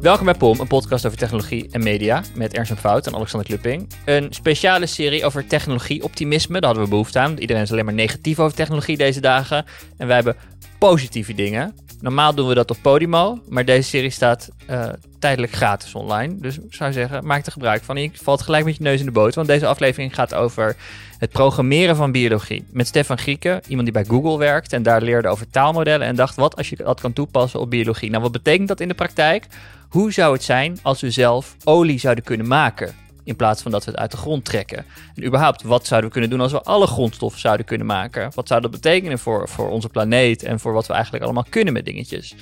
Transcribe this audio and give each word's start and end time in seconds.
Welkom 0.00 0.24
bij 0.24 0.34
POM, 0.34 0.60
een 0.60 0.66
podcast 0.66 1.06
over 1.06 1.18
technologie 1.18 1.68
en 1.70 1.82
media 1.82 2.22
met 2.34 2.54
Ernst 2.54 2.72
Fout 2.72 3.06
en 3.06 3.14
Alexander 3.14 3.48
Klupping. 3.48 3.88
Een 4.04 4.26
speciale 4.30 4.86
serie 4.86 5.24
over 5.24 5.46
technologie-optimisme, 5.46 6.60
daar 6.60 6.64
hadden 6.64 6.84
we 6.84 6.90
behoefte 6.90 7.18
aan. 7.18 7.38
Iedereen 7.38 7.62
is 7.62 7.72
alleen 7.72 7.84
maar 7.84 7.94
negatief 7.94 8.38
over 8.38 8.56
technologie 8.56 8.96
deze 8.96 9.20
dagen. 9.20 9.64
En 9.96 10.06
wij 10.06 10.14
hebben 10.14 10.36
positieve 10.78 11.34
dingen. 11.34 11.74
Normaal 12.02 12.34
doen 12.34 12.48
we 12.48 12.54
dat 12.54 12.70
op 12.70 12.78
Podimo, 12.82 13.38
maar 13.48 13.64
deze 13.64 13.88
serie 13.88 14.10
staat 14.10 14.48
uh, 14.70 14.88
tijdelijk 15.18 15.52
gratis 15.52 15.94
online. 15.94 16.34
Dus 16.40 16.58
ik 16.58 16.74
zou 16.74 16.92
zeggen, 16.92 17.26
maak 17.26 17.46
er 17.46 17.52
gebruik 17.52 17.82
van. 17.82 17.96
Je 17.96 18.10
valt 18.12 18.42
gelijk 18.42 18.64
met 18.64 18.76
je 18.76 18.82
neus 18.82 19.00
in 19.00 19.06
de 19.06 19.12
boot, 19.12 19.34
want 19.34 19.46
deze 19.46 19.66
aflevering 19.66 20.14
gaat 20.14 20.34
over 20.34 20.76
het 21.18 21.30
programmeren 21.30 21.96
van 21.96 22.12
biologie. 22.12 22.64
Met 22.70 22.86
Stefan 22.86 23.18
Grieken, 23.18 23.60
iemand 23.68 23.92
die 23.92 24.02
bij 24.02 24.04
Google 24.04 24.38
werkt 24.38 24.72
en 24.72 24.82
daar 24.82 25.02
leerde 25.02 25.28
over 25.28 25.50
taalmodellen 25.50 26.06
en 26.06 26.16
dacht, 26.16 26.36
wat 26.36 26.56
als 26.56 26.68
je 26.68 26.76
dat 26.76 27.00
kan 27.00 27.12
toepassen 27.12 27.60
op 27.60 27.70
biologie? 27.70 28.10
Nou, 28.10 28.22
wat 28.22 28.32
betekent 28.32 28.68
dat 28.68 28.80
in 28.80 28.88
de 28.88 28.94
praktijk? 28.94 29.46
Hoe 29.88 30.12
zou 30.12 30.32
het 30.32 30.42
zijn 30.42 30.78
als 30.82 31.00
we 31.00 31.10
zelf 31.10 31.56
olie 31.64 31.98
zouden 31.98 32.24
kunnen 32.24 32.46
maken? 32.46 33.01
In 33.24 33.36
plaats 33.36 33.62
van 33.62 33.70
dat 33.70 33.84
we 33.84 33.90
het 33.90 34.00
uit 34.00 34.10
de 34.10 34.16
grond 34.16 34.44
trekken. 34.44 34.84
En 35.14 35.24
überhaupt, 35.24 35.62
wat 35.62 35.86
zouden 35.86 36.08
we 36.08 36.12
kunnen 36.12 36.30
doen 36.30 36.40
als 36.40 36.52
we 36.52 36.62
alle 36.62 36.86
grondstoffen 36.86 37.40
zouden 37.40 37.66
kunnen 37.66 37.86
maken? 37.86 38.30
Wat 38.34 38.48
zou 38.48 38.60
dat 38.60 38.70
betekenen 38.70 39.18
voor, 39.18 39.48
voor 39.48 39.68
onze 39.68 39.88
planeet 39.88 40.42
en 40.42 40.60
voor 40.60 40.72
wat 40.72 40.86
we 40.86 40.92
eigenlijk 40.92 41.24
allemaal 41.24 41.46
kunnen 41.48 41.72
met 41.72 41.84
dingetjes? 41.84 42.34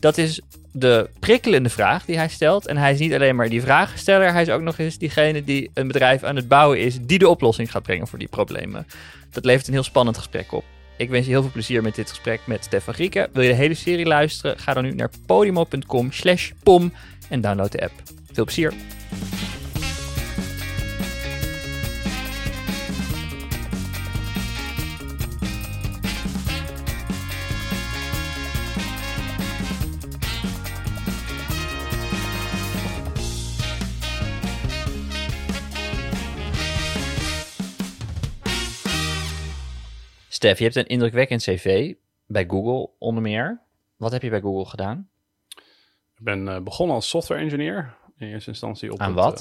Dat 0.00 0.18
is 0.18 0.40
de 0.72 1.10
prikkelende 1.18 1.68
vraag 1.68 2.04
die 2.04 2.16
hij 2.16 2.28
stelt. 2.28 2.66
En 2.66 2.76
hij 2.76 2.92
is 2.92 2.98
niet 2.98 3.14
alleen 3.14 3.36
maar 3.36 3.48
die 3.48 3.62
vragensteller, 3.62 4.32
hij 4.32 4.42
is 4.42 4.50
ook 4.50 4.60
nog 4.60 4.78
eens 4.78 4.98
diegene 4.98 5.44
die 5.44 5.70
een 5.74 5.86
bedrijf 5.86 6.22
aan 6.22 6.36
het 6.36 6.48
bouwen 6.48 6.80
is 6.80 6.98
die 7.00 7.18
de 7.18 7.28
oplossing 7.28 7.70
gaat 7.70 7.82
brengen 7.82 8.06
voor 8.06 8.18
die 8.18 8.28
problemen. 8.28 8.86
Dat 9.30 9.44
levert 9.44 9.66
een 9.66 9.72
heel 9.72 9.82
spannend 9.82 10.16
gesprek 10.16 10.52
op. 10.52 10.64
Ik 10.96 11.10
wens 11.10 11.26
je 11.26 11.32
heel 11.32 11.42
veel 11.42 11.50
plezier 11.50 11.82
met 11.82 11.94
dit 11.94 12.08
gesprek 12.08 12.40
met 12.44 12.64
Stefan 12.64 12.94
Grieken. 12.94 13.28
Wil 13.32 13.42
je 13.42 13.48
de 13.48 13.54
hele 13.54 13.74
serie 13.74 14.06
luisteren? 14.06 14.58
Ga 14.58 14.74
dan 14.74 14.82
nu 14.82 14.94
naar 14.94 15.10
podimo.com 15.26 16.12
slash 16.12 16.50
pom 16.62 16.92
en 17.28 17.40
download 17.40 17.72
de 17.72 17.82
app. 17.82 17.92
Veel 18.32 18.44
plezier! 18.44 18.72
Stef, 40.38 40.58
je 40.58 40.64
hebt 40.64 40.76
een 40.76 40.86
indrukwekkend 40.86 41.42
cv 41.42 41.94
bij 42.26 42.44
Google 42.48 42.90
onder 42.98 43.22
meer. 43.22 43.60
Wat 43.96 44.12
heb 44.12 44.22
je 44.22 44.30
bij 44.30 44.40
Google 44.40 44.64
gedaan? 44.64 45.08
Ik 46.14 46.24
ben 46.24 46.46
uh, 46.46 46.58
begonnen 46.60 46.94
als 46.94 47.08
software 47.08 47.40
engineer. 47.40 47.96
In 48.18 48.28
eerste 48.28 48.50
instantie 48.50 48.92
op 48.92 49.00
Aan 49.00 49.16
het, 49.16 49.18
wat? 49.18 49.40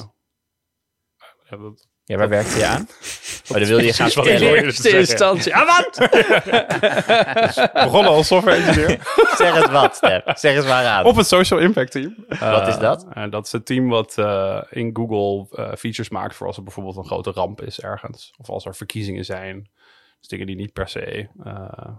Uh, 1.19 1.25
ja, 1.49 1.57
dat... 1.57 1.87
ja, 2.03 2.17
waar 2.17 2.29
werkte 2.29 2.57
je 2.57 2.65
aan? 2.65 2.87
Oh, 3.49 3.57
dan 3.57 3.67
wilde 3.67 3.83
je 3.85 3.93
gaan 3.93 4.09
vertellen. 4.09 4.41
hoorde. 4.41 4.57
In 4.57 4.65
eerste 4.65 4.97
instantie. 4.97 5.55
Ah, 5.55 5.77
wat? 5.77 6.09
begonnen 7.85 8.11
als 8.11 8.27
software 8.27 8.57
engineer 8.57 8.99
zeg 9.37 9.55
eens 9.55 9.71
wat, 9.71 9.95
Stef. 9.95 10.21
Zeg 10.39 10.55
eens 10.55 10.65
waaraan. 10.65 11.05
op 11.05 11.15
het 11.15 11.27
social 11.27 11.59
impact 11.59 11.91
team. 11.91 12.15
Wat 12.39 12.67
is 12.67 12.77
dat? 12.77 13.07
Uh, 13.17 13.29
dat 13.29 13.45
is 13.45 13.51
het 13.51 13.65
team 13.65 13.89
wat 13.89 14.15
uh, 14.19 14.61
in 14.69 14.89
Google 14.93 15.57
uh, 15.59 15.73
features 15.75 16.09
maakt 16.09 16.35
voor 16.35 16.47
als 16.47 16.57
er 16.57 16.63
bijvoorbeeld 16.63 16.95
een 16.95 17.05
grote 17.05 17.31
ramp 17.31 17.61
is 17.61 17.79
ergens. 17.79 18.33
Of 18.37 18.49
als 18.49 18.65
er 18.65 18.75
verkiezingen 18.75 19.25
zijn. 19.25 19.69
Dus 20.19 20.27
dingen 20.27 20.45
die 20.47 20.55
niet 20.55 20.73
per 20.73 20.87
se 20.87 21.27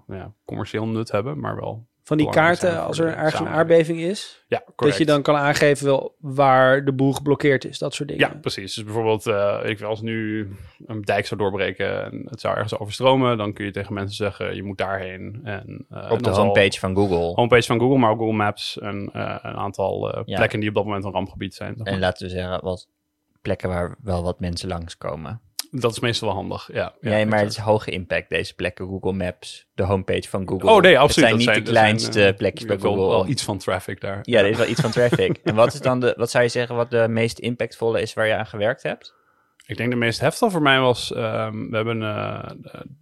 nou 0.06 0.19
ja, 0.20 0.33
commercieel 0.44 0.86
nut 0.86 1.11
hebben, 1.11 1.41
maar 1.41 1.56
wel 1.56 1.86
Van 2.02 2.16
die 2.16 2.28
kaarten, 2.30 2.83
als 2.84 2.98
er 2.98 3.14
ergens 3.16 3.41
een 3.41 3.48
aardbeving 3.48 4.00
is, 4.00 4.44
Ja, 4.48 4.58
correct. 4.58 4.78
dat 4.78 4.97
je 4.97 5.05
dan 5.12 5.22
kan 5.22 5.36
aangeven 5.36 5.86
wel 5.86 6.14
waar 6.19 6.84
de 6.84 6.92
boel 6.92 7.12
geblokkeerd 7.12 7.64
is, 7.64 7.78
dat 7.78 7.94
soort 7.94 8.08
dingen. 8.08 8.28
Ja, 8.28 8.34
precies. 8.41 8.74
Dus 8.74 8.84
bijvoorbeeld, 8.84 9.27
uh, 9.27 9.61
ik 9.64 9.80
als 9.83 10.00
nu 10.00 10.48
een 10.86 11.02
dijk 11.02 11.27
zou 11.27 11.41
doorbreken 11.41 12.05
en 12.05 12.27
het 12.30 12.41
zou 12.41 12.55
ergens 12.55 12.78
overstromen, 12.78 13.36
dan 13.39 13.52
kun 13.52 13.64
je 13.64 13.70
tegen 13.70 13.95
mensen 13.95 14.17
zeggen, 14.17 14.55
je 14.55 14.62
moet 14.62 14.78
daarheen. 14.78 15.40
En, 15.45 15.86
uh, 15.90 16.11
Op 16.11 16.23
de 16.23 16.30
homepage 16.30 16.78
van 16.78 16.95
Google. 16.95 17.34
Homepage 17.34 17.67
van 17.67 17.78
Google, 17.80 17.98
maar 17.98 18.11
ook 18.11 18.18
Google 18.18 18.36
Maps 18.36 18.78
en 18.78 19.11
uh, 19.14 19.36
een 19.42 19.57
aantal 19.57 20.08
Ja. 20.28 20.36
plekken 20.36 20.61
die 20.61 20.68
op 20.68 20.74
dat 20.74 20.84
moment 20.84 21.05
een 21.05 21.12
rampgebied 21.12 21.55
zijn. 21.55 21.74
zeg 21.77 21.84
maar. 21.84 21.95
En 21.95 22.01
laten 22.01 22.27
we 22.27 22.33
zeggen, 22.33 22.61
wat 22.64 22.89
plekken 23.42 23.68
waar 23.68 23.96
wel 24.02 24.23
wat 24.23 24.40
mensen 24.40 24.68
langskomen. 24.68 25.40
Dat 25.70 25.90
is 25.90 26.01
meestal 26.01 26.29
wel 26.29 26.36
handig, 26.36 26.68
ja. 26.73 26.95
ja 27.01 27.11
nee, 27.11 27.27
maar 27.27 27.39
het 27.39 27.51
is 27.51 27.56
hoge 27.56 27.90
impact, 27.90 28.29
deze 28.29 28.55
plekken. 28.55 28.86
Google 28.86 29.12
Maps, 29.12 29.68
de 29.74 29.83
homepage 29.83 30.29
van 30.29 30.48
Google. 30.48 30.70
Oh 30.70 30.80
nee, 30.80 30.98
absoluut. 30.98 31.30
Het 31.30 31.42
zijn 31.42 31.55
Dat 31.55 31.55
niet 31.55 31.55
zijn- 31.55 31.58
de 31.58 31.64
dat 31.64 31.74
zijn, 31.74 31.84
kleinste 31.86 32.24
eh, 32.33 32.36
plekjes 32.36 32.62
er 32.62 32.77
bij 32.79 32.79
Google. 32.89 33.06
Wel 33.08 33.27
iets 33.27 33.42
van 33.45 33.58
traffic 33.58 34.01
daar. 34.01 34.18
Ja, 34.23 34.40
er 34.40 34.46
is 34.48 34.57
wel 34.57 34.67
iets 34.73 34.80
van 34.80 34.90
traffic. 34.90 35.40
en 35.45 35.55
wat 35.55 35.74
is 35.74 35.80
dan 35.80 36.01
de, 36.01 36.14
wat 36.17 36.30
zou 36.30 36.45
je 36.45 36.51
zeggen, 36.51 36.77
wat 36.77 36.90
de 36.90 37.07
meest 37.08 37.39
impactvolle 37.39 38.01
is 38.01 38.14
waar 38.14 38.27
je 38.27 38.34
aan 38.34 38.46
gewerkt 38.46 38.83
hebt? 38.83 39.17
Ik 39.67 39.77
denk 39.77 39.90
de 39.90 39.96
meest 39.96 40.20
heftige 40.20 40.51
voor 40.51 40.62
mij 40.62 40.80
was, 40.80 41.12
ehm, 41.12 41.68
we 41.70 41.77
hebben 41.77 42.02
eh, 42.02 42.51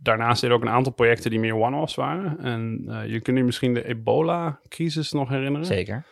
daarnaast 0.03 0.43
er 0.43 0.51
ook 0.53 0.63
een 0.63 0.69
aantal 0.69 0.93
projecten 0.93 1.31
die 1.31 1.41
meer 1.41 1.57
one-offs 1.57 1.95
waren. 1.95 2.39
En 2.41 2.85
eh, 2.89 3.11
je 3.13 3.21
kunt 3.21 3.37
je 3.37 3.45
misschien 3.45 3.75
de 3.75 3.85
ebola-crisis 3.89 5.13
nog 5.13 5.29
herinneren. 5.29 5.67
Zeker. 5.67 6.05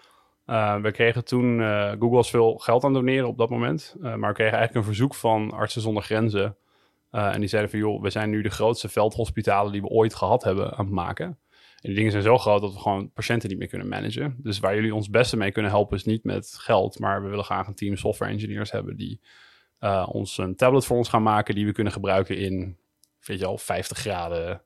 Uh, 0.47 0.81
we 0.81 0.91
kregen 0.91 1.25
toen, 1.25 1.59
uh, 1.59 1.91
Google 1.91 2.09
was 2.09 2.31
veel 2.31 2.55
geld 2.55 2.84
aan 2.84 2.93
doneren 2.93 3.28
op 3.28 3.38
dat 3.38 3.50
moment. 3.50 3.94
Uh, 3.97 4.03
maar 4.03 4.28
we 4.28 4.34
kregen 4.34 4.56
eigenlijk 4.59 4.75
een 4.75 4.94
verzoek 4.94 5.15
van 5.15 5.50
Artsen 5.50 5.81
zonder 5.81 6.03
Grenzen. 6.03 6.56
En 7.10 7.41
die 7.41 7.49
zeiden 7.49 7.71
van, 7.71 7.78
joh, 7.78 8.03
we 8.03 8.10
zijn 8.10 8.31
nu 8.31 8.43
de 8.43 8.50
grootste 8.50 8.88
veldhospitalen 8.88 9.72
die 9.72 9.81
we 9.81 9.88
ooit 9.88 10.15
gehad 10.15 10.44
hebben 10.44 10.72
aan 10.72 10.84
het 10.84 10.94
maken. 10.94 11.27
En 11.27 11.91
die 11.91 11.94
dingen 11.94 12.10
zijn 12.10 12.22
zo 12.22 12.38
groot 12.38 12.60
dat 12.60 12.72
we 12.72 12.81
gewoon 12.81 13.10
patiënten 13.12 13.49
niet 13.49 13.59
meer 13.59 13.69
kunnen 13.69 13.88
managen. 13.88 14.37
Dus 14.38 14.59
waar 14.59 14.75
jullie 14.75 14.94
ons 14.94 15.10
beste 15.10 15.37
mee 15.37 15.53
kunnen 15.53 15.71
helpen 15.71 15.97
is 15.97 16.05
niet 16.05 16.25
met 16.25 16.55
geld. 16.59 16.99
Maar 16.99 17.22
we 17.22 17.28
willen 17.28 17.44
graag 17.44 17.66
een 17.66 17.75
team 17.75 17.97
software 17.97 18.32
engineers 18.32 18.71
hebben 18.71 18.97
die 18.97 19.21
ons 20.06 20.38
een 20.38 20.56
tablet 20.56 20.84
voor 20.84 20.97
ons 20.97 21.09
gaan 21.09 21.22
maken. 21.22 21.55
Die 21.55 21.66
we 21.66 21.72
kunnen 21.72 21.93
gebruiken 21.93 22.37
in, 22.37 22.76
weet 23.21 23.38
je 23.38 23.47
al, 23.47 23.59
50 23.59 23.99
graden. 23.99 24.62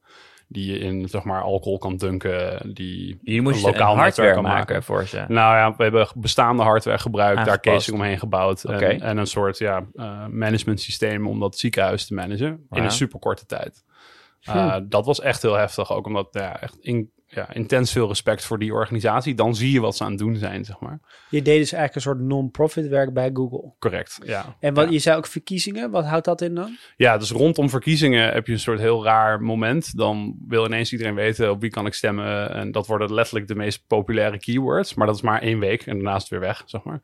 Die 0.50 0.72
je 0.72 0.78
in, 0.78 1.08
zeg 1.08 1.24
maar, 1.24 1.42
alcohol 1.42 1.78
kan 1.78 1.96
dunken. 1.96 2.74
Die 2.74 3.42
moesten 3.42 3.66
een 3.66 3.72
lokaal 3.72 3.92
een 3.92 3.98
hardware 3.98 4.28
maken, 4.28 4.42
kan 4.42 4.52
maken. 4.52 4.82
voor 4.82 5.06
ze. 5.06 5.24
Nou 5.28 5.56
ja, 5.56 5.76
we 5.76 5.82
hebben 5.82 6.08
bestaande 6.14 6.62
hardware 6.62 6.98
gebruikt, 6.98 7.44
daar 7.44 7.60
casing 7.60 7.96
omheen 7.96 8.18
gebouwd. 8.18 8.64
En, 8.64 9.00
en 9.00 9.16
een 9.16 9.26
soort 9.26 9.58
ja, 9.58 9.86
uh, 9.94 10.26
management 10.26 10.80
systeem 10.80 11.26
om 11.26 11.40
dat 11.40 11.58
ziekenhuis 11.58 12.06
te 12.06 12.14
managen 12.14 12.66
in 12.70 12.82
een 12.82 12.90
super 12.90 13.18
korte 13.18 13.46
tijd. 13.46 13.84
Uh, 14.48 14.76
Dat 14.82 15.06
was 15.06 15.20
echt 15.20 15.42
heel 15.42 15.54
heftig, 15.54 15.92
ook 15.92 16.06
omdat 16.06 16.28
ja, 16.30 16.60
echt 16.60 16.76
in, 16.80 17.10
ja, 17.30 17.52
intens 17.52 17.92
veel 17.92 18.08
respect 18.08 18.44
voor 18.44 18.58
die 18.58 18.72
organisatie. 18.72 19.34
Dan 19.34 19.54
zie 19.54 19.72
je 19.72 19.80
wat 19.80 19.96
ze 19.96 20.04
aan 20.04 20.10
het 20.10 20.18
doen 20.18 20.36
zijn, 20.36 20.64
zeg 20.64 20.80
maar. 20.80 21.00
Je 21.30 21.42
deed 21.42 21.58
dus 21.58 21.72
eigenlijk 21.72 21.94
een 21.94 22.00
soort 22.00 22.28
non-profit 22.28 22.88
werk 22.88 23.12
bij 23.12 23.30
Google. 23.32 23.72
Correct, 23.78 24.18
ja. 24.24 24.56
En 24.60 24.74
wat, 24.74 24.84
ja. 24.84 24.90
je 24.90 24.98
zei 24.98 25.16
ook 25.16 25.26
verkiezingen, 25.26 25.90
wat 25.90 26.04
houdt 26.04 26.24
dat 26.24 26.40
in 26.40 26.54
dan? 26.54 26.76
Ja, 26.96 27.18
dus 27.18 27.30
rondom 27.30 27.70
verkiezingen 27.70 28.32
heb 28.32 28.46
je 28.46 28.52
een 28.52 28.58
soort 28.58 28.80
heel 28.80 29.04
raar 29.04 29.42
moment. 29.42 29.96
Dan 29.96 30.36
wil 30.46 30.64
ineens 30.64 30.92
iedereen 30.92 31.14
weten 31.14 31.50
op 31.50 31.60
wie 31.60 31.70
kan 31.70 31.86
ik 31.86 31.94
stemmen. 31.94 32.50
En 32.54 32.72
dat 32.72 32.86
worden 32.86 33.14
letterlijk 33.14 33.46
de 33.46 33.54
meest 33.54 33.86
populaire 33.86 34.38
keywords. 34.38 34.94
Maar 34.94 35.06
dat 35.06 35.16
is 35.16 35.22
maar 35.22 35.42
één 35.42 35.58
week 35.58 35.86
en 35.86 35.94
daarna 35.94 36.14
is 36.14 36.20
het 36.20 36.30
weer 36.30 36.40
weg, 36.40 36.62
zeg 36.66 36.82
maar. 36.82 37.00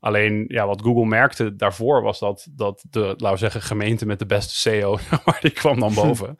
Alleen, 0.00 0.44
ja, 0.48 0.66
wat 0.66 0.82
Google 0.82 1.06
merkte 1.06 1.56
daarvoor 1.56 2.02
was 2.02 2.18
dat, 2.18 2.46
dat 2.50 2.84
de, 2.90 3.00
laten 3.00 3.30
we 3.30 3.36
zeggen, 3.36 3.62
gemeente 3.62 4.06
met 4.06 4.18
de 4.18 4.26
beste 4.26 4.54
SEO, 4.54 4.98
maar 5.24 5.38
die 5.40 5.50
kwam 5.50 5.80
dan 5.80 5.94
boven. 6.04 6.36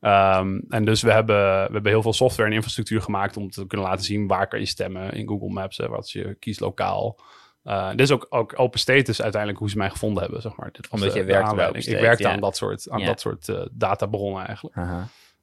Um, 0.00 0.64
en 0.68 0.84
dus 0.84 1.02
we 1.02 1.12
hebben, 1.12 1.36
we 1.66 1.72
hebben 1.72 1.92
heel 1.92 2.02
veel 2.02 2.12
software 2.12 2.48
en 2.48 2.54
infrastructuur 2.54 3.02
gemaakt 3.02 3.36
om 3.36 3.50
te 3.50 3.66
kunnen 3.66 3.86
laten 3.86 4.04
zien 4.04 4.26
waar 4.26 4.48
kan 4.48 4.58
je 4.58 4.66
stemmen 4.66 5.12
in 5.12 5.28
Google 5.28 5.48
Maps. 5.50 5.76
Hè, 5.76 5.88
wat 5.88 6.10
je 6.10 6.34
kiest 6.34 6.60
lokaal. 6.60 7.18
Uh, 7.64 7.90
dit 7.90 8.00
is 8.00 8.10
ook, 8.10 8.26
ook 8.28 8.54
open 8.56 8.78
status 8.80 9.22
uiteindelijk 9.22 9.60
hoe 9.60 9.70
ze 9.70 9.76
mij 9.76 9.90
gevonden 9.90 10.22
hebben, 10.22 10.40
zeg 10.40 10.56
maar. 10.56 10.72
Dit 10.72 10.88
was 10.88 11.00
Omdat 11.00 11.14
de- 11.14 11.20
je 11.20 11.24
werkte 11.24 11.50
Ik 11.50 12.00
werkte 12.00 12.22
State, 12.22 12.28
aan 12.28 12.40
dat 12.40 12.56
soort, 12.56 12.90
aan 12.90 13.04
dat 13.04 13.20
soort 13.20 13.48
uh, 13.48 13.60
databronnen 13.70 14.46
eigenlijk. 14.46 14.76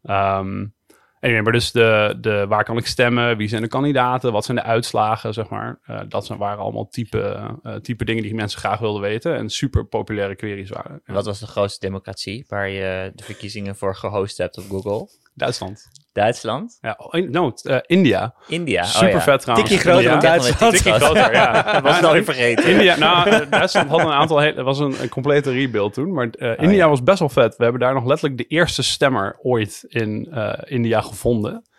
Um, 0.04 0.74
anyway, 1.20 1.42
maar 1.42 1.52
dus 1.52 1.72
de, 1.72 2.18
de, 2.22 2.46
waar 2.48 2.64
kan 2.64 2.78
ik 2.78 2.86
stemmen? 2.86 3.38
Wie 3.38 3.48
zijn 3.48 3.62
de 3.62 3.68
kandidaten? 3.68 4.32
Wat 4.32 4.46
zijn 4.46 4.58
de 4.58 4.64
uitslagen, 4.64 5.34
zeg 5.34 5.50
maar? 5.50 5.80
Uh, 5.90 6.02
dat 6.08 6.26
zijn, 6.26 6.40
waren 6.40 6.64
allemaal 6.64 6.88
type, 6.88 7.54
uh, 7.64 7.76
type 7.76 8.06
dingen 8.06 8.24
die 8.24 8.36
mensen 8.36 8.60
graag 8.60 8.80
wilden 8.80 9.02
weten. 9.02 9.36
En 9.36 9.50
super 9.50 9.86
populaire 9.86 10.36
queries 10.36 10.70
waren. 10.70 11.02
Wat 11.06 11.26
was 11.26 11.40
de 11.40 11.48
grootste 11.48 11.86
democratie 11.86 12.46
waar 12.48 12.70
je 12.70 13.12
de 13.16 13.24
verkiezingen 13.24 13.76
voor 13.76 13.96
gehost 13.96 14.38
hebt 14.38 14.58
op 14.58 14.64
Google? 14.70 15.08
Duitsland. 15.36 15.90
Duitsland? 16.14 16.78
Ja, 16.82 16.96
oh, 16.98 17.14
in- 17.20 17.32
no, 17.32 17.54
uh, 17.64 17.78
India. 17.86 18.36
India. 18.48 18.82
Oh, 18.82 18.88
super 18.88 19.10
ja. 19.10 19.22
vet 19.22 19.42
trouwens. 19.42 19.70
Tikje 19.70 19.84
groter 19.84 20.04
India. 20.04 20.20
dan 20.20 20.30
Duitsland. 20.30 20.74
Tikje 20.74 20.92
Tikje 20.92 21.06
groter, 21.06 21.34
ja. 21.34 21.62
Dat 21.74 21.82
was 21.82 21.96
het 21.96 22.06
al 22.06 22.14
niet 22.14 22.26
vergeten. 22.26 22.66
India, 22.66 22.98
nou, 22.98 23.30
eh, 23.30 23.50
Duitsland 23.50 23.90
had 23.90 24.00
een 24.00 24.12
aantal, 24.12 24.38
het 24.38 24.56
was 24.62 24.80
een, 24.80 25.02
een 25.02 25.10
complete 25.10 25.52
rebuild 25.52 25.94
toen, 25.94 26.14
maar 26.14 26.30
uh, 26.32 26.50
India 26.50 26.68
Oh, 26.68 26.74
ja. 26.76 26.90
was 26.90 27.04
best 27.04 27.20
wel 27.20 27.30
vet. 27.30 27.56
We 27.56 27.64
hebben 27.64 27.82
daar 27.82 27.94
nog 27.94 28.06
letterlijk 28.06 28.38
de 28.38 28.48
eerste 28.48 28.84
stemmer 28.84 29.38
ooit 29.42 29.86
in 29.88 30.28
uh, 30.34 30.54
India 30.64 31.02
gevonden. 31.02 31.70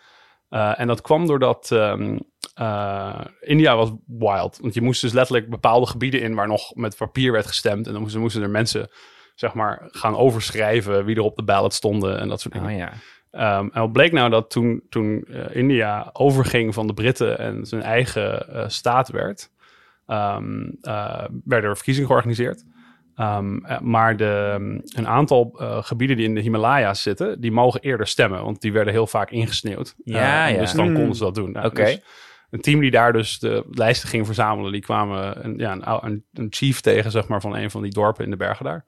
En 0.49 0.87
dat 0.87 1.01
kwam 1.01 1.27
doordat 1.27 1.69
um, 1.71 2.19
uh, 2.61 3.19
India 3.39 3.75
was 3.75 3.91
wild. 4.05 4.57
Want 4.61 4.73
je 4.73 4.81
moest 4.81 5.01
dus 5.01 5.13
letterlijk 5.13 5.49
bepaalde 5.49 5.85
gebieden 5.85 6.21
in 6.21 6.35
waar 6.35 6.47
nog 6.47 6.75
met 6.75 6.97
papier 6.97 7.31
werd 7.31 7.47
gestemd. 7.47 7.87
En 7.87 7.93
dan 7.93 8.01
moesten, 8.01 8.21
moesten 8.21 8.41
er 8.41 8.49
mensen, 8.49 8.89
zeg 9.35 9.53
maar, 9.53 9.87
gaan 9.91 10.15
overschrijven 10.15 11.05
wie 11.05 11.15
er 11.15 11.21
op 11.21 11.35
de 11.35 11.43
ballot 11.43 11.73
stonden 11.73 12.19
en 12.19 12.27
dat 12.27 12.41
soort 12.41 12.53
dingen. 12.53 12.71
Oh 12.71 12.77
ja. 12.77 12.91
Um, 13.37 13.69
en 13.73 13.81
wat 13.81 13.91
bleek 13.91 14.11
nou 14.11 14.29
dat 14.29 14.49
toen, 14.49 14.81
toen 14.89 15.25
uh, 15.27 15.55
India 15.55 16.09
overging 16.13 16.73
van 16.73 16.87
de 16.87 16.93
Britten 16.93 17.39
en 17.39 17.65
zijn 17.65 17.81
eigen 17.81 18.45
uh, 18.49 18.63
staat 18.67 19.09
werd, 19.09 19.49
ehm, 20.05 20.69
eh, 20.81 21.23
werden 21.43 21.69
er 21.69 21.75
verkiezingen 21.75 22.07
georganiseerd. 22.09 22.63
Ehm, 23.15 23.57
eh, 23.65 23.79
maar 23.79 24.17
de, 24.17 24.55
een 24.95 25.07
aantal 25.07 25.55
eh, 25.59 25.83
gebieden 25.83 26.17
die 26.17 26.25
in 26.25 26.35
de 26.35 26.41
Himalaya's 26.41 27.01
zitten, 27.01 27.41
die 27.41 27.51
mogen 27.51 27.81
eerder 27.81 28.07
stemmen, 28.07 28.43
want 28.43 28.61
die 28.61 28.71
werden 28.73 28.93
heel 28.93 29.07
vaak 29.07 29.31
ingesneeuwd. 29.31 29.93
Ja, 30.03 30.47
Eh, 30.47 30.53
ja. 30.53 30.59
Dus 30.59 30.71
dan 30.73 30.85
Hmm. 30.85 30.95
konden 30.95 31.15
ze 31.15 31.23
dat 31.23 31.35
doen. 31.35 31.51
Nou, 31.51 31.65
Oké. 31.65 31.83
dus 31.83 32.01
een 32.49 32.61
team 32.61 32.79
die 32.79 32.91
daar 32.91 33.13
dus 33.13 33.39
de 33.39 33.65
lijsten 33.71 34.09
ging 34.09 34.25
verzamelen, 34.25 34.71
die 34.71 34.81
kwamen 34.81 35.45
een, 35.45 35.57
ja, 35.57 35.71
een, 35.71 35.83
ou- 35.83 36.05
een, 36.07 36.25
een 36.33 36.47
chief 36.49 36.81
tegen, 36.81 37.11
zeg 37.11 37.27
maar, 37.27 37.41
van 37.41 37.55
een 37.55 37.71
van 37.71 37.81
die 37.81 37.91
dorpen 37.93 38.23
in 38.23 38.29
de 38.29 38.37
bergen 38.37 38.65
daar. 38.65 38.85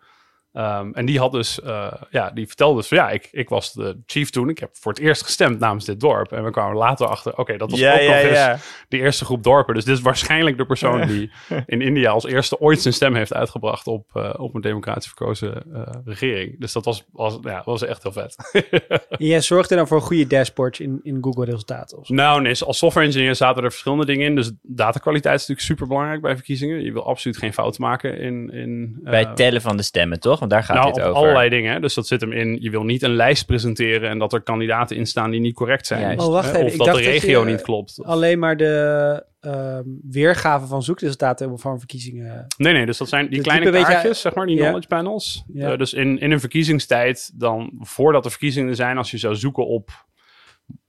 Ehm, 0.54 0.92
en 0.92 1.06
die 1.06 1.20
had 1.20 1.32
dus, 1.32 1.62
eh, 1.62 1.94
ja, 2.10 2.32
die 2.32 2.48
vertelde 2.48 2.78
dus 2.78 2.88
van 2.88 2.98
ja, 2.98 3.10
ik, 3.10 3.28
ik 3.32 3.50
was 3.50 3.74
de 3.74 4.02
chief 4.06 4.30
toen. 4.30 4.50
Ik 4.50 4.60
heb 4.60 4.70
voor 4.74 4.92
het 4.92 5.02
eerst 5.02 5.24
gestemd 5.24 5.60
namens 5.60 5.86
dit 5.86 6.00
dorp. 6.00 6.32
En 6.32 6.44
we 6.44 6.52
kwamen 6.52 6.78
later 6.78 7.08
achter, 7.08 7.38
oké, 7.38 7.58
dat 7.58 7.72
was 7.72 7.84
ook 7.84 7.88
nog 7.88 8.16
eens 8.16 8.62
de 8.88 8.98
eerste 8.98 9.26
groep 9.26 9.44
dorpen. 9.44 9.74
Dus 9.74 9.86
dit 9.86 9.98
is 9.98 10.02
waarschijnlijk 10.02 10.58
de 10.58 10.66
persoon 10.66 11.08
die 11.08 11.32
in 11.66 11.82
India 11.82 12.12
als 12.12 12.26
eerste 12.26 12.60
ooit 12.60 12.82
zijn 12.82 12.94
stem 12.94 13.16
heeft 13.16 13.34
uitgebracht 13.34 13.88
op, 13.88 14.10
eh, 14.14 14.34
op 14.38 14.56
een 14.56 14.62
democratisch 14.62 15.06
verkozen 15.06 15.64
eh, 15.74 15.82
regering. 16.06 16.60
Dus 16.60 16.72
dat 16.72 16.86
was, 16.86 17.06
was, 17.12 17.40
ja, 17.42 17.62
was 17.66 17.84
echt 17.84 18.04
heel 18.04 18.12
vet. 18.12 18.36
En 19.10 19.26
jij 19.26 19.42
zorgde 19.42 19.76
dan 19.76 19.88
voor 19.88 19.98
een 19.98 20.04
goede 20.04 20.28
dashboard 20.28 20.80
in, 20.80 21.00
in 21.04 21.18
Google 21.22 21.46
resultaten. 21.46 22.00
nou, 22.08 22.42
nee, 22.42 22.64
als 22.64 22.78
software 22.78 23.06
engineer 23.06 23.36
zaten 23.36 23.64
er 23.64 23.70
verschillende 23.70 24.06
dingen 24.06 24.26
in. 24.26 24.36
Dus 24.36 24.52
datakwaliteit 24.62 25.40
is 25.40 25.48
natuurlijk 25.48 25.68
super 25.68 25.88
belangrijk 25.88 26.22
bij 26.22 26.36
verkiezingen. 26.36 26.84
Je 26.84 26.92
wil 26.92 27.06
absoluut 27.06 27.38
geen 27.38 27.54
fouten 27.54 27.82
maken 27.82 28.18
in. 28.20 28.50
in 28.52 29.00
eh, 29.04 29.10
Bij 29.10 29.20
het 29.20 29.36
tellen 29.36 29.62
van 29.62 29.78
de 29.78 29.84
stemmen, 29.84 30.20
toch? 30.20 30.39
Want 30.40 30.52
daar 30.52 30.64
gaat 30.64 30.76
nou, 30.76 30.88
dit 30.94 31.04
op 31.04 31.10
over. 31.10 31.16
allerlei 31.22 31.50
dingen. 31.50 31.74
hè. 31.74 31.80
Dus 31.80 31.94
dat 31.94 32.08
zit 32.08 32.22
hem 32.22 32.32
in. 32.32 32.58
Je 32.62 32.70
wil 32.70 32.84
niet 32.84 33.02
een 33.04 33.16
lijst 33.16 33.46
presenteren 33.46 34.10
en 34.10 34.20
dat 34.20 34.34
er 34.34 34.42
kandidaten 34.42 34.96
in 34.96 35.06
staan 35.06 35.30
die 35.32 35.40
niet 35.40 35.56
correct 35.56 35.88
zijn. 35.88 36.02
Juist. 36.02 36.20
Oh, 36.28 36.32
wacht 36.34 36.52
Hè, 36.52 36.58
even. 36.58 36.66
Of 36.66 36.72
Ik 36.72 36.78
dat 36.78 36.86
dacht 36.88 36.98
de 37.00 37.04
dat 37.04 37.14
je, 37.14 37.20
regio 37.28 37.44
niet 37.44 37.62
klopt. 37.62 38.00
Alleen 38.04 38.40
maar 38.40 38.58
de 38.58 39.24
ehm, 39.40 39.84
weergave 40.10 40.66
van 40.66 40.84
zoekresultaten 40.84 41.40
hebben 41.46 41.60
van 41.60 41.78
verkiezingen. 41.78 42.46
Nee, 42.58 42.74
nee, 42.74 42.86
dus 42.86 42.98
dat 42.98 43.10
zijn 43.10 43.30
die 43.30 43.42
kleine 43.42 43.72
kaartjes, 43.72 44.22
zeg 44.22 44.34
maar, 44.34 44.46
die 44.46 44.58
knowledge 44.58 44.88
panels. 44.88 45.44
Eh, 45.56 45.78
dus 45.78 45.94
in, 45.94 46.20
in 46.20 46.32
een 46.32 46.40
verkiezingstijd, 46.40 47.32
dan 47.40 47.72
voordat 47.80 48.26
er 48.26 48.32
verkiezingen 48.32 48.76
zijn, 48.76 48.98
als 48.98 49.12
je 49.12 49.18
zou 49.18 49.36
zoeken 49.36 49.68
op, 49.68 49.90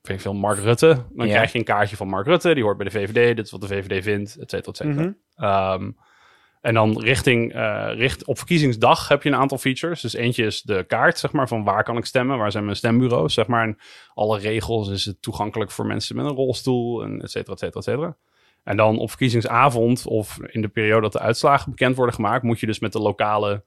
weet 0.02 0.16
ik 0.16 0.20
veel, 0.22 0.34
Mark 0.34 0.58
Rutte, 0.58 1.04
dan 1.12 1.26
Ja. 1.26 1.32
krijg 1.34 1.52
je 1.52 1.58
een 1.58 1.64
kaartje 1.64 1.96
van 1.96 2.08
Mark 2.08 2.26
Rutte, 2.26 2.54
die 2.54 2.62
hoort 2.62 2.76
bij 2.76 2.86
de 2.88 2.92
VVD, 2.98 3.36
dit 3.36 3.44
is 3.44 3.50
wat 3.50 3.60
de 3.60 3.66
VVD 3.66 4.02
vindt, 4.02 4.36
et 4.40 4.50
cetera, 4.50 4.70
et 4.72 4.76
cetera. 4.76 5.02
Mhm. 5.02 5.12
Ehm, 5.36 5.90
en 6.60 6.74
dan 6.74 7.00
richting, 7.00 7.52
eh, 7.52 7.90
richt, 7.94 8.24
op 8.24 8.38
verkiezingsdag 8.38 9.08
heb 9.08 9.22
je 9.22 9.28
een 9.28 9.36
aantal 9.36 9.58
features. 9.58 10.00
Dus 10.00 10.12
eentje 10.12 10.44
is 10.44 10.62
de 10.62 10.84
kaart, 10.84 11.18
zeg 11.18 11.32
maar, 11.32 11.48
van 11.48 11.64
waar 11.64 11.84
kan 11.84 11.96
ik 11.96 12.04
stemmen? 12.04 12.38
Waar 12.38 12.52
zijn 12.52 12.64
mijn 12.64 12.76
stembureaus, 12.76 13.34
zeg 13.34 13.46
maar. 13.46 13.62
En 13.62 13.78
alle 14.14 14.38
regels 14.38 14.88
is 14.88 15.04
het 15.04 15.22
toegankelijk 15.22 15.70
voor 15.70 15.86
mensen 15.86 16.16
met 16.16 16.24
een 16.24 16.34
rolstoel, 16.34 17.02
en 17.02 17.20
et 17.20 17.30
cetera, 17.30 17.52
et 17.52 17.58
cetera, 17.58 17.78
et 17.78 17.84
cetera. 17.84 18.16
En 18.62 18.76
dan 18.76 18.98
op 18.98 19.08
verkiezingsavond 19.08 20.06
of 20.06 20.38
in 20.40 20.60
de 20.60 20.68
periode 20.68 21.00
dat 21.00 21.12
de 21.12 21.18
uitslagen 21.18 21.70
bekend 21.70 21.96
worden 21.96 22.14
gemaakt, 22.14 22.42
moet 22.42 22.60
je 22.60 22.66
dus 22.66 22.78
met 22.78 22.92
de 22.92 23.00
lokale 23.00 23.64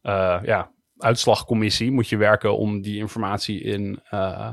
eh, 0.00 0.40
ja, 0.44 0.70
uitslagcommissie 0.98 1.90
moet 1.90 2.08
je 2.08 2.16
werken 2.16 2.56
om 2.56 2.80
die 2.82 2.98
informatie 2.98 3.60
in, 3.60 4.00
eh, 4.10 4.50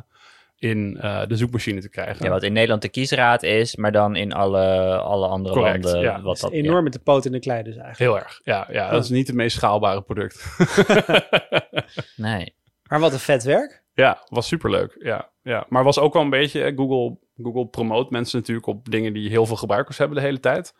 in 0.62 0.98
eh, 1.02 1.22
de 1.28 1.36
zoekmachine 1.36 1.82
te 1.82 1.90
krijgen. 1.90 2.26
Ja, 2.26 2.32
wat 2.32 2.44
in 2.44 2.54
Nederland 2.54 2.82
de 2.82 2.90
kiesraad 2.90 3.44
is, 3.44 3.76
maar 3.76 3.92
dan 3.92 4.16
in 4.16 4.34
alle, 4.34 4.96
alle 4.98 5.28
andere 5.28 5.56
Correct, 5.56 5.84
landen. 5.84 6.02
ja. 6.02 6.22
Wat 6.22 6.40
dat, 6.40 6.52
Enorm 6.52 6.84
met 6.84 6.94
de 6.94 7.00
poot 7.00 7.26
in 7.26 7.32
de 7.32 7.40
klei 7.40 7.64
dus 7.64 7.76
eigenlijk. 7.78 8.00
Heel 8.00 8.20
erg. 8.20 8.42
Ja, 8.44 8.68
ja, 8.72 8.90
dat 8.90 9.04
is 9.04 9.10
niet 9.10 9.28
het 9.28 9.36
meest 9.36 9.56
schaalbare 9.56 10.02
product. 10.02 10.56
ja. 10.88 11.30
Nee. 12.16 12.56
Maar 12.88 13.00
wat 13.00 13.14
een 13.14 13.20
vet 13.20 13.44
werk. 13.44 13.84
Ja, 13.94 14.24
was 14.30 14.48
superleuk. 14.48 14.96
Ja, 15.00 15.30
ja. 15.44 15.66
Maar 15.70 15.84
was 15.84 16.00
ook 16.00 16.14
wel 16.14 16.22
een 16.22 16.30
beetje... 16.30 16.64
eh, 16.64 16.78
Google, 16.78 17.18
Google 17.44 17.68
promoot 17.68 18.10
mensen 18.10 18.40
natuurlijk 18.40 18.68
op 18.68 18.90
dingen 18.90 19.14
die 19.14 19.30
heel 19.30 19.46
veel 19.46 19.56
gebruikers 19.56 19.98
hebben 19.98 20.18
de 20.18 20.24
hele 20.24 20.40
tijd. 20.40 20.74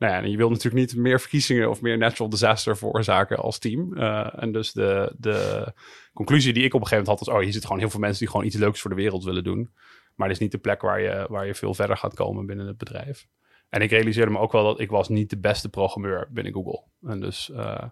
Nou 0.00 0.12
ja, 0.12 0.22
en 0.22 0.30
je 0.30 0.36
wilt 0.36 0.50
natuurlijk 0.50 0.86
niet 0.86 0.96
meer 0.96 1.20
verkiezingen 1.20 1.70
of 1.70 1.80
meer 1.80 1.98
natural 1.98 2.30
disaster 2.30 2.76
veroorzaken 2.76 3.36
als 3.36 3.58
team. 3.58 3.96
Eh, 3.96 4.42
en 4.42 4.52
dus 4.52 4.72
de, 4.72 5.14
de 5.18 5.66
conclusie 6.12 6.52
die 6.52 6.64
ik 6.64 6.74
op 6.74 6.80
een 6.80 6.86
gegeven 6.86 7.04
moment 7.04 7.18
had 7.18 7.28
was... 7.28 7.36
oh, 7.36 7.42
hier 7.42 7.52
zitten 7.52 7.68
gewoon 7.68 7.82
heel 7.82 7.90
veel 7.90 8.00
mensen 8.00 8.18
die 8.18 8.28
gewoon 8.28 8.46
iets 8.46 8.56
leuks 8.56 8.80
voor 8.80 8.90
de 8.90 8.96
wereld 8.96 9.24
willen 9.24 9.44
doen. 9.44 9.70
Maar 10.14 10.28
dit 10.28 10.36
is 10.36 10.42
niet 10.42 10.52
de 10.52 10.58
plek 10.58 10.80
waar 10.80 11.00
je, 11.00 11.26
waar 11.28 11.46
je 11.46 11.54
veel 11.54 11.74
verder 11.74 11.96
gaat 11.96 12.14
komen 12.14 12.46
binnen 12.46 12.66
het 12.66 12.78
bedrijf. 12.78 13.26
En 13.68 13.82
ik 13.82 13.90
realiseerde 13.90 14.30
me 14.30 14.38
ook 14.38 14.52
wel 14.52 14.64
dat 14.64 14.80
ik 14.80 14.90
was 14.90 15.08
niet 15.08 15.30
de 15.30 15.38
beste 15.38 15.68
programmeur 15.68 16.28
binnen 16.30 16.52
Google. 16.52 16.82
En 17.02 17.20
dus... 17.20 17.50
eh, 17.50 17.82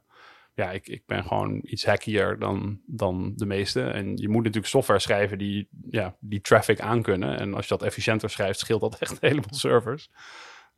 ja, 0.54 0.70
ik, 0.70 0.88
ik 0.88 1.02
ben 1.06 1.24
gewoon 1.24 1.60
iets 1.62 1.86
hackier 1.86 2.38
dan, 2.38 2.80
dan 2.86 3.32
de 3.36 3.46
meeste. 3.46 3.82
En 3.82 4.16
je 4.16 4.28
moet 4.28 4.42
natuurlijk 4.42 4.66
software 4.66 5.00
schrijven 5.00 5.38
die, 5.38 5.68
ja, 5.90 6.16
die 6.20 6.40
traffic 6.40 6.80
aankunnen. 6.80 7.38
En 7.38 7.54
als 7.54 7.66
je 7.68 7.76
dat 7.76 7.86
efficiënter 7.86 8.30
schrijft, 8.30 8.58
scheelt 8.58 8.80
dat 8.80 8.98
echt 8.98 9.20
heleboel 9.20 9.58
servers. 9.58 10.10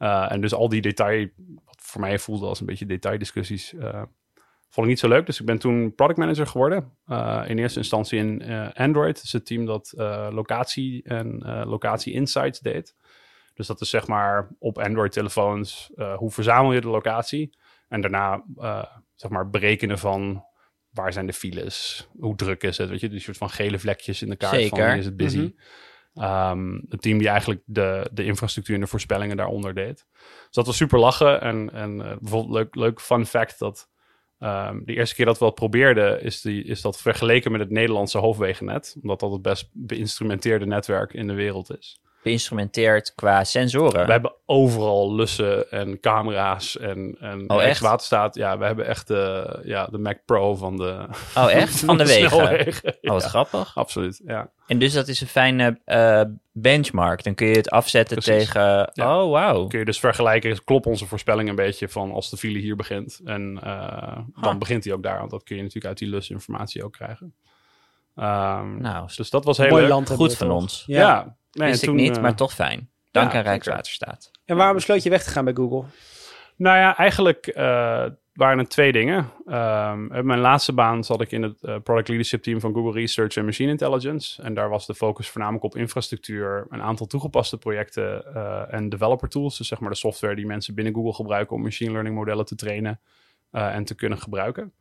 Uh, 0.03 0.33
en 0.33 0.41
dus 0.41 0.55
al 0.55 0.69
die 0.69 0.81
detail, 0.81 1.29
wat 1.65 1.77
voor 1.79 2.01
mij 2.01 2.19
voelde 2.19 2.47
als 2.47 2.61
een 2.61 2.67
beetje 2.67 2.87
detaildiscussies, 2.87 3.73
uh, 3.73 4.03
vond 4.69 4.87
ik 4.87 4.93
niet 4.93 4.99
zo 4.99 5.09
leuk. 5.09 5.27
Dus 5.27 5.41
ik 5.41 5.47
ben 5.47 5.59
toen 5.59 5.95
product 5.95 6.19
manager 6.19 6.47
geworden. 6.47 6.93
Uh, 7.07 7.43
in 7.47 7.59
eerste 7.59 7.79
instantie 7.79 8.19
in 8.19 8.43
Android. 8.75 9.15
Dat 9.15 9.25
is 9.25 9.33
het 9.33 9.47
team 9.47 9.65
dat 9.65 9.93
locatie 10.33 11.03
en 11.03 11.39
locatie 11.67 12.13
insights 12.13 12.61
deed. 12.61 12.95
Dus 13.55 13.67
dat 13.67 13.81
is 13.81 13.91
zeg 13.91 14.07
maar 14.07 14.49
op 14.59 14.79
Android-telefoons, 14.79 15.91
hoe 16.17 16.31
verzamel 16.31 16.73
je 16.73 16.81
de 16.81 16.89
locatie? 16.89 17.57
En 17.89 18.01
daarna 18.01 18.45
zeg 19.15 19.31
maar 19.31 19.51
berekenen 19.51 19.99
van 19.99 20.45
waar 20.91 21.13
zijn 21.13 21.27
de 21.27 21.33
files, 21.33 22.09
hoe 22.19 22.37
druk 22.37 22.63
is 22.63 22.79
het, 22.79 22.89
weet 22.89 23.01
je, 23.01 23.09
die 23.09 23.21
soort 23.21 23.37
van 23.37 23.51
gele 23.51 23.79
vlekjes 23.79 24.23
in 24.23 24.29
de 24.29 24.37
kaart 24.37 24.55
Zeker. 24.55 24.89
van 24.89 24.99
is 24.99 25.05
het 25.05 25.17
busy. 25.17 25.39
Mhm. 25.39 25.51
Um, 26.15 26.85
het 26.89 27.03
team 27.03 27.19
die 27.19 27.29
eigenlijk 27.29 27.63
de, 27.65 28.11
de 28.13 28.25
infrastructuur 28.25 28.75
en 28.75 28.81
de 28.81 28.87
voorspellingen 28.87 29.37
daaronder 29.37 29.75
deed. 29.75 30.07
Dus 30.13 30.49
dat 30.51 30.67
was 30.67 30.77
super 30.77 30.99
lachen. 30.99 31.41
En, 31.41 31.73
en 31.73 31.99
uh, 31.99 32.17
bijvoorbeeld 32.21 32.55
leuk, 32.55 32.75
leuk 32.75 33.01
fun 33.01 33.27
fact 33.27 33.59
dat 33.59 33.89
um, 34.39 34.83
de 34.85 34.95
eerste 34.95 35.15
keer 35.15 35.25
dat 35.25 35.39
we 35.39 35.45
dat 35.45 35.55
probeerden, 35.55 36.23
is, 36.23 36.41
die, 36.41 36.65
is 36.65 36.81
dat 36.81 37.01
vergeleken 37.01 37.53
met 37.53 37.61
het 37.61 37.71
Nederlandse 37.71 38.19
hoofdwegennet. 38.19 38.97
Omdat 39.03 39.21
dat 39.21 39.33
het 39.33 39.43
best 39.43 39.71
beïnstrumenteerde 39.73 40.67
netwerk 40.67 41.13
in 41.13 41.27
de 41.27 41.35
wereld 41.35 41.77
is. 41.79 42.01
Beïnstrumenteerd 42.23 43.13
qua 43.15 43.45
sensoren. 43.45 44.07
We 44.07 44.13
hebben 44.13 44.35
overal 44.47 45.15
lussen 45.15 45.71
en 45.71 46.01
camera's 46.01 46.79
en, 46.79 47.17
en 47.21 47.51
Oh, 47.51 47.63
echt? 47.63 47.81
Waterstaat. 47.81 48.35
Ja, 48.35 48.59
we 48.59 48.65
hebben 48.65 48.87
echt 48.87 49.07
de, 49.09 49.59
ja, 49.65 49.87
de 49.87 49.99
Mac 49.99 50.17
Pro 50.25 50.55
van 50.57 50.77
de, 50.77 51.07
Oh, 51.37 51.53
echt? 51.53 51.81
Van 51.85 51.99
de 51.99 52.07
wegen? 52.07 52.39
Oh, 52.39 53.11
wat 53.13 53.23
Ja, 53.23 53.29
grappig. 53.29 53.77
absoluut, 53.77 54.21
ja. 54.25 54.51
En 54.67 54.79
dus 54.79 54.93
dat 54.93 55.09
is 55.09 55.21
een 55.21 55.27
fijne 55.27 55.81
eh, 55.85 56.23
benchmark. 56.53 57.25
Dan 57.25 57.35
kun 57.35 57.47
je 57.47 57.57
het 57.57 57.71
afzetten 57.71 58.17
Precies. 58.19 58.45
tegen... 58.45 58.91
Ja. 58.93 59.23
Oh, 59.23 59.31
wauw. 59.31 59.67
kun 59.67 59.79
je 59.79 59.85
dus 59.85 60.01
vergelijken, 60.01 60.65
klopt 60.65 60.87
onze 60.87 61.07
voorspelling 61.07 61.49
een 61.49 61.55
beetje 61.55 61.89
van 61.89 62.13
als 62.13 62.31
de 62.31 62.37
file 62.37 62.59
hier 62.59 62.77
begint. 62.77 63.21
En 63.25 63.59
eh, 63.63 64.19
dan 64.41 64.59
begint 64.59 64.85
hij 64.85 64.93
ook 64.93 65.03
daar, 65.03 65.19
want 65.19 65.31
dat 65.31 65.43
kun 65.43 65.57
je 65.57 65.61
natuurlijk 65.63 65.89
uit 65.89 65.99
die 65.99 66.09
lusinformatie 66.09 66.85
ook 66.85 66.93
krijgen. 66.93 67.35
Ehm, 68.21 68.81
Nou, 68.81 69.09
dus 69.17 69.31
dat 69.31 69.45
was 69.45 69.57
heel 69.57 69.69
Mooi 69.69 69.83
leuk. 69.83 69.91
land 69.91 70.09
hebben 70.09 70.27
goed 70.27 70.37
van 70.37 70.51
ons. 70.51 70.85
Ja. 70.87 70.99
Ja, 71.01 71.37
nee, 71.53 71.69
Wist 71.71 71.83
ik 71.83 71.93
niet, 71.93 72.17
eh, 72.17 72.23
maar 72.23 72.35
toch 72.35 72.53
fijn. 72.53 72.91
Dank 73.11 73.33
ja, 73.33 73.39
aan 73.39 73.45
Rijkswaterstaat. 73.45 74.31
En 74.45 74.57
waarom 74.57 74.75
besloot 74.75 75.03
je 75.03 75.11
weg 75.11 75.23
te 75.23 75.31
gaan 75.31 75.45
bij 75.45 75.55
Google? 75.55 75.85
Nou 76.57 76.79
ja, 76.79 76.97
eigenlijk 76.97 77.47
eh, 77.47 78.07
waren 78.33 78.59
het 78.59 78.71
twee 78.71 78.93
dingen. 78.93 79.31
Ehm, 79.47 80.13
in 80.13 80.27
mijn 80.27 80.39
laatste 80.41 80.73
baan 80.73 81.05
zat 81.05 81.21
ik 81.21 81.33
in 81.33 81.43
het 81.43 81.63
eh, 81.63 81.77
product 81.83 82.09
leadership 82.09 82.43
team 82.43 82.61
van 82.61 82.75
Google 82.75 83.01
Research 83.01 83.37
en 83.37 83.45
Machine 83.45 83.71
Intelligence. 83.71 84.43
En 84.43 84.55
daar 84.55 84.69
was 84.69 84.87
de 84.87 84.95
focus 84.95 85.29
voornamelijk 85.29 85.65
op 85.65 85.77
infrastructuur, 85.77 86.67
een 86.69 86.83
aantal 86.83 87.07
toegepaste 87.07 87.59
projecten 87.59 88.35
eh, 88.35 88.63
en 88.75 88.89
developer 88.89 89.29
tools. 89.29 89.59
Dus 89.59 89.69
zeg 89.69 89.81
maar 89.81 89.91
de 89.91 89.97
software 89.97 90.35
die 90.35 90.47
mensen 90.47 90.75
binnen 90.75 90.95
Google 90.95 91.13
gebruiken 91.15 91.57
om 91.57 91.63
machine 91.63 91.91
learning 91.91 92.15
modellen 92.15 92.45
te 92.45 92.55
trainen 92.55 93.01
eh, 93.51 93.75
en 93.75 93.85
te 93.85 93.95
kunnen 93.95 94.19
gebruiken. 94.19 94.73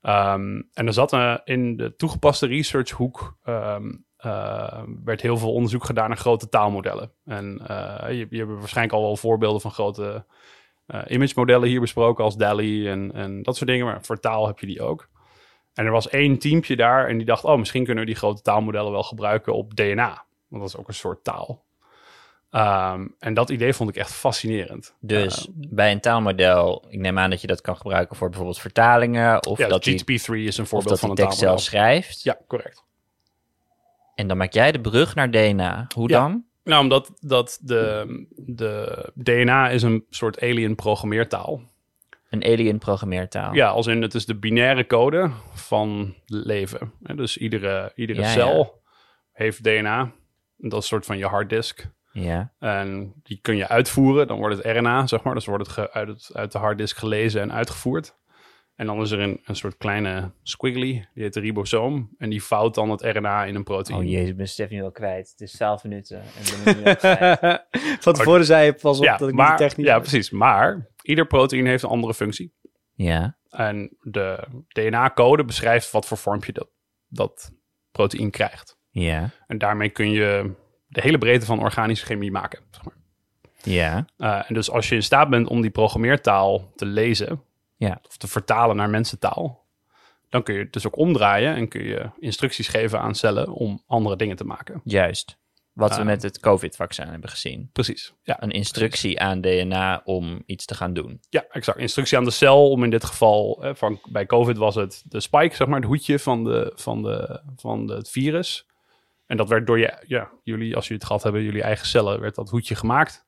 Ehm, 0.00 0.62
en 0.72 0.86
er 0.86 0.92
zat 0.92 1.12
eh, 1.12 1.36
in 1.44 1.76
de 1.76 1.96
toegepaste 1.96 2.46
research 2.46 2.90
hoek 2.90 3.38
ehm, 3.42 3.92
eh, 4.16 4.82
werd 5.04 5.20
heel 5.20 5.36
veel 5.36 5.52
onderzoek 5.52 5.84
gedaan 5.84 6.08
naar 6.08 6.18
grote 6.18 6.48
taalmodellen. 6.48 7.12
En 7.24 7.60
eh, 7.66 8.18
je, 8.18 8.26
je 8.30 8.38
hebt 8.38 8.58
waarschijnlijk 8.58 8.96
al 8.96 9.02
wel 9.02 9.16
voorbeelden 9.16 9.60
van 9.60 9.70
grote 9.70 10.24
image 11.06 11.32
modellen 11.36 11.68
hier 11.68 11.80
besproken 11.80 12.24
als 12.24 12.36
DALI 12.36 12.88
en, 12.88 13.12
en 13.12 13.42
dat 13.42 13.56
soort 13.56 13.70
dingen. 13.70 13.86
Maar 13.86 14.04
voor 14.04 14.20
taal 14.20 14.46
heb 14.46 14.58
je 14.58 14.66
die 14.66 14.82
ook. 14.82 15.08
En 15.74 15.84
er 15.84 15.90
was 15.90 16.08
één 16.08 16.38
teampje 16.38 16.76
daar 16.76 17.08
en 17.08 17.16
die 17.16 17.26
dacht, 17.26 17.44
oh, 17.44 17.58
misschien 17.58 17.84
kunnen 17.84 18.04
we 18.04 18.10
die 18.10 18.18
grote 18.18 18.42
taalmodellen 18.42 18.92
wel 18.92 19.02
gebruiken 19.02 19.54
op 19.54 19.76
DNA. 19.76 20.24
Want 20.48 20.62
dat 20.62 20.72
is 20.72 20.76
ook 20.76 20.88
een 20.88 20.94
soort 20.94 21.24
taal. 21.24 21.64
Ehm, 22.50 23.06
en 23.18 23.34
dat 23.34 23.50
idee 23.50 23.72
vond 23.72 23.90
ik 23.90 23.96
echt 23.96 24.12
fascinerend. 24.12 24.94
Dus 25.00 25.46
Uh, 25.46 25.54
bij 25.68 25.92
een 25.92 26.00
taalmodel, 26.00 26.84
ik 26.88 26.98
neem 26.98 27.18
aan 27.18 27.30
dat 27.30 27.40
je 27.40 27.46
dat 27.46 27.60
kan 27.60 27.76
gebruiken 27.76 28.16
voor 28.16 28.28
bijvoorbeeld 28.28 28.58
vertalingen. 28.60 29.46
Of 29.46 29.58
ja, 29.58 29.68
dat 29.68 29.84
die, 29.84 30.00
GTP3 30.00 30.04
is 30.34 30.56
een 30.56 30.62
of 30.62 30.68
voorbeeld 30.68 30.88
dat 30.88 30.98
van 30.98 31.14
die 31.14 31.18
een 31.24 31.30
tekst 31.30 31.38
taalmodel. 31.38 31.38
zelf 31.38 31.60
schrijft. 31.62 32.22
Ja, 32.22 32.38
correct. 32.46 32.84
En 34.14 34.28
dan 34.28 34.36
maak 34.36 34.52
jij 34.52 34.72
de 34.72 34.80
brug 34.80 35.14
naar 35.14 35.30
DNA. 35.30 35.86
Hoe 35.94 36.08
Ja. 36.10 36.20
dan? 36.20 36.44
Nou, 36.64 36.82
omdat 36.82 37.12
dat 37.20 37.58
de, 37.62 38.06
de 38.36 39.04
DNA 39.14 39.68
is 39.70 39.82
een 39.82 40.04
soort 40.10 40.40
alien 40.40 40.74
programmeertaal. 40.74 41.62
Een 42.30 42.44
alien 42.44 42.78
programmeertaal. 42.78 43.54
Ja, 43.54 43.68
als 43.68 43.86
in 43.86 44.02
het 44.02 44.14
is 44.14 44.26
de 44.26 44.34
binaire 44.36 44.86
code 44.86 45.30
van 45.54 46.14
leven. 46.26 46.92
En 47.02 47.16
dus 47.16 47.36
iedere, 47.36 47.92
iedere 47.94 48.20
Ja, 48.20 48.28
cel 48.28 48.82
heeft 49.32 49.62
DNA. 49.64 50.12
Dat 50.56 50.72
is 50.72 50.76
een 50.78 50.82
soort 50.82 51.06
van 51.06 51.18
je 51.18 51.26
harddisk. 51.26 51.88
Ja. 52.12 52.52
En 52.58 53.12
die 53.22 53.38
kun 53.42 53.56
je 53.56 53.68
uitvoeren. 53.68 54.26
Dan 54.26 54.38
wordt 54.38 54.56
het 54.56 54.76
RNA, 54.76 55.06
zeg 55.06 55.22
maar. 55.22 55.34
Dus 55.34 55.46
wordt 55.46 55.64
het 55.66 55.72
ge- 55.74 55.92
uit, 55.92 56.08
het, 56.08 56.30
uit 56.32 56.52
de 56.52 56.58
harddisk 56.58 56.96
gelezen 56.96 57.40
en 57.40 57.52
uitgevoerd. 57.52 58.16
En 58.74 58.86
dan 58.86 59.00
is 59.00 59.10
er 59.10 59.20
een, 59.20 59.40
een 59.44 59.56
soort 59.56 59.76
kleine 59.76 60.32
squiggly, 60.42 61.08
die 61.14 61.22
heet 61.22 61.32
de 61.34 61.40
ribosoom. 61.40 62.14
En 62.18 62.30
die 62.30 62.42
vouwt 62.42 62.74
dan 62.74 62.90
het 62.90 63.00
RNA 63.02 63.44
in 63.44 63.54
een 63.54 63.64
proteïne. 63.64 64.02
Oh 64.04 64.10
jezus, 64.10 64.28
ik 64.28 64.36
ben 64.36 64.48
Stef 64.48 64.70
nu 64.70 64.80
wel 64.80 64.90
kwijt. 64.90 65.30
Het 65.30 65.40
is 65.40 65.52
12 65.52 65.82
minuten. 65.84 66.20
En 66.22 66.82
ben 66.82 66.84
al. 66.84 67.58
Van 68.00 68.12
tevoren 68.12 68.44
zei 68.44 68.64
je 68.64 68.72
pas 68.72 68.98
op 68.98 69.04
ja, 69.04 69.16
dat 69.16 69.28
ik 69.28 69.34
maar, 69.34 69.48
niet 69.48 69.58
technisch 69.58 69.86
Ja, 69.86 69.98
precies. 69.98 70.30
Maar 70.30 70.88
ieder 71.02 71.26
proteïne 71.26 71.68
heeft 71.68 71.82
een 71.82 71.88
andere 71.88 72.14
functie. 72.14 72.54
ja. 72.94 73.36
En 73.48 73.96
de 74.00 74.44
DNA-code 74.68 75.44
beschrijft 75.44 75.90
wat 75.90 76.06
voor 76.06 76.16
vormpje 76.16 76.52
dat, 76.52 76.68
dat 77.08 77.52
proteïne 77.90 78.30
krijgt. 78.30 78.78
Ja. 78.90 79.30
En 79.46 79.58
daarmee 79.58 79.88
kun 79.90 80.10
je 80.10 80.54
de 80.88 81.00
hele 81.00 81.18
breedte 81.18 81.46
van 81.46 81.60
organische 81.60 82.04
chemie 82.06 82.30
maken. 82.30 82.60
Zeg 82.70 82.84
maar. 82.84 82.94
Ja. 83.62 84.06
Eh, 84.16 84.42
en 84.48 84.54
dus 84.54 84.70
als 84.70 84.88
je 84.88 84.94
in 84.94 85.02
staat 85.02 85.28
bent 85.30 85.48
om 85.48 85.60
die 85.60 85.70
programmeertaal 85.70 86.72
te 86.76 86.86
lezen, 86.86 87.42
Ja. 87.76 88.00
of 88.08 88.16
te 88.16 88.28
vertalen 88.28 88.76
naar 88.76 88.90
mensentaal, 88.90 89.66
dan 90.28 90.42
kun 90.42 90.54
je 90.54 90.60
het 90.60 90.72
dus 90.72 90.86
ook 90.86 90.96
omdraaien 90.96 91.54
en 91.54 91.68
kun 91.68 91.84
je 91.84 92.10
instructies 92.18 92.68
geven 92.68 93.00
aan 93.00 93.14
cellen 93.14 93.48
om 93.52 93.82
andere 93.86 94.16
dingen 94.16 94.36
te 94.36 94.44
maken. 94.44 94.80
Juist. 94.84 95.36
Wat 95.72 95.90
we 95.94 95.98
Ah. 96.00 96.04
met 96.06 96.22
het 96.22 96.40
COVID-vaccin 96.40 97.06
hebben 97.08 97.30
gezien. 97.30 97.70
Precies. 97.72 98.12
Ja, 98.22 98.42
Een 98.42 98.50
instructie 98.50 99.20
aan 99.20 99.40
DNA 99.40 100.02
om 100.04 100.42
iets 100.46 100.64
te 100.64 100.74
gaan 100.74 100.92
doen. 100.92 101.20
ja 101.30 101.44
exact. 101.50 101.78
Instructie 101.78 102.18
aan 102.18 102.24
de 102.24 102.30
cel 102.30 102.70
om 102.70 102.84
in 102.84 102.90
dit 102.90 103.04
geval, 103.04 103.64
eh, 103.64 103.74
van, 103.74 104.00
bij 104.08 104.26
COVID 104.26 104.56
was 104.56 104.74
het 104.74 105.02
de 105.04 105.20
spike, 105.20 105.54
zeg 105.56 105.66
maar, 105.66 105.76
het 105.76 105.88
hoedje 105.88 106.18
van, 106.18 106.44
de, 106.44 106.72
van, 106.74 107.02
de, 107.02 107.40
van 107.56 107.90
het 107.90 108.10
virus. 108.10 108.66
En 109.28 109.36
dat 109.36 109.48
werd 109.48 109.66
door 109.66 109.78
je, 109.78 110.04
ja, 110.06 110.30
jullie, 110.42 110.74
als 110.74 110.84
jullie 110.84 110.98
het 110.98 111.06
gehad 111.06 111.22
hebben, 111.22 111.42
jullie 111.42 111.62
eigen 111.62 111.86
cellen, 111.86 112.20
werd 112.20 112.34
dat 112.34 112.50
hoedje 112.50 112.74
gemaakt. 112.74 113.26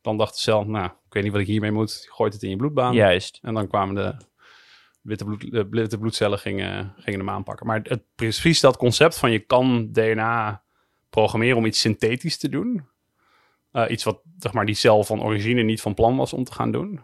Dan 0.00 0.16
dacht 0.16 0.34
de 0.34 0.40
cel, 0.40 0.64
nou, 0.64 0.84
ik 0.86 1.12
weet 1.12 1.22
niet 1.22 1.32
wat 1.32 1.40
ik 1.40 1.46
hiermee 1.46 1.72
moet. 1.72 2.00
Je 2.04 2.12
gooit 2.12 2.32
het 2.32 2.42
in 2.42 2.50
je 2.50 2.56
bloedbaan. 2.56 2.94
Juist. 2.94 3.38
En 3.42 3.54
dan 3.54 3.68
kwamen 3.68 3.94
de 3.94 4.16
witte, 5.00 5.24
bloed, 5.24 5.50
de 5.50 5.68
witte 5.70 5.98
bloedcellen 5.98 6.38
gingen, 6.38 6.94
gingen 6.96 7.18
hem 7.18 7.30
aanpakken. 7.30 7.66
Maar 7.66 7.80
het, 7.82 8.02
precies 8.14 8.60
dat 8.60 8.76
concept 8.76 9.18
van 9.18 9.30
je 9.30 9.38
kan 9.38 9.88
DNA 9.92 10.62
programmeren 11.10 11.56
om 11.56 11.66
iets 11.66 11.80
synthetisch 11.80 12.38
te 12.38 12.48
doen. 12.48 12.86
Eh, 13.72 13.84
iets 13.90 14.04
wat 14.04 14.20
zeg 14.38 14.52
maar, 14.52 14.66
die 14.66 14.74
cel 14.74 15.04
van 15.04 15.22
origine 15.22 15.62
niet 15.62 15.80
van 15.80 15.94
plan 15.94 16.16
was 16.16 16.32
om 16.32 16.44
te 16.44 16.52
gaan 16.52 16.70
doen. 16.70 17.00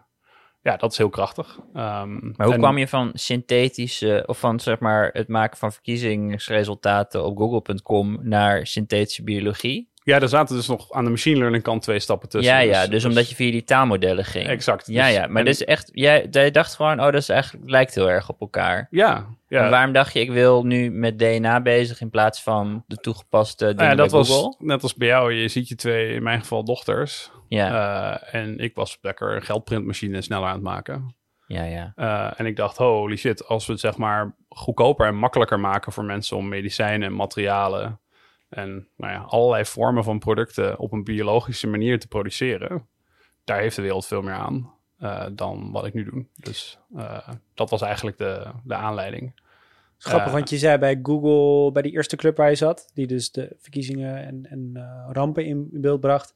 Ja, 0.64 0.76
dat 0.76 0.90
is 0.92 0.98
heel 0.98 1.08
krachtig. 1.08 1.58
Ehm, 1.74 2.12
Maar 2.36 2.46
hoe 2.46 2.54
en- 2.54 2.60
kwam 2.60 2.78
je 2.78 2.88
van 2.88 3.10
synthetische, 3.14 4.22
of 4.26 4.38
van 4.38 4.60
zeg 4.60 4.78
maar 4.78 5.10
het 5.12 5.28
maken 5.28 5.58
van 5.58 5.72
verkiezingsresultaten 5.72 7.24
op 7.24 7.36
google.com 7.36 8.18
naar 8.22 8.66
synthetische 8.66 9.22
biologie? 9.22 9.92
Ja, 10.06 10.20
er 10.20 10.28
zaten 10.28 10.56
dus 10.56 10.66
nog 10.68 10.90
aan 10.92 11.04
de 11.04 11.10
machine 11.10 11.38
learning 11.38 11.62
kant 11.62 11.82
twee 11.82 11.98
stappen 11.98 12.28
tussen. 12.28 12.52
ja, 12.54 12.58
ja, 12.58 12.86
dus, 12.86 13.04
omdat 13.04 13.28
je 13.28 13.34
via 13.34 13.50
die 13.50 13.64
taalmodellen 13.64 14.24
ging. 14.24 14.46
Exact. 14.46 14.86
Ja, 14.86 15.04
Dus- 15.06 15.14
ja, 15.14 15.26
maar 15.26 15.38
en- 15.38 15.44
dus 15.44 15.64
echt, 15.64 15.90
jij, 15.92 16.26
jij 16.30 16.50
dacht 16.50 16.74
gewoon, 16.74 16.98
oh, 16.98 17.04
dat 17.04 17.14
is 17.14 17.28
eigenlijk, 17.28 17.70
lijkt 17.70 17.94
heel 17.94 18.10
erg 18.10 18.28
op 18.28 18.40
elkaar. 18.40 18.86
Ja, 18.90 19.26
ja. 19.48 19.64
En 19.64 19.70
waarom 19.70 19.92
dacht 19.92 20.12
je, 20.12 20.20
ik 20.20 20.30
wil 20.30 20.64
nu 20.64 20.90
met 20.90 21.18
DNA 21.18 21.60
bezig 21.60 22.00
in 22.00 22.10
plaats 22.10 22.42
van 22.42 22.84
de 22.86 22.96
toegepaste 22.96 23.64
dingen 23.64 23.76
Nou 23.76 23.88
ja, 23.90 23.94
dat 23.96 24.10
was 24.10 24.28
Google? 24.30 24.54
net 24.66 24.82
als 24.82 24.94
bij 24.94 25.08
jou. 25.08 25.32
Je 25.32 25.48
ziet 25.48 25.68
je 25.68 25.74
twee, 25.74 26.14
in 26.14 26.22
mijn 26.22 26.40
geval, 26.40 26.64
dochters. 26.64 27.30
Ja, 27.48 28.18
Eh, 28.22 28.34
en 28.40 28.58
ik 28.58 28.74
was 28.74 28.98
lekker 29.02 29.34
een 29.36 29.42
geldprintmachine 29.42 30.22
sneller 30.22 30.46
aan 30.48 30.54
het 30.54 30.62
maken. 30.62 31.14
ja, 31.46 31.62
ja. 31.64 31.92
Eh, 31.96 32.40
en 32.40 32.46
ik 32.46 32.56
dacht, 32.56 32.76
holy 32.76 33.16
shit, 33.16 33.46
als 33.48 33.66
we 33.66 33.72
het 33.72 33.80
zeg 33.80 33.96
maar 33.96 34.34
goedkoper 34.48 35.06
en 35.06 35.14
makkelijker 35.16 35.60
maken 35.60 35.92
voor 35.92 36.04
mensen 36.04 36.36
om 36.36 36.48
medicijnen 36.48 37.08
en 37.08 37.14
materialen 37.14 37.98
en 38.54 38.88
nou 38.96 39.12
ja, 39.12 39.18
allerlei 39.18 39.64
vormen 39.64 40.04
van 40.04 40.18
producten 40.18 40.78
op 40.78 40.92
een 40.92 41.04
biologische 41.04 41.66
manier 41.66 42.00
te 42.00 42.08
produceren, 42.08 42.86
daar 43.44 43.60
heeft 43.60 43.76
de 43.76 43.82
wereld 43.82 44.06
veel 44.06 44.22
meer 44.22 44.34
aan 44.34 44.72
eh, 44.98 45.26
dan 45.32 45.70
wat 45.72 45.86
ik 45.86 45.94
nu 45.94 46.04
doe. 46.04 46.24
Dus 46.36 46.78
eh, 46.96 47.28
dat 47.54 47.70
was 47.70 47.82
eigenlijk 47.82 48.18
de, 48.18 48.46
de 48.64 48.74
aanleiding. 48.74 49.42
Grappig, 49.98 50.26
Eh, 50.26 50.32
want 50.32 50.50
je 50.50 50.58
zei 50.58 50.78
bij 50.78 50.98
Google, 51.02 51.72
bij 51.72 51.82
die 51.82 51.92
eerste 51.92 52.16
club 52.16 52.36
waar 52.36 52.50
je 52.50 52.54
zat, 52.56 52.90
die 52.94 53.06
dus 53.06 53.30
de 53.32 53.56
verkiezingen 53.58 54.24
en, 54.24 54.46
en 54.50 54.86
rampen 55.12 55.44
in, 55.44 55.68
beeld 55.72 56.00
bracht, 56.00 56.34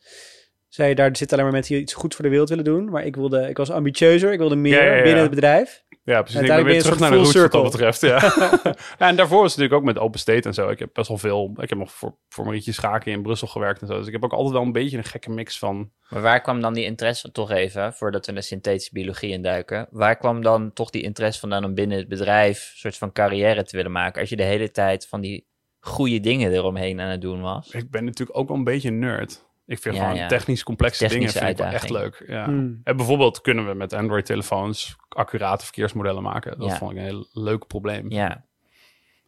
zei 0.69 0.89
je 0.89 0.95
daar 0.95 1.17
zitten 1.17 1.31
alleen 1.31 1.45
maar 1.45 1.53
mensen 1.53 1.75
die 1.75 1.83
iets 1.83 1.95
goed 1.95 2.15
voor 2.15 2.25
de 2.25 2.31
wereld 2.31 2.49
willen 2.49 2.65
doen. 2.65 2.91
Maar 2.91 3.05
ik, 3.05 3.17
wilde, 3.17 3.49
ik 3.49 3.57
was 3.57 3.71
ambitieuzer, 3.71 4.33
ik 4.33 4.39
wilde 4.39 4.57
meer 4.57 4.83
Ja, 4.83 4.85
ja, 4.85 4.95
ja. 4.97 5.03
binnen 5.03 5.23
het 5.23 5.31
bedrijf. 5.31 5.85
Ja, 6.09 6.23
precies. 6.23 6.41
Ik 6.41 6.47
ben 6.47 6.65
weer 6.65 6.83
terug 6.83 6.95
een 6.95 7.01
naar 7.01 7.11
de 7.11 7.25
soort 7.25 7.35
roots 7.35 7.51
full 7.51 7.61
wat 7.61 7.73
dat 7.73 7.73
betreft. 7.73 8.01
Ja. 8.01 8.19
ja, 8.99 9.09
en 9.09 9.17
daarvoor 9.17 9.41
was 9.41 9.51
het 9.51 9.61
natuurlijk 9.61 9.73
ook 9.73 9.95
met 9.95 9.99
Open 9.99 10.21
State 10.21 10.49
en 10.49 10.55
zo. 10.55 10.69
Ik 10.69 10.79
heb 10.79 10.91
best 10.93 11.09
wel 11.09 11.19
veel... 11.19 11.53
Ik 11.57 11.69
heb 11.69 11.79
nog 11.79 11.93
voor, 11.93 12.17
voor 12.29 12.45
Marietje 12.45 12.73
Schaken 12.73 13.13
in 13.13 13.23
Brussel 13.23 13.49
gewerkt 13.49 13.81
en 13.81 13.87
zo. 13.87 13.99
Dus 13.99 14.07
ik 14.07 14.13
heb 14.13 14.25
ook 14.25 14.33
altijd 14.33 14.53
wel 14.53 14.63
een 14.63 14.73
beetje 14.73 14.97
een 14.97 15.05
gekke 15.05 15.31
mix 15.31 15.59
van... 15.59 15.91
Maar 16.09 16.23
waar 16.23 16.41
kwam 16.41 16.61
dan 16.61 16.75
die 16.75 16.85
interesse, 16.85 17.33
toch 17.33 17.51
even, 17.51 17.95
voordat 17.95 18.27
we 18.27 18.33
naar 18.33 18.43
synthetische 18.43 18.93
biologie 18.93 19.31
induiken, 19.31 19.89
waar 19.91 20.17
kwam 20.17 20.43
dan 20.43 20.73
toch 20.73 20.91
die 20.91 21.03
interesse 21.03 21.41
vandaan 21.41 21.65
om 21.65 21.75
binnen 21.75 21.99
het 21.99 22.09
bedrijf 22.09 22.71
een 22.73 22.79
soort 22.79 22.97
van 22.97 23.13
carrière 23.13 23.63
te 23.63 23.77
willen 23.77 23.93
maken, 23.93 24.21
als 24.21 24.31
je 24.31 24.37
de 24.37 24.43
hele 24.43 24.71
tijd 24.71 25.07
van 25.09 25.21
die 25.21 25.47
goede 25.81 26.21
dingen 26.21 26.53
eromheen 26.53 27.01
aan 27.01 27.11
het 27.11 27.21
doen 27.21 27.41
was? 27.41 27.71
Ik 27.71 27.91
ben 27.91 28.05
natuurlijk 28.05 28.39
ook 28.39 28.49
wel 28.49 28.57
een 28.57 28.65
beetje 28.65 28.91
nerd. 28.91 29.48
Ik 29.69 29.79
vind 29.79 29.95
Ja, 29.97 30.03
gewoon 30.03 30.17
ja. 30.17 30.27
technisch 30.29 30.63
complexe 30.63 30.99
Technische 31.07 31.39
dingen 31.39 31.47
vind 31.47 31.59
ik 31.59 31.65
wel 31.65 31.75
echt 31.75 31.91
leuk. 31.91 32.25
Ja. 32.27 32.45
Hmm. 32.45 32.81
En 32.85 32.97
bijvoorbeeld 32.97 33.41
kunnen 33.41 33.67
we 33.69 33.75
met 33.75 33.93
Android-telefoons 33.93 34.97
accurate 35.09 35.65
verkeersmodellen 35.65 36.23
maken. 36.23 36.59
Dat 36.59 36.69
Ja. 36.69 36.77
vond 36.77 36.91
ik 36.91 36.97
een 36.97 37.03
heel 37.05 37.27
leuk 37.33 37.67
probleem. 37.67 38.11
Ja, 38.11 38.45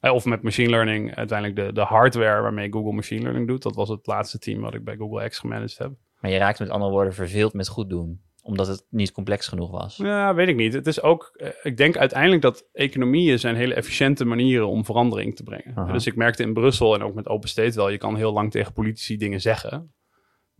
Of 0.00 0.25
met 0.25 0.42
machine 0.42 0.70
learning, 0.70 1.14
uiteindelijk 1.14 1.59
de, 1.66 1.73
de 1.73 1.80
hardware 1.80 2.42
waarmee 2.42 2.73
Google 2.73 2.92
machine 2.92 3.23
learning 3.23 3.47
doet. 3.47 3.62
Dat 3.62 3.75
was 3.75 3.88
het 3.88 4.06
laatste 4.06 4.38
team 4.38 4.61
wat 4.61 4.75
ik 4.75 4.85
bij 4.85 4.97
Google 4.97 5.28
X 5.28 5.38
gemanaged 5.38 5.78
heb. 5.78 5.90
maar 6.20 6.30
je 6.30 6.38
raakt 6.38 6.59
met 6.59 6.70
andere 6.70 6.90
woorden 6.90 7.14
verveeld 7.14 7.52
met 7.52 7.68
goed 7.68 7.88
doen, 7.90 8.20
omdat 8.42 8.66
het 8.66 8.85
niet 8.90 9.12
complex 9.12 9.49
genoeg 9.49 9.70
was. 9.70 9.97
Ja, 9.97 10.35
weet 10.35 10.49
ik 10.49 10.56
niet. 10.56 10.73
Het 10.73 10.87
is 10.87 11.02
ook, 11.02 11.30
eh, 11.37 11.49
ik 11.62 11.76
denk 11.76 11.97
uiteindelijk 11.97 12.42
dat 12.42 12.68
economieën 12.73 13.38
zijn 13.38 13.56
hele 13.56 13.75
efficiënte 13.75 14.25
manieren 14.25 14.68
om 14.68 14.85
verandering 14.85 15.37
te 15.37 15.42
brengen. 15.42 15.73
Aha. 15.76 15.92
Dus 15.92 16.06
ik 16.06 16.16
merkte 16.16 16.42
in 16.42 16.52
Brussel 16.52 16.94
en 16.94 17.02
ook 17.02 17.14
met 17.14 17.28
Open 17.28 17.49
State 17.49 17.76
wel, 17.76 17.88
je 17.88 17.99
kan 17.99 18.16
heel 18.16 18.32
lang 18.32 18.50
tegen 18.50 18.73
politici 18.73 19.16
dingen 19.16 19.40
zeggen, 19.40 19.92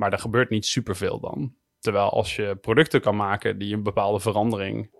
maar 0.01 0.13
er 0.13 0.19
gebeurt 0.19 0.51
niet 0.51 0.67
superveel 0.67 1.21
dan. 1.21 1.55
Terwijl 1.79 2.11
als 2.11 2.37
je 2.37 2.57
producten 2.61 3.01
kan 3.01 3.17
maken 3.17 3.59
die 3.59 3.75
een 3.75 3.83
bepaalde 3.83 4.21
verandering 4.21 4.91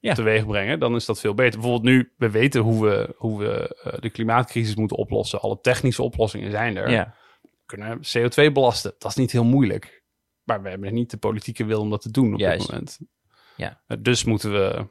Ja. 0.00 0.14
teweeg 0.14 0.46
brengen, 0.46 0.78
dan 0.78 0.94
is 0.94 1.04
dat 1.04 1.20
veel 1.20 1.34
beter. 1.34 1.60
Bijvoorbeeld 1.60 1.94
nu, 1.94 2.12
we 2.16 2.30
weten 2.30 2.60
hoe 2.60 2.84
we, 2.84 3.14
hoe 3.16 3.38
we 3.38 3.76
eh, 3.82 3.98
de 4.00 4.10
klimaatcrisis 4.10 4.74
moeten 4.76 4.96
oplossen. 4.96 5.40
Alle 5.40 5.58
technische 5.60 6.02
oplossingen 6.02 6.50
zijn 6.50 6.76
er. 6.76 6.90
Ja, 6.90 7.14
We 7.42 7.48
kunnen 7.66 7.98
CO2 7.98 8.52
belasten. 8.52 8.94
Dat 8.98 9.10
is 9.10 9.16
niet 9.16 9.32
heel 9.32 9.44
moeilijk. 9.44 10.04
Maar 10.42 10.62
we 10.62 10.68
hebben 10.68 10.94
niet 10.94 11.10
de 11.10 11.16
politieke 11.16 11.64
wil 11.64 11.80
om 11.80 11.90
dat 11.90 12.02
te 12.02 12.10
doen 12.10 12.32
op 12.34 12.38
Juist. 12.40 12.60
dit 12.60 12.70
moment. 12.70 12.98
Ja. 13.56 13.82
Eh, 13.86 13.96
Dus 14.00 14.24
moeten 14.24 14.52
we 14.52 14.86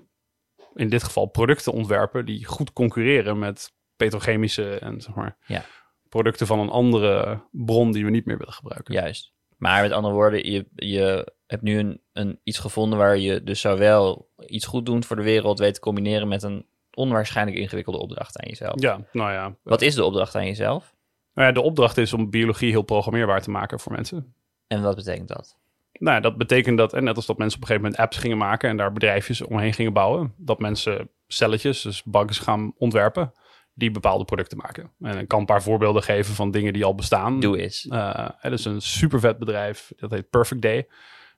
in 0.76 0.90
dit 0.90 1.04
geval 1.04 1.26
producten 1.26 1.74
ontwerpen 1.74 2.26
die 2.26 2.46
goed 2.46 2.74
concurreren 2.74 3.40
met 3.40 3.74
petrochemische 3.96 4.80
en 4.80 5.02
zeg 5.02 5.16
maar 5.16 5.38
Ja. 5.46 5.66
Producten 6.12 6.48
van 6.48 6.60
een 6.60 6.70
andere 6.70 7.42
bron 7.52 7.92
die 7.92 8.06
we 8.06 8.12
niet 8.12 8.26
meer 8.26 8.38
willen 8.38 8.54
gebruiken. 8.54 8.94
juist. 8.94 9.34
Maar 9.58 9.82
met 9.82 9.92
andere 9.92 10.14
woorden, 10.14 10.52
je, 10.52 10.66
je 10.76 11.34
hebt 11.48 11.62
nu 11.62 11.78
een, 11.78 12.02
een, 12.14 12.40
iets 12.44 12.60
gevonden 12.60 12.98
waar 12.98 13.18
je 13.18 13.44
dus 13.44 13.62
zowel 13.62 14.30
iets 14.46 14.66
goed 14.66 14.86
doen 14.86 15.04
voor 15.04 15.16
de 15.16 15.22
wereld 15.22 15.60
weet 15.60 15.74
te 15.74 15.80
combineren 15.80 16.28
met 16.28 16.44
een 16.44 16.66
onwaarschijnlijk 16.94 17.58
ingewikkelde 17.58 18.00
opdracht 18.00 18.40
aan 18.40 18.50
jezelf. 18.50 18.82
Ja, 18.82 19.00
nou 19.12 19.32
ja. 19.32 19.56
Wat 19.64 19.82
is 19.82 19.96
de 19.96 20.04
opdracht 20.04 20.36
aan 20.36 20.46
jezelf? 20.46 20.96
Nou 21.34 21.48
ja, 21.48 21.54
de 21.54 21.62
opdracht 21.62 21.98
is 21.98 22.14
om 22.14 22.30
biologie 22.30 22.70
heel 22.70 22.82
programmeerbaar 22.82 23.42
te 23.42 23.50
maken 23.50 23.80
voor 23.80 23.92
mensen. 23.92 24.34
En 24.68 24.82
wat 24.82 24.96
betekent 24.96 25.28
dat? 25.28 25.58
Nou, 25.92 26.16
ja, 26.16 26.22
dat 26.22 26.38
betekent 26.38 26.78
dat, 26.78 26.94
en 26.94 27.04
net 27.04 27.16
als 27.16 27.26
dat 27.26 27.38
mensen 27.38 27.58
op 27.58 27.62
een 27.64 27.68
gegeven 27.68 27.90
moment 27.90 28.10
apps 28.10 28.18
gingen 28.18 28.38
maken 28.38 28.70
en 28.70 28.78
daar 28.78 28.94
bedrijfjes 28.94 29.42
omheen 29.42 29.74
gingen 29.74 29.94
bouwen, 29.94 30.34
dat 30.38 30.60
mensen 30.60 31.10
celletjes, 31.28 31.82
dus 31.82 32.04
bugs 32.04 32.40
gaan 32.40 32.74
ontwerpen, 32.78 33.34
die 33.82 33.92
bepaalde 33.92 34.26
producten 34.26 34.58
maken. 34.58 34.92
En 35.00 35.18
ik 35.18 35.28
kan 35.28 35.40
een 35.40 35.46
paar 35.46 35.64
voorbeelden 35.64 36.04
geven 36.04 36.36
van 36.36 36.52
dingen 36.52 36.74
die 36.74 36.86
al 36.86 36.96
bestaan. 36.96 37.40
Doe 37.40 37.62
eens. 37.62 37.88
Eh, 37.88 38.30
er 38.42 38.52
is 38.52 38.66
een 38.66 38.82
super 38.82 39.20
vet 39.20 39.38
bedrijf, 39.38 39.92
dat 39.96 40.12
heet 40.12 40.30
Perfect 40.30 40.62
Day. 40.62 40.88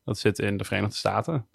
Dat 0.03 0.17
zit 0.17 0.39
in 0.39 0.57
de 0.57 0.63
Verenigde 0.63 0.95
Staten. 0.95 1.47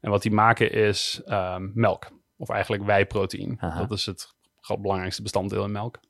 En 0.00 0.10
wat 0.10 0.22
die 0.22 0.32
maken 0.32 0.72
is 0.72 1.20
ehm, 1.24 1.68
melk, 1.74 2.10
of 2.36 2.48
eigenlijk 2.48 2.84
wijproteïne. 2.84 3.56
Aha. 3.58 3.78
Dat 3.80 3.98
is 3.98 4.06
het 4.06 4.34
belangrijkste 4.80 5.22
bestanddeel 5.22 5.64
in 5.64 5.72
melk. 5.72 6.00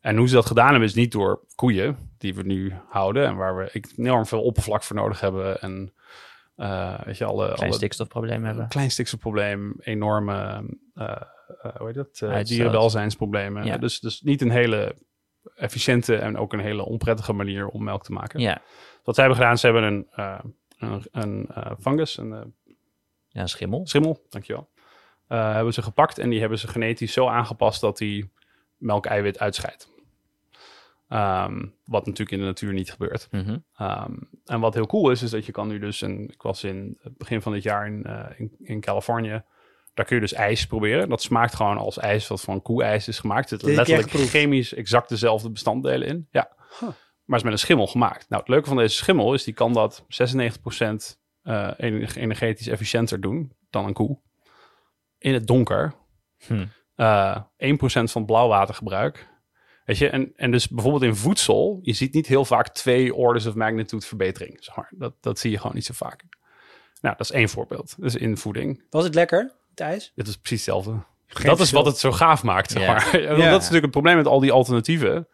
En 0.00 0.16
hoe 0.16 0.28
ze 0.28 0.34
dat 0.34 0.46
gedaan 0.46 0.70
hebben 0.70 0.88
is 0.88 0.94
niet 0.94 1.12
door 1.12 1.44
koeien, 1.54 1.96
die 2.18 2.34
we 2.34 2.42
nu 2.42 2.74
houden 2.88 3.26
en 3.26 3.36
waar 3.36 3.56
we 3.56 3.84
enorm 3.96 4.26
veel 4.26 4.42
oppervlak 4.42 4.82
voor 4.82 4.96
nodig 4.96 5.20
hebben. 5.20 5.60
En 5.60 5.94
eh, 6.56 7.00
weet 7.04 7.18
je, 7.18 7.24
alle, 7.24 7.44
Klein 7.44 7.60
alle 7.60 7.72
stikstofprobleem 7.72 8.44
hebben. 8.44 8.68
klein 8.68 8.90
stikstofprobleem, 8.90 9.74
enorme 9.78 10.64
eh, 10.94 11.22
hoe 11.78 11.86
heet 11.86 11.94
dat? 11.94 12.20
Eh, 12.20 12.42
dierenwelzijnsproblemen. 12.42 13.64
Ja. 13.64 13.76
Dus, 13.78 14.00
dus 14.00 14.20
niet 14.20 14.40
een 14.40 14.50
hele 14.50 14.94
efficiënte 15.54 16.16
en 16.16 16.36
ook 16.36 16.52
een 16.52 16.60
hele 16.60 16.84
onprettige 16.84 17.32
manier 17.32 17.66
om 17.68 17.84
melk 17.84 18.04
te 18.04 18.12
maken. 18.12 18.40
Ja, 18.40 18.62
Wat 19.04 19.14
zij 19.14 19.24
hebben 19.24 19.42
gedaan, 19.42 19.58
ze 19.58 19.66
hebben 19.66 19.84
een, 19.84 20.06
eh, 20.10 20.38
een, 20.78 21.06
een 21.12 21.46
eh, 21.54 21.72
fungus, 21.80 22.16
een 22.18 22.32
eh, 22.32 22.40
ja 23.28 23.40
een 23.40 23.48
schimmel. 23.48 23.86
schimmel, 23.86 24.26
dankjewel. 24.28 24.68
eh 25.28 25.52
hebben 25.54 25.72
ze 25.74 25.82
gepakt 25.82 26.18
en 26.18 26.30
die 26.30 26.40
hebben 26.40 26.58
ze 26.58 26.68
genetisch 26.68 27.12
zo 27.12 27.26
aangepast 27.26 27.80
dat 27.80 27.98
die 27.98 28.32
melkeiwit 28.76 29.38
uitscheidt. 29.38 29.90
Ehm, 31.08 31.66
wat 31.84 32.06
natuurlijk 32.06 32.30
in 32.30 32.38
de 32.38 32.44
natuur 32.44 32.72
niet 32.72 32.90
gebeurt. 32.90 33.28
Mhm. 33.30 33.58
Ehm, 33.76 34.12
en 34.44 34.60
wat 34.60 34.74
heel 34.74 34.86
cool 34.86 35.10
is, 35.10 35.22
is 35.22 35.30
dat 35.30 35.46
je 35.46 35.52
kan 35.52 35.68
nu 35.68 35.78
dus... 35.78 36.02
En 36.02 36.28
ik 36.28 36.42
was 36.42 36.64
in 36.64 36.98
het 37.00 37.16
begin 37.16 37.42
van 37.42 37.52
dit 37.52 37.62
jaar 37.62 37.86
in, 37.86 38.04
eh, 38.04 38.40
in, 38.40 38.54
in 38.58 38.80
Californië. 38.80 39.42
Daar 39.94 40.06
kun 40.06 40.14
je 40.14 40.22
dus 40.22 40.32
ijs 40.32 40.66
proberen. 40.66 41.08
Dat 41.08 41.22
smaakt 41.22 41.54
gewoon 41.54 41.78
als 41.78 41.98
ijs 41.98 42.28
wat 42.28 42.40
van 42.40 42.62
koe-ijs 42.62 43.08
is 43.08 43.18
gemaakt. 43.18 43.50
Er 43.50 43.58
Dit 43.58 43.74
zitten 43.74 43.96
letterlijk 43.96 44.30
chemisch 44.30 44.74
exact 44.74 45.08
dezelfde 45.08 45.50
bestanddelen 45.50 46.08
in. 46.08 46.28
Ja. 46.30 46.56
Huh. 46.80 46.88
Maar 47.24 47.38
is 47.38 47.44
met 47.44 47.52
een 47.52 47.58
schimmel 47.58 47.86
gemaakt. 47.86 48.28
Nou, 48.28 48.40
het 48.40 48.50
leuke 48.50 48.68
van 48.68 48.76
deze 48.76 48.96
schimmel 48.96 49.34
is... 49.34 49.44
die 49.44 49.54
kan 49.54 49.72
dat 49.72 50.02
96% 50.02 50.06
eh, 51.42 51.70
ener- 51.76 52.16
energetisch 52.16 52.66
efficiënter 52.66 53.20
doen 53.20 53.52
dan 53.70 53.86
een 53.86 53.92
koe. 53.92 54.18
In 55.18 55.34
het 55.34 55.46
donker. 55.46 55.94
Hm. 56.46 56.66
Eh 56.94 57.42
1% 57.56 57.74
van 58.02 58.24
blauwwatergebruik. 58.24 59.30
Weet 59.84 59.98
je, 59.98 60.08
en, 60.08 60.32
en 60.36 60.50
dus 60.50 60.68
bijvoorbeeld 60.68 61.02
in 61.02 61.16
voedsel, 61.16 61.78
je 61.82 61.92
ziet 61.92 62.14
niet 62.14 62.26
heel 62.26 62.44
vaak 62.44 62.68
twee 62.68 63.14
orders 63.14 63.46
of 63.46 63.54
magnitude 63.54 64.06
verbetering. 64.06 64.64
Zeg 64.64 64.76
maar. 64.76 64.92
dat, 64.96 65.14
dat 65.20 65.38
zie 65.38 65.50
je 65.50 65.56
gewoon 65.56 65.74
niet 65.74 65.84
zo 65.84 65.94
vaak. 65.94 66.24
Nou, 67.00 67.16
dat 67.16 67.26
is 67.26 67.32
één 67.32 67.48
voorbeeld. 67.48 67.94
Dus 67.98 68.14
in 68.14 68.36
voeding. 68.36 68.84
Was 68.90 69.04
het 69.04 69.14
lekker, 69.14 69.52
het 69.72 69.80
ijs? 69.80 70.12
Dit 70.14 70.26
is 70.28 70.36
precies 70.36 70.66
hetzelfde. 70.66 71.04
Geen 71.26 71.46
dat 71.46 71.60
is 71.60 71.70
wat 71.70 71.86
het 71.86 71.98
zo 71.98 72.12
gaaf 72.12 72.42
maakt, 72.42 72.70
zeg 72.70 72.82
Ja. 72.82 72.92
maar. 72.92 73.08
Want 73.12 73.22
Ja. 73.24 73.28
Dat 73.28 73.38
is 73.38 73.50
natuurlijk 73.52 73.82
het 73.82 73.90
probleem 73.90 74.16
met 74.16 74.26
al 74.26 74.40
die 74.40 74.52
alternatieven. 74.52 75.28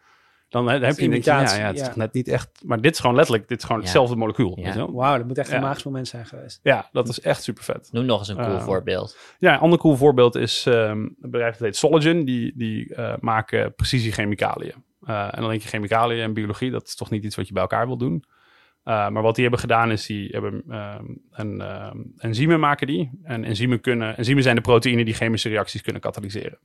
Dan 0.49 0.67
he- 0.67 0.79
heb 0.79 0.95
je 0.95 1.01
ja, 1.01 1.07
imitatie, 1.07 1.59
ja, 1.59 1.65
het 1.67 1.75
is 1.79 1.85
ja. 1.85 1.93
net 1.95 2.13
niet 2.13 2.27
echt... 2.27 2.49
Maar 2.65 2.81
dit 2.81 2.93
is 2.93 2.99
gewoon 2.99 3.15
letterlijk, 3.15 3.47
dit 3.47 3.57
is 3.57 3.63
gewoon 3.63 3.77
Ja. 3.77 3.83
hetzelfde 3.83 4.15
molecuul. 4.15 4.59
Wauw, 4.93 5.17
dat 5.17 5.27
moet 5.27 5.37
echt 5.37 5.49
een 5.49 5.55
Ja. 5.55 5.61
magisch 5.61 5.83
moment 5.83 6.07
zijn 6.07 6.25
geweest. 6.25 6.59
Ja, 6.63 6.89
dat 6.91 7.07
is 7.07 7.19
echt 7.21 7.43
super 7.43 7.63
vet. 7.63 7.89
Noem 7.91 8.05
nog 8.05 8.19
eens 8.19 8.27
een 8.27 8.35
cool 8.35 8.55
Eh, 8.55 8.63
voorbeeld. 8.63 9.17
Ja, 9.39 9.53
een 9.53 9.59
ander 9.59 9.79
cool 9.79 9.95
voorbeeld 9.95 10.35
is 10.35 10.65
ehm, 10.65 10.89
een 10.99 11.15
bedrijf 11.19 11.51
dat 11.53 11.61
heet 11.61 11.75
Sologen. 11.75 12.25
Die, 12.25 12.53
die 12.55 12.95
eh, 12.95 13.13
maken 13.19 13.73
precisiechemicaliën. 13.75 14.73
Eh 15.05 15.23
en 15.31 15.41
dan 15.41 15.49
denk 15.49 15.61
je 15.61 15.67
chemicaliën 15.67 16.23
en 16.23 16.33
biologie, 16.33 16.71
dat 16.71 16.87
is 16.87 16.95
toch 16.95 17.09
niet 17.09 17.23
iets 17.23 17.35
wat 17.35 17.47
je 17.47 17.53
bij 17.53 17.61
elkaar 17.61 17.87
wil 17.87 17.97
doen. 17.97 18.23
Eh, 18.89 19.09
maar 19.09 19.21
wat 19.21 19.33
die 19.33 19.41
hebben 19.43 19.59
gedaan 19.59 19.91
is, 19.91 20.05
die 20.05 20.29
hebben 20.31 20.63
ehm, 20.69 21.05
een 21.31 21.61
ehm, 21.61 21.97
enzymen 22.17 22.59
maken 22.59 22.87
die. 22.87 23.19
En 23.23 23.43
enzymen, 23.43 23.81
kunnen, 23.81 24.17
enzymen 24.17 24.43
zijn 24.43 24.55
de 24.55 24.61
proteïnen 24.61 25.05
die 25.05 25.13
chemische 25.13 25.49
reacties 25.49 25.81
kunnen 25.81 26.01
katalyseren. 26.01 26.57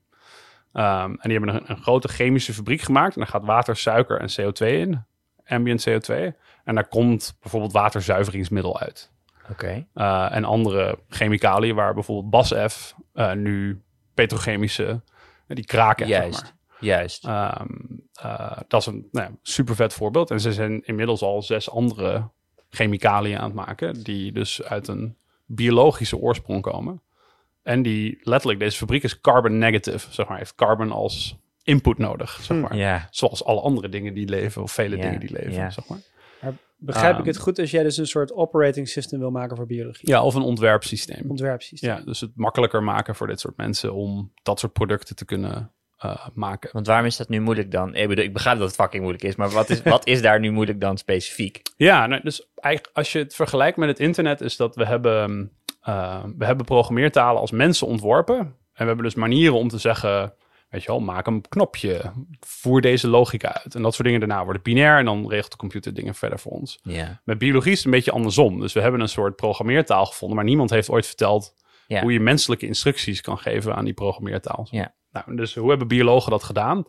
Ehm, 0.72 1.10
en 1.10 1.28
die 1.28 1.38
hebben 1.38 1.54
een, 1.54 1.62
een 1.66 1.82
grote 1.82 2.08
chemische 2.08 2.52
fabriek 2.52 2.80
gemaakt. 2.80 3.14
En 3.14 3.20
daar 3.20 3.30
gaat 3.30 3.44
water, 3.44 3.76
suiker 3.76 4.20
en 4.20 4.28
CO2 4.28 4.66
in. 4.66 5.04
Ambient 5.46 5.88
CO2. 5.88 6.14
En 6.64 6.74
daar 6.74 6.88
komt 6.88 7.36
bijvoorbeeld 7.40 7.72
waterzuiveringsmiddel 7.72 8.80
uit. 8.80 9.12
Oké. 9.50 9.86
Uh, 9.94 10.34
en 10.34 10.44
andere 10.44 10.98
chemicaliën, 11.08 11.74
waar 11.74 11.94
bijvoorbeeld 11.94 12.30
BASF 12.30 12.94
uh, 13.14 13.32
nu 13.32 13.82
petrochemische, 14.14 15.00
die 15.46 15.64
kraken. 15.64 16.06
Juist. 16.06 16.38
Zeg 16.38 16.52
Juist. 16.80 17.24
maar. 17.24 17.60
um, 17.60 17.93
uh, 18.24 18.56
dat 18.68 18.80
is 18.80 18.86
een 18.86 19.08
nou 19.12 19.26
ja, 19.26 19.36
super 19.42 19.74
vet 19.74 19.92
voorbeeld. 19.92 20.30
En 20.30 20.40
ze 20.40 20.52
zijn 20.52 20.82
inmiddels 20.84 21.22
al 21.22 21.42
zes 21.42 21.70
andere 21.70 22.28
chemicaliën 22.70 23.38
aan 23.38 23.44
het 23.44 23.54
maken, 23.54 24.02
die 24.02 24.32
dus 24.32 24.62
uit 24.62 24.88
een 24.88 25.16
biologische 25.46 26.16
oorsprong 26.16 26.62
komen. 26.62 27.02
En 27.62 27.82
die 27.82 28.18
letterlijk, 28.22 28.60
deze 28.60 28.76
fabriek 28.76 29.02
is 29.02 29.20
carbon 29.20 29.58
negative, 29.58 30.12
zeg 30.12 30.28
maar, 30.28 30.38
heeft 30.38 30.54
carbon 30.54 30.90
als 30.90 31.36
input 31.62 31.98
nodig, 31.98 32.38
zeg 32.42 32.60
maar. 32.60 32.76
Ja. 32.76 33.08
Zoals 33.10 33.44
alle 33.44 33.60
andere 33.60 33.88
dingen 33.88 34.14
die 34.14 34.28
leven, 34.28 34.62
of 34.62 34.72
vele 34.72 34.96
dingen 34.96 35.20
die 35.20 35.32
leven, 35.32 35.72
zeg 35.72 35.88
maar. 35.88 35.98
Begrijp 36.78 37.12
ik 37.12 37.18
Ehm. 37.18 37.28
het 37.28 37.38
goed 37.38 37.58
als 37.58 37.70
jij 37.70 37.82
dus 37.82 37.96
een 37.96 38.06
soort 38.06 38.32
operating 38.32 38.88
system 38.88 39.18
wil 39.18 39.30
maken 39.30 39.56
voor 39.56 39.66
biologie? 39.66 40.08
Ja, 40.08 40.22
of 40.22 40.34
een 40.34 40.42
ontwerpsysteem. 40.42 41.30
Ontwerpsysteem. 41.30 41.90
Ja, 41.90 42.00
dus 42.00 42.20
het 42.20 42.30
makkelijker 42.34 42.82
maken 42.82 43.14
voor 43.14 43.26
dit 43.26 43.40
soort 43.40 43.56
mensen 43.56 43.94
om 43.94 44.32
dat 44.42 44.58
soort 44.58 44.72
producten 44.72 45.16
te 45.16 45.24
kunnen 45.24 45.72
uh, 46.04 46.26
maken. 46.34 46.70
Want 46.72 46.86
waarom 46.86 47.06
is 47.06 47.16
dat 47.16 47.28
nu 47.28 47.40
moeilijk 47.40 47.70
dan? 47.70 47.94
Ik, 47.94 48.08
bedoel, 48.08 48.24
ik 48.24 48.32
begrijp 48.32 48.58
dat 48.58 48.66
het 48.66 48.76
fucking 48.76 49.02
moeilijk 49.02 49.24
is, 49.24 49.36
maar 49.36 49.50
wat 49.50 49.70
is, 49.70 49.82
wat 49.82 50.06
is 50.06 50.22
daar 50.22 50.40
nu 50.40 50.50
moeilijk 50.50 50.80
dan 50.80 50.98
specifiek? 50.98 51.62
Ja, 51.76 52.06
nou, 52.06 52.22
dus 52.22 52.48
eigenlijk 52.54 52.96
als 52.96 53.12
je 53.12 53.18
het 53.18 53.34
vergelijkt 53.34 53.76
met 53.76 53.88
het 53.88 54.00
internet, 54.00 54.40
is 54.40 54.56
dat 54.56 54.76
we 54.76 54.86
hebben, 54.86 55.50
uh, 55.88 56.24
we 56.36 56.44
hebben 56.44 56.66
programmeertalen 56.66 57.40
als 57.40 57.50
mensen 57.50 57.86
ontworpen. 57.86 58.36
En 58.36 58.80
we 58.80 58.84
hebben 58.84 59.04
dus 59.04 59.14
manieren 59.14 59.54
om 59.54 59.68
te 59.68 59.78
zeggen, 59.78 60.34
weet 60.68 60.82
je 60.82 60.88
wel, 60.88 61.00
maak 61.00 61.26
een 61.26 61.48
knopje, 61.48 62.12
voer 62.40 62.80
deze 62.80 63.08
logica 63.08 63.62
uit. 63.62 63.74
En 63.74 63.82
dat 63.82 63.94
soort 63.94 64.04
dingen 64.04 64.20
daarna 64.20 64.44
worden 64.44 64.62
binair 64.62 64.98
en 64.98 65.04
dan 65.04 65.28
regelt 65.28 65.50
de 65.50 65.56
computer 65.56 65.94
dingen 65.94 66.14
verder 66.14 66.38
voor 66.38 66.52
ons. 66.52 66.80
Met 67.24 67.38
biologie 67.38 67.72
is 67.72 67.76
het 67.76 67.86
een 67.86 67.92
beetje 67.92 68.10
andersom. 68.10 68.60
Dus 68.60 68.72
we 68.72 68.80
hebben 68.80 69.00
een 69.00 69.08
soort 69.08 69.36
programmeertaal 69.36 70.06
gevonden, 70.06 70.36
maar 70.36 70.46
niemand 70.46 70.70
heeft 70.70 70.90
ooit 70.90 71.06
verteld 71.06 71.54
hoe 72.00 72.12
je 72.12 72.20
menselijke 72.20 72.66
instructies 72.66 73.20
kan 73.20 73.38
geven 73.38 73.74
aan 73.74 73.84
die 73.84 73.94
programmeertaal. 73.94 74.66
Ja. 74.70 74.94
Nou, 75.14 75.36
dus 75.36 75.54
hoe 75.54 75.68
hebben 75.68 75.88
biologen 75.88 76.30
dat 76.30 76.42
gedaan? 76.42 76.84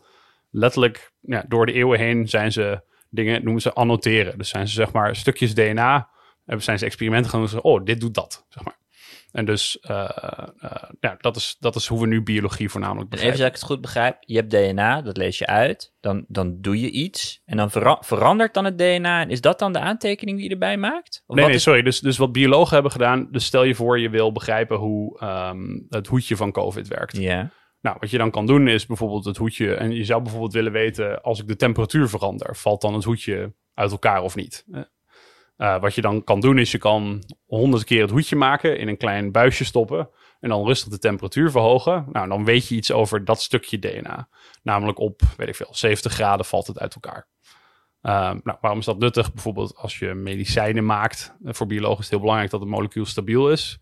Letterlijk, 0.51 1.11
ja, 1.21 1.45
door 1.47 1.65
de 1.65 1.73
eeuwen 1.73 1.99
heen 1.99 2.29
zijn 2.29 2.51
ze 2.51 2.81
dingen, 3.09 3.43
noemen 3.43 3.61
ze 3.61 3.73
annoteren. 3.73 4.37
Dus 4.37 4.49
zijn 4.49 4.67
ze 4.67 4.73
zeg 4.73 4.91
maar 4.91 5.15
stukjes 5.15 5.53
DNA, 5.55 6.09
hebben 6.45 6.65
zijn 6.65 6.79
ze 6.79 6.85
experimenten 6.85 7.31
gaan 7.31 7.39
doen. 7.39 7.49
Ze, 7.49 7.61
oh, 7.61 7.83
dit 7.83 7.99
doet 7.99 8.13
dat, 8.13 8.45
zeg 8.49 8.63
maar. 8.63 8.77
En 9.31 9.45
dus, 9.45 9.77
uh, 9.89 10.09
uh, 10.63 10.71
ja, 10.99 11.15
dat 11.19 11.35
is, 11.35 11.55
dat 11.59 11.75
is 11.75 11.87
hoe 11.87 11.99
we 12.01 12.07
nu 12.07 12.23
biologie 12.23 12.69
voornamelijk 12.69 13.11
En 13.11 13.17
even 13.17 13.27
begrijpen. 13.27 13.37
zodat 13.37 13.53
ik 13.53 13.59
het 13.61 13.71
goed 13.71 13.81
begrijp, 13.81 14.17
je 14.19 14.35
hebt 14.35 14.49
DNA, 14.51 15.01
dat 15.01 15.17
lees 15.17 15.37
je 15.37 15.47
uit, 15.47 15.93
dan, 15.99 16.25
dan 16.27 16.57
doe 16.61 16.79
je 16.79 16.89
iets 16.89 17.41
en 17.45 17.57
dan 17.57 17.71
vera- 17.71 17.97
verandert 18.01 18.53
dan 18.53 18.65
het 18.65 18.77
DNA. 18.77 19.21
En 19.21 19.29
is 19.29 19.41
dat 19.41 19.59
dan 19.59 19.73
de 19.73 19.79
aantekening 19.79 20.37
die 20.37 20.45
je 20.47 20.51
erbij 20.53 20.77
maakt? 20.77 21.23
Of 21.27 21.35
Nee, 21.35 21.45
nee, 21.45 21.55
is- 21.55 21.63
sorry. 21.63 21.81
Dus, 21.81 21.99
dus 21.99 22.17
wat 22.17 22.31
biologen 22.31 22.73
hebben 22.73 22.91
gedaan, 22.91 23.27
dus 23.31 23.45
stel 23.45 23.63
je 23.63 23.75
voor 23.75 23.99
je 23.99 24.09
wil 24.09 24.31
begrijpen 24.31 24.77
hoe 24.77 25.23
um, 25.23 25.85
het 25.89 26.07
hoedje 26.07 26.35
van 26.35 26.51
COVID 26.51 26.87
werkt. 26.87 27.17
Ja. 27.17 27.51
Nou, 27.85 27.97
wat 27.99 28.09
je 28.09 28.17
dan 28.17 28.31
kan 28.31 28.45
doen 28.45 28.67
is 28.67 28.85
bijvoorbeeld 28.85 29.25
het 29.25 29.37
hoedje. 29.37 29.75
En 29.75 29.91
je 29.91 30.03
zou 30.03 30.21
bijvoorbeeld 30.21 30.53
willen 30.53 30.71
weten, 30.71 31.21
als 31.21 31.39
ik 31.39 31.47
de 31.47 31.55
temperatuur 31.55 32.09
verander, 32.09 32.55
valt 32.55 32.81
dan 32.81 32.93
het 32.93 33.03
hoedje 33.03 33.53
uit 33.73 33.91
elkaar 33.91 34.21
of 34.21 34.35
niet? 34.35 34.65
Uh, 35.57 35.79
wat 35.79 35.95
je 35.95 36.01
dan 36.01 36.23
kan 36.23 36.39
doen 36.39 36.57
is 36.57 36.71
je 36.71 36.77
kan 36.77 37.23
honderd 37.45 37.83
keer 37.83 38.01
het 38.01 38.09
hoedje 38.09 38.35
maken, 38.35 38.77
in 38.77 38.87
een 38.87 38.97
klein 38.97 39.31
buisje 39.31 39.65
stoppen 39.65 40.09
en 40.39 40.49
dan 40.49 40.65
rustig 40.65 40.89
de 40.89 40.99
temperatuur 40.99 41.51
verhogen. 41.51 42.05
Nou, 42.11 42.27
dan 42.27 42.45
weet 42.45 42.67
je 42.67 42.75
iets 42.75 42.91
over 42.91 43.25
dat 43.25 43.41
stukje 43.41 43.79
DNA. 43.79 44.27
Namelijk 44.63 44.99
op, 44.99 45.21
weet 45.37 45.47
ik 45.47 45.55
veel, 45.55 45.69
70 45.71 46.13
graden 46.13 46.45
valt 46.45 46.67
het 46.67 46.79
uit 46.79 46.93
elkaar. 46.93 47.27
Uh, 48.01 48.11
nou, 48.43 48.57
waarom 48.61 48.79
is 48.79 48.85
dat 48.85 48.99
nuttig? 48.99 49.33
Bijvoorbeeld 49.33 49.75
als 49.75 49.99
je 49.99 50.13
medicijnen 50.13 50.85
maakt. 50.85 51.35
Voor 51.43 51.67
biologen 51.67 51.97
is 51.97 52.03
het 52.03 52.09
heel 52.09 52.19
belangrijk 52.19 52.51
dat 52.51 52.59
het 52.59 52.69
molecuul 52.69 53.05
stabiel 53.05 53.51
is. 53.51 53.79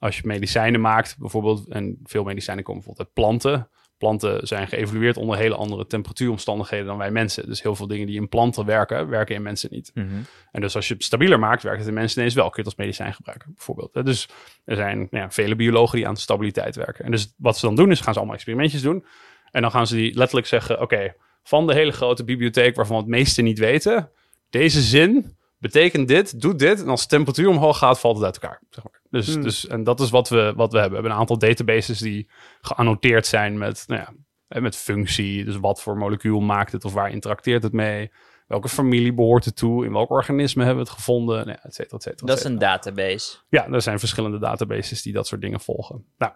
Als 0.00 0.16
je 0.16 0.22
medicijnen 0.26 0.80
maakt, 0.80 1.16
bijvoorbeeld, 1.18 1.68
en 1.68 1.98
veel 2.04 2.24
medicijnen 2.24 2.64
komen 2.64 2.82
bijvoorbeeld 2.82 3.08
uit 3.08 3.14
planten. 3.14 3.68
Planten 3.98 4.46
zijn 4.46 4.68
geëvolueerd 4.68 5.16
onder 5.16 5.36
hele 5.36 5.54
andere 5.54 5.86
temperatuuromstandigheden 5.86 6.86
dan 6.86 6.98
wij 6.98 7.10
mensen. 7.10 7.46
Dus 7.46 7.62
heel 7.62 7.74
veel 7.74 7.86
dingen 7.86 8.06
die 8.06 8.16
in 8.16 8.28
planten 8.28 8.66
werken, 8.66 9.08
werken 9.08 9.34
in 9.34 9.42
mensen 9.42 9.68
niet. 9.72 9.90
Mm 9.94 10.08
-hmm. 10.08 10.24
En 10.52 10.60
dus 10.60 10.76
als 10.76 10.88
je 10.88 10.94
het 10.94 11.04
stabieler 11.04 11.38
maakt, 11.38 11.62
werkt 11.62 11.78
het 11.78 11.88
in 11.88 11.94
mensen 11.94 12.18
ineens 12.18 12.34
wel. 12.34 12.44
Kun 12.44 12.62
je 12.62 12.68
het 12.68 12.78
als 12.78 12.86
medicijn 12.86 13.14
gebruiken, 13.14 13.52
bijvoorbeeld. 13.54 14.04
Dus 14.04 14.28
er 14.64 14.76
zijn 14.76 15.08
ja, 15.10 15.30
vele 15.30 15.56
biologen 15.56 15.96
die 15.96 16.08
aan 16.08 16.16
stabiliteit 16.16 16.76
werken. 16.76 17.04
En 17.04 17.10
dus 17.10 17.34
wat 17.36 17.58
ze 17.58 17.66
dan 17.66 17.74
doen, 17.74 17.90
is 17.90 18.00
gaan 18.00 18.12
ze 18.12 18.18
allemaal 18.18 18.36
experimentjes 18.36 18.82
doen. 18.82 19.04
En 19.50 19.62
dan 19.62 19.70
gaan 19.70 19.86
ze 19.86 19.94
die 19.94 20.14
letterlijk 20.14 20.46
zeggen, 20.46 20.74
oké, 20.74 20.82
okay, 20.82 21.14
van 21.42 21.66
de 21.66 21.74
hele 21.74 21.92
grote 21.92 22.24
bibliotheek 22.24 22.76
waarvan 22.76 22.96
we 22.96 23.02
het 23.02 23.10
meeste 23.10 23.42
niet 23.42 23.58
weten, 23.58 24.10
deze 24.50 24.80
zin 24.80 25.36
betekent 25.58 26.08
dit, 26.08 26.40
doet 26.40 26.58
dit. 26.58 26.82
En 26.82 26.88
als 26.88 27.02
de 27.02 27.08
temperatuur 27.08 27.48
omhoog 27.48 27.78
gaat, 27.78 28.00
valt 28.00 28.16
het 28.16 28.24
uit 28.24 28.38
elkaar. 28.38 28.60
Zeg 28.70 28.84
maar. 28.84 28.99
Dus, 29.10 29.34
Hmm. 29.34 29.42
dus, 29.42 29.66
en 29.66 29.84
dat 29.84 30.00
is 30.00 30.10
wat 30.10 30.28
we, 30.28 30.52
wat 30.56 30.72
we 30.72 30.78
hebben. 30.78 30.88
We 30.88 30.94
hebben 30.94 31.12
een 31.12 31.18
aantal 31.18 31.38
databases 31.38 31.98
die 31.98 32.28
geannoteerd 32.60 33.26
zijn 33.26 33.58
met, 33.58 33.84
nou 33.86 34.00
ja, 34.48 34.60
met 34.60 34.76
functie. 34.76 35.44
Dus 35.44 35.56
wat 35.56 35.82
voor 35.82 35.96
molecuul 35.96 36.40
maakt 36.40 36.72
het 36.72 36.84
of 36.84 36.92
waar 36.92 37.10
interacteert 37.10 37.62
het 37.62 37.72
mee? 37.72 38.10
Welke 38.46 38.68
familie 38.68 39.14
behoort 39.14 39.44
het 39.44 39.56
toe? 39.56 39.84
In 39.84 39.92
welk 39.92 40.10
organisme 40.10 40.64
hebben 40.64 40.82
we 40.84 40.88
het 40.90 40.98
gevonden? 40.98 41.46
Nou, 41.46 41.58
et 41.62 41.74
cetera, 41.74 41.96
et 41.96 42.02
cetera, 42.02 42.26
Dat 42.26 42.38
is 42.38 42.44
een 42.44 42.58
database. 42.58 43.36
Ja, 43.48 43.68
er 43.68 43.82
zijn 43.82 43.98
verschillende 43.98 44.38
databases 44.38 45.02
die 45.02 45.12
dat 45.12 45.26
soort 45.26 45.40
dingen 45.40 45.60
volgen. 45.60 46.04
Nou, 46.18 46.32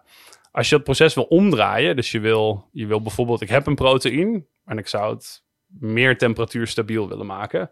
als 0.53 0.69
je 0.69 0.75
het 0.75 0.85
proces 0.85 1.15
wil 1.15 1.25
omdraaien, 1.25 1.97
dus 1.97 2.11
je 2.11 2.21
wil, 2.21 2.69
je 2.73 2.87
wil 2.87 3.03
bijvoorbeeld, 3.03 3.41
ik 3.41 3.49
heb 3.49 3.67
een 3.67 3.75
proteïne 3.75 4.45
en 4.65 4.79
ik 4.79 4.89
zou 4.89 5.15
het 5.15 5.43
meer 5.67 6.19
temperatuur 6.19 6.67
stabiel 6.67 7.09
willen 7.09 7.27
maken. 7.27 7.71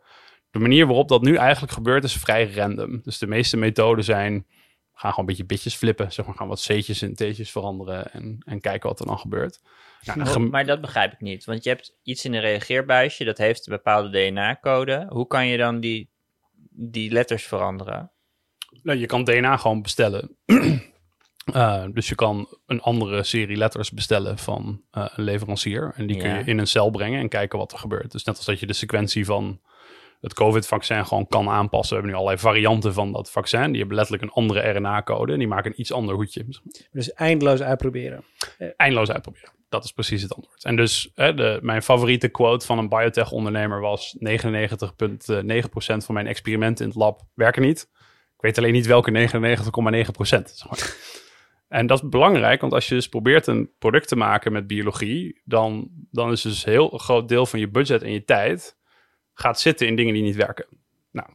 De 0.51 0.59
manier 0.59 0.87
waarop 0.87 1.09
dat 1.09 1.23
nu 1.23 1.35
eigenlijk 1.37 1.73
gebeurt 1.73 2.05
is 2.05 2.17
vrij 2.17 2.53
random. 2.53 3.01
Dus 3.03 3.19
de 3.19 3.27
meeste 3.27 3.57
methoden 3.57 4.05
zijn, 4.05 4.47
gaan 5.03 5.11
gewoon 5.11 5.29
een 5.29 5.37
beetje 5.37 5.55
bitjes 5.55 5.75
flippen. 5.75 6.13
Zeg 6.13 6.27
maar, 6.27 6.35
gaan 6.35 6.49
wat 6.49 6.61
C'tjes 6.61 7.03
en 7.03 7.15
T'tjes 7.15 7.51
veranderen 7.51 8.13
en, 8.13 8.43
en 8.45 8.61
kijken 8.61 8.89
wat 8.89 9.01
er 9.01 9.07
dan 9.07 9.19
gebeurt. 9.19 9.61
Nou, 10.03 10.19
maar, 10.19 10.41
maar 10.41 10.67
dat 10.67 10.81
begrijp 10.81 11.13
ik 11.13 11.21
niet. 11.21 11.45
Want 11.45 11.65
je 11.65 11.71
hebt 11.71 11.99
iets 12.03 12.25
in 12.25 12.35
een 12.35 12.41
reageerbuisje, 12.41 13.25
dat 13.25 13.39
heeft 13.39 13.67
een 13.67 13.73
bepaalde 13.73 14.11
DNA-code. 14.11 15.07
Hoe 15.09 15.27
kan 15.27 15.47
je 15.47 15.57
dan 15.57 15.81
die, 15.81 16.11
die 16.71 17.11
letters 17.11 17.45
veranderen? 17.45 18.11
Nou, 18.83 18.99
je 18.99 19.07
kan 19.07 19.25
DNA 19.25 19.57
gewoon 19.57 19.83
bestellen. 19.83 20.37
Uh, 21.55 21.85
dus 21.95 22.09
je 22.09 22.15
kan 22.15 22.57
een 22.67 22.81
andere 22.81 23.23
serie 23.23 23.57
letters 23.57 23.91
bestellen 23.91 24.39
van 24.39 24.83
uh, 24.93 25.07
een 25.15 25.25
leverancier. 25.25 25.93
En 25.97 26.07
die 26.07 26.17
kun 26.17 26.35
je 26.35 26.45
in 26.45 26.59
een 26.59 26.67
cel 26.67 26.91
brengen 26.91 27.21
en 27.21 27.29
kijken 27.29 27.59
wat 27.59 27.73
er 27.73 27.79
gebeurt. 27.79 28.13
Dus 28.13 28.25
net 28.25 28.37
als 28.37 28.47
dat 28.47 28.61
je 28.61 28.67
de 28.67 28.73
sequentie 28.73 29.25
van 29.25 29.61
het 30.23 30.35
COVID-vaccin 30.35 31.07
gewoon 31.07 31.27
kan 31.27 31.49
aanpassen. 31.49 31.89
We 31.89 32.03
hebben 32.03 32.11
nu 32.11 32.17
allerlei 32.17 32.39
varianten 32.39 32.95
van 32.95 33.13
dat 33.13 33.31
vaccin. 33.31 33.71
Die 33.71 33.79
hebben 33.79 33.97
letterlijk 33.97 34.25
een 34.25 34.31
andere 34.31 34.71
RNA-code. 34.71 35.33
En 35.33 35.39
die 35.39 35.49
maken 35.49 35.71
een 35.71 35.81
iets 35.81 35.93
ander 35.93 36.15
hoedje. 36.15 36.45
Dus 36.93 37.13
eindeloos 37.13 37.63
uitproberen. 37.63 38.25
Eindeloos 38.77 39.11
uitproberen. 39.11 39.51
Dat 39.69 39.85
is 39.85 39.93
precies 39.93 40.23
het 40.23 40.35
antwoord. 40.35 40.65
En 40.65 40.77
dus 40.77 41.11
hè, 41.15 41.35
de, 41.35 41.59
mijn 41.63 41.83
favoriete 41.83 42.29
quote 42.29 42.67
van 42.67 42.79
een 42.79 42.89
biotech-ondernemer 42.89 43.81
was... 43.81 44.17
99,9% 44.19 44.27
van 45.77 46.15
mijn 46.15 46.27
experimenten 46.27 46.85
in 46.85 46.91
het 46.91 47.01
lab 47.01 47.21
werken 47.35 47.63
niet. 47.63 47.89
Ik 48.37 48.41
weet 48.41 48.59
alleen 48.59 48.73
niet 48.73 48.87
welke 48.87 49.11
99,9%. 49.11 49.23
Zeg 50.21 50.69
maar. 50.69 50.97
En 51.69 51.87
dat 51.87 52.03
is 52.03 52.09
belangrijk, 52.09 52.61
want 52.61 52.73
als 52.73 52.89
je 52.89 52.95
dus 52.95 53.09
probeert 53.09 53.47
een 53.47 53.71
product 53.79 54.09
te 54.09 54.17
maken 54.17 54.53
met 54.53 54.67
biologie... 54.67 55.41
dan, 55.45 55.89
dan 56.11 56.33
is 56.33 56.43
dus 56.43 56.67
een 56.67 56.73
heel 56.73 56.89
groot 56.89 57.29
deel 57.29 57.47
van 57.47 57.59
je 57.59 57.71
budget 57.71 58.03
en 58.03 58.13
je 58.13 58.25
tijd... 58.25 58.81
gaat 59.35 59.61
zitten 59.61 59.87
in 59.87 59.97
dingen 59.97 60.15
die 60.15 60.23
niet 60.23 60.37
werken. 60.37 60.67
Nou, 61.11 61.29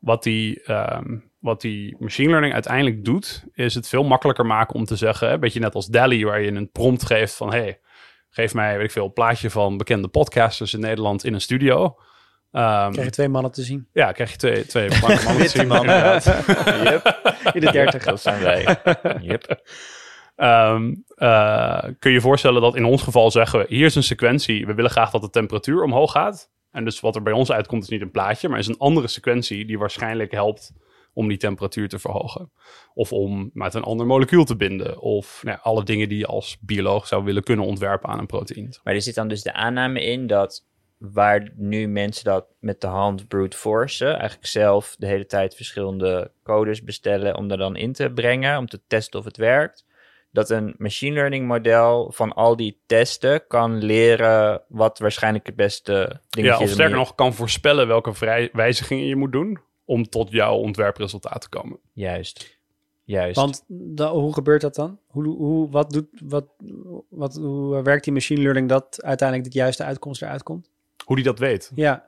wat 0.00 0.22
die, 0.22 0.62
ehm, 0.62 1.18
wat 1.38 1.60
die 1.60 1.96
machine 1.98 2.28
learning 2.28 2.52
uiteindelijk 2.52 3.04
doet, 3.04 3.44
is 3.52 3.74
het 3.74 3.88
veel 3.88 4.04
makkelijker 4.04 4.46
maken 4.46 4.74
om 4.74 4.84
te 4.84 4.96
zeggen, 4.96 5.32
een 5.32 5.40
beetje 5.40 5.60
net 5.60 5.74
als 5.74 5.86
DALI, 5.86 6.24
waar 6.24 6.40
je 6.40 6.50
een 6.52 6.70
prompt 6.70 7.06
geeft 7.06 7.34
van, 7.34 7.50
hey, 7.52 7.80
geef 8.30 8.54
mij, 8.54 8.76
weet 8.76 8.86
ik 8.86 8.92
veel, 8.92 9.04
een 9.04 9.12
plaatje 9.12 9.50
van 9.50 9.76
bekende 9.76 10.08
podcasters 10.08 10.74
in 10.74 10.80
Nederland 10.80 11.24
in 11.24 11.34
een 11.34 11.40
studio. 11.40 11.96
Ehm, 12.50 12.90
Krijg 12.90 13.06
je 13.06 13.12
twee 13.12 13.28
mannen 13.28 13.52
te 13.52 13.62
zien. 13.62 13.88
ja, 13.92 14.12
krijg 14.12 14.30
je 14.30 14.36
twee, 14.36 14.66
twee 14.66 14.88
mannen 15.00 15.36
te 15.36 15.48
zien. 15.48 15.66
mannen. 15.66 15.94
Yep, 16.90 17.20
In 17.52 17.60
de 17.60 17.70
dertig. 17.72 18.04
dat 18.04 18.20
zijn 18.20 18.42
wij. 18.42 18.66
Yep. 19.20 19.62
Ehm, 20.36 20.94
eh, 21.14 21.82
kun 21.82 22.10
je 22.10 22.16
je 22.16 22.20
voorstellen 22.20 22.62
dat 22.62 22.76
in 22.76 22.84
ons 22.84 23.02
geval 23.02 23.30
zeggen 23.30 23.58
we, 23.58 23.64
hier 23.68 23.84
is 23.86 23.94
een 23.94 24.02
sequentie, 24.02 24.66
we 24.66 24.74
willen 24.74 24.90
graag 24.90 25.10
dat 25.10 25.20
de 25.22 25.30
temperatuur 25.30 25.82
omhoog 25.82 26.12
gaat. 26.12 26.50
En 26.74 26.84
dus 26.84 27.00
wat 27.00 27.16
er 27.16 27.22
bij 27.22 27.32
ons 27.32 27.50
uitkomt 27.52 27.82
is 27.82 27.88
niet 27.88 28.00
een 28.00 28.10
plaatje, 28.10 28.48
maar 28.48 28.58
is 28.58 28.66
een 28.66 28.78
andere 28.78 29.08
sequentie 29.08 29.64
die 29.64 29.78
waarschijnlijk 29.78 30.32
helpt 30.32 30.72
om 31.12 31.28
die 31.28 31.36
temperatuur 31.36 31.88
te 31.88 31.98
verhogen. 31.98 32.50
Of 32.94 33.12
om 33.12 33.50
met 33.52 33.74
een 33.74 33.82
ander 33.82 34.06
molecuul 34.06 34.44
te 34.44 34.56
binden. 34.56 35.00
Of 35.00 35.40
nou, 35.42 35.58
alle 35.62 35.84
dingen 35.84 36.08
die 36.08 36.18
je 36.18 36.26
als 36.26 36.58
bioloog 36.60 37.06
zou 37.06 37.24
willen 37.24 37.42
kunnen 37.42 37.64
ontwerpen 37.64 38.08
aan 38.08 38.18
een 38.18 38.26
proteïne. 38.26 38.78
Maar 38.84 38.94
er 38.94 39.02
zit 39.02 39.14
dan 39.14 39.28
dus 39.28 39.42
de 39.42 39.52
aanname 39.52 40.04
in 40.04 40.26
dat 40.26 40.66
waar 40.98 41.52
nu 41.56 41.86
mensen 41.86 42.24
dat 42.24 42.46
met 42.60 42.80
de 42.80 42.86
hand 42.86 43.28
brute 43.28 43.56
forcen, 43.56 44.12
eigenlijk 44.16 44.46
zelf 44.46 44.96
de 44.98 45.06
hele 45.06 45.26
tijd 45.26 45.54
verschillende 45.54 46.30
codes 46.42 46.82
bestellen 46.82 47.36
om 47.36 47.50
er 47.50 47.58
dan 47.58 47.76
in 47.76 47.92
te 47.92 48.10
brengen, 48.10 48.58
om 48.58 48.66
te 48.66 48.80
testen 48.86 49.18
of 49.18 49.24
het 49.24 49.36
werkt, 49.36 49.84
dat 50.34 50.50
een 50.50 50.74
machine 50.78 51.14
learning 51.14 51.46
model 51.46 52.12
van 52.14 52.32
al 52.32 52.56
die 52.56 52.80
testen 52.86 53.46
kan 53.46 53.84
leren 53.84 54.62
wat 54.68 54.98
waarschijnlijk 54.98 55.46
het 55.46 55.56
beste 55.56 56.20
Ja, 56.30 56.42
is. 56.52 56.54
of 56.56 56.60
om 56.60 56.68
sterker 56.68 56.96
nog, 56.96 57.14
kan 57.14 57.32
voorspellen 57.34 57.86
welke 57.86 58.14
vrij- 58.14 58.48
wijzigingen 58.52 59.06
je 59.06 59.16
moet 59.16 59.32
doen 59.32 59.58
om 59.84 60.08
tot 60.08 60.30
jouw 60.30 60.54
ontwerpresultaat 60.56 61.40
te 61.40 61.48
komen. 61.48 61.78
Juist. 61.92 62.58
Juist. 63.04 63.36
Want 63.36 63.64
da- 63.68 64.10
hoe 64.12 64.32
gebeurt 64.32 64.60
dat 64.60 64.74
dan? 64.74 64.98
Hoe, 65.06 65.26
hoe, 65.26 65.70
wat 65.70 65.90
doet, 65.90 66.06
wat, 66.24 66.46
wat, 67.08 67.34
hoe 67.34 67.82
werkt 67.82 68.04
die 68.04 68.12
machine 68.12 68.40
learning 68.40 68.68
dat 68.68 69.02
uiteindelijk 69.02 69.50
de 69.52 69.58
juiste 69.58 69.84
uitkomst 69.84 70.22
eruit 70.22 70.42
komt? 70.42 70.70
Hoe 71.04 71.16
die 71.16 71.24
dat 71.24 71.38
weet. 71.38 71.72
Ja, 71.74 72.06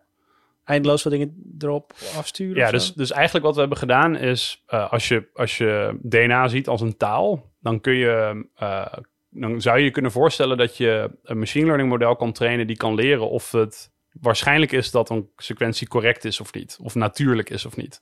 eindeloos 0.64 1.02
wat 1.02 1.12
dingen 1.12 1.54
erop 1.58 1.92
afsturen? 2.16 2.56
Ja, 2.56 2.62
of 2.62 2.68
zo? 2.70 2.76
dus, 2.76 2.92
dus 2.94 3.10
eigenlijk 3.10 3.44
wat 3.44 3.54
we 3.54 3.60
hebben 3.60 3.78
gedaan 3.78 4.16
is, 4.16 4.62
eh, 4.66 4.92
als, 4.92 5.08
je, 5.08 5.28
als 5.34 5.58
je 5.58 5.98
DNA 6.02 6.48
ziet 6.48 6.68
als 6.68 6.80
een 6.80 6.96
taal, 6.96 7.44
dan 7.66 7.80
kun 7.80 7.94
je, 7.94 8.46
eh, 8.56 8.92
dan 9.30 9.60
zou 9.60 9.78
je 9.78 9.84
je 9.84 9.90
kunnen 9.90 10.10
voorstellen 10.10 10.56
dat 10.56 10.76
je 10.76 11.10
een 11.22 11.38
machine 11.38 11.64
learning 11.66 11.88
model 11.88 12.16
kan 12.16 12.32
trainen 12.32 12.66
die 12.66 12.76
kan 12.76 12.94
leren 12.94 13.30
of 13.30 13.50
het 13.52 13.90
waarschijnlijk 14.20 14.72
is 14.72 14.90
dat 14.90 15.10
een 15.10 15.30
sequentie 15.36 15.88
correct 15.88 16.24
is 16.24 16.40
of 16.40 16.52
niet, 16.52 16.78
of 16.82 16.94
natuurlijk 16.94 17.50
is 17.50 17.66
of 17.66 17.76
niet. 17.76 18.00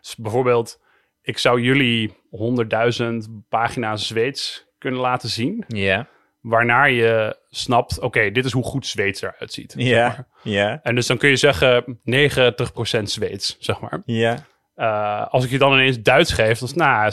Dus 0.00 0.16
bijvoorbeeld, 0.16 0.80
ik 1.22 1.38
zou 1.38 1.60
jullie 1.60 2.12
100.000 2.30 3.30
pagina's 3.48 4.06
Zweeds 4.06 4.66
kunnen 4.78 5.00
laten 5.00 5.28
zien, 5.28 5.64
Ja. 5.68 6.08
waarna 6.40 6.84
je 6.84 7.36
snapt, 7.48 8.00
oké, 8.00 8.30
dit 8.30 8.44
is 8.44 8.52
hoe 8.52 8.64
goed 8.64 8.86
Zweeds 8.86 9.22
eruit 9.22 9.52
ziet. 9.52 9.72
zeg 9.76 9.84
maar. 9.90 9.92
Ja. 9.92 10.26
Ja. 10.42 10.80
En 10.82 10.94
dus 10.94 11.06
dan 11.06 11.18
kun 11.18 11.28
je 11.28 11.36
zeggen 11.36 12.00
90% 12.04 13.10
Zweeds, 13.10 13.56
zeg 13.58 13.80
maar. 13.80 14.02
Ja. 14.04 14.46
Uh, 14.76 15.26
als 15.26 15.44
ik 15.44 15.50
je 15.50 15.58
dan 15.58 15.72
ineens 15.72 16.00
Duits 16.02 16.32
geef, 16.32 16.58
dan 16.58 16.68
is 16.68 16.74
het 16.74 16.76
nou 16.76 17.12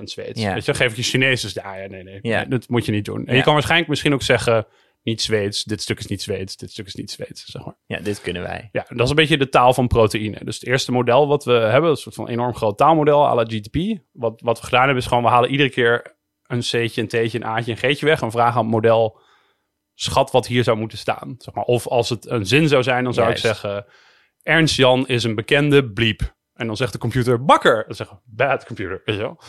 60% 0.00 0.02
Zweeds. 0.02 0.40
Ja. 0.40 0.52
Weet 0.52 0.64
je, 0.64 0.72
dan 0.72 0.80
geef 0.80 0.90
ik 0.90 0.96
je 0.96 1.02
Chinees, 1.02 1.40
dus 1.40 1.52
ja, 1.52 1.74
ja 1.76 1.88
nee, 1.88 2.02
nee, 2.02 2.18
Ja. 2.22 2.38
nee, 2.38 2.48
dat 2.48 2.68
moet 2.68 2.86
je 2.86 2.92
niet 2.92 3.04
doen. 3.04 3.26
En 3.26 3.36
je 3.36 3.42
kan 3.42 3.52
waarschijnlijk 3.52 3.88
misschien 3.90 4.12
ook 4.12 4.22
zeggen, 4.22 4.66
niet 5.02 5.22
Zweeds, 5.22 5.64
dit 5.64 5.82
stuk 5.82 5.98
is 5.98 6.06
niet 6.06 6.22
Zweeds, 6.22 6.56
dit 6.56 6.70
stuk 6.70 6.86
is 6.86 6.94
niet 6.94 7.10
Zweeds, 7.10 7.44
zeg 7.44 7.64
maar. 7.64 7.74
Ja, 7.86 7.98
dit 8.00 8.20
kunnen 8.20 8.42
wij. 8.42 8.68
Ja, 8.72 8.84
dat 8.88 9.00
is 9.00 9.10
een 9.10 9.16
beetje 9.16 9.38
de 9.38 9.48
taal 9.48 9.74
van 9.74 9.86
proteïne. 9.86 10.38
Dus 10.44 10.54
het 10.60 10.68
eerste 10.68 10.92
model 10.92 11.26
wat 11.28 11.44
we 11.44 11.52
hebben, 11.52 11.90
een 11.90 11.96
soort 11.96 12.14
van 12.14 12.28
enorm 12.28 12.54
groot 12.54 12.78
taalmodel 12.78 13.26
à 13.26 13.34
la 13.34 13.44
GTP. 13.44 14.00
Wat, 14.12 14.40
wat 14.40 14.58
we 14.58 14.64
gedaan 14.64 14.84
hebben, 14.84 15.02
is 15.02 15.06
gewoon, 15.06 15.22
we 15.22 15.28
halen 15.28 15.50
iedere 15.50 15.70
keer 15.70 16.16
een 16.46 16.60
C'tje, 16.60 17.00
een 17.00 17.08
T'tje, 17.08 17.38
een 17.38 17.44
A'tje, 17.44 17.70
een 17.70 17.76
G'tje 17.76 18.06
weg 18.06 18.22
en 18.22 18.30
vragen 18.30 18.56
aan 18.58 18.64
het 18.64 18.74
model, 18.74 19.20
schat 19.94 20.30
wat 20.30 20.46
hier 20.46 20.64
zou 20.64 20.76
moeten 20.76 20.98
staan. 20.98 21.34
Zeg 21.38 21.54
maar. 21.54 21.64
Of 21.64 21.86
als 21.86 22.08
het 22.08 22.26
een 22.30 22.46
zin 22.46 22.68
zou 22.68 22.82
zijn, 22.82 23.04
dan 23.04 23.14
zou 23.14 23.26
Juist. 23.26 23.44
ik 23.44 23.50
zeggen, 23.50 23.84
Ernst 24.42 24.76
Jan 24.76 25.08
is 25.08 25.24
een 25.24 25.34
bekende 25.34 25.92
bliep. 25.92 26.34
En 26.54 26.66
dan 26.66 26.76
zegt 26.76 26.92
de 26.92 26.98
computer 26.98 27.44
bakker. 27.44 27.84
Dan 27.86 27.94
zeggen 27.94 28.20
bad 28.24 28.64
computer, 28.64 29.02
weet 29.04 29.16
je 29.16 29.22
wel. 29.22 29.40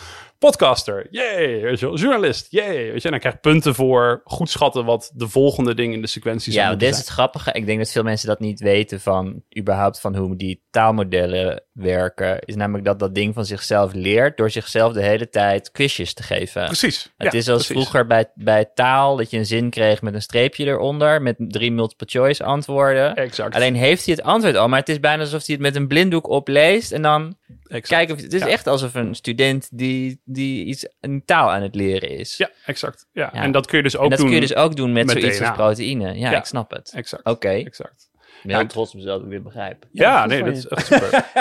Podcaster, 0.43 1.07
yay, 1.09 1.61
weet 1.61 1.79
je 1.79 1.85
wel. 1.85 1.97
Journalist, 1.97 2.47
yay, 2.49 2.91
weet 2.91 3.01
je. 3.01 3.03
En 3.03 3.11
dan 3.11 3.19
krijg 3.19 3.33
je 3.35 3.39
punten 3.41 3.75
voor 3.75 4.21
goed 4.23 4.49
schatten 4.49 4.85
wat 4.85 5.11
de 5.15 5.27
volgende 5.27 5.75
ding 5.75 5.93
in 5.93 6.01
de 6.01 6.07
sequentie 6.07 6.53
zou 6.53 6.65
Ja, 6.65 6.71
dit 6.71 6.81
is 6.81 6.87
zijn. 6.87 7.01
het 7.01 7.07
grappige. 7.07 7.51
Ik 7.51 7.65
denk 7.65 7.77
dat 7.79 7.91
veel 7.91 8.03
mensen 8.03 8.27
dat 8.27 8.39
niet 8.39 8.59
weten 8.59 9.01
van 9.01 9.43
überhaupt 9.57 9.99
van 9.99 10.15
hoe 10.15 10.35
die 10.35 10.63
taalmodellen 10.69 11.63
werken. 11.71 12.39
Is 12.39 12.55
namelijk 12.55 12.85
dat 12.85 12.99
dat 12.99 13.15
ding 13.15 13.33
van 13.33 13.45
zichzelf 13.45 13.93
leert 13.93 14.37
door 14.37 14.49
zichzelf 14.49 14.93
de 14.93 15.03
hele 15.03 15.29
tijd 15.29 15.71
quizjes 15.71 16.13
te 16.13 16.23
geven. 16.23 16.65
Precies. 16.65 17.13
Het 17.17 17.31
ja, 17.31 17.39
is 17.39 17.49
als 17.49 17.65
precies. 17.65 17.83
vroeger 17.83 18.07
bij, 18.07 18.25
bij 18.35 18.65
taal 18.73 19.15
dat 19.15 19.29
je 19.29 19.37
een 19.37 19.45
zin 19.45 19.69
kreeg 19.69 20.01
met 20.01 20.13
een 20.13 20.21
streepje 20.21 20.65
eronder 20.65 21.21
met 21.21 21.35
drie 21.37 21.71
multiple 21.71 22.07
choice 22.09 22.43
antwoorden. 22.43 23.15
Exact. 23.15 23.55
Alleen 23.55 23.75
heeft 23.75 24.05
hij 24.05 24.15
het 24.15 24.23
antwoord 24.23 24.55
al, 24.55 24.67
maar 24.67 24.79
het 24.79 24.89
is 24.89 24.99
bijna 24.99 25.21
alsof 25.21 25.45
hij 25.45 25.55
het 25.55 25.63
met 25.63 25.75
een 25.75 25.87
blinddoek 25.87 26.29
opleest 26.29 26.91
en 26.91 27.01
dan 27.01 27.35
exact. 27.73 27.87
kijken 27.87 28.15
of 28.15 28.21
het 28.21 28.33
is 28.33 28.41
Ja. 28.41 28.47
echt 28.47 28.67
alsof 28.67 28.93
een 28.93 29.15
student 29.15 29.67
die, 29.71 30.21
die 30.25 30.65
iets 30.65 30.87
een 30.99 31.25
taal 31.25 31.51
aan 31.51 31.61
het 31.61 31.75
leren 31.75 32.09
is. 32.09 32.37
Ja, 32.37 32.49
exact. 32.65 33.05
Ja. 33.13 33.29
Ja. 33.33 33.41
En 33.41 33.51
dat 33.51 33.67
kun 33.67 33.77
je 33.77 33.83
dus 33.83 33.97
ook 33.97 34.03
en 34.03 34.09
dat 34.09 34.17
doen. 34.19 34.27
kun 34.27 34.35
je 34.35 34.41
dus 34.41 34.55
ook 34.55 34.75
doen 34.75 34.91
met, 34.93 35.05
met 35.05 35.19
zoiets 35.19 35.37
DNA. 35.37 35.47
als 35.47 35.57
proteïne. 35.57 36.13
Ja, 36.19 36.31
Ja. 36.31 36.37
ik 36.37 36.45
snap 36.45 36.71
het. 36.71 36.91
Exact. 36.95 37.25
Oké. 37.25 37.49
Exact. 37.49 38.09
Ik 38.13 38.49
ben 38.49 38.57
heel 38.57 38.67
trots 38.67 38.89
op 38.91 38.95
mezelf 38.95 39.15
dat 39.17 39.25
ik 39.25 39.31
dit 39.31 39.43
begrijp. 39.43 39.85
Ja, 39.91 40.25
nee, 40.25 40.43
dat 40.43 40.57
is 40.57 40.67
echt 40.67 40.85
super. 40.85 41.25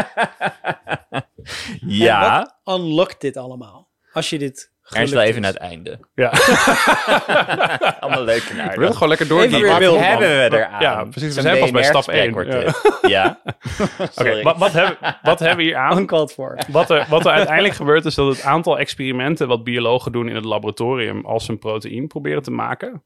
Ja, 1.87 2.39
En 2.41 2.51
wat 2.65 2.79
unlockt 2.81 3.21
dit 3.21 3.37
allemaal? 3.37 3.89
Als 4.13 4.31
je 4.31 4.39
dit 4.39 4.72
Ernst 4.95 5.13
wel 5.15 5.23
even 5.23 5.41
naar 5.43 5.53
het 5.53 5.61
einde. 5.61 5.99
ja. 6.15 6.31
Allemaal 8.01 8.25
leuk 8.25 8.43
en 8.43 8.57
We 8.57 8.63
aardig. 8.63 8.77
willen 8.77 8.93
gewoon 8.93 9.09
lekker 9.09 9.29
door. 9.29 9.43
Even 9.43 9.61
weer 9.61 9.79
beeld, 9.79 9.99
hebben 10.01 10.29
we 10.29 10.57
eraan? 10.57 10.81
Ja, 10.81 11.05
precies. 11.05 11.35
We 11.35 11.41
zijn 11.41 11.59
pas 11.59 11.71
bij 11.71 11.83
stap 11.83 12.05
BNR-gesprek 12.05 12.25
1. 12.25 12.33
wordt 12.33 12.77
Ja. 13.03 13.09
Ja. 13.09 13.41
Oké, 14.21 14.43
wat, 14.43 14.59
wat, 14.59 14.73
hebben, 14.73 14.97
wat 15.23 15.39
hebben 15.39 15.57
we 15.57 15.63
hier 15.63 15.77
aan? 15.77 15.99
Uncalled 15.99 16.33
for. 16.33 16.59
Wat 16.69 16.91
er, 16.91 17.07
wat 17.09 17.27
er 17.27 17.33
uiteindelijk 17.33 17.75
gebeurt 17.75 18.05
is 18.05 18.15
dat 18.15 18.29
het 18.37 18.43
aantal 18.43 18.79
experimenten 18.79 19.49
wat 19.49 19.65
biologen 19.65 20.13
doen 20.13 20.29
in 20.29 20.35
het 20.35 20.45
laboratorium 20.45 21.27
als 21.27 21.45
ze 21.45 21.51
een 21.51 21.59
proteïne 21.59 22.07
proberen 22.07 22.43
te 22.43 22.51
maken, 22.51 23.03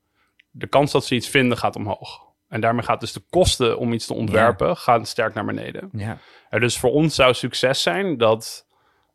de 0.50 0.66
kans 0.66 0.92
dat 0.92 1.04
ze 1.04 1.14
iets 1.14 1.28
vinden 1.28 1.58
gaat 1.58 1.76
omhoog. 1.76 2.24
En 2.48 2.60
daarmee 2.60 2.84
gaat 2.84 3.00
dus 3.00 3.12
de 3.12 3.22
kosten 3.30 3.78
om 3.78 3.92
iets 3.92 4.06
te 4.06 4.14
ontwerpen 4.14 4.76
gaan 4.76 5.06
sterk 5.06 5.34
naar 5.34 5.44
beneden. 5.44 5.88
Ja. 5.92 6.18
En 6.50 6.60
dus 6.60 6.78
voor 6.78 6.90
ons 6.90 7.14
zou 7.14 7.34
succes 7.34 7.82
zijn 7.82 8.16
dat, 8.18 8.66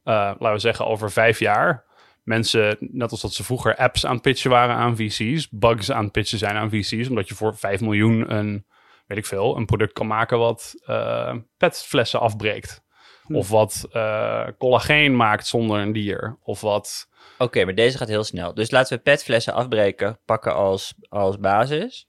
eh, 0.04 0.14
laten 0.14 0.52
we 0.52 0.60
zeggen, 0.60 0.86
over 0.88 1.12
vijf 1.12 1.40
jaar 1.40 1.84
mensen, 2.32 2.78
net 2.80 3.12
als 3.12 3.22
dat 3.22 3.34
ze 3.34 3.44
vroeger 3.44 3.76
apps 3.76 4.06
aan 4.06 4.14
het 4.14 4.22
pitchen 4.22 4.50
waren 4.50 4.76
aan 4.76 4.96
VC's, 4.96 5.50
bugs 5.50 5.92
aan 5.92 6.04
het 6.04 6.12
pitchen 6.12 6.38
zijn 6.38 6.56
aan 6.56 6.70
VC's, 6.70 7.10
omdat 7.10 7.28
je 7.28 7.36
voor 7.36 7.56
5 7.58 7.82
miljoen 7.82 8.34
een, 8.34 8.66
weet 9.08 9.18
ik 9.18 9.26
veel, 9.26 9.58
een 9.58 9.66
product 9.66 9.94
kan 9.94 10.08
maken 10.08 10.38
wat 10.38 10.74
eh, 10.86 11.36
petflessen 11.58 12.20
afbreekt. 12.20 12.82
Of 13.28 13.50
wat 13.50 13.88
eh, 13.92 14.48
collageen 14.58 15.16
maakt 15.16 15.48
zonder 15.48 15.80
een 15.80 15.94
dier. 15.94 16.38
Of 16.44 16.62
wat. 16.62 17.10
Oké, 17.38 17.66
maar 17.66 17.76
deze 17.76 17.98
gaat 17.98 18.08
heel 18.08 18.24
snel. 18.24 18.54
Dus 18.54 18.72
laten 18.72 18.98
we 18.98 19.04
petflessen 19.04 19.54
afbreken, 19.54 20.20
pakken 20.26 20.56
als, 20.56 20.94
als 21.10 21.40
basis. 21.40 22.08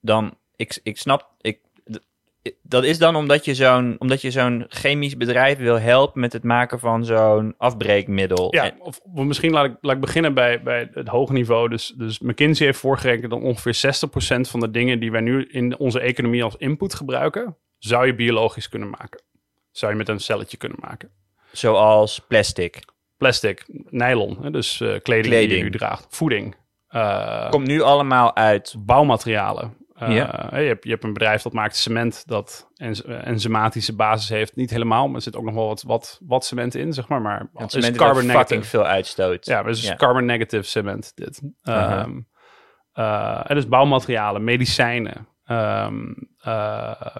Dan, 0.00 0.38
ik, 0.56 0.80
ik 0.82 0.98
snap, 0.98 1.30
ik, 1.40 1.60
dat 2.62 2.84
is 2.84 2.98
dan 2.98 3.16
omdat 3.16 3.44
je 3.44 3.54
zo'n 3.54 3.96
omdat 3.98 4.20
je 4.20 4.30
zo'n 4.30 4.64
chemisch 4.68 5.16
bedrijf 5.16 5.58
wil 5.58 5.80
helpen 5.80 6.20
met 6.20 6.32
het 6.32 6.44
maken 6.44 6.78
van 6.78 7.04
zo'n 7.04 7.54
afbreekmiddel. 7.58 8.54
Ja, 8.54 8.72
of, 8.78 9.00
of 9.14 9.24
misschien 9.24 9.50
laat 9.50 9.64
ik, 9.64 9.76
laat 9.80 9.94
ik 9.94 10.00
beginnen 10.00 10.34
bij, 10.34 10.62
bij 10.62 10.90
het 10.92 11.08
hoge 11.08 11.32
niveau. 11.32 11.68
Dus, 11.68 11.94
dus 11.96 12.18
McKinsey 12.18 12.66
heeft 12.66 12.78
voorgerekend 12.78 13.30
dat 13.30 13.40
ongeveer 13.40 13.76
60% 14.36 14.40
van 14.40 14.60
de 14.60 14.70
dingen 14.70 15.00
die 15.00 15.10
wij 15.10 15.20
nu 15.20 15.44
in 15.50 15.78
onze 15.78 16.00
economie 16.00 16.44
als 16.44 16.56
input 16.56 16.94
gebruiken, 16.94 17.56
zou 17.78 18.06
je 18.06 18.14
biologisch 18.14 18.68
kunnen 18.68 18.90
maken. 18.90 19.20
Zou 19.70 19.92
je 19.92 19.98
met 19.98 20.08
een 20.08 20.20
celletje 20.20 20.56
kunnen 20.56 20.78
maken. 20.80 21.10
zoals 21.52 22.18
plastic. 22.28 22.84
Plastic, 23.16 23.64
nylon, 23.90 24.52
dus 24.52 24.80
eh, 24.80 24.94
kleding, 25.02 25.34
die 25.34 25.56
je 25.56 25.62
nu 25.62 25.70
draagt. 25.70 26.06
Voeding, 26.08 26.56
eh, 26.88 27.50
Komt 27.50 27.66
nu 27.66 27.80
allemaal 27.80 28.36
uit. 28.36 28.74
bouwmaterialen. 28.78 29.77
Eh, 29.98 30.14
Ja. 30.14 30.48
je, 30.58 30.66
hebt, 30.66 30.84
je 30.84 30.90
hebt 30.90 31.04
een 31.04 31.12
bedrijf 31.12 31.42
dat 31.42 31.52
maakt 31.52 31.76
cement 31.76 32.26
dat 32.26 32.70
enz- 32.76 33.00
eh, 33.00 33.26
enzymatische 33.26 33.94
basis 33.94 34.28
heeft. 34.28 34.56
Niet 34.56 34.70
helemaal, 34.70 35.06
maar 35.06 35.16
er 35.16 35.22
zit 35.22 35.36
ook 35.36 35.44
nog 35.44 35.54
wel 35.54 35.66
wat, 35.66 35.82
wat, 35.82 36.20
wat 36.26 36.44
cement 36.44 36.74
in, 36.74 36.92
zeg 36.92 37.08
maar. 37.08 37.20
Maar 37.22 37.46
Het 37.54 37.74
is 37.74 37.80
cement 37.80 37.96
carbon 37.96 38.14
dat 38.16 38.24
negative. 38.26 38.46
fucking 38.48 38.66
veel 38.66 38.84
uitstoot. 38.86 39.46
Ja, 39.46 39.64
is 39.64 39.86
Ja. 39.86 39.94
carbon 39.96 40.24
negative 40.24 40.62
cement 40.62 41.12
dit. 41.14 41.42
Uh-huh. 41.62 41.92
Ehm, 41.92 42.20
eh, 42.92 43.40
en 43.50 43.54
dus 43.54 43.68
bouwmaterialen, 43.68 44.44
medicijnen, 44.44 45.28
ehm, 45.44 46.12
eh, 46.38 47.16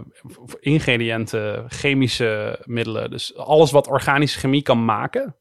ingrediënten, 0.60 1.64
chemische 1.70 2.60
middelen. 2.64 3.10
Dus 3.10 3.36
alles 3.36 3.70
wat 3.70 3.86
organische 3.88 4.38
chemie 4.38 4.62
kan 4.62 4.84
maken, 4.84 5.36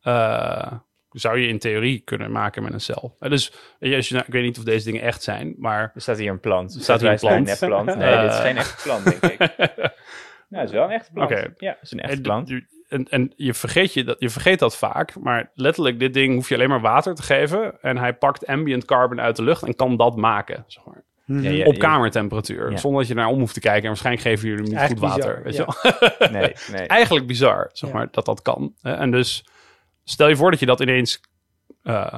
eh, 0.00 0.72
zou 1.12 1.38
je 1.38 1.48
in 1.48 1.58
theorie 1.58 2.00
kunnen 2.04 2.30
maken 2.32 2.62
met 2.62 2.72
een 2.72 2.80
cel. 2.80 3.16
Eh, 3.20 3.30
dus 3.30 3.52
je, 3.78 3.96
als 3.96 4.08
je, 4.08 4.14
nou- 4.14 4.26
ik 4.26 4.32
weet 4.32 4.42
niet 4.42 4.58
of 4.58 4.64
deze 4.64 4.84
dingen 4.84 5.02
echt 5.02 5.22
zijn, 5.22 5.54
maar 5.58 5.92
Er 5.94 6.00
staat 6.00 6.18
hier 6.18 6.30
een 6.30 6.40
plant. 6.40 6.74
Er 6.74 6.80
staat 6.82 7.00
hier 7.00 7.10
een 7.10 7.16
plant. 7.58 7.88
Een. 7.88 7.98
Nee, 7.98 8.08
Eh. 8.10 8.20
dit 8.22 8.30
is 8.30 8.38
geen 8.38 8.56
echte 8.56 8.82
plant, 8.82 9.04
denk 9.20 9.22
ik. 9.32 9.38
Nou, 10.48 10.62
het 10.62 10.70
is 10.72 10.78
wel 10.78 10.86
een 10.88 10.94
echte 10.94 11.12
plant. 11.12 11.30
Oké. 11.30 11.52
Ja, 11.58 11.70
het 11.70 11.78
is 11.82 11.92
een 11.92 12.00
echte 12.00 12.16
En, 12.16 12.22
plant. 12.22 12.48
je- 12.48 12.64
en, 12.88 13.06
en 13.08 13.32
je, 13.36 13.54
vergeet 13.54 13.92
je, 13.94 14.04
dat, 14.04 14.16
je 14.18 14.30
vergeet 14.30 14.58
dat 14.58 14.76
vaak, 14.76 15.18
maar 15.20 15.50
letterlijk, 15.54 15.98
dit 15.98 16.14
ding 16.14 16.34
hoef 16.34 16.48
je 16.48 16.54
alleen 16.54 16.68
maar 16.68 16.80
water 16.80 17.14
te 17.14 17.22
geven. 17.22 17.80
En 17.82 17.96
hij 17.98 18.14
pakt 18.14 18.46
ambient 18.46 18.84
carbon 18.84 19.20
uit 19.20 19.36
de 19.36 19.42
lucht 19.42 19.62
en 19.62 19.74
kan 19.74 19.96
dat 19.96 20.16
maken. 20.16 20.64
Zeg 20.66 20.84
maar. 20.84 21.02
Ja, 21.42 21.50
ja, 21.50 21.64
op 21.64 21.78
kamertemperatuur. 21.78 22.70
Ja. 22.70 22.76
Zonder 22.76 23.00
dat 23.00 23.08
je 23.08 23.14
naar 23.14 23.26
om 23.26 23.38
hoeft 23.38 23.54
te 23.54 23.60
kijken. 23.60 23.82
En 23.82 23.88
waarschijnlijk 23.88 24.26
geven 24.26 24.48
jullie 24.48 24.62
hem 24.62 24.70
niet 24.72 24.78
Eigenlijk 24.80 25.12
goed 25.12 25.22
water. 25.24 25.42
bizar, 25.42 25.66
weet 25.68 25.90
je 25.90 26.18
wel? 26.18 26.30
Nee, 26.40 26.52
nee. 26.78 26.86
Eigenlijk 26.86 27.26
bizar, 27.26 27.70
zeg 27.72 27.90
Ja. 27.90 27.96
maar, 27.96 28.08
dat 28.10 28.24
dat 28.24 28.42
kan. 28.42 28.74
Hè? 28.82 28.92
En 28.92 29.10
dus 29.10 29.44
stel 30.04 30.28
je 30.28 30.36
voor 30.36 30.50
dat 30.50 30.60
je 30.60 30.66
dat 30.66 30.80
ineens 30.80 31.20
eh, 31.82 32.14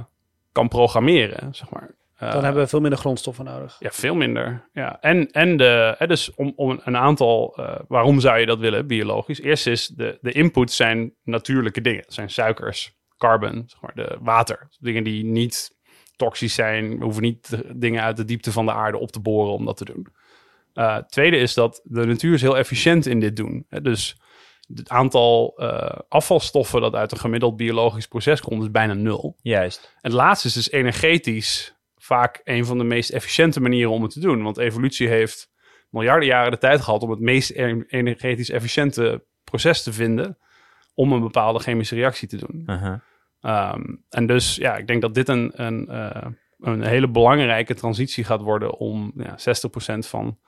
kan 0.52 0.68
programmeren, 0.68 1.54
zeg 1.54 1.70
maar. 1.70 1.94
Eh, 2.16 2.32
Dan 2.32 2.44
hebben 2.44 2.62
we 2.62 2.68
veel 2.68 2.80
minder 2.80 2.98
grondstoffen 2.98 3.44
nodig. 3.44 3.76
Ja, 3.78 3.90
veel 3.90 4.14
minder. 4.14 4.68
Ja. 4.72 5.00
En, 5.00 5.30
en 5.30 5.56
de, 5.56 5.94
hè, 5.98 6.06
dus 6.06 6.34
om, 6.34 6.52
om 6.56 6.80
een 6.84 6.96
aantal, 6.96 7.56
eh, 7.56 7.80
waarom 7.88 8.20
zou 8.20 8.38
je 8.38 8.46
dat 8.46 8.58
willen, 8.58 8.86
biologisch? 8.86 9.40
Eerst 9.40 9.66
is 9.66 9.86
de, 9.86 10.18
de 10.20 10.32
inputs 10.32 10.76
zijn 10.76 11.12
natuurlijke 11.24 11.80
dingen. 11.80 12.02
Dat 12.02 12.14
zijn 12.14 12.30
suikers, 12.30 12.94
carbon, 13.16 13.64
zeg 13.66 13.80
maar, 13.80 13.94
de 13.94 14.18
water. 14.20 14.68
Dingen 14.80 15.04
die 15.04 15.24
niet 15.24 15.76
toxisch 16.16 16.54
zijn. 16.54 16.98
We 16.98 17.04
hoeven 17.04 17.22
niet 17.22 17.50
de 17.50 17.78
dingen 17.78 18.02
uit 18.02 18.16
de 18.16 18.24
diepte 18.24 18.52
van 18.52 18.66
de 18.66 18.72
aarde 18.72 18.98
op 18.98 19.12
te 19.12 19.20
boren 19.20 19.52
om 19.52 19.64
dat 19.64 19.76
te 19.76 19.84
doen. 19.84 20.06
Eh, 20.74 20.96
tweede 20.96 21.36
is 21.36 21.54
dat 21.54 21.80
de 21.84 22.06
natuur 22.06 22.34
is 22.34 22.42
heel 22.42 22.58
efficiënt 22.58 23.06
in 23.06 23.20
dit 23.20 23.36
doen. 23.36 23.66
Hè, 23.68 23.80
Dus 23.80 24.16
het 24.74 24.88
aantal 24.88 25.54
eh, 25.56 25.98
afvalstoffen 26.08 26.80
dat 26.80 26.94
uit 26.94 27.12
een 27.12 27.18
gemiddeld 27.18 27.56
biologisch 27.56 28.06
proces 28.06 28.40
komt, 28.40 28.62
is 28.62 28.70
bijna 28.70 28.94
nul. 28.94 29.36
Juist. 29.42 29.92
En 29.94 30.10
het 30.10 30.20
laatste 30.20 30.48
is 30.48 30.54
dus 30.54 30.70
energetisch 30.70 31.76
vaak 31.96 32.40
een 32.44 32.64
van 32.64 32.78
de 32.78 32.84
meest 32.84 33.10
efficiënte 33.10 33.60
manieren 33.60 33.92
om 33.92 34.02
het 34.02 34.12
te 34.12 34.20
doen. 34.20 34.42
Want 34.42 34.58
evolutie 34.58 35.08
heeft 35.08 35.50
miljarden 35.90 36.28
jaren 36.28 36.50
de 36.50 36.58
tijd 36.58 36.80
gehad 36.80 37.02
om 37.02 37.10
het 37.10 37.20
meest 37.20 37.50
e- 37.50 37.84
energetisch 37.88 38.50
efficiënte 38.50 39.24
proces 39.44 39.82
te 39.82 39.92
vinden 39.92 40.38
om 40.94 41.12
een 41.12 41.20
bepaalde 41.20 41.58
chemische 41.58 41.94
reactie 41.94 42.28
te 42.28 42.36
doen. 42.36 42.62
Ehm, 43.40 43.82
en 44.08 44.26
dus 44.26 44.56
ja, 44.56 44.76
ik 44.76 44.86
denk 44.86 45.02
dat 45.02 45.14
dit 45.14 45.28
een, 45.28 45.52
een, 45.54 45.88
eh, 45.88 46.26
een 46.58 46.82
hele 46.82 47.08
belangrijke 47.08 47.74
transitie 47.74 48.24
gaat 48.24 48.40
worden 48.40 48.78
om 48.78 49.12
ja, 49.16 49.38
60% 49.38 50.06
van 50.06 50.38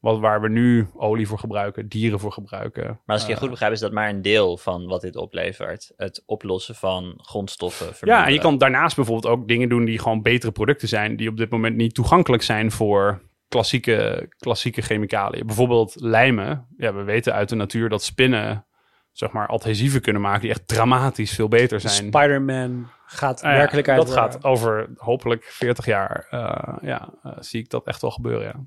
wat, 0.00 0.18
waar 0.18 0.40
we 0.40 0.48
nu 0.48 0.88
olie 0.94 1.26
voor 1.26 1.38
gebruiken, 1.38 1.88
dieren 1.88 2.20
voor 2.20 2.32
gebruiken. 2.32 2.84
Maar 2.84 3.00
als 3.16 3.22
ik 3.22 3.28
je 3.28 3.34
eh, 3.34 3.40
goed 3.40 3.50
begrijp, 3.50 3.72
is 3.72 3.80
dat 3.80 3.92
maar 3.92 4.08
een 4.08 4.22
deel 4.22 4.56
van 4.56 4.86
wat 4.86 5.00
dit 5.00 5.16
oplevert. 5.16 5.92
Het 5.96 6.22
oplossen 6.26 6.74
van 6.74 7.14
grondstoffen. 7.22 8.08
Ja, 8.08 8.26
en 8.26 8.32
je 8.32 8.38
kan 8.38 8.58
daarnaast 8.58 8.96
bijvoorbeeld 8.96 9.34
ook 9.34 9.48
dingen 9.48 9.68
doen 9.68 9.84
die 9.84 9.98
gewoon 9.98 10.22
betere 10.22 10.52
producten 10.52 10.88
zijn, 10.88 11.16
die 11.16 11.28
op 11.28 11.36
dit 11.36 11.50
moment 11.50 11.76
niet 11.76 11.94
toegankelijk 11.94 12.42
zijn 12.42 12.70
voor 12.70 13.22
klassieke, 13.48 14.28
klassieke 14.38 14.82
chemicaliën. 14.82 15.46
Bijvoorbeeld 15.46 15.94
lijmen. 15.98 16.66
Ja, 16.76 16.94
we 16.94 17.02
weten 17.02 17.32
uit 17.32 17.48
de 17.48 17.54
natuur 17.54 17.88
dat 17.88 18.02
spinnen, 18.02 18.66
zeg 19.12 19.30
maar, 19.30 19.46
adhesieven 19.46 20.00
kunnen 20.00 20.22
maken 20.22 20.40
die 20.40 20.50
echt 20.50 20.68
dramatisch 20.68 21.34
veel 21.34 21.48
beter 21.48 21.80
zijn. 21.80 21.92
Spider-Man 21.92 22.88
gaat 23.06 23.42
Nou 23.42 23.52
ja, 23.54 23.58
werkelijkheid 23.60 23.98
dat 23.98 24.08
worden. 24.08 24.24
gaat 24.32 24.44
over 24.44 24.90
hopelijk 24.96 25.44
40 25.44 25.84
jaar. 25.86 26.26
eh, 26.30 26.76
ja, 26.82 27.08
eh, 27.22 27.32
zie 27.38 27.60
ik 27.60 27.70
dat 27.70 27.86
echt 27.86 28.00
wel 28.00 28.10
gebeuren. 28.10 28.46
Ja. 28.46 28.64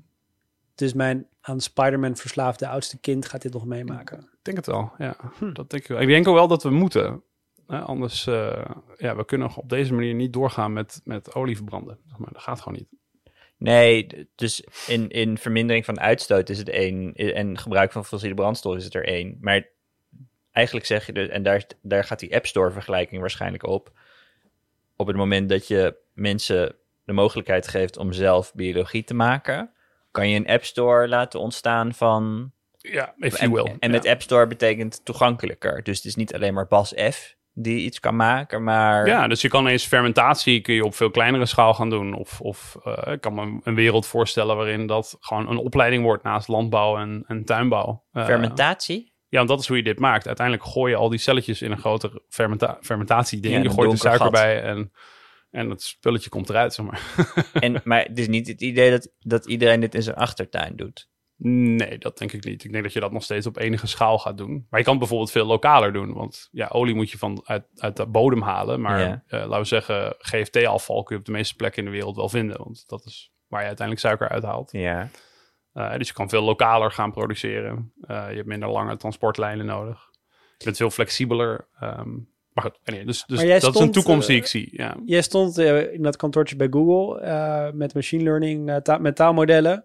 Dus 0.74 0.92
mijn 0.92 1.26
aan 1.40 1.60
Spider-Man 1.60 2.16
verslaafde 2.16 2.68
oudste 2.68 2.98
kind 2.98 3.26
gaat 3.26 3.42
dit 3.42 3.52
nog 3.52 3.64
meemaken. 3.66 4.18
Ik 4.18 4.38
denk 4.42 4.56
het 4.56 4.66
wel. 4.66 4.92
Ja, 4.98 5.16
Hm. 5.38 5.52
dat 5.52 5.70
denk 5.70 5.82
ik 5.82 5.88
wel. 5.88 6.00
Ik 6.00 6.08
denk 6.08 6.28
ook 6.28 6.34
wel 6.34 6.48
dat 6.48 6.62
we 6.62 6.70
moeten. 6.70 7.22
Hè, 7.66 7.78
anders, 7.78 8.26
eh, 8.26 8.64
ja, 8.96 9.16
we 9.16 9.24
kunnen 9.24 9.56
op 9.56 9.68
deze 9.68 9.94
manier 9.94 10.14
niet 10.14 10.32
doorgaan 10.32 10.72
met, 10.72 11.00
met 11.04 11.34
olie 11.34 11.56
verbranden. 11.56 11.98
Zeg 12.08 12.18
Maar 12.18 12.32
dat 12.32 12.42
gaat 12.42 12.60
gewoon 12.60 12.78
niet. 12.78 12.88
Nee, 13.56 14.28
dus 14.34 14.64
in, 14.86 15.08
in 15.08 15.38
vermindering 15.38 15.84
van 15.84 16.00
uitstoot 16.00 16.48
is 16.48 16.58
het 16.58 16.68
één. 16.68 17.14
En 17.14 17.58
gebruik 17.58 17.92
van 17.92 18.04
fossiele 18.04 18.34
brandstof 18.34 18.76
is 18.76 18.84
het 18.84 18.94
er 18.94 19.04
één. 19.06 19.38
Maar 19.40 19.68
eigenlijk 20.52 20.86
zeg 20.86 21.06
je 21.06 21.12
dus, 21.12 21.28
en 21.28 21.42
daar, 21.42 21.66
daar 21.82 22.04
gaat 22.04 22.18
die 22.18 22.34
App 22.34 22.46
Store 22.46 22.70
vergelijking 22.70 23.20
waarschijnlijk 23.20 23.66
op. 23.66 23.92
Op 24.96 25.06
het 25.06 25.16
moment 25.16 25.48
dat 25.48 25.68
je 25.68 25.96
mensen 26.12 26.76
de 27.04 27.12
mogelijkheid 27.12 27.68
geeft 27.68 27.96
om 27.96 28.12
zelf 28.12 28.54
biologie 28.54 29.04
te 29.04 29.14
maken, 29.14 29.73
kan 30.14 30.28
je 30.28 30.36
een 30.36 30.46
App 30.46 30.64
Store 30.64 31.08
laten 31.08 31.40
ontstaan 31.40 31.94
van. 31.94 32.52
Ja, 32.78 33.14
if 33.16 33.34
En, 33.34 33.50
you 33.50 33.62
will. 33.62 33.76
en 33.78 33.90
met 33.90 34.04
ja. 34.04 34.10
App 34.10 34.22
Store 34.22 34.46
betekent 34.46 35.04
toegankelijker. 35.04 35.82
Dus 35.82 35.96
het 35.96 36.06
is 36.06 36.14
niet 36.14 36.34
alleen 36.34 36.54
maar 36.54 36.66
Bas 36.66 36.94
F 37.10 37.34
die 37.52 37.84
iets 37.84 38.00
kan 38.00 38.16
maken, 38.16 38.62
maar. 38.64 39.06
Ja, 39.06 39.28
dus 39.28 39.40
je 39.40 39.48
kan 39.48 39.66
eens 39.66 39.86
fermentatie 39.86 40.60
kun 40.60 40.74
je 40.74 40.84
op 40.84 40.94
veel 40.94 41.10
kleinere 41.10 41.46
schaal 41.46 41.74
gaan 41.74 41.90
doen. 41.90 42.14
Of, 42.14 42.40
of 42.40 42.76
eh, 42.84 43.12
ik 43.12 43.20
kan 43.20 43.34
me 43.34 43.60
een 43.62 43.74
wereld 43.74 44.06
voorstellen 44.06 44.56
waarin 44.56 44.86
dat 44.86 45.16
gewoon 45.20 45.50
een 45.50 45.56
opleiding 45.56 46.02
wordt 46.02 46.22
naast 46.22 46.48
landbouw 46.48 46.98
en, 46.98 47.24
en 47.26 47.44
tuinbouw. 47.44 48.04
Eh, 48.12 48.24
Fermentatie? 48.24 49.12
Ja, 49.28 49.36
want 49.36 49.48
dat 49.48 49.60
is 49.60 49.68
hoe 49.68 49.76
je 49.76 49.82
dit 49.82 49.98
maakt. 49.98 50.26
Uiteindelijk 50.26 50.66
gooi 50.68 50.92
je 50.92 50.98
al 50.98 51.08
die 51.08 51.18
celletjes 51.18 51.62
in 51.62 51.70
een 51.70 51.78
groter 51.78 52.22
fermenta 52.28 52.78
fermentatieding. 52.80 53.54
Ja, 53.54 53.62
je 53.62 53.70
gooit 53.70 53.90
de 53.90 53.96
suiker 53.96 54.22
gat. 54.22 54.32
bij 54.32 54.62
en, 54.62 54.92
en 55.54 55.70
het 55.70 55.82
spulletje 55.82 56.30
komt 56.30 56.48
eruit, 56.48 56.74
zeg 56.74 56.86
maar. 56.86 57.02
En, 57.64 57.80
maar 57.84 58.02
het 58.02 58.18
is 58.18 58.28
niet 58.28 58.46
het 58.48 58.60
idee 58.62 58.90
dat, 58.90 59.12
dat 59.20 59.46
iedereen 59.46 59.80
dit 59.80 59.94
in 59.94 60.02
zijn 60.02 60.16
achtertuin 60.16 60.76
doet. 60.76 61.08
Nee, 61.36 61.98
dat 61.98 62.18
denk 62.18 62.32
ik 62.32 62.44
niet. 62.44 62.64
Ik 62.64 62.72
denk 62.72 62.84
dat 62.84 62.92
je 62.92 63.00
dat 63.00 63.12
nog 63.12 63.22
steeds 63.22 63.46
op 63.46 63.56
enige 63.58 63.86
schaal 63.86 64.18
gaat 64.18 64.38
doen. 64.38 64.66
Maar 64.70 64.78
je 64.78 64.84
kan 64.84 64.92
het 64.94 64.98
bijvoorbeeld 65.02 65.30
veel 65.30 65.46
lokaler 65.46 65.92
doen. 65.92 66.12
Want 66.12 66.48
ja, 66.52 66.68
olie 66.72 66.94
moet 66.94 67.10
je 67.10 67.18
van 67.18 67.40
uit, 67.44 67.64
uit 67.76 67.96
de 67.96 68.06
bodem 68.06 68.42
halen. 68.42 68.80
Maar 68.80 69.00
Ja. 69.00 69.22
eh, 69.26 69.38
laten 69.40 69.58
we 69.58 69.64
zeggen, 69.64 70.14
GFT-afval 70.18 71.02
kun 71.02 71.14
je 71.14 71.20
op 71.20 71.26
de 71.26 71.32
meeste 71.32 71.54
plekken 71.54 71.78
in 71.78 71.90
de 71.90 71.96
wereld 71.96 72.16
wel 72.16 72.28
vinden. 72.28 72.58
Want 72.58 72.84
dat 72.88 73.04
is 73.04 73.32
waar 73.46 73.60
je 73.60 73.66
uiteindelijk 73.66 74.06
suiker 74.06 74.28
uithaalt. 74.28 74.72
Ja. 74.72 75.08
Eh, 75.72 75.96
dus 75.96 76.08
je 76.08 76.14
kan 76.14 76.28
veel 76.28 76.42
lokaler 76.42 76.90
gaan 76.92 77.12
produceren. 77.12 77.92
Eh, 78.00 78.26
je 78.30 78.34
hebt 78.36 78.46
minder 78.48 78.68
lange 78.68 78.96
transportlijnen 78.96 79.66
nodig. 79.66 80.08
Je 80.58 80.64
bent 80.64 80.76
veel 80.76 80.90
flexibeler. 80.90 81.68
ehm, 81.80 82.08
maar 82.54 82.64
goed, 82.64 82.78
dus, 82.84 83.24
dus 83.26 83.36
Maar 83.36 83.60
dat 83.60 83.74
is 83.74 83.80
een 83.80 83.90
toekomst 83.92 84.26
die 84.26 84.36
eh, 84.36 84.42
ik 84.42 84.48
zie. 84.48 84.68
Ja. 84.72 84.96
Jij 85.06 85.22
stond 85.22 85.58
eh, 85.58 85.92
in 85.92 86.02
dat 86.02 86.16
kantoortje 86.16 86.56
bij 86.56 86.68
Google 86.70 87.20
eh, 87.20 87.70
met 87.72 87.94
machine 87.94 88.22
learning, 88.22 88.70
eh, 88.70 88.76
ta- 88.76 88.98
met 88.98 89.16
taalmodellen. 89.16 89.84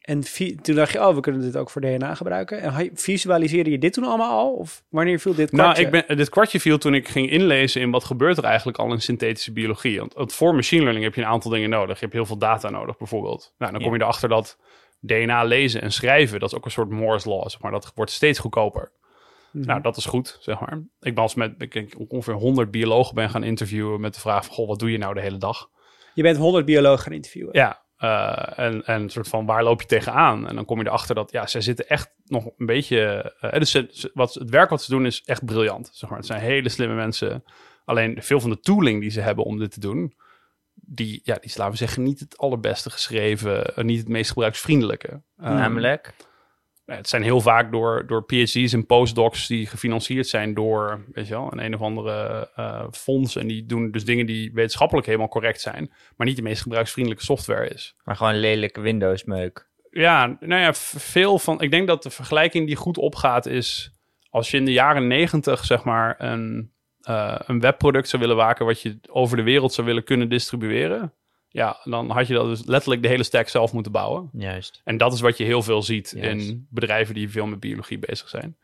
En 0.00 0.20
toen 0.62 0.74
dacht 0.74 0.92
je, 0.92 1.00
oh, 1.08 1.14
we 1.14 1.20
kunnen 1.20 1.40
dit 1.40 1.56
ook 1.56 1.70
voor 1.70 1.80
DNA 1.80 2.14
gebruiken. 2.14 2.60
En 2.60 2.90
visualiseerde 2.94 3.70
je 3.70 3.78
dit 3.78 3.92
toen 3.92 4.04
allemaal 4.04 4.30
al? 4.38 4.52
Of 4.52 4.82
wanneer 4.88 5.18
viel 5.18 5.34
dit 5.34 5.52
Nou, 5.52 5.62
kwartje? 5.74 5.98
ik 5.98 6.06
ben, 6.06 6.16
dit 6.16 6.28
kwartje 6.28 6.60
viel 6.60 6.78
toen 6.78 6.94
ik 6.94 7.08
ging 7.08 7.30
inlezen 7.30 7.80
in 7.80 7.90
wat 7.90 8.04
gebeurt 8.04 8.38
er 8.38 8.44
eigenlijk 8.44 8.78
al 8.78 8.92
in 8.92 9.00
synthetische 9.00 9.52
biologie. 9.52 9.98
Want, 9.98 10.14
want 10.14 10.32
voor 10.34 10.54
machine 10.54 10.80
learning 10.82 11.04
heb 11.04 11.14
je 11.14 11.20
een 11.20 11.26
aantal 11.26 11.50
dingen 11.50 11.70
nodig. 11.70 11.94
Je 11.94 12.00
hebt 12.00 12.12
heel 12.12 12.26
veel 12.26 12.38
data 12.38 12.70
nodig, 12.70 12.96
bijvoorbeeld. 12.96 13.54
Nou, 13.58 13.72
dan 13.72 13.82
kom 13.82 13.94
je 13.94 14.00
erachter 14.00 14.28
dat 14.28 14.58
DNA 15.00 15.44
lezen 15.44 15.82
en 15.82 15.92
schrijven, 15.92 16.40
dat 16.40 16.50
is 16.50 16.56
ook 16.58 16.64
een 16.64 16.70
soort 16.70 16.90
Moore's 16.90 17.24
Law, 17.24 17.48
zeg 17.48 17.60
maar. 17.60 17.72
Dat 17.72 17.92
wordt 17.94 18.10
steeds 18.10 18.38
goedkoper. 18.38 18.90
Mhm. 19.52 19.66
Nou, 19.66 19.80
dat 19.80 19.96
is 19.96 20.04
goed, 20.06 20.36
zeg 20.40 20.60
maar. 20.60 20.82
Ik 21.00 21.14
ben 21.14 21.22
als 21.22 21.34
met 21.34 21.54
ik 21.58 21.72
denk, 21.72 21.92
ongeveer 22.08 22.34
100 22.34 22.70
biologen 22.70 23.14
ben 23.14 23.30
gaan 23.30 23.42
interviewen 23.44 24.00
met 24.00 24.14
de 24.14 24.20
vraag 24.20 24.44
van, 24.44 24.54
goh, 24.54 24.68
wat 24.68 24.78
doe 24.78 24.90
je 24.92 24.98
nou 24.98 25.14
de 25.14 25.20
hele 25.20 25.36
dag? 25.38 25.68
Je 26.14 26.22
bent 26.22 26.36
100 26.36 26.64
biologen 26.64 26.98
gaan 27.02 27.12
interviewen. 27.12 27.50
Ja, 27.52 27.82
eh, 27.96 28.58
en, 28.66 28.84
en 28.84 29.02
een 29.02 29.10
soort 29.10 29.28
van 29.28 29.46
waar 29.46 29.62
loop 29.64 29.80
je 29.80 29.86
tegenaan? 29.86 30.48
En 30.48 30.54
dan 30.54 30.64
kom 30.64 30.78
je 30.80 30.86
erachter 30.86 31.14
dat 31.14 31.30
ja, 31.32 31.46
zij 31.46 31.60
zitten 31.60 31.88
echt 31.88 32.12
nog 32.24 32.44
een 32.56 32.66
beetje. 32.66 33.32
eh, 33.40 33.58
dus 33.58 33.70
ze, 33.70 33.88
ze- 33.92 34.10
wat, 34.14 34.34
het 34.34 34.50
werk 34.50 34.70
wat 34.70 34.82
ze 34.82 34.90
doen 34.90 35.06
is 35.06 35.22
echt 35.24 35.44
briljant. 35.44 35.90
Zeg 35.92 36.08
maar. 36.08 36.18
Het 36.18 36.26
zijn 36.26 36.40
hele 36.40 36.68
slimme 36.68 36.94
mensen. 36.94 37.44
Alleen 37.84 38.22
veel 38.22 38.40
van 38.40 38.50
de 38.50 38.60
tooling 38.60 39.00
die 39.00 39.10
ze 39.10 39.20
hebben 39.20 39.44
om 39.44 39.58
dit 39.58 39.70
te 39.72 39.80
doen, 39.80 40.14
die, 40.74 41.20
ja, 41.24 41.34
die 41.34 41.44
is, 41.44 41.56
laten 41.56 41.72
we 41.72 41.78
zeggen, 41.78 42.02
niet 42.02 42.20
het 42.20 42.38
allerbeste 42.38 42.90
geschreven, 42.90 43.74
eh, 43.76 43.84
niet 43.84 43.98
het 43.98 44.08
meest 44.08 44.28
gebruiksvriendelijke. 44.30 45.22
Ehm, 45.36 45.54
Namelijk? 45.54 46.14
Het 46.96 47.08
zijn 47.08 47.22
heel 47.22 47.40
vaak 47.40 47.72
door, 47.72 48.06
door 48.06 48.24
PhD's 48.24 48.72
en 48.72 48.86
postdocs 48.86 49.46
die 49.46 49.66
gefinancierd 49.66 50.26
zijn 50.26 50.54
door, 50.54 51.04
weet 51.12 51.26
je 51.26 51.34
wel, 51.34 51.52
een 51.52 51.64
een 51.64 51.74
of 51.74 51.80
andere 51.80 52.50
eh, 52.54 52.86
fonds. 52.90 53.36
En 53.36 53.46
die 53.46 53.66
doen 53.66 53.90
dus 53.90 54.04
dingen 54.04 54.26
die 54.26 54.52
wetenschappelijk 54.52 55.06
helemaal 55.06 55.28
correct 55.28 55.60
zijn, 55.60 55.92
maar 56.16 56.26
niet 56.26 56.36
de 56.36 56.42
meest 56.42 56.62
gebruiksvriendelijke 56.62 57.24
software 57.24 57.68
is. 57.68 57.96
Maar 58.04 58.16
gewoon 58.16 58.40
lelijke 58.40 58.80
Windows-meuk. 58.80 59.68
Ja, 59.90 60.36
nou 60.40 60.60
ja, 60.60 60.74
veel 60.74 61.38
van. 61.38 61.60
Ik 61.60 61.70
denk 61.70 61.86
dat 61.86 62.02
de 62.02 62.10
vergelijking 62.10 62.66
die 62.66 62.76
goed 62.76 62.98
opgaat 62.98 63.46
is. 63.46 63.92
Als 64.30 64.50
je 64.50 64.56
in 64.56 64.64
de 64.64 64.72
jaren 64.72 65.06
negentig, 65.06 65.64
zeg 65.64 65.84
maar, 65.84 66.14
een, 66.18 66.72
eh, 67.00 67.38
een 67.46 67.60
webproduct 67.60 68.08
zou 68.08 68.22
willen 68.22 68.36
maken. 68.36 68.66
wat 68.66 68.80
je 68.80 68.98
over 69.08 69.36
de 69.36 69.42
wereld 69.42 69.72
zou 69.72 69.86
willen 69.86 70.04
kunnen 70.04 70.28
distribueren. 70.28 71.14
Ja, 71.52 71.80
dan 71.84 72.10
had 72.10 72.26
je 72.26 72.34
dat 72.34 72.46
dus 72.48 72.64
letterlijk 72.66 73.02
de 73.02 73.08
hele 73.08 73.22
stack 73.22 73.48
zelf 73.48 73.72
moeten 73.72 73.92
bouwen. 73.92 74.30
Juist. 74.32 74.80
En 74.84 74.96
dat 74.96 75.12
is 75.12 75.20
wat 75.20 75.36
je 75.38 75.44
heel 75.44 75.62
veel 75.62 75.82
ziet 75.82 76.12
Juist. 76.16 76.48
in 76.48 76.66
bedrijven 76.70 77.14
die 77.14 77.30
veel 77.30 77.46
met 77.46 77.60
biologie 77.60 77.98
bezig 77.98 78.28
zijn. 78.28 78.56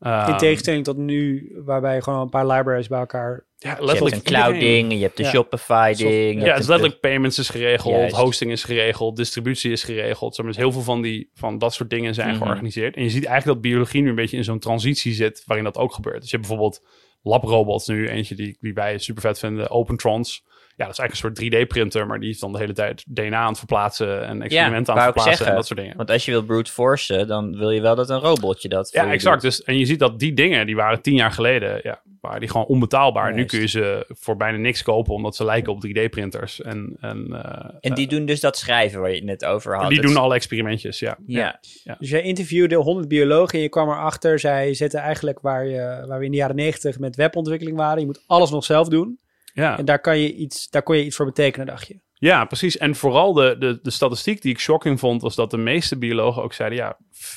Ehm, 0.00 0.30
In 0.30 0.36
tegenstelling 0.36 0.84
tot 0.84 0.96
nu, 0.96 1.52
waarbij 1.64 1.94
je 1.94 2.02
gewoon 2.02 2.20
een 2.20 2.28
paar 2.28 2.46
libraries 2.46 2.88
bij 2.88 2.98
elkaar... 2.98 3.30
ja, 3.30 3.40
Je 3.58 3.68
hebt 3.68 3.80
letterlijk 3.84 4.16
een 4.16 4.22
cloud 4.22 4.54
ding, 4.60 4.92
je 4.92 4.98
hebt 4.98 5.16
de 5.16 5.22
Ja. 5.22 5.28
Shopify 5.30 5.94
ding. 5.94 6.42
Ja, 6.42 6.52
het 6.52 6.62
is 6.62 6.66
letterlijk 6.68 7.00
payments 7.00 7.38
is 7.38 7.48
geregeld, 7.48 7.94
Juist. 7.96 8.16
hosting 8.16 8.50
is 8.50 8.64
geregeld, 8.64 9.16
distributie 9.16 9.72
is 9.72 9.84
geregeld. 9.84 10.34
Zeg 10.34 10.44
maar, 10.44 10.54
dus 10.54 10.62
heel 10.62 10.72
veel 10.72 10.82
van, 10.82 11.02
die, 11.02 11.30
van 11.34 11.58
dat 11.58 11.74
soort 11.74 11.90
dingen 11.90 12.14
zijn 12.14 12.28
Mhm. 12.28 12.36
georganiseerd. 12.42 12.96
En 12.96 13.02
je 13.02 13.10
ziet 13.10 13.24
eigenlijk 13.24 13.60
dat 13.60 13.70
biologie 13.70 14.02
nu 14.02 14.08
een 14.08 14.14
beetje 14.14 14.36
in 14.36 14.44
zo'n 14.44 14.58
transitie 14.58 15.12
zit 15.12 15.42
waarin 15.46 15.64
dat 15.64 15.76
ook 15.76 15.92
gebeurt. 15.92 16.20
Dus 16.20 16.30
je 16.30 16.36
hebt 16.36 16.48
bijvoorbeeld 16.48 16.86
laprobots 17.22 17.86
nu, 17.86 18.08
eentje 18.08 18.34
die, 18.34 18.56
die 18.60 18.74
wij 18.74 18.98
super 18.98 19.22
vet 19.22 19.38
vinden, 19.38 19.70
Opentrons. 19.70 20.44
Ja, 20.76 20.84
dat 20.84 20.92
is 20.92 21.00
eigenlijk 21.00 21.36
een 21.38 21.46
soort 21.50 21.64
3D-printer, 21.64 22.06
maar 22.06 22.20
die 22.20 22.30
is 22.30 22.38
dan 22.38 22.52
de 22.52 22.58
hele 22.58 22.72
tijd 22.72 23.04
DNA 23.08 23.38
aan 23.38 23.48
het 23.48 23.58
verplaatsen 23.58 24.26
en 24.26 24.42
experimenten 24.42 24.92
aan 24.94 24.98
het 25.00 25.12
verplaatsen 25.12 25.46
en 25.46 25.54
dat 25.54 25.66
soort 25.66 25.78
dingen. 25.80 25.96
Want 25.96 26.10
als 26.10 26.24
je 26.24 26.30
wil 26.30 26.42
brute 26.42 26.72
forcen, 26.72 27.26
dan 27.26 27.56
wil 27.58 27.70
je 27.70 27.80
wel 27.80 27.94
dat 27.94 28.10
een 28.10 28.18
robotje 28.18 28.68
dat 28.68 28.90
voor 28.90 29.00
Ja, 29.00 29.06
je 29.06 29.12
exact. 29.12 29.42
doet. 29.42 29.50
Dus, 29.50 29.62
en 29.62 29.78
je 29.78 29.84
ziet 29.86 29.98
dat 29.98 30.18
die 30.18 30.32
dingen, 30.34 30.66
die 30.66 30.76
waren 30.76 31.02
tien 31.02 31.14
jaar 31.14 31.30
geleden, 31.32 31.80
ja, 31.82 32.00
waren 32.20 32.40
die 32.40 32.48
gewoon 32.48 32.66
onbetaalbaar. 32.66 33.34
Nu 33.34 33.44
kun 33.44 33.60
je 33.60 33.66
ze 33.68 34.04
voor 34.08 34.36
bijna 34.36 34.58
niks 34.58 34.82
kopen, 34.82 35.14
omdat 35.14 35.36
ze 35.36 35.44
lijken 35.44 35.72
op 35.72 35.80
3D-printers. 35.86 36.60
En, 36.60 36.96
en, 37.00 37.26
eh, 37.44 37.74
En 37.80 37.94
die 37.94 38.06
doen 38.06 38.24
dus 38.26 38.40
dat 38.40 38.56
schrijven 38.58 39.00
waar 39.00 39.10
je 39.10 39.16
het 39.16 39.24
net 39.24 39.44
over 39.44 39.76
had. 39.76 39.88
die 39.88 39.98
Het- 39.98 40.06
doen 40.06 40.16
alle 40.16 40.34
experimentjes, 40.34 40.98
ja. 40.98 41.18
Ja, 41.26 41.60
Dus 41.98 42.10
jij 42.10 42.22
interviewde 42.22 42.74
100 42.76 43.08
biologen 43.08 43.54
en 43.54 43.62
je 43.62 43.68
kwam 43.68 43.88
erachter, 43.88 44.38
zij 44.38 44.74
zetten 44.74 45.00
eigenlijk 45.00 45.40
waar, 45.40 45.66
je, 45.66 46.04
waar 46.08 46.18
we 46.18 46.24
in 46.24 46.30
de 46.30 46.36
jaren 46.36 46.56
90 46.56 46.98
met 46.98 47.16
webontwikkeling 47.16 47.76
waren. 47.76 48.00
Je 48.00 48.06
moet 48.06 48.24
alles 48.26 48.50
nog 48.50 48.64
zelf 48.64 48.88
doen. 48.88 49.18
Ja. 49.52 49.78
En 49.78 49.84
daar, 49.84 50.00
kan 50.00 50.18
je 50.18 50.34
iets, 50.34 50.70
daar 50.70 50.82
kon 50.82 50.96
je 50.96 51.04
iets 51.04 51.16
voor 51.16 51.26
betekenen, 51.26 51.66
dacht 51.66 51.86
je. 51.88 52.00
ja, 52.14 52.44
precies. 52.44 52.76
En 52.76 52.94
vooral 52.94 53.32
de, 53.32 53.56
de, 53.58 53.78
de 53.82 53.90
statistiek 53.90 54.42
die 54.42 54.52
ik 54.52 54.58
shocking 54.60 54.98
vond, 54.98 55.22
was 55.22 55.34
dat 55.34 55.50
de 55.50 55.56
meeste 55.56 55.98
biologen 55.98 56.42
ook 56.42 56.52
zeiden, 56.52 56.78
ja, 56.78 56.96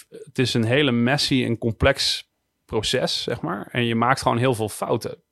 het 0.10 0.40
is 0.40 0.54
een 0.54 0.64
hele 0.66 0.92
messy 0.92 1.44
en 1.44 1.58
complex 1.58 2.30
proces, 2.66 3.24
zeg 3.24 3.42
maar. 3.42 3.68
En 3.72 3.86
je 3.86 3.96
maakt 3.96 4.22
gewoon 4.22 4.38
heel 4.38 4.54
veel 4.54 4.70
fouten. 4.70 5.24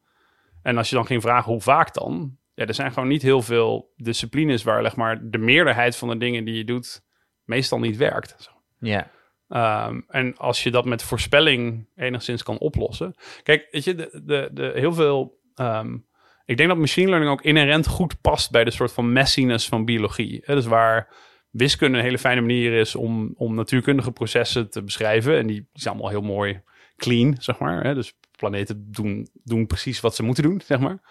En 0.61 0.77
als 0.77 0.89
je 0.89 0.95
dan 0.95 1.05
ging 1.05 1.21
vragen 1.21 1.51
hoe 1.51 1.61
vaak 1.61 1.93
dan, 1.93 2.37
ja, 2.53 2.65
er 2.65 2.73
zijn 2.73 2.91
gewoon 2.93 3.09
niet 3.09 3.21
heel 3.21 3.41
veel 3.41 3.93
disciplines 3.95 4.63
waar, 4.63 4.81
zeg 4.81 4.95
maar, 4.95 5.29
de 5.29 5.37
meerderheid 5.37 5.95
van 5.95 6.07
de 6.09 6.17
dingen 6.17 6.45
die 6.45 6.55
je 6.55 6.63
doet 6.65 7.01
meestal 7.43 7.79
niet 7.79 7.97
werkt. 7.97 8.51
ja. 8.79 9.11
Ehm, 9.47 10.01
en 10.07 10.37
als 10.37 10.63
je 10.63 10.71
dat 10.71 10.85
met 10.85 11.03
voorspelling 11.03 11.87
enigszins 11.95 12.43
kan 12.43 12.57
oplossen. 12.57 13.13
Kijk, 13.43 13.67
weet 13.71 13.83
je, 13.83 13.95
de, 13.95 14.21
de, 14.25 14.49
de, 14.53 14.71
heel 14.75 14.93
veel. 14.93 15.39
ehm, 15.55 15.97
ik 16.45 16.57
denk 16.57 16.69
dat 16.69 16.77
machine 16.77 17.09
learning 17.09 17.31
ook 17.31 17.41
inherent 17.41 17.87
goed 17.87 18.21
past 18.21 18.51
bij 18.51 18.63
de 18.63 18.71
soort 18.71 18.91
van 18.91 19.13
messiness 19.13 19.67
van 19.67 19.85
biologie. 19.85 20.41
Hè? 20.43 20.55
Dus 20.55 20.65
waar 20.65 21.13
wiskunde 21.49 21.97
een 21.97 22.03
hele 22.03 22.17
fijne 22.17 22.41
manier 22.41 22.73
is 22.73 22.95
om, 22.95 23.33
om 23.35 23.55
natuurkundige 23.55 24.11
processen 24.11 24.69
te 24.69 24.83
beschrijven. 24.83 25.37
En 25.37 25.47
die 25.47 25.67
zijn 25.73 25.93
allemaal 25.93 26.11
heel 26.11 26.21
mooi 26.21 26.61
clean, 26.97 27.35
zeg 27.39 27.59
maar. 27.59 27.83
Hè? 27.83 27.93
Dus 27.93 28.13
planeten 28.37 28.87
doen, 28.91 29.27
doen 29.43 29.67
precies 29.67 29.99
wat 29.99 30.15
ze 30.15 30.23
moeten 30.23 30.43
doen, 30.43 30.61
zeg 30.65 30.79
maar. 30.79 31.01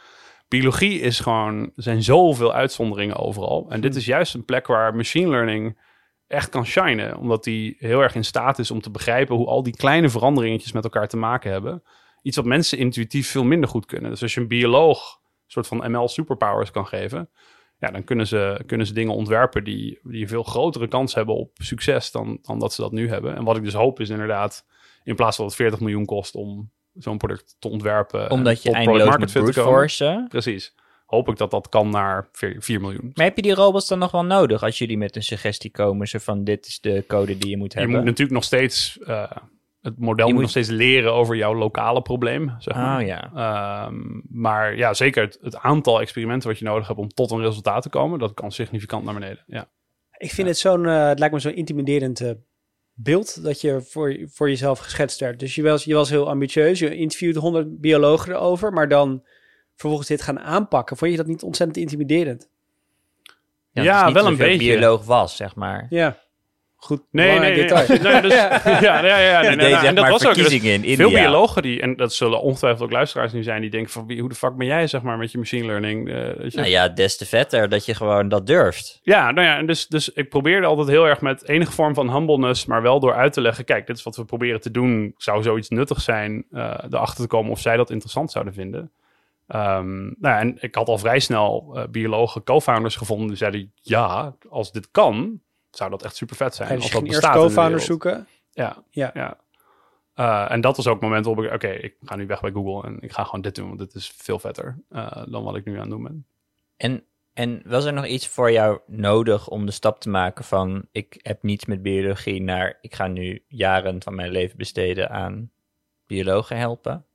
Biologie 0.49 1.01
is 1.01 1.21
gewoon, 1.21 1.63
er 1.63 1.83
zijn 1.83 2.03
zoveel 2.03 2.55
uitzonderingen 2.55 3.17
overal. 3.17 3.67
En 3.71 3.81
dit 3.81 3.95
is 3.95 4.05
juist 4.05 4.35
een 4.35 4.45
plek 4.45 4.67
waar 4.67 4.95
machine 4.95 5.29
learning 5.29 5.79
echt 6.27 6.49
kan 6.49 6.67
shinen. 6.67 7.17
Omdat 7.17 7.45
die 7.45 7.77
heel 7.79 8.01
erg 8.01 8.15
in 8.15 8.25
staat 8.25 8.59
is 8.59 8.71
om 8.71 8.81
te 8.81 8.91
begrijpen 8.91 9.37
hoe 9.37 9.47
al 9.47 9.63
die 9.63 9.77
kleine 9.77 10.09
veranderingetjes 10.09 10.73
met 10.73 10.85
elkaar 10.85 11.09
te 11.09 11.17
maken 11.17 11.51
hebben. 11.51 11.83
Iets 12.23 12.37
wat 12.37 12.45
mensen 12.45 12.79
intuïtief 12.79 13.31
veel 13.31 13.45
minder 13.45 13.69
goed 13.69 13.87
kunnen. 13.87 14.11
Dus 14.11 14.23
als 14.23 14.35
je 14.35 14.41
een 14.41 14.49
bioloog 14.49 15.21
soort 15.53 15.67
van 15.67 15.91
ML 15.91 16.09
superpowers 16.09 16.71
kan 16.71 16.87
geven, 16.87 17.31
ja, 17.79 17.91
dan 17.91 18.05
kunnen 18.05 18.27
ze, 18.27 18.63
kunnen 18.67 18.87
ze 18.87 18.93
dingen 18.93 19.15
ontwerpen 19.15 19.65
die, 19.65 19.99
die 20.03 20.23
een 20.23 20.29
veel 20.29 20.43
grotere 20.43 20.89
kans 20.89 21.15
hebben 21.15 21.35
op 21.35 21.51
succes 21.55 22.11
dan, 22.11 22.39
dan 22.43 22.59
dat 22.59 22.73
ze 22.73 22.81
dat 22.81 22.93
nu 22.93 23.09
hebben. 23.09 23.37
En 23.37 23.45
wat 23.45 23.57
ik 23.57 23.65
dus 23.65 23.75
hoop 23.75 24.01
is 24.01 24.09
inderdaad, 24.09 24.67
in 25.05 25.15
plaats 25.15 25.37
van 25.37 25.45
dat 25.45 25.55
het 25.55 25.63
40 25.63 25.81
miljoen 25.81 26.05
kost 26.05 26.35
om 26.35 26.71
zo'n 26.95 27.19
product 27.19 27.57
te 27.59 27.69
ontwerpen. 27.69 28.25
en 28.25 28.31
Omdat 28.31 28.63
je 28.63 28.73
eindeloos 28.73 29.01
moet 29.01 29.09
market 29.09 29.31
fit 29.31 29.43
brute. 29.43 30.25
Precies. 30.29 30.75
Hoop 31.07 31.29
ik 31.29 31.37
dat 31.37 31.51
dat 31.51 31.69
kan 31.69 31.91
naar 31.91 32.29
4, 32.33 32.57
4 32.59 32.81
miljoen. 32.81 33.11
Maar 33.15 33.25
heb 33.25 33.37
je 33.37 33.43
die 33.43 33.55
robots 33.55 33.89
dan 33.89 33.99
nog 33.99 34.11
wel 34.11 34.25
nodig 34.25 34.63
als 34.63 34.79
jullie 34.79 34.99
met 34.99 35.17
een 35.17 35.23
suggestie 35.23 35.71
komen? 35.71 36.09
Zo 36.09 36.19
van, 36.19 36.45
dit 36.45 36.67
is 36.67 36.81
de 36.81 37.05
code 37.07 37.39
die 37.39 37.51
je 37.51 37.57
moet 37.57 37.73
Je 37.73 37.79
hebben. 37.79 37.97
moet 37.97 38.05
natuurlijk 38.05 38.35
nog 38.35 38.45
steeds, 38.45 38.99
eh, 38.99 39.31
het 39.83 39.99
model 39.99 40.25
moet 40.25 40.33
moet- 40.35 40.43
nog 40.43 40.51
steeds 40.51 40.69
leren 40.69 41.13
over 41.13 41.37
jouw 41.37 41.55
lokale 41.55 42.03
probleem. 42.03 42.55
Zeg 42.59 42.75
maar. 42.75 43.01
Oh 43.01 43.07
ja. 43.07 43.31
Ehm, 43.35 43.95
maar 44.31 44.77
ja, 44.77 44.95
zeker 44.95 45.23
het, 45.23 45.39
het 45.43 45.57
aantal 45.57 46.01
experimenten 46.01 46.49
wat 46.49 46.59
je 46.59 46.65
nodig 46.65 46.87
hebt 46.87 46.99
om 46.99 47.09
tot 47.09 47.31
een 47.31 47.41
resultaat 47.41 47.83
te 47.83 47.89
komen, 47.89 48.19
dat 48.19 48.35
kan 48.35 48.53
significant 48.53 49.05
naar 49.05 49.15
beneden. 49.15 49.45
Ja, 49.47 49.69
Ik 50.19 50.31
vind 50.31 50.49
het 50.49 50.59
zo'n, 50.59 50.87
eh, 50.87 51.07
het 51.09 51.19
lijkt 51.19 51.35
me 51.35 51.41
zo'n 51.41 51.55
intimiderend 51.55 52.21
eh, 52.21 52.31
beeld 52.95 53.45
dat 53.45 53.61
je 53.61 53.81
voor, 53.83 54.17
voor 54.27 54.49
jezelf 54.49 54.79
geschetst 54.79 55.21
hebt. 55.21 55.39
Dus 55.41 55.55
je 55.55 55.63
was, 55.63 55.85
je 55.85 55.95
was 55.95 56.11
heel 56.11 56.29
ambitieus, 56.29 56.79
je 56.79 56.97
interviewde 56.97 57.39
100 57.41 57.81
biologen 57.81 58.33
erover, 58.33 58.73
maar 58.73 58.89
dan 58.89 59.23
vervolgens 59.77 60.09
dit 60.09 60.23
gaan 60.23 60.41
aanpakken. 60.41 60.97
Vond 60.97 61.11
je 61.11 61.17
dat 61.17 61.27
niet 61.27 61.43
ontzettend 61.43 61.79
intimiderend? 61.79 62.51
Ja, 63.71 63.83
Ja, 63.83 64.05
niet 64.05 64.15
wel 64.15 64.25
een 64.27 64.31
je 64.33 64.37
beetje. 64.39 64.59
bioloog 64.79 65.05
was, 65.05 65.37
zeg 65.37 65.55
maar. 65.55 65.87
Ja, 65.91 66.19
goed. 66.85 67.03
nee, 67.11 67.39
nee, 67.39 67.39
nee, 67.39 67.67
dus, 68.23 68.35
ja, 68.65 68.81
ja, 68.81 69.19
ja, 69.19 69.41
nee, 69.41 69.57
nee, 69.57 69.75
en 69.75 69.95
dat 69.95 70.09
was 70.09 70.27
ook 70.27 70.35
dus 70.35 70.53
in 70.53 70.61
veel 70.61 70.73
India. 70.73 71.09
biologen 71.09 71.63
die, 71.63 71.81
en 71.81 71.97
dat 71.97 72.13
zullen 72.15 72.41
ongetwijfeld 72.41 72.83
ook 72.83 72.91
luisteraars 72.91 73.33
nu 73.33 73.43
zijn, 73.43 73.61
die 73.61 73.71
denken 73.71 73.93
van 73.93 74.07
wie, 74.07 74.21
hoe 74.21 74.29
de 74.29 74.35
fuck 74.35 74.57
ben 74.57 74.67
jij, 74.67 74.87
zeg 74.87 75.03
maar, 75.03 75.19
met 75.19 75.33
je 75.33 75.39
machine 75.39 75.67
learning? 75.67 76.09
eh, 76.09 76.15
weet 76.15 76.53
je? 76.53 76.59
Nou 76.59 76.71
ja, 76.71 76.89
des 76.89 77.17
te 77.17 77.27
vetter 77.27 77.69
dat 77.69 77.85
je 77.85 77.95
gewoon 77.95 78.29
dat 78.29 78.47
durft. 78.47 79.01
Ja, 79.03 79.31
nou 79.31 79.47
ja, 79.47 79.57
en 79.57 79.67
dus, 79.67 79.87
dus 79.87 80.13
ik 80.13 80.29
probeerde 80.29 80.67
altijd 80.67 80.89
heel 80.89 81.07
erg 81.09 81.21
met 81.21 81.49
enige 81.49 81.73
vorm 81.73 81.95
van 81.95 82.11
humbleness, 82.13 82.67
maar 82.67 82.83
wel 82.83 83.01
door 83.01 83.15
uit 83.15 83.33
te 83.33 83.41
leggen, 83.41 83.65
kijk, 83.65 83.87
dit 83.87 83.97
is 83.97 84.03
wat 84.03 84.17
we 84.17 84.25
proberen 84.25 84.61
te 84.61 84.71
doen. 84.71 85.15
Zou 85.17 85.43
zoiets 85.43 85.69
nuttig 85.69 86.01
zijn, 86.01 86.45
eh 86.53 86.75
erachter 86.91 87.23
te 87.23 87.27
komen 87.27 87.51
of 87.51 87.61
zij 87.61 87.77
dat 87.77 87.91
interessant 87.91 88.31
zouden 88.31 88.55
vinden. 88.55 88.91
Ehm, 89.47 90.03
nou 90.03 90.15
ja, 90.21 90.39
en 90.39 90.57
ik 90.61 90.75
had 90.75 90.89
al 90.89 90.99
vrij 90.99 91.19
snel 91.19 91.71
eh, 91.75 91.89
biologen 91.89 92.45
co-founders 92.45 92.97
gevonden 92.97 93.29
die 93.29 93.37
zeiden, 93.37 93.73
ja, 93.83 94.35
als 94.49 94.73
dit 94.73 94.91
kan, 94.91 95.41
zou 95.77 95.91
dat 95.91 96.03
echt 96.03 96.17
super 96.17 96.37
vet 96.37 96.55
zijn. 96.55 96.71
Als 96.71 96.91
dat 96.91 96.91
ging 96.91 97.13
eerst 97.13 97.31
co-founders 97.31 97.85
zoeken. 97.85 98.27
Ja, 98.51 98.83
Ja. 98.91 99.11
ja. 99.15 99.41
Eh, 100.15 100.51
en 100.51 100.61
dat 100.61 100.77
was 100.77 100.87
ook 100.87 100.93
het 100.95 101.03
moment 101.03 101.25
waarop 101.25 101.45
ik, 101.45 101.53
oké, 101.53 101.69
ik 101.69 101.97
ga 102.03 102.17
nu 102.17 102.27
weg 102.27 102.41
bij 102.41 102.51
Google 102.51 102.89
en 102.89 103.01
ik 103.01 103.13
ga 103.13 103.25
gewoon 103.25 103.41
dit 103.41 103.55
doen, 103.55 103.67
want 103.67 103.79
dit 103.79 103.95
is 103.95 104.13
veel 104.17 104.39
vetter 104.39 104.79
eh, 104.89 105.23
dan 105.29 105.45
wat 105.45 105.57
ik 105.57 105.65
nu 105.65 105.75
aan 105.75 105.81
het 105.81 105.91
doen 105.91 106.03
ben. 106.03 106.27
En, 106.77 107.05
en 107.33 107.63
was 107.65 107.85
er 107.85 107.93
nog 107.93 108.07
iets 108.07 108.29
voor 108.29 108.51
jou 108.51 108.81
nodig 108.87 109.49
om 109.49 109.67
de 109.67 109.73
stap 109.73 110.01
te 110.01 110.09
maken 110.09 110.45
van... 110.45 110.89
ik 110.93 111.19
heb 111.23 111.43
niets 111.43 111.65
met 111.65 111.83
biologie 111.83 112.43
naar... 112.43 112.79
ik 112.81 112.95
ga 112.95 113.07
nu 113.07 113.45
jaren 113.49 114.03
van 114.03 114.15
mijn 114.15 114.31
leven 114.31 114.57
besteden 114.57 115.11
aan 115.11 115.51
biologen 116.07 116.57
helpen? 116.57 117.07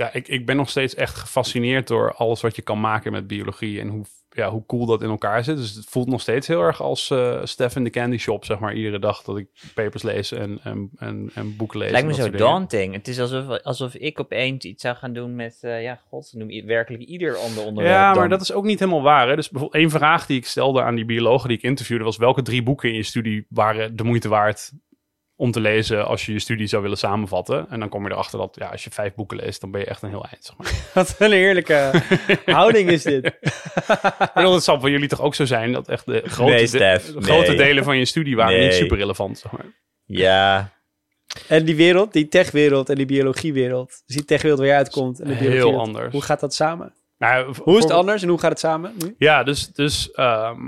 Ja, 0.00 0.12
ik, 0.12 0.28
ik 0.28 0.46
ben 0.46 0.56
nog 0.56 0.70
steeds 0.70 0.94
echt 0.94 1.14
gefascineerd 1.16 1.86
door 1.88 2.14
alles 2.14 2.40
wat 2.40 2.56
je 2.56 2.62
kan 2.62 2.80
maken 2.80 3.12
met 3.12 3.26
biologie 3.26 3.80
en 3.80 3.88
hoe, 3.88 4.04
ja, 4.30 4.50
hoe 4.50 4.66
cool 4.66 4.86
dat 4.86 5.02
in 5.02 5.08
elkaar 5.08 5.44
zit. 5.44 5.56
Dus 5.56 5.74
het 5.74 5.84
voelt 5.88 6.08
nog 6.08 6.20
steeds 6.20 6.46
heel 6.46 6.62
erg 6.62 6.82
als 6.82 7.10
eh 7.10 7.40
Stef 7.44 7.76
in 7.76 7.84
de 7.84 7.90
Candy 7.90 8.16
Shop, 8.18 8.44
zeg 8.44 8.58
maar, 8.58 8.74
iedere 8.74 8.98
dag 8.98 9.22
dat 9.22 9.38
ik 9.38 9.46
papers 9.74 10.02
lees 10.02 10.32
en, 10.32 10.58
en, 10.62 10.90
en, 10.98 11.30
en 11.34 11.56
boeken 11.56 11.78
lees. 11.78 11.90
Lijkt 11.90 12.06
me 12.06 12.14
zo 12.14 12.22
dingen. 12.24 12.38
daunting. 12.38 12.94
Het 12.94 13.08
is 13.08 13.20
alsof, 13.20 13.62
alsof 13.62 13.94
ik 13.94 14.20
opeens 14.20 14.64
iets 14.64 14.82
zou 14.82 14.96
gaan 14.96 15.12
doen 15.12 15.34
met... 15.36 15.58
eh, 15.60 15.82
ja, 15.82 16.00
god, 16.08 16.32
noem 16.34 16.66
werkelijk 16.66 17.02
ieder 17.02 17.36
ander 17.36 17.64
onderwerp 17.64 17.96
Ja, 17.96 18.06
maar 18.06 18.14
dan- 18.14 18.28
dat 18.28 18.40
is 18.40 18.52
ook 18.52 18.64
niet 18.64 18.78
helemaal 18.78 19.02
waar. 19.02 19.28
Hè? 19.28 19.36
Dus 19.36 19.50
bijvoorbeeld 19.50 19.82
één 19.82 19.90
vraag 19.90 20.26
die 20.26 20.36
ik 20.38 20.46
stelde 20.46 20.82
aan 20.82 20.94
die 20.94 21.04
biologen 21.04 21.48
die 21.48 21.56
ik 21.56 21.62
interviewde 21.62 22.04
was 22.04 22.16
welke 22.16 22.42
drie 22.42 22.62
boeken 22.62 22.88
in 22.88 22.94
je 22.96 23.02
studie 23.02 23.46
waren 23.48 23.96
de 23.96 24.04
moeite 24.04 24.28
waard 24.28 24.72
om 25.40 25.50
te 25.50 25.60
lezen 25.60 26.06
als 26.06 26.26
je 26.26 26.32
je 26.32 26.38
studie 26.38 26.66
zou 26.66 26.82
willen 26.82 26.96
samenvatten. 26.98 27.66
En 27.70 27.80
dan 27.80 27.88
kom 27.88 28.04
je 28.06 28.10
erachter 28.12 28.38
dat 28.38 28.56
ja, 28.58 28.66
als 28.68 28.84
je 28.84 28.90
vijf 28.90 29.14
boeken 29.14 29.36
leest, 29.36 29.60
dan 29.60 29.70
ben 29.70 29.80
je 29.80 29.86
echt 29.86 30.02
een 30.02 30.08
heel 30.08 30.26
eind. 30.30 30.44
Zeg 30.44 30.56
maar. 30.56 30.72
Wat 30.94 31.14
een 31.18 31.32
heerlijke 31.32 32.02
houding 32.44 32.90
is 32.90 33.02
dit. 33.02 33.24
Ik 33.26 34.30
bedoel, 34.34 34.54
het 34.54 34.64
zal 34.64 34.80
voor 34.80 34.90
jullie 34.90 35.08
toch 35.08 35.20
ook 35.20 35.34
zo 35.34 35.44
zijn 35.44 35.72
dat 35.72 35.88
echt 35.88 36.06
de 36.06 36.22
grote, 36.26 36.52
Nee, 36.52 36.66
de- 36.68 37.00
grote 37.20 37.48
nee. 37.48 37.56
delen 37.56 37.84
van 37.84 37.98
je 37.98 38.04
studie 38.04 38.36
waren 38.36 38.56
Nee. 38.58 38.64
niet 38.66 38.74
super 38.74 38.96
relevant. 38.96 39.38
Zeg 39.38 39.52
maar. 39.52 39.66
Ja, 40.04 40.72
En 41.48 41.64
die 41.64 41.76
wereld, 41.76 42.12
die 42.12 42.28
techwereld 42.28 42.88
en 42.88 42.94
die 42.94 43.06
biologiewereld. 43.06 44.02
Dus 44.06 44.16
die 44.16 44.24
techwereld 44.24 44.58
waar 44.60 44.68
je 44.68 44.74
uitkomt 44.74 45.20
en 45.20 45.26
de 45.26 45.32
Heel 45.34 45.40
biologiewereld. 45.40 45.86
anders. 45.86 46.12
Hoe 46.12 46.22
gaat 46.22 46.40
dat 46.40 46.54
samen? 46.54 46.92
Nou, 47.18 47.54
Hoe 47.62 47.76
is 47.76 47.82
het 47.82 47.92
anders 47.92 48.22
en 48.22 48.28
hoe 48.28 48.38
gaat 48.38 48.50
het 48.50 48.58
samen 48.58 48.92
nu? 48.98 49.14
Ja, 49.18 49.42
dus, 49.42 49.66
dus 49.72 50.10
ehm, 50.10 50.60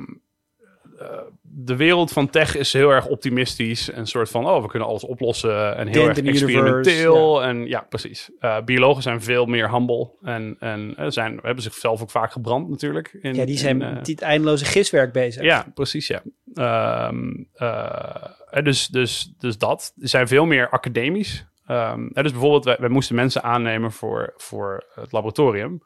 eh, 0.99 1.07
de 1.55 1.77
wereld 1.77 2.12
van 2.12 2.31
tech 2.31 2.57
is 2.57 2.73
heel 2.73 2.91
erg 2.91 3.07
optimistisch. 3.07 3.91
En 3.91 3.99
een 3.99 4.07
soort 4.07 4.31
van, 4.31 4.47
oh, 4.47 4.63
we 4.63 4.69
kunnen 4.69 4.88
alles 4.88 5.05
oplossen. 5.05 5.77
En 5.77 5.87
heel 5.87 6.05
Dent 6.05 6.09
erg 6.09 6.19
universe, 6.19 6.44
experimenteel. 6.44 7.42
En 7.42 7.67
ja, 7.67 7.87
precies. 7.88 8.31
Eh, 8.38 8.63
biologen 8.65 9.03
zijn 9.03 9.23
veel 9.23 9.46
meer 9.46 9.71
humble. 9.71 10.11
En, 10.23 10.57
en 10.59 10.94
eh, 10.96 11.07
zijn, 11.09 11.38
hebben 11.42 11.63
zichzelf 11.63 12.03
ook 12.03 12.11
vaak 12.11 12.33
gebrand 12.33 12.69
natuurlijk. 12.69 13.19
In, 13.21 13.35
Ja, 13.35 13.44
die 13.44 13.59
zijn 13.59 13.81
in, 13.81 13.87
eh, 13.87 13.94
met 13.94 14.05
dit 14.05 14.21
eindeloze 14.21 14.65
giswerk 14.65 15.13
bezig. 15.13 15.42
ja, 15.42 15.67
precies, 15.75 16.07
ja. 16.07 16.23
Ehm, 16.55 17.44
eh, 17.55 18.25
eh, 18.50 18.65
dus, 18.65 18.87
dus, 18.87 19.35
dus 19.38 19.59
dat. 19.59 19.92
Ze 19.98 20.07
zijn 20.07 20.29
veel 20.29 20.46
meer 20.46 20.69
academisch. 20.69 21.46
Ehm, 21.67 22.07
eh, 22.13 22.23
dus 22.23 22.33
bijvoorbeeld, 22.33 22.65
wij, 22.65 22.77
wij 22.81 22.88
moesten 22.88 23.15
mensen 23.15 23.42
aannemen 23.42 23.92
voor, 23.92 24.33
voor 24.37 24.85
het 24.94 25.13
laboratorium. 25.13 25.83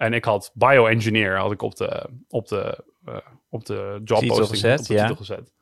En 0.00 0.12
ik 0.12 0.24
had 0.24 0.50
bioengineer 0.54 1.36
had 1.36 1.52
ik 1.52 1.62
op 1.62 1.76
de, 1.76 2.08
op 2.28 2.48
de, 2.48 2.84
eh, 3.04 3.16
op 3.50 3.64
de 3.66 4.00
job 4.04 4.18
Titel 4.18 4.36
posting 4.36 4.60
gezet, 4.60 4.80
op 4.80 4.86
de 4.86 4.94
ja. 4.94 5.00
titel 5.00 5.16
gezet. 5.16 5.52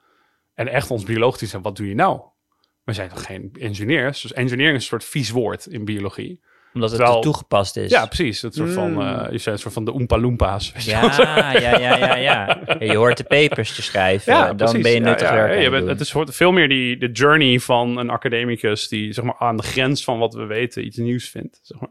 En 0.54 0.68
echt 0.68 0.90
ons 0.90 1.04
bioloog 1.04 1.38
die 1.38 1.48
zei, 1.48 1.62
wat 1.62 1.76
doe 1.76 1.88
je 1.88 1.94
nou? 1.94 2.20
we 2.84 2.92
zijn 2.94 3.08
toch 3.08 3.24
geen 3.24 3.50
engineers? 3.60 4.20
Dus 4.22 4.32
engineering 4.32 4.76
is 4.76 4.82
een 4.82 4.88
soort 4.88 5.04
vies 5.04 5.30
woord 5.30 5.66
in 5.66 5.84
biologie. 5.84 6.40
Omdat 6.74 6.88
het 6.90 6.98
Terwijl- 6.98 7.18
er 7.18 7.24
toegepast 7.24 7.76
is. 7.76 7.90
Ja, 7.90 8.06
precies. 8.06 8.42
Het 8.42 8.54
soort 8.54 8.72
van, 8.72 8.92
Mm. 8.92 9.00
eh, 9.00 9.30
je 9.30 9.38
zijn 9.38 9.54
een 9.54 9.60
soort 9.60 9.74
van 9.74 9.84
de 9.84 9.92
Oompa 9.92 10.18
Loompas. 10.18 10.72
Ja, 10.84 11.02
ja, 11.52 11.78
ja, 11.78 11.96
ja, 11.96 12.16
ja. 12.16 12.60
Je 12.78 12.96
hoort 12.96 13.16
de 13.16 13.24
papers 13.24 13.74
te 13.74 13.82
schrijven. 13.82 14.34
dan 14.34 14.56
precies. 14.56 14.82
ben 14.82 14.90
je 14.92 14.98
Ja, 14.98 15.04
nuttig 15.04 15.28
ja, 15.28 15.34
werk 15.34 15.48
ja, 15.48 15.52
aan 15.54 15.58
je 15.58 15.62
het 15.62 15.70
bent, 15.72 15.82
doen. 16.10 16.16
Het 16.22 16.28
is 16.30 16.36
veel 16.36 16.52
meer 16.52 16.68
die, 16.68 16.96
de 16.98 17.10
journey 17.10 17.58
van 17.60 17.96
een 17.96 18.10
academicus 18.10 18.88
die 18.88 19.12
zeg 19.12 19.24
maar, 19.24 19.36
aan 19.38 19.56
de 19.56 19.62
grens 19.62 20.04
van 20.04 20.18
wat 20.18 20.34
we 20.34 20.44
weten 20.44 20.84
iets 20.86 20.96
nieuws 20.96 21.28
vindt. 21.28 21.58
Zeg 21.62 21.80
maar. 21.80 21.90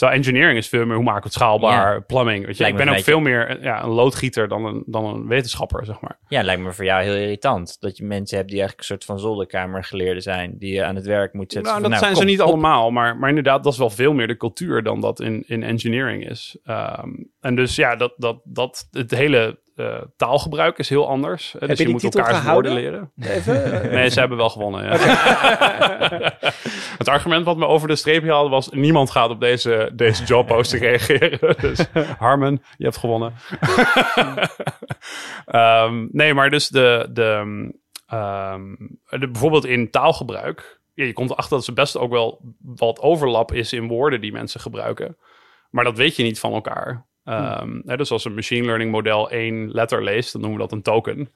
Terwijl 0.00 0.20
engineering 0.20 0.58
is 0.58 0.68
veel 0.68 0.86
meer 0.86 0.94
hoe 0.94 1.04
maken 1.04 1.22
we 1.22 1.26
het 1.26 1.36
schaalbaar, 1.36 2.02
plumbing. 2.02 2.46
Weet 2.46 2.56
je. 2.56 2.62
Lijkt 2.62 2.78
Ik 2.78 2.84
ben 2.84 2.94
ook 2.94 3.02
veel 3.02 3.20
meer 3.20 3.62
ja, 3.62 3.82
een 3.82 3.90
loodgieter 3.90 4.48
dan 4.48 4.64
een, 4.64 4.82
dan 4.86 5.04
een 5.04 5.26
wetenschapper, 5.26 5.84
zeg 5.84 6.00
maar. 6.00 6.18
Ja, 6.28 6.42
lijkt 6.42 6.62
me 6.62 6.72
voor 6.72 6.84
jou 6.84 7.02
heel 7.02 7.14
irritant. 7.14 7.76
Dat 7.80 7.96
je 7.96 8.04
mensen 8.04 8.36
hebt 8.36 8.48
die 8.48 8.58
eigenlijk 8.58 8.88
een 8.88 8.96
soort 8.96 9.04
van 9.04 9.18
zolderkamergeleerden 9.18 10.22
zijn. 10.22 10.58
Die 10.58 10.74
je 10.74 10.84
aan 10.84 10.94
het 10.94 11.06
werk 11.06 11.32
moet 11.32 11.52
zetten. 11.52 11.70
Nou, 11.70 11.82
van, 11.82 11.90
dat 11.90 12.00
nou, 12.00 12.12
zijn 12.12 12.26
ze 12.26 12.30
niet 12.30 12.40
op. 12.40 12.46
allemaal, 12.46 12.90
maar, 12.90 13.16
maar 13.16 13.28
inderdaad, 13.28 13.64
dat 13.64 13.72
is 13.72 13.78
wel 13.78 13.90
veel 13.90 14.12
meer 14.12 14.26
de 14.26 14.36
cultuur 14.36 14.82
dan 14.82 15.00
dat 15.00 15.20
in, 15.20 15.44
in 15.46 15.62
engineering 15.62 16.28
is. 16.28 16.58
Ehm, 16.64 17.10
en 17.40 17.56
dus 17.56 17.76
ja, 17.76 17.96
dat, 17.96 18.14
dat, 18.16 18.40
dat, 18.44 18.88
het 18.90 19.10
hele 19.10 19.58
eh, 19.80 20.02
taalgebruik 20.16 20.78
is 20.78 20.88
heel 20.88 21.08
anders. 21.08 21.54
Eh, 21.58 21.68
dus 21.68 21.78
je 21.78 21.88
moet 21.88 22.14
gehouden? 22.14 22.52
woorden 22.52 22.72
leren. 22.72 23.12
Even. 23.20 23.64
eh, 23.82 23.90
Nee, 23.90 24.08
ze 24.08 24.20
hebben 24.20 24.38
wel 24.38 24.50
gewonnen. 24.50 24.84
Ja. 24.84 24.96
het 26.98 27.08
argument 27.08 27.44
wat 27.44 27.56
me 27.56 27.66
over 27.66 27.88
de 27.88 27.96
streep 27.96 28.26
haalde 28.28 28.50
was: 28.50 28.68
niemand 28.68 29.10
gaat 29.10 29.30
op 29.30 29.40
deze, 29.40 29.90
deze 29.94 30.24
jobposting 30.24 30.82
reageren. 30.90 31.56
Dus 31.60 31.86
Harmon, 32.18 32.62
je 32.76 32.84
hebt 32.84 32.96
gewonnen. 32.96 33.34
Ehm, 35.46 36.06
nee, 36.10 36.34
maar 36.34 36.50
dus 36.50 36.68
de, 36.68 37.08
de, 37.10 37.70
ehm, 38.06 38.74
de, 39.08 39.28
bijvoorbeeld 39.28 39.64
in 39.64 39.90
taalgebruik. 39.90 40.80
Ja, 40.94 41.04
je 41.04 41.12
komt 41.12 41.30
erachter 41.30 41.56
dat 41.56 41.64
ze 41.64 41.72
best 41.72 41.96
ook 41.96 42.10
wel 42.10 42.40
wat 42.60 43.00
overlap 43.00 43.52
is 43.52 43.72
in 43.72 43.88
woorden 43.88 44.20
die 44.20 44.32
mensen 44.32 44.60
gebruiken. 44.60 45.16
Maar 45.70 45.84
dat 45.84 45.96
weet 45.96 46.16
je 46.16 46.22
niet 46.22 46.40
van 46.40 46.52
elkaar. 46.52 47.08
Ehm, 47.24 47.80
hè, 47.84 47.96
dus 47.96 48.10
als 48.10 48.24
een 48.24 48.34
machine 48.34 48.66
learning 48.66 48.90
model 48.90 49.30
één 49.30 49.70
letter 49.70 50.04
leest, 50.04 50.32
dan 50.32 50.40
noemen 50.40 50.58
we 50.58 50.64
dat 50.68 50.76
een 50.76 50.82
token. 50.82 51.30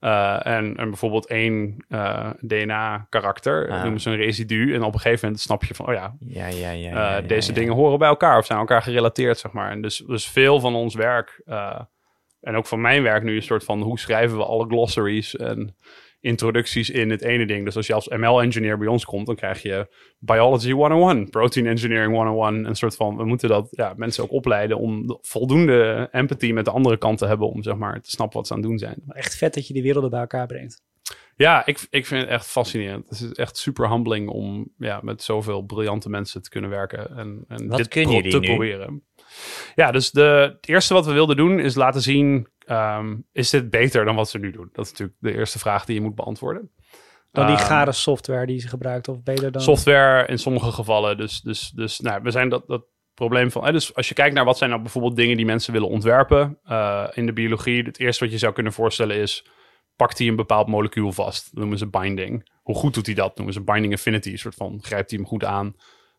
Eh, 0.00 0.46
en, 0.46 0.76
en 0.76 0.88
bijvoorbeeld 0.88 1.26
één 1.26 1.84
eh, 1.88 2.30
DNA-karakter 2.40 3.70
Ah. 3.70 3.82
noemen 3.82 4.00
ze 4.00 4.10
een 4.10 4.16
residu. 4.16 4.74
En 4.74 4.82
op 4.82 4.94
een 4.94 5.00
gegeven 5.00 5.24
moment 5.24 5.42
snap 5.42 5.64
je 5.64 5.74
van, 5.74 5.86
oh 5.86 5.94
ja, 5.94 6.14
Ja, 6.20 6.46
ja, 6.46 6.70
ja. 6.70 6.88
eh, 6.88 6.92
ja, 6.94 7.16
ja, 7.16 7.20
deze 7.20 7.48
ja. 7.48 7.54
dingen 7.58 7.74
horen 7.74 7.98
bij 7.98 8.08
elkaar 8.08 8.38
of 8.38 8.46
zijn 8.46 8.58
elkaar 8.58 8.82
gerelateerd, 8.82 9.38
zeg 9.38 9.52
maar. 9.52 9.70
En 9.70 9.82
dus, 9.82 10.02
dus 10.06 10.28
veel 10.28 10.60
van 10.60 10.74
ons 10.74 10.94
werk, 10.94 11.40
eh, 11.44 11.80
en 12.40 12.56
ook 12.56 12.66
van 12.66 12.80
mijn 12.80 13.02
werk 13.02 13.22
nu, 13.22 13.36
een 13.36 13.42
soort 13.42 13.64
van 13.64 13.82
hoe 13.82 13.98
schrijven 13.98 14.36
we 14.36 14.44
alle 14.44 14.66
glossaries 14.66 15.36
en 15.36 15.76
introducties 16.20 16.90
in 16.90 17.10
het 17.10 17.22
ene 17.22 17.46
ding. 17.46 17.64
Dus 17.64 17.76
als 17.76 17.86
je 17.86 17.94
als 17.94 18.08
ML-engineer 18.08 18.78
bij 18.78 18.88
ons 18.88 19.04
komt, 19.04 19.26
dan 19.26 19.34
krijg 19.36 19.62
je 19.62 19.86
Biology 20.18 20.70
101, 20.70 21.30
Protein 21.30 21.66
Engineering 21.66 22.14
101. 22.14 22.64
Een 22.64 22.74
soort 22.76 22.96
van, 22.96 23.16
we 23.16 23.24
moeten 23.24 23.48
dat 23.48 23.68
ja, 23.70 23.94
mensen 23.96 24.22
ook 24.24 24.32
opleiden 24.32 24.78
om 24.78 25.06
de- 25.06 25.18
voldoende 25.22 26.08
empathy 26.10 26.52
met 26.52 26.64
de 26.64 26.70
andere 26.70 26.96
kant 26.96 27.18
te 27.18 27.26
hebben 27.26 27.48
om 27.48 27.62
zeg 27.62 27.74
maar 27.76 28.00
te 28.00 28.10
snappen 28.10 28.36
wat 28.38 28.46
ze 28.46 28.52
aan 28.52 28.58
het 28.60 28.68
doen 28.68 28.78
zijn. 28.78 29.02
Echt 29.08 29.36
vet 29.36 29.54
dat 29.54 29.66
je 29.66 29.72
die 29.72 29.82
werelden 29.82 30.10
bij 30.10 30.20
elkaar 30.20 30.46
brengt. 30.46 30.82
Ja, 31.36 31.66
ik, 31.66 31.86
ik 31.90 32.06
vind 32.06 32.20
het 32.20 32.30
echt 32.30 32.46
fascinerend. 32.46 33.08
Het 33.08 33.20
is 33.20 33.32
echt 33.32 33.56
super 33.56 33.90
humbling 33.90 34.28
om 34.28 34.72
ja, 34.78 35.00
met 35.02 35.22
zoveel 35.22 35.62
briljante 35.62 36.08
mensen 36.10 36.42
te 36.42 36.50
kunnen 36.50 36.70
werken. 36.70 37.16
En, 37.16 37.44
en 37.48 37.68
Wat 37.68 37.78
dit 37.78 37.88
kunnen 37.88 38.10
pro- 38.10 38.18
jullie 38.18 38.32
te 38.32 38.38
nu? 38.40 38.46
proberen. 38.46 39.02
Ja, 39.74 39.90
dus 39.90 40.10
de, 40.10 40.20
het 40.60 40.68
eerste 40.68 40.94
wat 40.94 41.06
we 41.06 41.12
wilden 41.12 41.36
doen 41.36 41.58
is 41.60 41.74
laten 41.74 42.00
zien... 42.02 42.48
ehm, 42.68 43.16
is 43.32 43.50
dit 43.50 43.70
beter 43.70 44.04
dan 44.04 44.14
wat 44.14 44.28
ze 44.28 44.38
nu 44.38 44.50
doen? 44.50 44.68
Dat 44.72 44.84
is 44.84 44.90
natuurlijk 44.90 45.18
de 45.20 45.34
eerste 45.34 45.58
vraag 45.58 45.84
die 45.84 45.94
je 45.94 46.00
moet 46.00 46.14
beantwoorden. 46.14 46.70
Dan 47.32 47.46
die 47.46 47.56
Ehm, 47.56 47.64
gare 47.64 47.92
software 47.92 48.46
die 48.46 48.60
ze 48.60 48.68
gebruikt. 48.68 49.08
Of 49.08 49.22
beter 49.22 49.52
dan... 49.52 49.62
Software 49.62 50.26
in 50.26 50.38
sommige 50.38 50.72
gevallen. 50.72 51.16
Dus, 51.16 51.40
dus, 51.40 51.70
dus 51.70 52.00
nou, 52.00 52.22
we 52.22 52.30
zijn 52.30 52.48
dat, 52.48 52.66
dat 52.66 52.84
probleem 53.14 53.50
van... 53.50 53.64
hè, 53.64 53.72
dus 53.72 53.94
als 53.94 54.08
je 54.08 54.14
kijkt 54.14 54.34
naar 54.34 54.44
wat 54.44 54.58
zijn 54.58 54.70
nou 54.70 54.82
bijvoorbeeld 54.82 55.16
dingen 55.16 55.36
die 55.36 55.46
mensen 55.46 55.72
willen 55.72 55.88
ontwerpen... 55.88 56.58
eh, 56.64 57.04
in 57.14 57.26
de 57.26 57.32
biologie, 57.32 57.82
het 57.82 57.98
eerste 57.98 58.24
wat 58.24 58.32
je 58.32 58.38
zou 58.38 58.52
kunnen 58.52 58.72
voorstellen 58.72 59.16
is... 59.16 59.46
pakt 59.96 60.18
hij 60.18 60.26
een 60.26 60.36
bepaald 60.36 60.66
molecuul 60.66 61.12
vast? 61.12 61.44
Dat 61.44 61.60
noemen 61.60 61.78
ze 61.78 61.88
binding. 61.88 62.50
Hoe 62.62 62.74
goed 62.74 62.94
doet 62.94 63.06
hij 63.06 63.14
dat? 63.14 63.36
noemen 63.36 63.54
ze 63.54 63.60
binding 63.62 63.92
affinity. 63.92 64.30
Een 64.30 64.38
soort 64.38 64.54
van, 64.54 64.78
grijpt 64.82 65.10
hij 65.10 65.18
hem 65.18 65.28
goed 65.28 65.44
aan? 65.44 65.76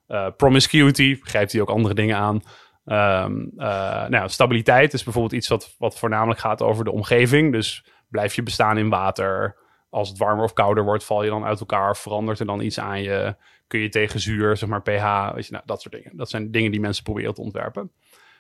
Eh, 0.08 0.28
promiscuity, 0.38 1.18
grijpt 1.22 1.52
hij 1.52 1.62
ook 1.62 1.70
andere 1.70 1.94
dingen 1.94 2.18
aan? 2.18 2.42
Ehm, 2.86 3.46
eh, 3.58 4.08
nou, 4.08 4.30
stabiliteit 4.30 4.94
is 4.94 5.04
bijvoorbeeld 5.04 5.34
iets 5.34 5.48
wat, 5.48 5.76
wat 5.78 6.00
voornamelijk 6.00 6.40
gaat 6.40 6.62
over 6.62 6.84
de 6.84 6.92
omgeving. 6.92 7.52
Dus 7.52 7.86
blijf 8.08 8.36
je 8.36 8.44
bestaan 8.44 8.78
in 8.78 8.90
water. 8.90 9.58
Als 9.90 10.10
het 10.10 10.18
warmer 10.18 10.44
of 10.44 10.54
kouder 10.54 10.84
wordt, 10.84 11.04
val 11.04 11.24
je 11.24 11.30
dan 11.30 11.46
uit 11.46 11.60
elkaar. 11.60 11.98
Verandert 11.98 12.40
er 12.40 12.46
dan 12.46 12.62
iets 12.62 12.80
aan 12.80 13.02
je? 13.02 13.36
Kun 13.68 13.80
je 13.80 13.90
tegen 13.90 14.20
zuur, 14.20 14.58
zeg 14.58 14.70
maar 14.70 14.82
pH, 14.82 15.34
weet 15.34 15.46
je, 15.46 15.52
nou, 15.52 15.64
dat 15.66 15.82
soort 15.82 15.94
dingen. 15.94 16.18
Dat 16.18 16.30
zijn 16.30 16.52
dingen 16.52 16.72
die 16.72 16.80
mensen 16.80 17.04
proberen 17.04 17.34
te 17.34 17.42
ontwerpen. 17.42 17.92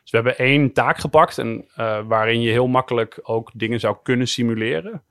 Dus 0.01 0.11
we 0.11 0.17
hebben 0.17 0.37
één 0.37 0.73
taak 0.73 0.97
gepakt 0.97 1.37
en, 1.37 1.65
eh, 1.75 1.99
waarin 2.07 2.41
je 2.41 2.51
heel 2.51 2.67
makkelijk 2.67 3.19
ook 3.23 3.51
dingen 3.53 3.79
zou 3.79 3.97
kunnen 4.03 4.27
simuleren. 4.27 5.03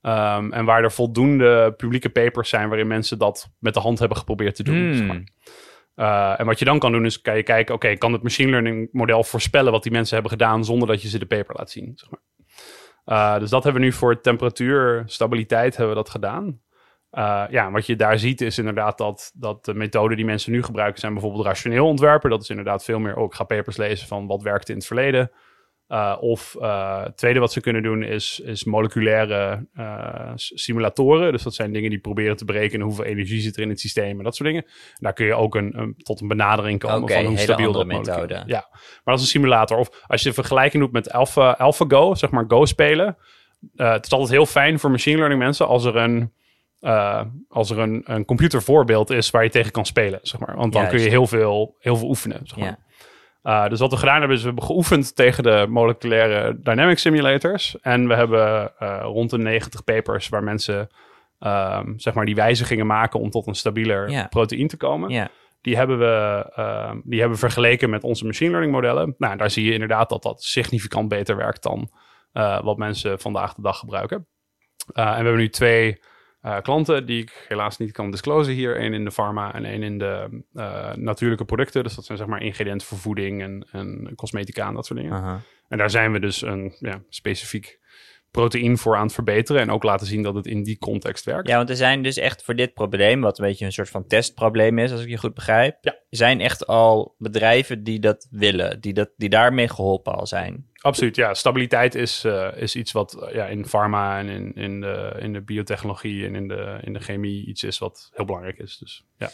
Ehm, 0.00 0.52
en 0.52 0.64
waar 0.64 0.82
er 0.82 0.92
voldoende 0.92 1.74
publieke 1.76 2.10
papers 2.10 2.48
zijn 2.48 2.68
waarin 2.68 2.86
mensen 2.86 3.18
dat 3.18 3.50
met 3.58 3.74
de 3.74 3.80
hand 3.80 3.98
hebben 3.98 4.18
geprobeerd 4.18 4.54
te 4.54 4.62
doen. 4.62 4.76
Hmm. 4.76 4.94
zeg 4.94 5.06
maar. 5.06 5.24
Uh, 5.96 6.40
en 6.40 6.46
wat 6.46 6.58
je 6.58 6.64
dan 6.64 6.78
kan 6.78 6.92
doen 6.92 7.04
is, 7.04 7.20
kan 7.20 7.36
je 7.36 7.42
kijken, 7.42 7.74
oké, 7.74 7.96
kan 7.96 8.12
het 8.12 8.22
machine 8.22 8.50
learning 8.50 8.88
model 8.92 9.24
voorspellen 9.24 9.72
wat 9.72 9.82
die 9.82 9.92
mensen 9.92 10.14
hebben 10.14 10.32
gedaan 10.32 10.64
zonder 10.64 10.88
dat 10.88 11.02
je 11.02 11.08
ze 11.08 11.18
de 11.18 11.26
paper 11.26 11.54
laat 11.56 11.70
zien? 11.70 11.92
Zeg 11.94 12.10
maar. 12.10 13.34
uh, 13.34 13.40
dus 13.40 13.50
dat 13.50 13.64
hebben 13.64 13.82
we 13.82 13.88
nu 13.88 13.94
voor 13.94 14.20
temperatuur, 14.20 15.02
stabiliteit 15.06 15.76
hebben 15.76 15.96
we 15.96 16.02
dat 16.02 16.10
gedaan. 16.10 16.60
Uh, 17.12 17.44
ja, 17.50 17.70
wat 17.70 17.86
je 17.86 17.96
daar 17.96 18.18
ziet 18.18 18.40
is 18.40 18.58
inderdaad 18.58 18.98
dat, 18.98 19.32
dat 19.34 19.64
de 19.64 19.74
methoden 19.74 20.16
die 20.16 20.26
mensen 20.26 20.52
nu 20.52 20.62
gebruiken 20.62 21.00
zijn 21.00 21.12
bijvoorbeeld 21.12 21.44
rationeel 21.44 21.86
ontwerpen. 21.86 22.30
Dat 22.30 22.42
is 22.42 22.50
inderdaad 22.50 22.84
veel 22.84 22.98
meer, 22.98 23.16
ook 23.16 23.30
ik 23.30 23.36
ga 23.36 23.44
papers 23.44 23.76
lezen 23.76 24.06
van 24.06 24.26
wat 24.26 24.42
werkte 24.42 24.72
in 24.72 24.78
het 24.78 24.86
verleden. 24.86 25.30
Uh, 25.88 26.16
of 26.20 26.56
uh, 26.60 27.02
het 27.02 27.16
tweede 27.16 27.38
wat 27.38 27.52
ze 27.52 27.60
kunnen 27.60 27.82
doen 27.82 28.02
is, 28.02 28.40
is 28.44 28.64
moleculaire 28.64 29.66
uh, 29.74 30.32
simulatoren. 30.34 31.32
Dus 31.32 31.42
dat 31.42 31.54
zijn 31.54 31.72
dingen 31.72 31.90
die 31.90 31.98
proberen 31.98 32.36
te 32.36 32.44
berekenen 32.44 32.86
hoeveel 32.86 33.04
energie 33.04 33.40
zit 33.40 33.56
er 33.56 33.62
in 33.62 33.68
het 33.68 33.80
systeem 33.80 34.18
en 34.18 34.24
dat 34.24 34.36
soort 34.36 34.48
dingen. 34.48 34.64
En 34.64 34.98
daar 34.98 35.12
kun 35.12 35.26
je 35.26 35.34
ook 35.34 35.54
een, 35.54 35.78
een, 35.78 35.94
tot 35.96 36.20
een 36.20 36.28
benadering 36.28 36.78
komen 36.78 37.02
okay, 37.02 37.16
van 37.16 37.26
hoe 37.26 37.38
stabiel 37.38 37.72
dat 37.72 37.86
methode. 37.86 38.42
Ja, 38.46 38.66
maar 38.70 39.00
dat 39.04 39.14
is 39.14 39.20
een 39.20 39.26
simulator. 39.26 39.78
Of 39.78 40.04
als 40.06 40.22
je 40.22 40.28
een 40.28 40.34
vergelijking 40.34 40.82
doet 40.82 40.92
met 40.92 41.12
Alpha, 41.12 41.56
AlphaGo, 41.56 42.14
zeg 42.14 42.30
maar 42.30 42.44
Go 42.48 42.64
spelen. 42.64 43.16
Het 43.76 44.04
is 44.04 44.12
altijd 44.12 44.30
heel 44.30 44.46
fijn 44.46 44.78
voor 44.78 44.90
machine 44.90 45.16
learning 45.16 45.40
mensen 45.40 45.66
als 45.66 45.84
er 45.84 45.96
een, 45.96 46.32
uh, 46.80 47.22
als 47.48 47.70
er 47.70 47.78
een, 47.78 48.02
een 48.04 48.24
computervoorbeeld 48.24 49.10
is 49.10 49.30
waar 49.30 49.42
je 49.44 49.50
tegen 49.50 49.72
kan 49.72 49.86
spelen, 49.86 50.18
zeg 50.22 50.40
maar. 50.40 50.56
Want 50.56 50.72
dan 50.72 50.82
Juist. 50.82 50.96
kun 50.96 51.04
je 51.04 51.10
heel 51.10 51.26
veel, 51.26 51.76
heel 51.78 51.96
veel 51.96 52.08
oefenen, 52.08 52.40
zeg 52.42 52.58
maar. 52.58 52.66
Ja. 52.66 52.84
Uh, 53.46 53.68
dus 53.68 53.80
wat 53.80 53.90
we 53.90 53.96
gedaan 53.96 54.18
hebben, 54.18 54.36
is 54.36 54.40
we 54.42 54.46
hebben 54.48 54.64
geoefend 54.66 55.16
tegen 55.16 55.42
de 55.42 55.66
moleculaire 55.68 56.58
dynamic 56.60 56.98
simulators. 56.98 57.76
En 57.80 58.08
we 58.08 58.14
hebben 58.14 58.72
uh, 58.82 58.98
rond 59.02 59.30
de 59.30 59.38
90 59.38 59.84
papers 59.84 60.28
waar 60.28 60.42
mensen 60.44 60.88
um, 61.40 61.98
zeg 61.98 62.14
maar 62.14 62.24
die 62.24 62.34
wijzigingen 62.34 62.86
maken 62.86 63.20
om 63.20 63.30
tot 63.30 63.46
een 63.46 63.54
stabieler 63.54 64.10
Ja. 64.10 64.26
proteïne 64.26 64.68
te 64.68 64.76
komen. 64.76 65.10
Die 65.60 65.76
hebben 65.76 65.98
we 65.98 66.46
uh, 66.58 66.92
die 67.04 67.20
hebben 67.20 67.38
vergeleken 67.38 67.90
met 67.90 68.02
onze 68.04 68.26
machine 68.26 68.50
learning 68.50 68.72
modellen. 68.72 69.14
Nou, 69.18 69.36
daar 69.36 69.50
zie 69.50 69.64
je 69.64 69.72
inderdaad 69.72 70.08
dat 70.08 70.22
dat 70.22 70.42
significant 70.42 71.08
beter 71.08 71.36
werkt 71.36 71.62
dan 71.62 71.90
uh, 72.32 72.62
wat 72.62 72.76
mensen 72.76 73.20
vandaag 73.20 73.54
de 73.54 73.62
dag 73.62 73.78
gebruiken. 73.78 74.26
En 74.92 75.04
we 75.04 75.10
hebben 75.14 75.36
nu 75.36 75.48
twee 75.48 76.00
uh, 76.42 76.60
klanten 76.60 77.06
die 77.06 77.22
ik 77.22 77.44
helaas 77.48 77.78
niet 77.78 77.92
kan 77.92 78.10
disclosen 78.10 78.52
hier. 78.52 78.76
één 78.76 78.94
in 78.94 79.04
de 79.04 79.10
pharma 79.10 79.54
en 79.54 79.64
één 79.64 79.82
in 79.82 79.98
de 79.98 80.42
uh, 80.54 80.94
natuurlijke 80.94 81.44
producten. 81.44 81.82
Dus 81.82 81.94
dat 81.94 82.04
zijn 82.04 82.18
zeg 82.18 82.26
maar 82.26 82.42
ingrediënten 82.42 82.86
voor 82.86 82.98
voeding 82.98 83.42
en, 83.42 83.66
en 83.70 84.12
cosmetica 84.14 84.68
en 84.68 84.74
dat 84.74 84.86
soort 84.86 85.00
dingen. 85.00 85.42
En 85.68 85.78
daar 85.78 85.90
zijn 85.90 86.12
we 86.12 86.20
dus 86.20 86.42
een 86.42 86.74
ja, 86.78 87.00
specifiek 87.08 87.78
proteïne 88.36 88.76
voor 88.76 88.96
aan 88.96 89.04
het 89.04 89.12
verbeteren. 89.12 89.62
En 89.62 89.70
ook 89.70 89.82
laten 89.82 90.06
zien 90.06 90.22
dat 90.22 90.34
het 90.34 90.46
in 90.46 90.62
die 90.62 90.78
context 90.78 91.24
werkt. 91.24 91.48
Ja, 91.48 91.56
want 91.56 91.70
er 91.70 91.76
zijn 91.76 92.02
dus 92.02 92.16
echt 92.16 92.42
voor 92.42 92.56
dit 92.56 92.74
probleem, 92.74 93.20
wat 93.20 93.38
een 93.38 93.44
beetje 93.44 93.64
een 93.64 93.72
soort 93.72 93.88
van 93.88 94.06
testprobleem 94.06 94.78
is, 94.78 94.92
als 94.92 95.00
ik 95.00 95.08
je 95.08 95.16
goed 95.16 95.34
begrijp. 95.34 95.78
Ja. 95.80 95.98
zijn 96.10 96.40
echt 96.40 96.66
al 96.66 97.14
bedrijven 97.18 97.82
die 97.82 98.00
dat 98.00 98.26
willen, 98.30 98.80
die, 98.80 98.92
dat, 98.92 99.10
die 99.16 99.28
daarmee 99.28 99.68
geholpen 99.68 100.14
al 100.14 100.26
zijn. 100.26 100.66
Absoluut, 100.72 101.16
ja. 101.16 101.34
Stabiliteit 101.34 101.94
is, 101.94 102.24
uh, 102.24 102.48
is 102.56 102.76
iets 102.76 102.92
wat 102.92 103.16
uh, 103.22 103.34
ja, 103.34 103.46
in 103.46 103.66
pharma 103.66 104.18
en 104.18 104.28
in, 104.28 104.54
in, 104.54 104.80
de, 104.80 105.16
in 105.18 105.32
de 105.32 105.42
biotechnologie 105.42 106.26
en 106.26 106.34
in 106.34 106.48
de, 106.48 106.78
in 106.84 106.92
de 106.92 107.00
chemie 107.00 107.46
iets 107.46 107.64
is 107.64 107.78
wat 107.78 108.10
heel 108.12 108.24
belangrijk 108.24 108.58
is. 108.58 108.78
Dus 108.78 109.04
ja. 109.18 109.30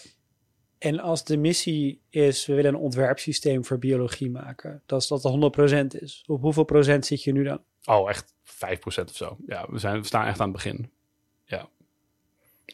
En 0.78 1.00
als 1.00 1.24
de 1.24 1.36
missie 1.36 2.02
is, 2.10 2.46
we 2.46 2.54
willen 2.54 2.74
een 2.74 2.80
ontwerpsysteem 2.80 3.64
voor 3.64 3.78
biologie 3.78 4.30
maken, 4.30 4.82
dat 4.86 5.02
is 5.02 5.08
dat 5.08 5.22
het 5.22 5.96
100% 5.96 6.00
is. 6.00 6.24
Op 6.26 6.40
hoeveel 6.40 6.64
procent 6.64 7.06
zit 7.06 7.22
je 7.22 7.32
nu 7.32 7.44
dan? 7.44 7.60
Oh, 7.84 8.08
echt 8.08 8.34
5% 8.44 9.04
of 9.04 9.16
zo. 9.16 9.36
Ja, 9.46 9.66
we, 9.68 9.78
zijn, 9.78 10.00
we 10.00 10.06
staan 10.06 10.26
echt 10.26 10.40
aan 10.40 10.48
het 10.48 10.56
begin. 10.56 10.90
Ja. 11.44 11.68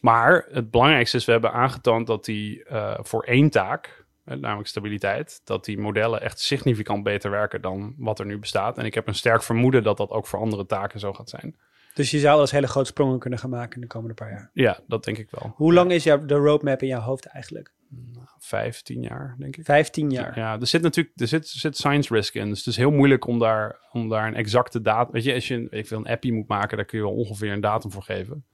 Maar 0.01 0.45
het 0.51 0.71
belangrijkste 0.71 1.17
is, 1.17 1.25
we 1.25 1.31
hebben 1.31 1.51
aangetoond 1.51 2.07
dat 2.07 2.25
die 2.25 2.63
uh, 2.71 2.97
voor 2.99 3.23
één 3.23 3.49
taak, 3.49 4.05
namelijk 4.23 4.67
stabiliteit, 4.67 5.41
dat 5.43 5.65
die 5.65 5.77
modellen 5.77 6.21
echt 6.21 6.39
significant 6.39 7.03
beter 7.03 7.31
werken 7.31 7.61
dan 7.61 7.95
wat 7.97 8.19
er 8.19 8.25
nu 8.25 8.37
bestaat. 8.37 8.77
En 8.77 8.85
ik 8.85 8.93
heb 8.93 9.07
een 9.07 9.15
sterk 9.15 9.43
vermoeden 9.43 9.83
dat 9.83 9.97
dat 9.97 10.09
ook 10.09 10.27
voor 10.27 10.39
andere 10.39 10.65
taken 10.65 10.99
zo 10.99 11.13
gaat 11.13 11.29
zijn. 11.29 11.55
Dus 11.93 12.11
je 12.11 12.19
zou 12.19 12.31
wel 12.31 12.41
eens 12.41 12.51
hele 12.51 12.67
grote 12.67 12.89
sprongen 12.89 13.19
kunnen 13.19 13.39
gaan 13.39 13.49
maken 13.49 13.75
in 13.75 13.81
de 13.81 13.87
komende 13.87 14.13
paar 14.13 14.29
jaar. 14.29 14.49
Ja, 14.53 14.79
dat 14.87 15.03
denk 15.03 15.17
ik 15.17 15.29
wel. 15.29 15.53
Hoe 15.55 15.73
lang 15.73 15.91
is 15.91 16.03
jouw, 16.03 16.25
de 16.25 16.35
roadmap 16.35 16.81
in 16.81 16.87
jouw 16.87 17.01
hoofd 17.01 17.25
eigenlijk? 17.25 17.71
Vijf, 18.37 18.81
tien 18.81 19.01
jaar, 19.01 19.35
denk 19.37 19.57
ik. 19.57 19.65
Vijftien 19.65 20.09
jaar. 20.09 20.37
Ja, 20.37 20.59
er 20.59 20.67
zit 20.67 20.81
natuurlijk 20.81 21.19
er 21.19 21.27
zit, 21.27 21.47
zit 21.47 21.77
science 21.77 22.13
risk 22.13 22.33
in. 22.35 22.49
Dus 22.49 22.57
het 22.57 22.67
is 22.67 22.77
heel 22.77 22.91
moeilijk 22.91 23.27
om 23.27 23.39
daar, 23.39 23.79
om 23.91 24.09
daar 24.09 24.27
een 24.27 24.35
exacte 24.35 24.81
datum... 24.81 25.13
Weet 25.13 25.23
je, 25.23 25.33
als 25.33 25.47
je 25.47 25.55
een, 25.55 25.67
ik 25.71 25.89
wil 25.89 25.97
een 25.97 26.07
appie 26.07 26.33
moet 26.33 26.47
maken, 26.47 26.77
daar 26.77 26.85
kun 26.85 26.97
je 26.97 27.03
wel 27.03 27.13
ongeveer 27.13 27.51
een 27.51 27.61
datum 27.61 27.91
voor 27.91 28.03
geven. 28.03 28.45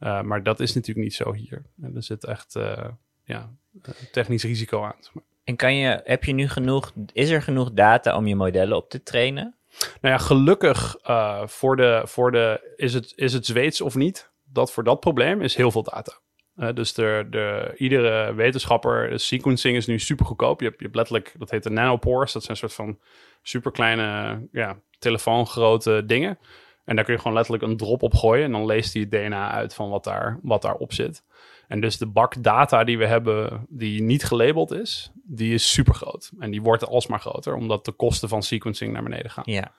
Uh, 0.00 0.22
maar 0.22 0.42
dat 0.42 0.60
is 0.60 0.74
natuurlijk 0.74 1.06
niet 1.06 1.14
zo 1.14 1.32
hier. 1.32 1.62
En 1.82 1.96
er 1.96 2.02
zit 2.02 2.24
echt 2.24 2.54
uh, 2.54 2.88
ja, 3.24 3.52
uh, 3.72 3.94
technisch 4.12 4.42
risico 4.42 4.82
aan. 4.82 5.24
En 5.44 5.56
kan 5.56 5.74
je, 5.74 6.00
heb 6.04 6.24
je 6.24 6.32
nu 6.32 6.48
genoeg, 6.48 6.92
is 7.12 7.30
er 7.30 7.42
genoeg 7.42 7.72
data 7.72 8.16
om 8.16 8.26
je 8.26 8.36
modellen 8.36 8.76
op 8.76 8.90
te 8.90 9.02
trainen? 9.02 9.54
Nou 10.00 10.14
ja, 10.14 10.18
gelukkig 10.18 10.96
voor 11.44 11.76
de, 11.76 12.02
voor 12.04 12.32
de, 12.32 12.72
is, 12.76 12.94
het, 12.94 13.12
is 13.16 13.32
het 13.32 13.46
Zweeds 13.46 13.80
of 13.80 13.94
niet? 13.94 14.30
Dat 14.44 14.72
voor 14.72 14.84
dat 14.84 15.00
probleem 15.00 15.40
is 15.40 15.56
heel 15.56 15.70
veel 15.70 15.82
data. 15.82 16.18
Uh, 16.56 16.72
dus 16.74 16.94
de, 16.94 17.26
de, 17.30 17.74
iedere 17.76 18.34
wetenschapper, 18.34 19.10
de 19.10 19.18
sequencing 19.18 19.76
is 19.76 19.86
nu 19.86 19.98
super 19.98 20.26
goedkoop. 20.26 20.60
Je 20.60 20.66
hebt, 20.66 20.78
je 20.78 20.84
hebt 20.84 20.96
letterlijk, 20.96 21.34
dat 21.38 21.50
heet 21.50 21.62
de 21.62 21.70
nanopores. 21.70 22.32
Dat 22.32 22.42
zijn 22.42 22.56
een 22.60 22.68
soort 22.68 22.88
van 22.88 22.98
super 23.42 23.70
kleine, 23.70 24.40
ja, 24.52 24.78
telefoongrote 24.98 26.02
dingen. 26.06 26.38
En 26.84 26.96
daar 26.96 27.04
kun 27.04 27.14
je 27.14 27.20
gewoon 27.20 27.36
letterlijk 27.36 27.64
een 27.64 27.76
drop 27.76 28.02
op 28.02 28.14
gooien. 28.14 28.44
En 28.44 28.52
dan 28.52 28.66
leest 28.66 28.92
hij 28.92 29.02
het 29.02 29.10
DNA 29.10 29.50
uit 29.50 29.74
van 29.74 29.88
wat, 29.88 30.04
daar, 30.04 30.38
wat 30.42 30.62
daarop 30.62 30.92
zit. 30.92 31.24
En 31.68 31.80
dus 31.80 31.98
de 31.98 32.06
bak 32.06 32.42
data 32.42 32.84
die 32.84 32.98
we 32.98 33.06
hebben, 33.06 33.66
die 33.68 34.02
niet 34.02 34.24
gelabeld 34.24 34.72
is, 34.72 35.10
die 35.14 35.54
is 35.54 35.72
super 35.72 35.94
groot. 35.94 36.30
En 36.38 36.50
die 36.50 36.62
wordt 36.62 36.86
alsmaar 36.86 37.20
groter, 37.20 37.54
omdat 37.54 37.84
de 37.84 37.92
kosten 37.92 38.28
van 38.28 38.42
sequencing 38.42 38.92
naar 38.92 39.02
beneden 39.02 39.30
gaan. 39.30 39.44
Ja. 39.46 39.72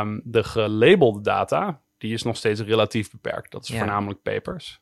Um, 0.00 0.20
de 0.24 0.44
gelabelde 0.44 1.20
data, 1.20 1.80
die 1.98 2.12
is 2.12 2.22
nog 2.22 2.36
steeds 2.36 2.60
relatief 2.60 3.10
beperkt. 3.10 3.52
Dat 3.52 3.62
is 3.62 3.68
ja. 3.68 3.76
voornamelijk 3.78 4.22
papers. 4.22 4.80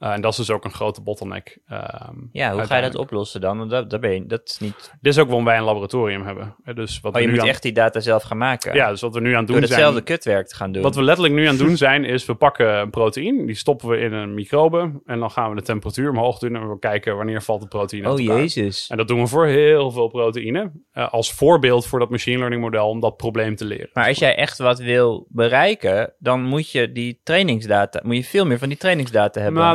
Uh, 0.00 0.12
en 0.12 0.20
dat 0.20 0.30
is 0.30 0.36
dus 0.36 0.50
ook 0.50 0.64
een 0.64 0.72
grote 0.72 1.00
bottleneck. 1.00 1.58
Um, 1.72 2.28
ja, 2.32 2.52
hoe 2.52 2.64
ga 2.64 2.76
je 2.76 2.82
dat 2.82 2.94
oplossen 2.94 3.40
dan? 3.40 3.58
Want 3.58 3.70
dat, 3.70 3.90
dat, 3.90 4.00
ben 4.00 4.14
je, 4.14 4.26
dat 4.26 4.40
is 4.44 4.58
niet... 4.58 4.92
Dit 5.00 5.12
is 5.12 5.18
ook 5.18 5.26
waarom 5.26 5.44
wij 5.44 5.56
een 5.56 5.64
laboratorium 5.64 6.22
hebben. 6.22 6.56
Dus 6.74 7.00
wat 7.00 7.14
oh, 7.14 7.20
je 7.20 7.28
moet 7.28 7.46
echt 7.46 7.62
die 7.62 7.72
data 7.72 8.00
zelf 8.00 8.22
gaan 8.22 8.38
maken? 8.38 8.74
Ja, 8.74 8.90
dus 8.90 9.00
wat 9.00 9.14
we 9.14 9.20
nu 9.20 9.32
aan 9.32 9.38
het 9.38 9.46
doen 9.46 9.56
Door 9.56 9.68
hetzelfde 9.68 9.92
zijn... 9.92 10.04
kutwerk 10.04 10.46
te 10.46 10.54
gaan 10.54 10.72
doen. 10.72 10.82
Wat 10.82 10.94
we 10.94 11.02
letterlijk 11.02 11.34
nu 11.34 11.44
aan 11.44 11.56
het 11.56 11.66
doen 11.66 11.76
zijn, 11.86 12.04
is 12.04 12.26
we 12.26 12.34
pakken 12.34 12.78
een 12.78 12.90
proteïne, 12.90 13.46
die 13.46 13.54
stoppen 13.54 13.88
we 13.88 13.98
in 13.98 14.12
een 14.12 14.34
microbe 14.34 15.00
en 15.06 15.18
dan 15.18 15.30
gaan 15.30 15.50
we 15.50 15.56
de 15.56 15.62
temperatuur 15.62 16.10
omhoog 16.10 16.38
doen 16.38 16.56
en 16.56 16.68
we 16.68 16.78
kijken 16.78 17.16
wanneer 17.16 17.42
valt 17.42 17.60
het 17.60 17.68
proteïne 17.68 18.10
Oh 18.10 18.20
jezus. 18.20 18.88
En 18.88 18.96
dat 18.96 19.08
doen 19.08 19.20
we 19.20 19.26
voor 19.26 19.46
heel 19.46 19.90
veel 19.90 20.08
proteïne, 20.08 20.72
uh, 20.94 21.12
als 21.12 21.32
voorbeeld 21.32 21.86
voor 21.86 21.98
dat 21.98 22.10
machine 22.10 22.38
learning 22.38 22.62
model 22.62 22.88
om 22.88 23.00
dat 23.00 23.16
probleem 23.16 23.56
te 23.56 23.64
leren. 23.64 23.90
Maar 23.92 24.08
als 24.08 24.18
jij 24.18 24.36
echt 24.36 24.58
wat 24.58 24.78
wil 24.78 25.26
bereiken, 25.28 26.12
dan 26.18 26.42
moet 26.42 26.70
je 26.70 26.92
die 26.92 27.20
trainingsdata, 27.22 28.00
moet 28.02 28.16
je 28.16 28.24
veel 28.24 28.46
meer 28.46 28.58
van 28.58 28.68
die 28.68 28.78
trainingsdata 28.78 29.40
hebben. 29.40 29.62
Maar 29.62 29.70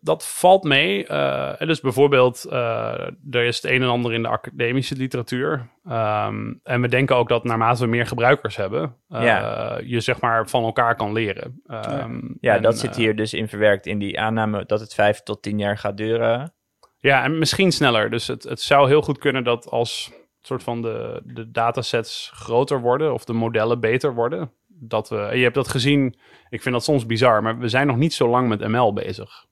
dat 0.00 0.26
valt 0.26 0.64
mee. 0.64 1.08
Uh, 1.10 1.58
dus 1.58 1.80
bijvoorbeeld, 1.80 2.46
uh, 2.50 3.08
er 3.30 3.44
is 3.44 3.56
het 3.56 3.70
een 3.70 3.82
en 3.82 3.88
ander 3.88 4.12
in 4.12 4.22
de 4.22 4.28
academische 4.28 4.96
literatuur. 4.96 5.70
Um, 5.88 6.60
en 6.62 6.80
we 6.80 6.88
denken 6.88 7.16
ook 7.16 7.28
dat 7.28 7.44
naarmate 7.44 7.80
we 7.80 7.86
meer 7.86 8.06
gebruikers 8.06 8.56
hebben, 8.56 8.96
uh, 9.08 9.22
Ja. 9.22 9.80
je 9.84 10.00
zeg 10.00 10.20
maar 10.20 10.48
van 10.48 10.64
elkaar 10.64 10.96
kan 10.96 11.12
leren. 11.12 11.62
Um, 11.66 12.36
ja, 12.40 12.54
en, 12.54 12.62
dat 12.62 12.78
zit 12.78 12.96
hier 12.96 13.16
dus 13.16 13.34
in 13.34 13.48
verwerkt 13.48 13.86
in 13.86 13.98
die 13.98 14.20
aanname 14.20 14.64
dat 14.66 14.80
het 14.80 14.94
vijf 14.94 15.22
tot 15.22 15.42
tien 15.42 15.58
jaar 15.58 15.78
gaat 15.78 15.96
duren. 15.96 16.54
Ja, 16.98 17.24
en 17.24 17.38
misschien 17.38 17.72
sneller. 17.72 18.10
Dus 18.10 18.26
het, 18.26 18.42
het 18.42 18.60
zou 18.60 18.88
heel 18.88 19.02
goed 19.02 19.18
kunnen 19.18 19.44
dat 19.44 19.70
als 19.70 20.12
soort 20.46 20.62
van 20.62 20.82
de, 20.82 21.20
de 21.24 21.50
datasets 21.50 22.30
groter 22.34 22.80
worden 22.80 23.12
of 23.12 23.24
de 23.24 23.32
modellen 23.32 23.80
beter 23.80 24.14
worden. 24.14 24.52
Dat 24.66 25.08
we, 25.08 25.16
je 25.16 25.42
hebt 25.42 25.54
dat 25.54 25.68
gezien, 25.68 26.18
ik 26.48 26.62
vind 26.62 26.74
dat 26.74 26.84
soms 26.84 27.06
bizar, 27.06 27.42
maar 27.42 27.58
we 27.58 27.68
zijn 27.68 27.86
nog 27.86 27.96
niet 27.96 28.14
zo 28.14 28.28
lang 28.28 28.48
met 28.48 28.68
ML 28.68 28.92
bezig. 28.92 29.45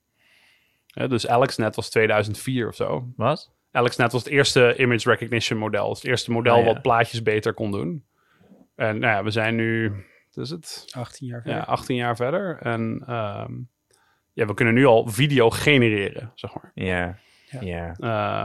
Hè, 0.94 1.08
dus 1.08 1.26
AlexNet 1.28 1.76
was 1.76 1.90
2004 1.90 2.68
of 2.68 2.74
zo. 2.74 3.08
Wat? 3.16 3.52
AlexNet 3.72 4.12
was 4.12 4.24
het 4.24 4.32
eerste 4.32 4.76
image 4.76 5.08
recognition 5.10 5.58
model. 5.58 5.88
Het 5.90 6.04
eerste 6.04 6.30
model 6.30 6.58
ja. 6.58 6.64
wat 6.64 6.82
plaatjes 6.82 7.22
beter 7.22 7.54
kon 7.54 7.70
doen. 7.70 8.04
En 8.74 8.98
nou 8.98 9.12
ja, 9.14 9.24
we 9.24 9.30
zijn 9.30 9.54
nu, 9.54 9.90
wat 10.32 10.44
is 10.44 10.50
het? 10.50 10.84
18 10.96 11.26
jaar 11.26 11.36
Ja, 11.38 11.42
verder. 11.44 11.60
18 11.60 11.72
18 11.78 11.96
jaar 11.96 12.16
verder. 12.16 12.58
En 12.60 13.02
ehm, 13.06 13.52
ja, 14.32 14.46
we 14.46 14.54
kunnen 14.54 14.74
nu 14.74 14.84
al 14.86 15.06
video 15.08 15.50
genereren, 15.50 16.32
zeg 16.34 16.54
maar. 16.54 16.70
Ja. 16.74 17.16
Ja. 17.50 17.60
Ja. 17.60 17.94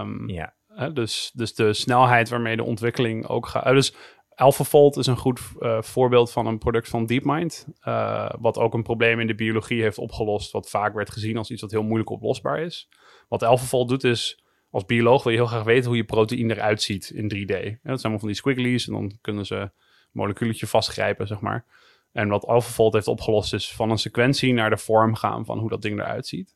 Ehm, 0.01 0.29
Ja. 0.29 0.53
hè, 0.67 0.93
dus, 0.93 1.31
dus 1.33 1.53
de 1.53 1.73
snelheid 1.73 2.29
waarmee 2.29 2.55
de 2.55 2.63
ontwikkeling 2.63 3.25
ook 3.27 3.47
gaat. 3.47 3.65
eh, 3.65 3.71
dus 3.73 3.93
AlphaFold 4.39 4.97
is 4.97 5.07
een 5.07 5.17
goed 5.17 5.41
eh, 5.59 5.81
voorbeeld 5.81 6.31
van 6.31 6.45
een 6.47 6.57
product 6.57 6.89
van 6.89 7.05
DeepMind. 7.05 7.67
eh, 7.79 8.29
wat 8.39 8.57
ook 8.57 8.73
een 8.73 8.83
probleem 8.83 9.19
in 9.19 9.27
de 9.27 9.35
biologie 9.35 9.81
heeft 9.81 9.97
opgelost. 9.97 10.51
Wat 10.51 10.69
vaak 10.69 10.93
werd 10.93 11.11
gezien 11.11 11.37
als 11.37 11.51
iets 11.51 11.61
wat 11.61 11.71
heel 11.71 11.83
moeilijk 11.83 12.09
oplosbaar 12.09 12.59
is. 12.59 12.89
Wat 13.27 13.43
AlphaFold 13.43 13.89
doet 13.89 14.03
is. 14.03 14.43
Als 14.71 14.85
bioloog 14.85 15.23
wil 15.23 15.31
je 15.31 15.37
heel 15.37 15.47
graag 15.47 15.63
weten 15.63 15.87
hoe 15.87 15.95
je 15.95 16.03
proteïne 16.03 16.55
erout 16.55 16.81
ziet 16.81 17.09
in 17.09 17.33
3D. 17.33 17.53
Ja, 17.53 17.69
dat 17.69 17.79
zijn 17.81 17.97
allemaal 17.99 18.19
van 18.19 18.27
die 18.27 18.37
squigglies. 18.37 18.87
En 18.87 18.93
dan 18.93 19.17
kunnen 19.21 19.45
ze 19.45 19.55
een 19.55 19.71
moleculetje 20.11 20.67
vastgrijpen, 20.67 21.27
zeg 21.27 21.39
maar. 21.39 21.65
En 22.11 22.27
wat 22.27 22.45
AlphaFold 22.45 22.93
heeft 22.93 23.07
opgelost 23.07 23.53
is 23.53 23.73
van 23.73 23.91
een 23.91 23.97
sequentie 23.97 24.53
naar 24.53 24.69
de 24.69 24.77
vorm 24.77 25.15
gaan 25.15 25.45
van 25.45 25.59
hoe 25.59 25.69
dat 25.69 25.81
ding 25.81 25.99
eruit 25.99 26.27
ziet. 26.27 26.55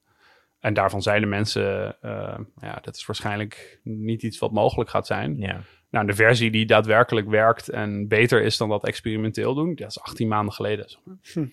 En 0.64 0.74
daarvan 0.74 1.02
zeiden 1.02 1.30
mensen, 1.30 1.96
eh, 2.02 2.40
ja, 2.62 2.80
dat 2.82 2.96
is 2.96 3.06
waarschijnlijk 3.06 3.80
niet 3.84 4.24
iets 4.24 4.40
wat 4.40 4.52
mogelijk 4.52 4.90
gaat 4.90 5.08
zijn. 5.08 5.38
Ja. 5.38 5.62
Nou, 5.90 6.06
de 6.06 6.14
versie 6.14 6.52
die 6.52 6.66
daadwerkelijk 6.66 7.30
werkt 7.30 7.70
en 7.70 8.08
beter 8.08 8.42
is 8.42 8.58
dan 8.58 8.70
dat 8.70 8.86
experimenteel 8.86 9.54
doen, 9.54 9.76
dat 9.76 9.90
is 9.90 10.02
18 10.02 10.28
maanden 10.28 10.54
geleden. 10.54 10.90
Zeg 10.90 11.00
maar. 11.04 11.16
Hm. 11.34 11.46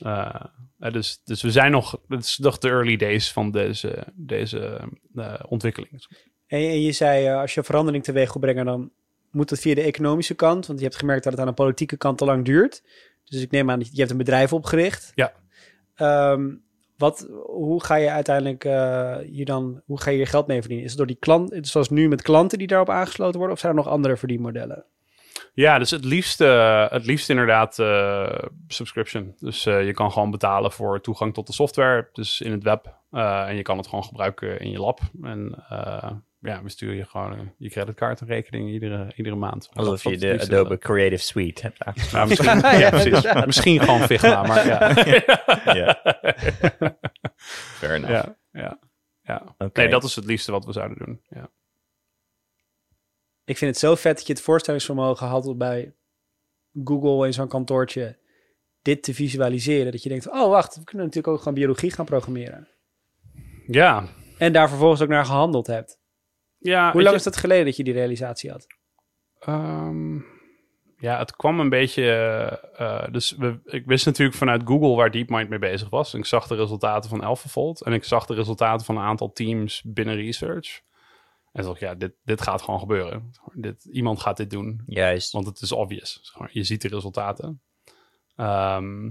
Eh, 0.00 0.44
eh, 0.78 0.92
dus, 0.92 1.20
dus 1.24 1.42
we 1.42 1.50
zijn 1.50 1.70
nog, 1.70 2.00
het 2.08 2.24
is 2.24 2.38
nog 2.38 2.58
de 2.58 2.68
early 2.68 2.96
days 2.96 3.32
van 3.32 3.50
deze, 3.50 4.06
deze 4.14 4.80
ontwikkeling. 5.48 6.06
En, 6.46 6.58
en 6.58 6.80
je 6.80 6.92
zei, 6.92 7.28
als 7.28 7.54
je 7.54 7.62
verandering 7.62 8.04
teweeg 8.04 8.32
wil 8.32 8.42
brengen, 8.42 8.64
dan 8.64 8.90
moet 9.30 9.50
het 9.50 9.60
via 9.60 9.74
de 9.74 9.82
economische 9.82 10.34
kant. 10.34 10.66
Want 10.66 10.78
je 10.78 10.84
hebt 10.84 10.98
gemerkt 10.98 11.24
dat 11.24 11.32
het 11.32 11.40
aan 11.40 11.48
de 11.48 11.54
politieke 11.54 11.96
kant 11.96 12.18
te 12.18 12.24
lang 12.24 12.44
duurt. 12.44 12.82
Dus 13.24 13.42
ik 13.42 13.50
neem 13.50 13.70
aan, 13.70 13.78
dat 13.78 13.88
je 13.92 13.98
hebt 13.98 14.10
een 14.10 14.16
bedrijf 14.16 14.52
opgericht. 14.52 15.12
Ja. 15.14 15.32
Ehm, 15.94 16.54
wat, 16.96 17.28
hoe 17.44 17.84
ga 17.84 17.94
je 17.94 18.10
uiteindelijk 18.10 18.64
eh, 18.64 19.16
hier 19.16 19.44
dan, 19.44 19.82
hoe 19.86 20.00
ga 20.00 20.10
je 20.10 20.18
je 20.18 20.26
geld 20.26 20.46
mee 20.46 20.58
verdienen? 20.60 20.84
Is 20.84 20.90
het 20.90 20.98
door 20.98 21.08
die 21.08 21.16
klant, 21.20 21.58
zoals 21.60 21.90
nu 21.90 22.08
met 22.08 22.22
klanten 22.22 22.58
die 22.58 22.66
daarop 22.66 22.90
aangesloten 22.90 23.36
worden? 23.36 23.54
Of 23.54 23.60
zijn 23.60 23.72
er 23.72 23.78
nog 23.78 23.88
andere 23.88 24.16
verdienmodellen? 24.16 24.84
Ja, 25.52 25.78
dus 25.78 25.90
het 25.90 26.04
liefst, 26.04 26.40
eh, 26.40 26.90
het 26.90 27.06
liefst 27.06 27.30
inderdaad 27.30 27.78
eh, 27.78 28.38
subscription. 28.68 29.34
Dus 29.38 29.62
je 29.62 29.92
kan 29.94 30.12
gewoon 30.12 30.30
betalen 30.30 30.72
voor 30.72 31.00
toegang 31.00 31.34
tot 31.34 31.46
de 31.46 31.52
software, 31.52 32.08
dus 32.12 32.40
in 32.40 32.52
het 32.52 32.62
web. 32.62 32.94
En 33.10 33.56
je 33.56 33.62
kan 33.62 33.76
het 33.76 33.86
gewoon 33.86 34.04
gebruiken 34.04 34.60
in 34.60 34.70
je 34.70 34.78
lab. 34.78 35.00
En 35.22 35.64
ja, 36.46 36.62
we 36.62 36.68
sturen 36.68 36.96
je 36.96 37.04
gewoon 37.04 37.32
eh, 37.32 37.40
je 37.56 37.68
creditcardrekening 37.68 38.70
iedere, 38.70 39.12
iedere 39.16 39.36
maand. 39.36 39.68
Alsof 39.72 40.02
Dat 40.02 40.12
je 40.12 40.18
de. 40.18 40.40
Adobe 40.40 40.78
Creative 40.78 41.22
Suite 41.22 41.62
hebt 41.62 42.12
misschien, 42.28 42.60
Ja, 42.60 42.72
ja, 42.72 42.88
precies. 42.90 43.06
inderdaad. 43.06 43.46
Misschien 43.46 43.80
gewoon 43.80 44.00
Figma, 44.00 44.42
maar 44.42 44.66
ja. 44.66 44.88
Ja. 45.74 46.00
Fair 47.76 47.94
enough. 47.94 48.28
ja, 48.52 48.78
ja. 49.22 49.54
Nee, 49.72 49.88
dat 49.88 50.04
is 50.04 50.16
het 50.16 50.24
liefste 50.24 50.52
wat 50.52 50.64
we 50.64 50.72
zouden 50.72 50.98
doen. 50.98 51.20
Ja. 51.28 51.50
Ik 53.44 53.56
vind 53.56 53.70
het 53.70 53.80
zo 53.80 53.94
vet 53.94 54.16
dat 54.16 54.26
je 54.26 54.32
het 54.32 54.42
voorstellingsvermogen 54.42 55.26
had 55.26 55.46
om 55.46 55.58
bij 55.58 55.94
Google 56.84 57.26
in 57.26 57.32
zo'n 57.32 57.48
kantoortje 57.48 58.18
dit 58.82 59.02
te 59.02 59.14
visualiseren. 59.14 59.92
Dat 59.92 60.02
je 60.02 60.08
denkt, 60.08 60.30
oh 60.30 60.48
wacht, 60.48 60.76
we 60.76 60.84
kunnen 60.84 61.06
natuurlijk 61.06 61.34
ook 61.34 61.38
gewoon 61.42 61.54
biologie 61.54 61.90
gaan 61.90 62.04
programmeren. 62.04 62.68
Ja, 63.66 64.04
En 64.38 64.52
daar 64.52 64.68
vervolgens 64.68 65.00
ook 65.02 65.08
naar 65.08 65.24
gehandeld 65.24 65.66
hebt. 65.66 65.95
Ja 66.66 66.92
Hoe 66.92 67.00
lang 67.00 67.10
je- 67.10 67.16
is 67.18 67.22
dat 67.24 67.36
geleden 67.36 67.64
dat 67.64 67.76
je 67.76 67.84
die 67.84 67.92
realisatie 67.92 68.50
had? 68.50 68.66
Ehm, 69.40 70.14
ja, 70.98 71.18
het 71.18 71.36
kwam 71.36 71.60
een 71.60 71.68
beetje. 71.68 72.02
eh, 72.76 73.02
eh, 73.04 73.12
dus 73.12 73.30
we, 73.38 73.58
ik 73.64 73.86
wist 73.86 74.06
natuurlijk 74.06 74.36
vanuit 74.38 74.62
Google 74.64 74.94
waar 74.96 75.10
DeepMind 75.10 75.48
mee 75.48 75.58
bezig 75.58 75.88
was. 75.90 76.12
En 76.12 76.18
ik 76.18 76.24
zag 76.26 76.46
de 76.46 76.54
resultaten 76.54 77.10
van 77.10 77.22
AlphaFold. 77.22 77.82
En 77.82 77.92
ik 77.92 78.04
zag 78.04 78.26
de 78.26 78.34
resultaten 78.34 78.86
van 78.86 78.96
een 78.96 79.02
aantal 79.02 79.32
teams 79.32 79.82
binnen 79.84 80.14
research. 80.16 80.80
En 81.52 81.62
toen 81.62 81.70
dacht 81.70 81.82
ik, 81.82 81.88
ja, 81.88 81.94
dit, 81.94 82.12
dit 82.24 82.42
gaat 82.42 82.62
gewoon 82.62 82.80
gebeuren. 82.80 83.30
Dit, 83.52 83.84
iemand 83.84 84.20
gaat 84.20 84.36
dit 84.36 84.50
doen. 84.50 84.82
Juist. 84.86 85.32
Want 85.32 85.46
het 85.46 85.60
is 85.60 85.72
obvious. 85.72 86.32
Je 86.50 86.62
ziet 86.64 86.82
de 86.82 86.88
resultaten. 86.88 87.60
Ehm, 88.36 89.10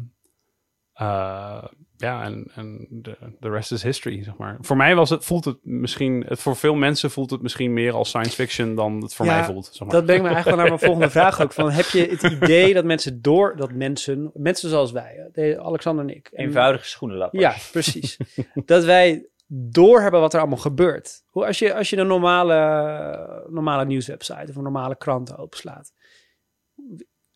eh, 0.93 1.64
ja, 1.98 2.24
en, 2.24 2.52
en 2.56 2.88
de, 2.89 3.18
de 3.39 3.50
rest 3.50 3.72
is 3.72 3.84
history, 3.84 4.24
zeg 4.24 4.38
maar. 4.38 4.58
Voor 4.62 4.78
mij 4.78 4.96
was 4.96 5.10
het, 5.10 5.26
voelt 5.26 5.46
het 5.46 5.58
misschien... 5.62 6.24
Het, 6.28 6.39
voor 6.39 6.56
veel 6.56 6.76
mensen 6.76 7.12
voelt 7.12 7.30
het 7.32 7.41
misschien 7.41 7.74
meer 7.74 7.93
als 7.93 8.10
science 8.10 8.32
fiction 8.36 8.76
dan 8.76 9.02
het 9.02 9.14
voor 9.16 9.26
Ja, 9.26 9.36
mij 9.36 9.43
voelt. 9.46 9.66
Zeg 9.66 9.80
maar. 9.80 9.89
Dat 9.96 10.06
brengt 10.06 10.24
me 10.24 10.30
eigenlijk 10.30 10.58
wel 10.58 10.66
naar 10.68 10.76
mijn 10.78 10.89
volgende 10.89 11.10
vraag 11.20 11.41
ook. 11.41 11.54
Van, 11.54 11.72
heb 11.72 11.86
je 11.86 12.06
het 12.06 12.24
idee 12.24 12.74
dat 12.74 12.86
mensen 12.86 13.22
door, 13.22 13.56
dat 13.56 13.72
mensen, 13.72 14.32
mensen 14.34 14.70
zoals 14.70 14.91
wij, 14.91 15.30
de- 15.32 15.60
Alexander 15.62 16.06
en 16.10 16.16
ik. 16.16 16.28
en- 16.28 16.46
Eenvoudige 16.46 16.86
schoenenlapper. 16.86 17.39
Ja, 17.39 17.54
precies. 17.72 18.18
dat 18.66 18.84
wij 18.84 19.30
doorhebben 19.48 20.20
wat 20.20 20.34
er 20.34 20.39
allemaal 20.39 20.58
gebeurt. 20.58 21.24
Hoe, 21.30 21.46
als, 21.46 21.60
je, 21.60 21.74
als 21.74 21.89
je 21.89 21.98
een 21.98 22.08
normale, 22.08 23.46
normale 23.50 23.86
nieuwswebsite 23.86 24.46
of 24.50 24.56
een 24.56 24.64
normale 24.64 24.96
krant 24.96 25.38
openslaat, 25.38 25.93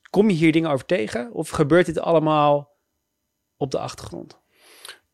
kom 0.10 0.30
je 0.30 0.36
hier 0.36 0.52
dingen 0.52 0.70
over 0.72 0.86
tegen? 0.86 1.32
Of 1.34 1.50
gebeurt 1.50 1.86
dit 1.86 2.00
allemaal 2.00 2.78
op 3.58 3.72
de 3.72 3.80
achtergrond. 3.80 4.40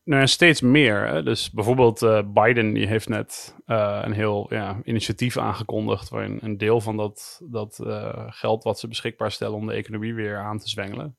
Nou, 0.06 0.20
ja, 0.20 0.26
steeds 0.26 0.60
meer. 0.60 1.06
Hè? 1.06 1.22
Dus 1.22 1.50
bijvoorbeeld 1.50 2.02
eh, 2.02 2.22
Biden 2.26 2.72
die 2.72 2.86
heeft 2.86 3.08
net 3.08 3.56
eh, 3.64 4.00
een 4.02 4.12
heel 4.12 4.46
ja, 4.48 4.80
initiatief 4.84 5.36
aangekondigd... 5.36 6.08
waarin 6.08 6.38
een 6.42 6.58
deel 6.58 6.80
van 6.80 6.96
dat, 6.96 7.40
dat 7.44 7.78
eh, 7.78 8.24
geld 8.26 8.64
wat 8.64 8.78
ze 8.78 8.88
beschikbaar 8.88 9.32
stellen... 9.32 9.56
om 9.56 9.66
de 9.66 9.72
economie 9.72 10.14
weer 10.14 10.38
aan 10.38 10.58
te 10.58 10.68
zwengelen... 10.68 11.16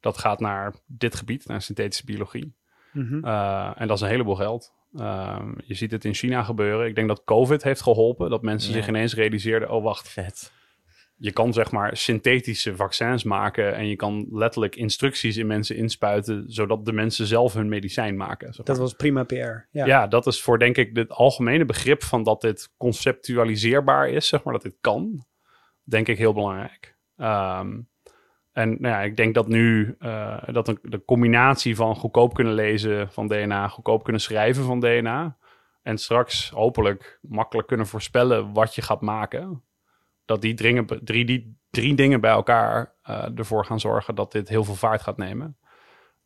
dat 0.00 0.18
gaat 0.18 0.40
naar 0.40 0.74
dit 0.86 1.14
gebied, 1.14 1.46
naar 1.46 1.62
synthetische 1.62 2.04
biologie. 2.04 2.54
Mhm. 2.92 3.24
En 3.76 3.88
dat 3.88 3.96
is 3.96 4.02
een 4.02 4.10
heleboel 4.10 4.36
geld. 4.36 4.72
Um, 4.94 5.54
je 5.64 5.74
ziet 5.74 5.90
het 5.90 6.04
in 6.04 6.14
China 6.14 6.42
gebeuren. 6.42 6.86
Ik 6.86 6.94
denk 6.94 7.08
dat 7.08 7.24
COVID 7.24 7.62
heeft 7.62 7.82
geholpen. 7.82 8.30
Dat 8.30 8.42
mensen 8.42 8.70
Ja. 8.70 8.76
zich 8.76 8.88
ineens 8.88 9.14
realiseerden... 9.14 9.70
oh, 9.70 9.82
wacht, 9.82 10.08
Vet. 10.08 10.52
Je 11.16 11.32
kan 11.32 11.52
zeg 11.52 11.70
maar 11.70 11.96
synthetische 11.96 12.76
vaccins 12.76 13.24
maken... 13.24 13.74
en 13.74 13.86
je 13.86 13.96
kan 13.96 14.26
letterlijk 14.30 14.76
instructies 14.76 15.36
in 15.36 15.46
mensen 15.46 15.76
inspuiten... 15.76 16.44
zodat 16.46 16.84
de 16.84 16.92
mensen 16.92 17.26
zelf 17.26 17.52
hun 17.52 17.68
medicijn 17.68 18.16
maken. 18.16 18.52
zeg 18.52 18.66
Dat 18.66 18.78
was 18.78 18.94
prima 18.94 19.24
PR. 19.24 19.34
Ja. 19.34 19.86
Ja. 19.86 20.06
dat 20.06 20.26
is 20.26 20.42
voor 20.42 20.58
denk 20.58 20.76
ik 20.76 20.96
het 20.96 21.10
algemene 21.10 21.64
begrip 21.64 22.02
van 22.02 22.22
dat 22.22 22.40
dit 22.40 22.72
conceptualiseerbaar 22.76 24.08
is, 24.08 24.28
zeg 24.28 24.42
maar, 24.42 24.52
dat 24.52 24.62
dit 24.62 24.76
kan, 24.80 25.26
denk 25.82 26.08
ik 26.08 26.18
heel 26.18 26.32
belangrijk. 26.32 26.96
Ehm, 27.16 27.80
en 28.52 28.68
nou 28.68 28.94
ja, 28.94 29.00
ik 29.00 29.16
denk 29.16 29.34
dat 29.34 29.48
nu 29.48 29.94
eh, 29.98 30.42
dat 30.46 30.68
een, 30.68 30.78
de 30.82 31.04
combinatie 31.04 31.76
van 31.76 31.96
goedkoop 31.96 32.34
kunnen 32.34 32.54
lezen 32.54 33.12
van 33.12 33.28
DNA, 33.28 33.68
goedkoop 33.68 34.02
kunnen 34.02 34.22
schrijven 34.22 34.64
van 34.64 34.80
DNA 34.80 35.36
en 35.82 35.98
straks 35.98 36.50
hopelijk 36.50 37.18
makkelijk 37.22 37.68
kunnen 37.68 37.86
voorspellen 37.86 38.52
wat 38.52 38.74
je 38.74 38.82
gaat 38.82 39.00
maken, 39.00 39.62
dat 40.24 40.40
die, 40.40 40.54
dringen, 40.54 40.86
drie, 41.04 41.24
die 41.24 41.60
drie 41.72 41.94
dingen 41.94 42.20
bij 42.20 42.30
elkaar 42.30 42.94
eh, 43.02 43.38
ervoor 43.38 43.64
gaan 43.64 43.80
zorgen 43.80 44.14
dat 44.14 44.32
dit 44.32 44.48
heel 44.48 44.64
veel 44.64 44.74
vaart 44.74 45.02
gaat 45.02 45.16
nemen. 45.16 45.58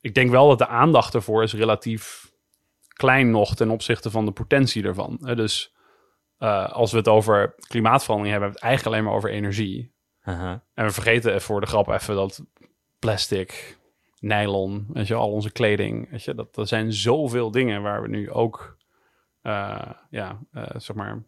Ik 0.01 0.15
denk 0.15 0.31
wel 0.31 0.49
dat 0.49 0.59
de 0.59 0.67
aandacht 0.67 1.15
ervoor 1.15 1.43
is 1.43 1.55
relatief 1.55 2.33
klein 2.89 3.31
nog 3.31 3.55
ten 3.55 3.71
opzichte 3.71 4.11
van 4.11 4.25
de 4.25 4.33
potentie 4.33 4.83
ervan. 4.83 5.17
Dus 5.35 5.75
eh, 6.39 6.69
als 6.73 6.93
we 6.93 6.97
het 6.99 7.09
over 7.09 7.55
klimaatverandering 7.69 8.33
hebben, 8.33 8.49
hebben 8.49 8.49
we 8.49 8.55
het 8.55 8.63
eigenlijk 8.63 8.95
alleen 8.95 9.05
maar 9.05 9.17
over 9.17 9.31
energie. 9.31 9.95
En 10.75 10.85
we 10.85 10.91
vergeten 10.91 11.41
voor 11.41 11.61
de 11.61 11.67
grap 11.67 11.89
even 11.89 12.15
dat 12.15 12.45
plastic, 12.99 13.79
nylon, 14.19 14.87
weet 14.93 15.07
je, 15.07 15.15
al 15.15 15.31
onze 15.31 15.53
kleding, 15.53 16.11
weet 16.11 16.23
je, 16.23 16.35
dat 16.35 16.57
er 16.57 16.67
zijn 16.67 16.93
zoveel 16.93 17.51
dingen 17.51 17.83
waar 17.83 18.03
we 18.03 18.09
nu 18.09 18.31
ook, 18.31 18.77
eh, 19.43 19.91
ja, 20.11 20.39
zeg 20.77 20.97
maar, 20.97 21.23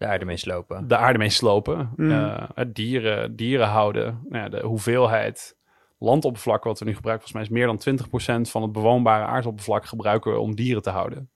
De 0.00 0.06
aarde 0.06 0.24
mee 0.24 0.36
slopen. 0.36 0.88
de 0.88 0.96
aarde 0.96 1.18
mee 1.18 1.30
slopen. 1.30 1.92
Mm. 1.96 2.10
Eh, 2.10 2.42
het 2.54 2.74
dieren, 2.74 3.36
dieren 3.36 3.66
houden. 3.66 4.20
Nou 4.28 4.42
ja, 4.42 4.48
de 4.48 4.66
hoeveelheid 4.66 5.56
landoppervlak 5.98 6.64
wat 6.64 6.78
we 6.78 6.84
nu 6.84 6.94
gebruiken, 6.94 7.28
volgens 7.28 7.50
mij 7.50 7.58
is 7.58 7.66
meer 7.66 7.94
dan 7.94 8.46
20% 8.46 8.50
van 8.50 8.62
het 8.62 8.72
bewoonbare 8.72 9.24
aardoppervlak 9.24 9.84
gebruiken 9.86 10.32
we 10.32 10.38
om 10.38 10.54
dieren 10.54 10.82
te 10.82 10.90
houden. 10.90 11.30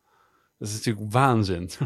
Dat 0.59 0.69
is 0.69 0.75
natuurlijk 0.75 1.12
waanzin. 1.12 1.71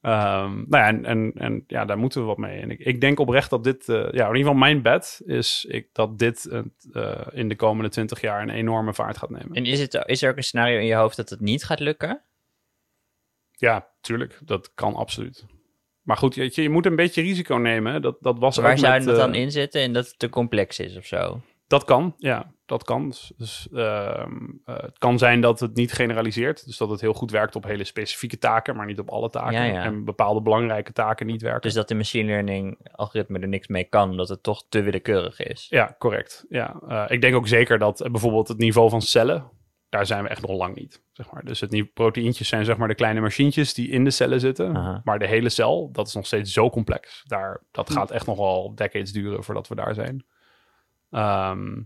Ehm, 0.00 0.54
nou 0.54 0.68
ja, 0.68 0.86
en, 0.86 1.04
en, 1.04 1.32
en 1.34 1.64
ja, 1.66 1.84
daar 1.84 1.98
moeten 1.98 2.20
we 2.20 2.26
wat 2.26 2.38
mee. 2.38 2.60
En 2.60 2.70
ik, 2.70 2.78
ik 2.78 3.00
denk 3.00 3.20
oprecht 3.20 3.50
dat 3.50 3.64
dit, 3.64 3.88
eh, 3.88 3.96
ja, 3.96 4.04
in 4.04 4.12
ieder 4.12 4.36
geval 4.36 4.54
mijn 4.54 4.82
bet 4.82 5.22
is 5.26 5.66
ik, 5.68 5.88
dat 5.92 6.18
dit 6.18 6.48
eh, 6.92 7.26
in 7.30 7.48
de 7.48 7.56
komende 7.56 7.90
20 7.90 8.20
jaar 8.20 8.42
een 8.42 8.50
enorme 8.50 8.94
vaart 8.94 9.18
gaat 9.18 9.30
nemen. 9.30 9.52
En 9.52 9.64
is, 9.64 9.80
het, 9.80 10.02
is 10.06 10.22
er 10.22 10.30
ook 10.30 10.36
een 10.36 10.42
scenario 10.42 10.78
in 10.78 10.86
je 10.86 10.94
hoofd 10.94 11.16
dat 11.16 11.30
het 11.30 11.40
niet 11.40 11.64
gaat 11.64 11.80
lukken? 11.80 12.22
Ja, 13.58 13.88
tuurlijk, 14.00 14.40
dat 14.44 14.74
kan 14.74 14.94
absoluut. 14.94 15.46
Maar 16.02 16.16
goed, 16.16 16.34
je, 16.34 16.62
je 16.62 16.70
moet 16.70 16.86
een 16.86 16.96
beetje 16.96 17.22
risico 17.22 17.56
nemen. 17.56 18.02
Dat, 18.02 18.16
dat 18.20 18.38
was 18.38 18.56
Waar 18.56 18.78
zou 18.78 18.92
met, 18.92 19.04
dat 19.04 19.16
dan 19.16 19.34
eh, 19.34 19.40
in 19.40 19.50
zitten 19.50 19.80
en 19.80 19.92
dat 19.92 20.06
het 20.06 20.18
te 20.18 20.28
complex 20.28 20.78
is 20.78 20.96
of 20.96 21.06
zo? 21.06 21.40
Dat 21.66 21.84
kan, 21.84 22.14
ja, 22.18 22.52
dat 22.66 22.84
kan. 22.84 23.08
Dus, 23.08 23.32
dus, 23.36 23.68
ehm, 23.72 24.32
eh, 24.64 24.76
het 24.76 24.98
kan 24.98 25.18
zijn 25.18 25.40
dat 25.40 25.60
het 25.60 25.74
niet 25.74 25.92
generaliseert. 25.92 26.66
Dus 26.66 26.76
dat 26.76 26.90
het 26.90 27.00
heel 27.00 27.12
goed 27.12 27.30
werkt 27.30 27.56
op 27.56 27.64
hele 27.64 27.84
specifieke 27.84 28.38
taken, 28.38 28.76
maar 28.76 28.86
niet 28.86 28.98
op 28.98 29.10
alle 29.10 29.30
taken. 29.30 29.52
Ja, 29.52 29.64
ja. 29.64 29.82
En 29.82 30.04
bepaalde 30.04 30.42
belangrijke 30.42 30.92
taken 30.92 31.26
niet 31.26 31.42
werken. 31.42 31.60
Dus 31.60 31.74
dat 31.74 31.88
de 31.88 31.94
machine 31.94 32.26
learning 32.26 32.78
algoritme 32.92 33.38
er 33.38 33.48
niks 33.48 33.66
mee 33.66 33.84
kan, 33.84 34.10
omdat 34.10 34.28
het 34.28 34.42
toch 34.42 34.64
te 34.68 34.82
willekeurig 34.82 35.40
is. 35.40 35.66
Ja, 35.70 35.94
correct. 35.98 36.44
Ja. 36.48 36.80
Eh, 36.88 37.04
ik 37.08 37.20
denk 37.20 37.34
ook 37.34 37.48
zeker 37.48 37.78
dat 37.78 38.08
bijvoorbeeld 38.10 38.48
het 38.48 38.58
niveau 38.58 38.90
van 38.90 39.02
cellen, 39.02 39.50
daar 39.88 40.06
zijn 40.06 40.22
we 40.22 40.28
echt 40.28 40.40
nog 40.46 40.50
lang 40.56 40.74
niet. 40.74 41.02
Zeg 41.12 41.30
maar. 41.32 41.44
Dus 41.44 41.60
het 41.60 41.70
nie- 41.70 41.84
proteïentjes 41.84 42.48
zijn 42.48 42.64
zeg 42.64 42.76
maar 42.76 42.88
de 42.88 42.94
kleine 42.94 43.20
machientjes 43.20 43.74
die 43.74 43.88
in 43.88 44.04
de 44.04 44.10
cellen 44.10 44.40
zitten. 44.40 44.76
Aha. 44.76 45.00
Maar 45.04 45.18
de 45.18 45.26
hele 45.26 45.48
cel, 45.48 45.90
dat 45.92 46.06
is 46.06 46.14
nog 46.14 46.26
steeds 46.26 46.52
zo 46.52 46.70
complex. 46.70 47.22
Daar, 47.26 47.52
Hm. 47.52 47.64
dat 47.70 47.90
gaat 47.90 48.10
echt 48.10 48.26
nog 48.26 48.36
wel 48.38 48.74
decades 48.74 49.12
duren 49.12 49.44
voordat 49.44 49.68
we 49.68 49.74
daar 49.74 49.94
zijn. 49.94 50.26
Ehm, 51.10 51.80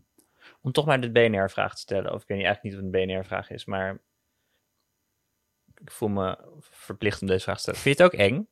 Om 0.64 0.72
toch 0.72 0.86
maar 0.86 1.00
de 1.00 1.10
BNR-vraag 1.10 1.74
te 1.74 1.80
stellen, 1.80 2.12
of 2.12 2.22
ik 2.22 2.28
weet 2.28 2.38
niet, 2.38 2.46
eigenlijk 2.46 2.62
niet 2.76 2.92
wat 2.92 3.00
een 3.02 3.06
BNR-vraag 3.06 3.50
is, 3.50 3.64
maar 3.64 4.00
ik 5.80 5.90
voel 5.90 6.08
me 6.08 6.38
verplicht 6.60 7.20
om 7.20 7.26
deze 7.26 7.42
vraag 7.42 7.54
te 7.56 7.62
stellen. 7.62 7.80
Vind 7.80 7.96
je 7.98 8.02
het 8.04 8.12
ook 8.12 8.20
eng? 8.20 8.46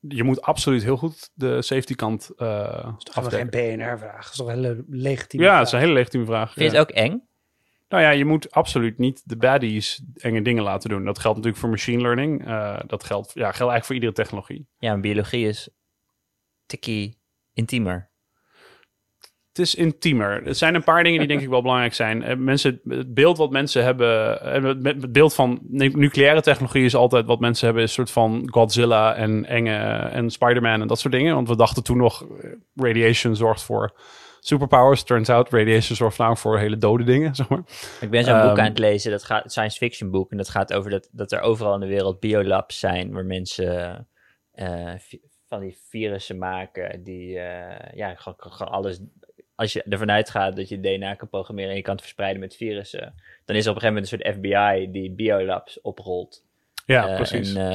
je 0.00 0.22
moet 0.22 0.42
absoluut 0.42 0.82
heel 0.82 0.96
goed 0.96 1.30
de 1.34 1.62
safety 1.62 1.94
kant 1.94 2.30
eh 2.36 2.82
Dat 2.84 2.94
is 2.98 3.04
toch 3.04 3.16
afdekken. 3.16 3.52
geen 3.60 3.76
BNR-vraag. 3.78 4.22
Dat 4.22 4.30
is 4.30 4.36
toch 4.36 4.48
een 4.48 4.54
hele 4.54 4.84
legitieme 4.88 5.44
Ja, 5.44 5.50
vraag. 5.50 5.58
dat 5.64 5.66
is 5.68 5.72
een 5.72 5.86
hele 5.86 5.92
legitieme 5.98 6.26
vraag. 6.26 6.52
Vind 6.52 6.70
je 6.70 6.76
Ja. 6.76 6.82
het 6.82 6.90
ook 6.90 6.96
eng? 6.96 7.27
Nou 7.88 8.02
ja, 8.02 8.10
je 8.10 8.24
moet 8.24 8.50
absoluut 8.50 8.98
niet 8.98 9.22
de 9.24 9.36
baddies 9.36 10.02
enge 10.14 10.42
dingen 10.42 10.62
laten 10.62 10.90
doen. 10.90 11.04
Dat 11.04 11.18
geldt 11.18 11.36
natuurlijk 11.36 11.62
voor 11.62 11.70
machine 11.70 12.02
learning. 12.02 12.46
Eh, 12.46 12.78
dat 12.86 13.04
geldt, 13.04 13.26
ja, 13.34 13.40
geldt 13.42 13.58
eigenlijk 13.58 13.84
voor 13.84 13.94
iedere 13.94 14.12
technologie. 14.12 14.66
Ja, 14.78 14.90
maar 14.90 15.00
biologie 15.00 15.46
is 15.48 15.68
tikkie 16.66 17.18
intiemer. 17.52 18.10
Het 19.48 19.66
is 19.66 19.74
intiemer. 19.74 20.46
Er 20.46 20.54
zijn 20.54 20.74
een 20.74 20.84
paar 20.84 21.02
dingen 21.02 21.18
die 21.18 21.28
denk 21.28 21.40
ik 21.40 21.48
wel 21.48 21.62
belangrijk 21.62 21.94
zijn. 21.94 22.22
Eh, 22.22 22.36
mensen, 22.36 22.80
het 22.84 23.14
beeld 23.14 23.38
wat 23.38 23.50
mensen 23.50 23.84
hebben... 23.84 24.42
eh, 24.42 24.84
Het 24.84 25.12
beeld 25.12 25.34
van 25.34 25.58
nu- 25.62 25.88
nucleaire 25.94 26.40
technologie 26.42 26.84
is 26.84 26.94
altijd 26.94 27.26
wat 27.26 27.40
mensen 27.40 27.66
hebben... 27.66 27.82
is 27.84 27.88
een 27.88 27.94
soort 27.94 28.10
van 28.10 28.48
Godzilla 28.50 29.14
en 29.14 29.44
enge 29.44 29.76
en 30.12 30.30
Spider-Man 30.30 30.80
en 30.80 30.86
dat 30.88 30.98
soort 30.98 31.14
dingen. 31.14 31.34
Want 31.34 31.48
we 31.48 31.56
dachten 31.56 31.82
toen 31.84 31.96
nog... 31.96 32.26
radiation 32.74 33.36
zorgt 33.36 33.62
voor 33.62 34.00
superpowers. 34.40 35.02
Turns 35.02 35.28
out, 35.28 35.50
radiation 35.50 35.96
zorgt 35.96 36.18
nou 36.18 36.36
voor 36.36 36.58
hele 36.58 36.78
dode 36.78 37.04
dingen, 37.04 37.34
zeg 37.40 37.48
maar. 37.48 37.62
Ik 38.00 38.10
ben 38.10 38.24
zo'n 38.24 38.34
Ehm, 38.34 38.48
boek 38.48 38.58
aan 38.58 38.64
het 38.64 38.78
lezen, 38.78 39.10
dat 39.10 39.24
gaat, 39.24 39.52
science 39.52 39.76
fiction 39.76 40.10
boek, 40.10 40.30
en 40.30 40.36
dat 40.36 40.48
gaat 40.48 40.72
over 40.72 40.90
dat, 40.90 41.08
dat 41.12 41.32
er 41.32 41.40
overal 41.40 41.74
in 41.74 41.80
de 41.80 41.86
wereld 41.86 42.20
biolabs 42.20 42.78
zijn 42.78 43.12
waar 43.12 43.24
mensen 43.24 44.06
eh, 44.52 44.94
van 45.48 45.60
die 45.60 45.78
virussen 45.88 46.38
maken 46.38 47.02
die, 47.04 47.38
eh, 47.38 47.96
ja, 47.96 48.14
gewoon, 48.14 48.36
gewoon 48.38 48.72
alles, 48.72 49.00
als 49.54 49.72
je 49.72 49.82
ervan 49.82 50.10
uitgaat 50.10 50.56
dat 50.56 50.68
je 50.68 50.80
DNA 50.80 51.14
kan 51.14 51.28
programmeren 51.28 51.70
en 51.70 51.76
je 51.76 51.82
kan 51.82 51.92
het 51.92 52.02
verspreiden 52.02 52.40
met 52.40 52.56
virussen, 52.56 53.14
dan 53.44 53.56
is 53.56 53.64
er 53.64 53.70
op 53.70 53.76
een 53.76 53.82
gegeven 53.82 54.02
moment 54.02 54.12
een 54.12 54.18
soort 54.18 54.34
FBI 54.36 54.90
die 54.90 55.10
biolabs 55.10 55.80
oprolt. 55.80 56.46
Ja, 56.86 57.08
Eh, 57.08 57.16
precies. 57.16 57.54
En 57.54 57.72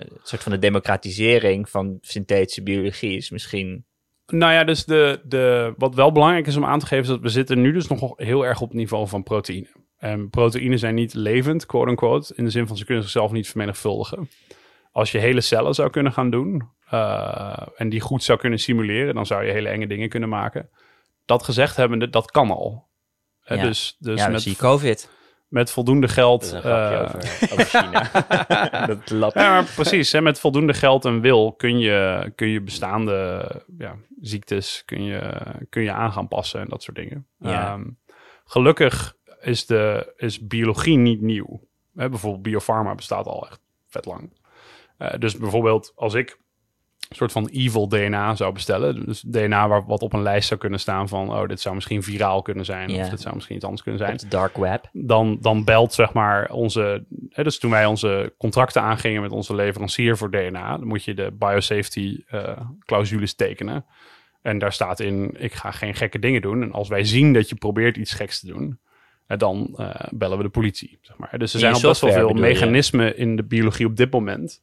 een 0.00 0.20
soort 0.22 0.42
van 0.42 0.52
de 0.52 0.58
democratisering 0.58 1.68
van 1.68 1.98
synthetische 2.00 2.62
biologie 2.62 3.16
is 3.16 3.30
misschien... 3.30 3.84
Nou 4.26 4.52
ja, 4.52 4.64
dus 4.64 4.84
de, 4.84 5.20
de, 5.24 5.74
wat 5.76 5.94
wel 5.94 6.12
belangrijk 6.12 6.46
is 6.46 6.56
om 6.56 6.64
aan 6.64 6.78
te 6.78 6.86
geven... 6.86 7.04
is 7.04 7.10
dat 7.10 7.20
we 7.20 7.28
zitten 7.28 7.60
nu 7.60 7.72
dus 7.72 7.88
nog 7.88 8.12
heel 8.16 8.46
erg 8.46 8.60
op 8.60 8.68
het 8.68 8.76
niveau 8.76 9.08
van 9.08 9.22
proteïne. 9.22 9.66
En 9.98 10.30
proteïnen 10.30 10.78
zijn 10.78 10.94
niet 10.94 11.14
levend, 11.14 11.66
quote-unquote... 11.66 12.34
in 12.36 12.44
de 12.44 12.50
zin 12.50 12.66
van 12.66 12.76
ze 12.76 12.84
kunnen 12.84 13.02
zichzelf 13.02 13.32
niet 13.32 13.48
vermenigvuldigen. 13.48 14.30
Als 14.92 15.12
je 15.12 15.18
hele 15.18 15.40
cellen 15.40 15.74
zou 15.74 15.90
kunnen 15.90 16.12
gaan 16.12 16.30
doen... 16.30 16.68
eh, 16.90 17.66
en 17.76 17.88
die 17.88 18.00
goed 18.00 18.22
zou 18.22 18.38
kunnen 18.38 18.58
simuleren... 18.58 19.14
dan 19.14 19.26
zou 19.26 19.44
je 19.44 19.52
hele 19.52 19.68
enge 19.68 19.86
dingen 19.86 20.08
kunnen 20.08 20.28
maken. 20.28 20.70
Dat 21.24 21.42
gezegd 21.42 21.76
hebbende, 21.76 22.10
dat 22.10 22.30
kan 22.30 22.50
al. 22.50 22.88
Eh, 23.44 23.56
Ja. 23.56 23.62
Dus, 23.62 23.96
dus 23.98 24.20
ja, 24.20 24.28
met, 24.28 24.42
zie 24.42 24.56
COVID. 24.56 25.10
Met 25.54 25.70
voldoende 25.70 26.08
geld... 26.08 26.50
Dat 26.50 26.64
eh, 26.64 27.00
over, 27.02 27.48
over 27.52 27.64
China. 27.64 28.10
dat 28.86 29.10
lab. 29.10 29.34
Ja, 29.34 29.50
maar 29.50 29.64
precies. 29.74 30.12
Hè, 30.12 30.20
met 30.20 30.40
voldoende 30.40 30.74
geld 30.74 31.04
en 31.04 31.20
wil 31.20 31.52
kun 31.52 31.78
je, 31.78 32.32
kun 32.34 32.48
je 32.48 32.60
bestaande 32.60 33.46
ja, 33.78 33.96
ziektes 34.20 34.82
kun 34.84 35.04
je, 35.04 35.42
kun 35.68 35.82
je 35.82 35.92
aan 35.92 36.12
gaan 36.12 36.28
passen 36.28 36.60
en 36.60 36.68
dat 36.68 36.82
soort 36.82 36.96
dingen. 36.96 37.26
Ja. 37.38 37.72
Ehm, 37.72 37.84
gelukkig 38.44 39.16
is, 39.40 39.66
de, 39.66 40.12
is 40.16 40.46
biologie 40.46 40.96
niet 40.96 41.20
nieuw. 41.20 41.60
Hè, 41.94 42.08
bijvoorbeeld 42.08 42.42
biopharma 42.42 42.94
bestaat 42.94 43.26
al 43.26 43.46
echt 43.46 43.60
vet 43.88 44.04
lang. 44.06 44.32
Eh, 44.98 45.18
dus 45.18 45.36
bijvoorbeeld 45.36 45.92
als 45.94 46.14
ik 46.14 46.38
soort 47.16 47.32
van 47.32 47.48
evil 47.48 47.88
DNA 47.88 48.34
zou 48.34 48.52
bestellen. 48.52 49.06
Dus 49.06 49.20
DNA 49.20 49.68
waar, 49.68 49.84
wat 49.86 50.02
op 50.02 50.12
een 50.12 50.22
lijst 50.22 50.48
zou 50.48 50.60
kunnen 50.60 50.80
staan 50.80 51.08
van... 51.08 51.30
oh, 51.30 51.48
dit 51.48 51.60
zou 51.60 51.74
misschien 51.74 52.02
viraal 52.02 52.42
kunnen 52.42 52.64
zijn. 52.64 52.90
Of 52.90 53.08
dit 53.08 53.20
zou 53.20 53.34
misschien 53.34 53.56
iets 53.56 53.64
anders 53.64 53.82
kunnen 53.82 54.00
zijn 54.00 54.12
Op 54.12 54.18
de 54.18 54.28
dark 54.28 54.56
web. 54.56 54.88
dan, 54.92 55.38
dan 55.40 55.64
belt 55.64 55.92
zeg 55.92 56.12
maar 56.12 56.50
onze. 56.50 57.04
Hè, 57.30 57.44
dus 57.44 57.58
toen 57.58 57.70
wij 57.70 57.86
onze 57.86 58.34
contracten 58.38 58.82
aangingen 58.82 59.22
met 59.22 59.32
onze 59.32 59.54
leverancier 59.54 60.16
voor 60.16 60.30
DNA, 60.30 60.76
dan 60.76 60.86
moet 60.86 61.04
je 61.04 61.14
de 61.14 61.30
biosafety 61.38 62.22
eh 62.26 62.60
clausules 62.84 63.34
tekenen. 63.34 63.84
En 64.42 64.58
daar 64.58 64.72
staat 64.72 65.00
in: 65.00 65.34
ik 65.38 65.52
ga 65.52 65.70
geen 65.70 65.94
gekke 65.94 66.18
dingen 66.18 66.42
doen. 66.42 66.62
En 66.62 66.72
als 66.72 66.88
wij 66.88 67.04
zien 67.04 67.32
dat 67.32 67.48
je 67.48 67.54
probeert 67.54 67.96
iets 67.96 68.12
geks 68.12 68.40
te 68.40 68.46
doen, 68.46 68.78
eh, 69.26 69.38
dan 69.38 69.74
eh, 69.76 69.94
bellen 70.10 70.36
we 70.36 70.42
de 70.42 70.48
politie. 70.48 70.98
Zeg 71.00 71.16
maar. 71.16 71.38
Dus 71.38 71.54
er 71.54 71.60
zijn 71.60 71.74
al 71.74 71.80
best 71.80 72.00
wel 72.00 72.12
veel 72.12 72.32
mechanismen 72.32 73.16
in 73.16 73.36
de 73.36 73.44
biologie 73.44 73.86
op 73.86 73.96
dit 73.96 74.12
moment. 74.12 74.62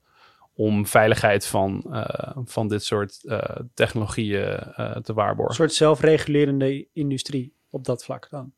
Om 0.64 0.86
veiligheid 0.88 1.46
van, 1.46 1.84
eh, 1.92 2.38
van 2.46 2.68
dit 2.68 2.84
soort 2.84 3.26
eh, 3.28 3.40
technologieën 3.74 4.44
eh, 4.44 4.92
te 4.92 5.02
Een 5.10 5.16
waarborgen. 5.16 5.56
soort 5.56 5.74
zelfregulerende 5.74 6.88
industrie. 6.94 7.54
op 7.70 7.86
dat 7.86 8.04
vlak 8.04 8.28
dan. 8.30 8.52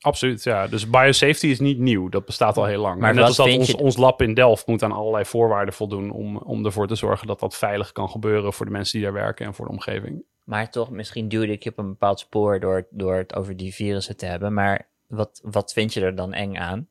Absoluut, 0.00 0.42
ja. 0.42 0.66
Dus 0.66 0.90
biosafety 0.90 1.46
is 1.46 1.60
niet 1.60 1.78
nieuw. 1.78 2.08
Dat 2.08 2.24
bestaat 2.24 2.56
al 2.56 2.64
heel 2.64 2.80
lang. 2.80 3.00
Maar 3.00 3.14
net 3.14 3.24
als 3.24 3.36
dat 3.36 3.46
ons, 3.56 3.66
je- 3.66 3.76
ons 3.76 3.96
lab 3.96 4.22
in 4.22 4.34
Delft 4.34 4.66
moet 4.66 4.82
aan 4.82 4.92
allerlei 4.92 5.24
voorwaarden 5.24 5.74
voldoen... 5.74 6.10
Om, 6.10 6.36
om 6.36 6.64
ervoor 6.64 6.86
te 6.86 6.94
zorgen 6.94 7.26
dat 7.26 7.40
dat 7.40 7.56
veilig 7.56 7.92
kan 7.92 8.08
gebeuren... 8.10 8.52
voor 8.52 8.66
de 8.66 8.72
mensen 8.72 8.98
die 8.98 9.06
daar 9.06 9.16
werken 9.16 9.46
en 9.46 9.54
voor 9.54 9.64
de 9.66 9.72
omgeving. 9.72 10.24
Maar 10.44 10.70
toch, 10.70 10.90
misschien 10.90 11.28
duwde 11.28 11.52
ik 11.52 11.62
je 11.62 11.70
op 11.70 11.78
een 11.78 11.88
bepaald 11.88 12.18
spoor 12.20 12.60
door, 12.60 12.86
door 12.90 13.14
het 13.14 13.34
over 13.34 13.56
die 13.56 13.74
virussen 13.74 14.16
te 14.16 14.26
hebben. 14.26 14.54
Maar 14.54 14.88
wat, 15.06 15.40
wat 15.44 15.72
vind 15.72 15.94
je 15.94 16.00
er 16.00 16.14
dan 16.14 16.32
eng 16.32 16.56
aan 16.56 16.88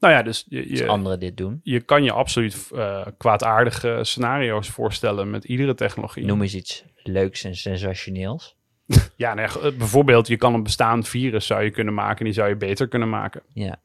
Nou 0.00 0.14
ja, 0.14 0.22
dus 0.22 0.46
je, 0.48 0.68
als 0.70 0.78
je, 0.78 0.86
anderen 0.86 1.20
dit 1.20 1.36
doen? 1.36 1.60
je 1.62 1.80
kan 1.80 2.04
je 2.04 2.12
absoluut 2.12 2.68
eh, 2.74 3.06
kwaadaardige 3.16 3.98
scenario's 4.02 4.68
voorstellen... 4.68 5.30
met 5.30 5.44
iedere 5.44 5.74
technologie. 5.74 6.24
Noem 6.24 6.42
eens 6.42 6.54
iets 6.54 6.84
leuks 7.02 7.44
en 7.44 7.56
sensationeels. 7.56 8.56
Ja, 9.16 9.34
nee, 9.34 9.44
eh, 9.44 9.52
bijvoorbeeld 9.60 10.28
je 10.28 10.36
kan 10.36 10.54
een 10.54 10.62
bestaand 10.62 11.08
virus 11.08 11.46
zou 11.46 11.62
je 11.62 11.70
kunnen 11.70 11.94
maken... 11.94 12.18
en 12.18 12.24
die 12.24 12.34
zou 12.34 12.48
je 12.48 12.56
beter 12.56 12.88
kunnen 12.88 13.08
maken. 13.08 13.42
Ja. 13.52 13.80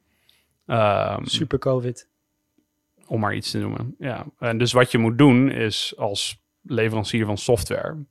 Ehm, 0.66 1.26
Super 1.26 1.60
COVID. 1.60 2.08
om 3.08 3.20
maar 3.20 3.36
iets 3.36 3.52
te 3.52 3.58
noemen. 3.58 3.96
Ja. 4.00 4.26
En 4.40 4.58
dus 4.58 4.72
wat 4.72 4.92
je 4.92 4.98
moet 4.98 5.18
doen 5.18 5.52
is 5.52 5.94
als 5.98 6.44
leverancier 6.62 7.26
van 7.26 7.38
software, 7.38 8.06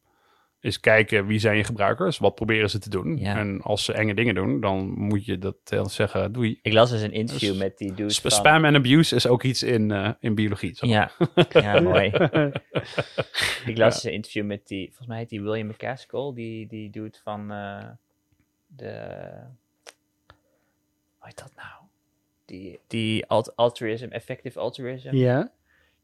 is 0.65 0.81
kijken 0.81 1.27
wie 1.27 1.39
zijn 1.39 1.57
je 1.57 1.65
gebruikers, 1.65 2.19
wat 2.19 2.35
proberen 2.35 2.71
ze 2.71 2.79
te 2.79 2.89
doen. 2.91 3.17
Ja. 3.17 3.37
En 3.37 3.61
als 3.61 3.85
ze 3.85 3.93
enge 3.93 4.15
dingen 4.15 4.35
doen, 4.35 4.61
dan 4.61 4.91
moet 4.91 5.25
je 5.25 5.39
dat 5.39 5.57
heel 5.65 5.89
zeggen, 5.89 6.33
doei. 6.33 6.59
Ik 6.63 6.73
las 6.73 6.91
dus 6.91 7.03
een 7.03 7.13
interview 7.13 7.51
Dus 7.51 7.59
met 7.59 7.79
die 7.79 7.95
dude 7.95 8.13
Sp- 8.13 8.21
van... 8.21 8.31
Spam 8.31 8.65
en 8.65 8.75
abuse 8.75 9.15
is 9.15 9.27
ook 9.27 9.43
iets 9.43 9.63
in, 9.63 9.91
eh, 9.91 10.11
in 10.21 10.35
biologie. 10.35 10.77
maar. 10.81 10.89
Ja, 10.89 11.11
ja 11.61 11.81
mooi. 11.91 12.07
ik 13.67 13.77
las 13.77 13.95
dus 13.95 14.05
een 14.05 14.13
interview 14.13 14.45
met 14.45 14.67
die, 14.67 14.87
volgens 14.87 15.09
mij 15.09 15.19
heet 15.19 15.29
die 15.29 15.43
William 15.43 15.67
McCaskill, 15.67 16.33
die, 16.35 16.67
die 16.67 16.91
dude 16.91 17.19
van 17.23 17.53
eh, 17.53 17.89
de, 18.67 18.93
hoe 21.19 21.27
heet 21.27 21.39
dat 21.39 21.53
nou? 21.57 21.83
Die, 22.45 22.81
die 22.87 23.27
alt 23.27 23.57
altruism, 23.57 24.09
effective 24.09 24.59
altruism. 24.59 25.17
Ja. 25.17 25.53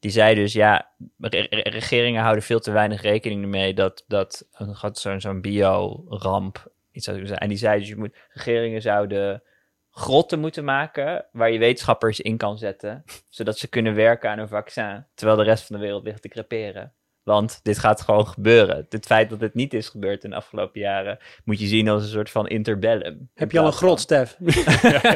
Die 0.00 0.10
zei 0.10 0.34
dus, 0.34 0.52
ja, 0.52 0.90
re- 1.18 1.46
re- 1.50 1.68
regeringen 1.70 2.22
houden 2.22 2.44
veel 2.44 2.60
te 2.60 2.70
weinig 2.70 3.02
rekening 3.02 3.46
mee 3.46 3.74
dat, 3.74 4.04
dat 4.08 4.48
zo'n 4.92 5.20
zo'n 5.20 5.40
bio-ramp 5.40 6.72
iets 6.92 7.04
zou 7.04 7.26
zijn. 7.26 7.38
En 7.38 7.48
die 7.48 7.58
zei 7.58 7.78
dus, 7.78 7.88
je 7.88 7.96
moet, 7.96 8.16
regeringen 8.28 8.82
zouden 8.82 9.42
grotten 9.90 10.40
moeten 10.40 10.64
maken 10.64 11.26
waar 11.32 11.50
je 11.50 11.58
wetenschappers 11.58 12.20
in 12.20 12.36
kan 12.36 12.58
zetten, 12.58 13.04
zodat 13.28 13.58
ze 13.58 13.68
kunnen 13.68 13.94
werken 13.94 14.30
aan 14.30 14.38
een 14.38 14.48
vaccin, 14.48 15.06
terwijl 15.14 15.38
de 15.38 15.44
rest 15.44 15.66
van 15.66 15.76
de 15.76 15.82
wereld 15.82 16.04
ligt 16.04 16.22
te 16.22 16.28
creperen. 16.28 16.94
Want 17.30 17.60
dit 17.62 17.78
gaat 17.78 18.00
gewoon 18.00 18.26
gebeuren. 18.26 18.86
Het 18.88 19.06
feit 19.06 19.30
dat 19.30 19.40
het 19.40 19.54
niet 19.54 19.74
is 19.74 19.88
gebeurd 19.88 20.24
in 20.24 20.30
de 20.30 20.36
afgelopen 20.36 20.80
jaren, 20.80 21.18
moet 21.44 21.60
je 21.60 21.66
zien 21.66 21.88
als 21.88 22.02
een 22.02 22.08
soort 22.08 22.30
van 22.30 22.48
interbellum. 22.48 23.30
Heb 23.34 23.52
je 23.52 23.58
al 23.60 23.66
een 23.66 23.72
grot, 23.72 24.00
Stef? 24.00 24.36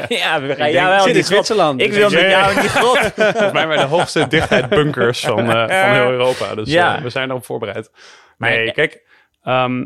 ja, 0.07 0.41
we 0.41 0.55
gaan 0.55 0.71
jou 0.71 0.87
wel 1.05 1.07
in. 1.15 1.23
Zwitserland. 1.23 1.81
Ik 1.81 1.91
wil 1.93 2.09
met 2.09 2.19
jou 2.29 2.53
in 2.55 2.59
die 2.59 2.69
grot. 2.69 2.97
Volgens 3.15 3.51
mij 3.51 3.67
bij 3.67 3.77
de 3.77 3.83
hoogste 3.83 4.27
dichtheid 4.27 4.69
bunkers 4.69 5.19
van, 5.25 5.39
eh, 5.39 5.81
van 5.81 5.93
heel 5.93 6.09
Europa. 6.11 6.55
Dus 6.55 6.69
Ja. 6.71 6.95
eh, 6.97 7.01
we 7.01 7.09
zijn 7.09 7.29
erop 7.29 7.45
voorbereid. 7.45 7.91
Maar- 8.37 8.49
nee, 8.49 8.71
kijk, 8.71 9.03
ehm, 9.43 9.81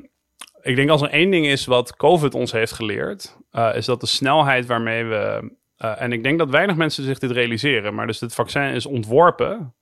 ik 0.61 0.75
denk 0.75 0.89
als 0.89 1.01
er 1.01 1.09
één 1.09 1.31
ding 1.31 1.45
is 1.47 1.65
wat 1.65 1.95
COVID 1.95 2.33
ons 2.33 2.51
heeft 2.51 2.71
geleerd, 2.71 3.37
eh, 3.51 3.69
is 3.75 3.85
dat 3.85 3.99
de 4.01 4.07
snelheid 4.07 4.65
waarmee 4.65 5.03
we. 5.05 5.51
eh, 5.77 6.01
en 6.01 6.11
ik 6.11 6.23
denk 6.23 6.39
dat 6.39 6.49
weinig 6.49 6.75
mensen 6.75 7.03
zich 7.03 7.19
dit 7.19 7.31
realiseren, 7.31 7.95
maar 7.95 8.07
dus 8.07 8.19
het 8.19 8.33
vaccin 8.33 8.61
is 8.63 8.85
ontworpen. 8.85 9.73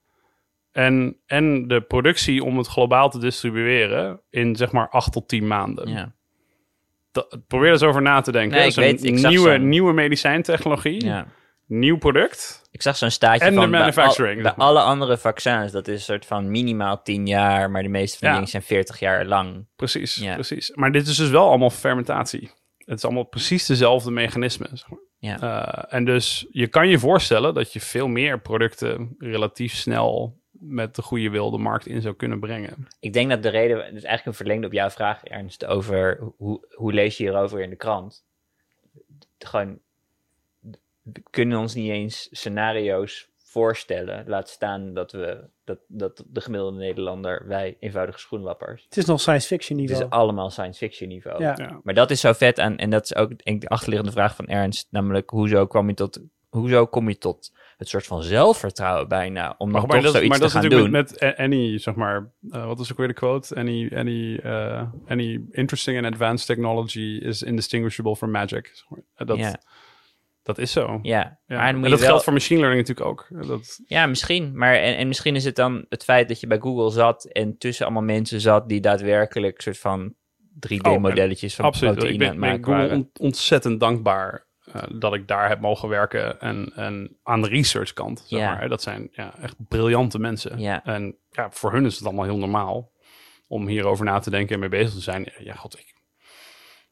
En, 0.86 1.18
en 1.26 1.68
de 1.68 1.82
productie 1.82 2.44
om 2.44 2.58
het 2.58 2.68
globaal 2.68 3.10
te 3.10 3.20
distribueren 3.20 4.22
in 4.30 4.56
zeg 4.56 4.72
maar 4.72 4.90
8 4.90 5.12
tot 5.12 5.28
10 5.28 5.48
maanden. 5.48 5.90
Ja. 5.90 6.14
Dat- 7.12 7.40
probeer 7.48 7.68
er 7.68 7.74
eens 7.74 7.84
over 7.84 8.02
na 8.02 8.22
te 8.22 8.32
denken. 8.32 8.58
Nee, 8.58 8.68
ik 8.70 8.76
een 8.76 8.84
weet, 8.84 9.04
ik 9.04 9.18
zag 9.18 9.30
nieuwe, 9.32 9.58
nieuwe 9.58 9.94
medicijntechnologie, 9.94 11.06
ja. 11.06 11.28
nieuw 11.66 11.98
product. 11.98 12.68
Ik 12.72 12.82
zag 12.82 12.98
zo'n 12.98 13.12
staatje 13.12 13.46
En 13.46 13.54
de 13.54 13.60
van 13.60 13.70
bij 13.72 13.80
al- 13.80 13.86
manufacturing, 13.86 14.42
bij, 14.42 14.52
alle 14.54 14.80
andere 14.82 15.18
vaccins, 15.18 15.72
dat 15.72 15.88
is 15.88 15.94
een 15.96 16.00
soort 16.02 16.26
van 16.26 16.52
minimaal 16.52 17.02
10 17.02 17.26
jaar, 17.28 17.72
maar 17.72 17.84
de 17.84 17.90
meeste 17.90 18.18
van 18.18 18.20
die 18.20 18.28
Ja. 18.28 18.34
dingen 18.34 18.50
zijn 18.50 18.64
40 18.64 19.00
jaar 19.00 19.26
lang. 19.26 19.66
Precies, 19.76 20.16
Ja. 20.16 20.34
precies. 20.34 20.72
Maar 20.76 20.92
dit 20.92 21.08
is 21.08 21.16
dus 21.18 21.30
wel 21.30 21.48
allemaal 21.48 21.70
fermentatie. 21.70 22.52
Het 22.78 22.98
is 22.98 23.04
allemaal 23.06 23.24
precies 23.24 23.66
dezelfde 23.66 24.12
mechanismen. 24.12 24.70
zeg 24.74 24.90
maar. 24.90 25.00
Ja. 25.20 25.40
Eh, 25.64 25.94
en 25.98 26.06
dus 26.06 26.48
je 26.52 26.68
kan 26.68 26.88
je 26.88 27.00
voorstellen 27.00 27.54
dat 27.54 27.74
je 27.74 27.80
veel 27.80 28.08
meer 28.08 28.40
producten 28.42 29.16
relatief 29.18 29.74
snel 29.74 30.40
met 30.60 30.96
de 30.96 31.02
goede 31.02 31.30
wil 31.30 31.52
de 31.52 31.58
markt 31.58 31.86
in 31.86 32.02
zou 32.02 32.16
kunnen 32.16 32.40
brengen. 32.40 32.88
Ik 33.00 33.14
denk 33.14 33.30
dat 33.30 33.44
de 33.44 33.50
reden, 33.50 33.78
dus 33.78 34.04
eigenlijk 34.04 34.26
een 34.26 34.34
verlengde 34.34 34.68
op 34.68 34.74
jouw 34.74 34.90
vraag, 34.90 35.24
Ernst, 35.24 35.66
over 35.66 36.20
hoe, 36.38 36.66
hoe 36.74 36.94
lees 36.94 37.18
je 37.18 37.24
hierover 37.24 37.62
in 37.62 37.70
de 37.70 37.76
krant? 37.76 38.26
Gewoon, 39.38 39.80
we 41.02 41.24
kunnen 41.30 41.60
ons 41.60 41.74
niet 41.74 41.92
eens 41.92 42.28
scenario's 42.32 43.30
voorstellen. 43.38 44.24
Laat 44.28 44.50
staan 44.50 44.94
dat 44.94 45.12
we, 45.12 45.44
dat, 45.64 45.80
dat 45.88 46.24
de 46.28 46.42
gemiddelde 46.42 46.78
Nederlander, 46.78 47.48
wij 47.48 47.78
eenvoudige 47.80 48.20
schoenlappers. 48.20 48.84
Het 48.84 48.98
is 48.98 49.06
nog 49.06 49.22
science 49.22 49.48
fiction 49.48 49.80
Het 49.80 49.88
niveau. 49.88 50.08
is 50.08 50.18
allemaal 50.18 50.50
science 50.50 50.78
fiction 50.78 51.10
niveau. 51.10 51.42
Ja. 51.42 51.54
Ja. 51.58 51.80
Maar 51.84 51.94
dat 51.94 52.12
is 52.12 52.20
zo 52.20 52.34
vet 52.34 52.60
aan, 52.60 52.78
en 52.78 52.90
dat 52.90 53.04
is 53.04 53.16
ook 53.16 53.30
denk 53.30 53.44
ik, 53.44 53.62
de 53.62 53.70
achterliggende 53.70 54.14
vraag 54.14 54.36
van 54.36 54.48
Ernst, 54.48 54.88
namelijk 54.92 55.30
hoezo 55.30 55.68
kwam 55.68 55.88
je 55.88 55.94
tot, 55.94 56.20
hoezo 56.50 56.86
kom 56.86 57.10
je 57.10 57.18
tot 57.18 57.52
het 57.78 57.88
soort 57.90 58.06
van 58.06 58.24
zelfvertrouwen 58.24 59.08
bijna, 59.08 59.56
om 59.58 59.72
dan 59.72 59.82
Maar, 59.82 59.90
toch 59.92 60.02
dat, 60.02 60.12
zoiets 60.12 60.28
maar 60.30 60.38
te 60.38 60.44
dat 60.44 60.64
is 60.64 60.70
gaan 60.70 60.82
natuurlijk 60.82 61.10
doen? 61.10 61.20
met, 61.20 61.38
met 61.38 61.38
any, 61.38 61.78
zeg 61.78 61.96
maar, 61.96 62.32
eh, 62.50 62.66
wat 62.66 62.80
is 62.80 62.92
ook 62.92 62.98
weer 62.98 63.08
de 63.08 63.14
quote? 63.14 63.56
Any, 63.56 63.92
any, 63.96 64.36
eh, 64.36 64.82
any 65.08 65.42
interesting 65.52 65.98
and 65.98 66.06
advanced 66.14 66.48
technology 66.48 67.20
is 67.24 67.42
indistinguishable 67.42 68.16
from 68.16 68.32
magic. 68.32 68.68
zeg 68.74 68.90
maar. 68.90 69.00
Eh, 69.16 69.28
Dat, 69.28 69.38
ja, 69.38 69.60
dat 70.44 70.58
is 70.58 70.72
zo. 70.72 71.00
ja. 71.02 71.40
Maar 71.46 71.68
en 71.68 71.82
dat 71.82 71.90
wel- 71.90 72.00
geldt 72.10 72.24
voor 72.24 72.34
machine 72.34 72.60
learning 72.60 72.88
natuurlijk 72.88 73.10
ook. 73.32 73.48
Dat, 73.48 73.80
Ja, 73.86 74.06
misschien. 74.06 74.58
Maar 74.58 74.74
en, 74.76 74.98
en 74.98 75.08
misschien 75.08 75.36
is 75.36 75.44
het 75.44 75.56
dan 75.56 75.86
het 75.90 76.04
feit 76.04 76.28
dat 76.28 76.40
je 76.40 76.48
bij 76.48 76.60
Google 76.60 76.92
zat 76.92 77.26
en 77.26 77.58
tussen 77.58 77.86
allemaal 77.86 78.04
mensen 78.04 78.42
zat 78.42 78.70
die 78.70 78.80
daadwerkelijk 78.82 79.62
soort 79.62 79.78
van 79.80 80.14
3D-modelletjes 80.60 81.56
van 81.56 81.66
Absoluut. 81.66 81.94
Ik 81.94 82.00
proteïne 82.00 82.26
aan 82.30 82.30
ben, 82.30 82.30
het 82.30 82.40
ben 82.40 82.50
maken 82.50 82.66
Google 82.74 82.88
waren. 82.88 83.10
ontzettend 83.20 83.80
dankbaar 83.80 84.47
eh, 84.74 84.82
dat 84.94 85.14
ik 85.14 85.28
daar 85.28 85.48
heb 85.48 85.60
mogen 85.60 85.90
werken. 85.90 86.42
En, 86.42 86.72
en 86.76 87.18
aan 87.24 87.42
de 87.42 87.48
research 87.48 87.94
kant, 87.94 88.24
zeg 88.28 88.40
maar. 88.40 88.70
Dat 88.70 88.82
zijn 88.82 89.10
ja, 89.12 89.34
echt 89.42 89.56
briljante 89.68 90.20
mensen. 90.20 90.60
En 90.84 91.16
ja, 91.30 91.52
voor 91.52 91.72
hun 91.72 91.86
is 91.86 91.96
het 91.96 92.06
allemaal 92.06 92.26
heel 92.26 92.38
normaal 92.38 92.92
om 93.48 93.68
hierover 93.68 94.06
na 94.06 94.20
te 94.20 94.30
denken 94.30 94.54
en 94.54 94.60
mee 94.60 94.70
bezig 94.70 94.94
te 94.94 95.02
zijn. 95.02 95.34
Ja, 95.38 95.54
god, 95.54 95.80
ik... 95.80 95.96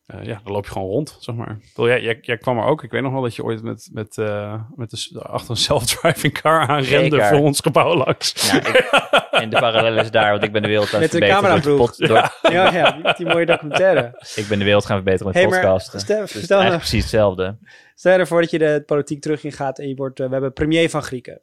eh, 0.06 0.24
ja, 0.24 0.42
dan 0.44 0.54
loop 0.54 0.66
je 0.66 0.72
gewoon 0.72 0.88
rond, 0.88 1.18
zeg 1.20 1.36
maar. 1.36 1.60
Jij, 1.76 2.02
jij, 2.02 2.18
jij 2.22 2.38
kwam 2.38 2.58
er 2.58 2.64
ook. 2.64 2.84
Ik 2.84 2.92
weet 2.92 3.02
nog 3.02 3.12
wel 3.12 3.22
dat 3.22 3.36
je 3.36 3.44
ooit 3.44 3.64
met, 3.64 3.90
met, 3.94 4.18
eh, 4.18 4.62
met 4.76 4.90
de, 4.90 5.20
achter 5.22 5.50
een 5.50 5.56
self-driving 5.58 6.34
car 6.42 6.68
aanrende 6.68 7.24
voor 7.24 7.40
ons 7.40 7.60
gebouw 7.60 7.96
langs. 7.96 8.52
Ja, 8.52 8.58
ik- 8.58 8.90
en 9.42 9.50
de 9.50 9.60
parallel 9.60 9.98
is 10.04 10.12
daar, 10.12 10.32
want 10.32 10.44
ik 10.44 10.52
ben 10.52 10.62
de 10.62 10.68
wereld 10.68 10.88
gaan 10.88 11.00
Met 11.00 11.14
een 11.14 11.20
verbeteren. 11.20 11.52
door 11.52 11.62
te 11.62 11.66
cameraploeg. 11.68 11.98
pod- 11.98 12.08
door- 12.42 12.52
Ja, 12.54 12.74
ja, 12.74 13.14
die, 13.14 13.26
mooie 13.26 13.46
documentaire. 13.46 14.24
ik 14.36 14.48
ben 14.48 14.60
de 14.60 14.66
wereld 14.66 14.86
gaan 14.86 14.96
verbeteren 14.96 15.28
met 15.28 15.36
Hey, 15.36 15.46
podcasten. 15.46 16.00
stel- 16.00 16.20
Dus 16.22 16.26
het 16.26 16.34
is 16.34 16.40
vertel 16.40 16.58
nou- 16.58 16.70
eigenlijk 16.70 16.90
precies 16.90 17.12
hetzelfde. 17.12 17.58
Stel 17.96 18.12
je 18.14 18.18
ervoor 18.20 18.42
dat 18.42 18.52
je 18.52 18.58
de 18.60 18.84
politiek 18.86 19.22
terug 19.22 19.44
in 19.44 19.52
gaat 19.52 19.80
en 19.80 19.88
je 19.88 19.96
wordt, 19.96 20.20
eh, 20.20 20.26
we 20.26 20.32
hebben 20.32 20.54
premier 20.54 20.90
van 20.90 21.04
Grieken. 21.04 21.40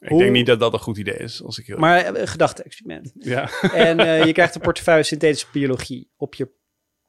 Ik 0.00 0.08
Hoe- 0.08 0.18
denk 0.18 0.32
niet 0.32 0.46
dat 0.46 0.60
dat 0.60 0.72
een 0.72 0.78
goed 0.78 0.98
idee 0.98 1.16
is, 1.16 1.42
als 1.44 1.58
ik 1.58 1.66
heel... 1.66 1.76
Maar 1.78 2.06
een 2.16 2.28
gedachte-experiment. 2.28 3.12
ja. 3.18 3.48
En 3.72 4.00
eh, 4.00 4.24
je 4.24 4.32
krijgt 4.32 4.54
een 4.54 4.60
portefeuille 4.60 5.02
synthetische 5.02 5.46
biologie 5.52 6.10
op 6.16 6.34
je 6.34 6.48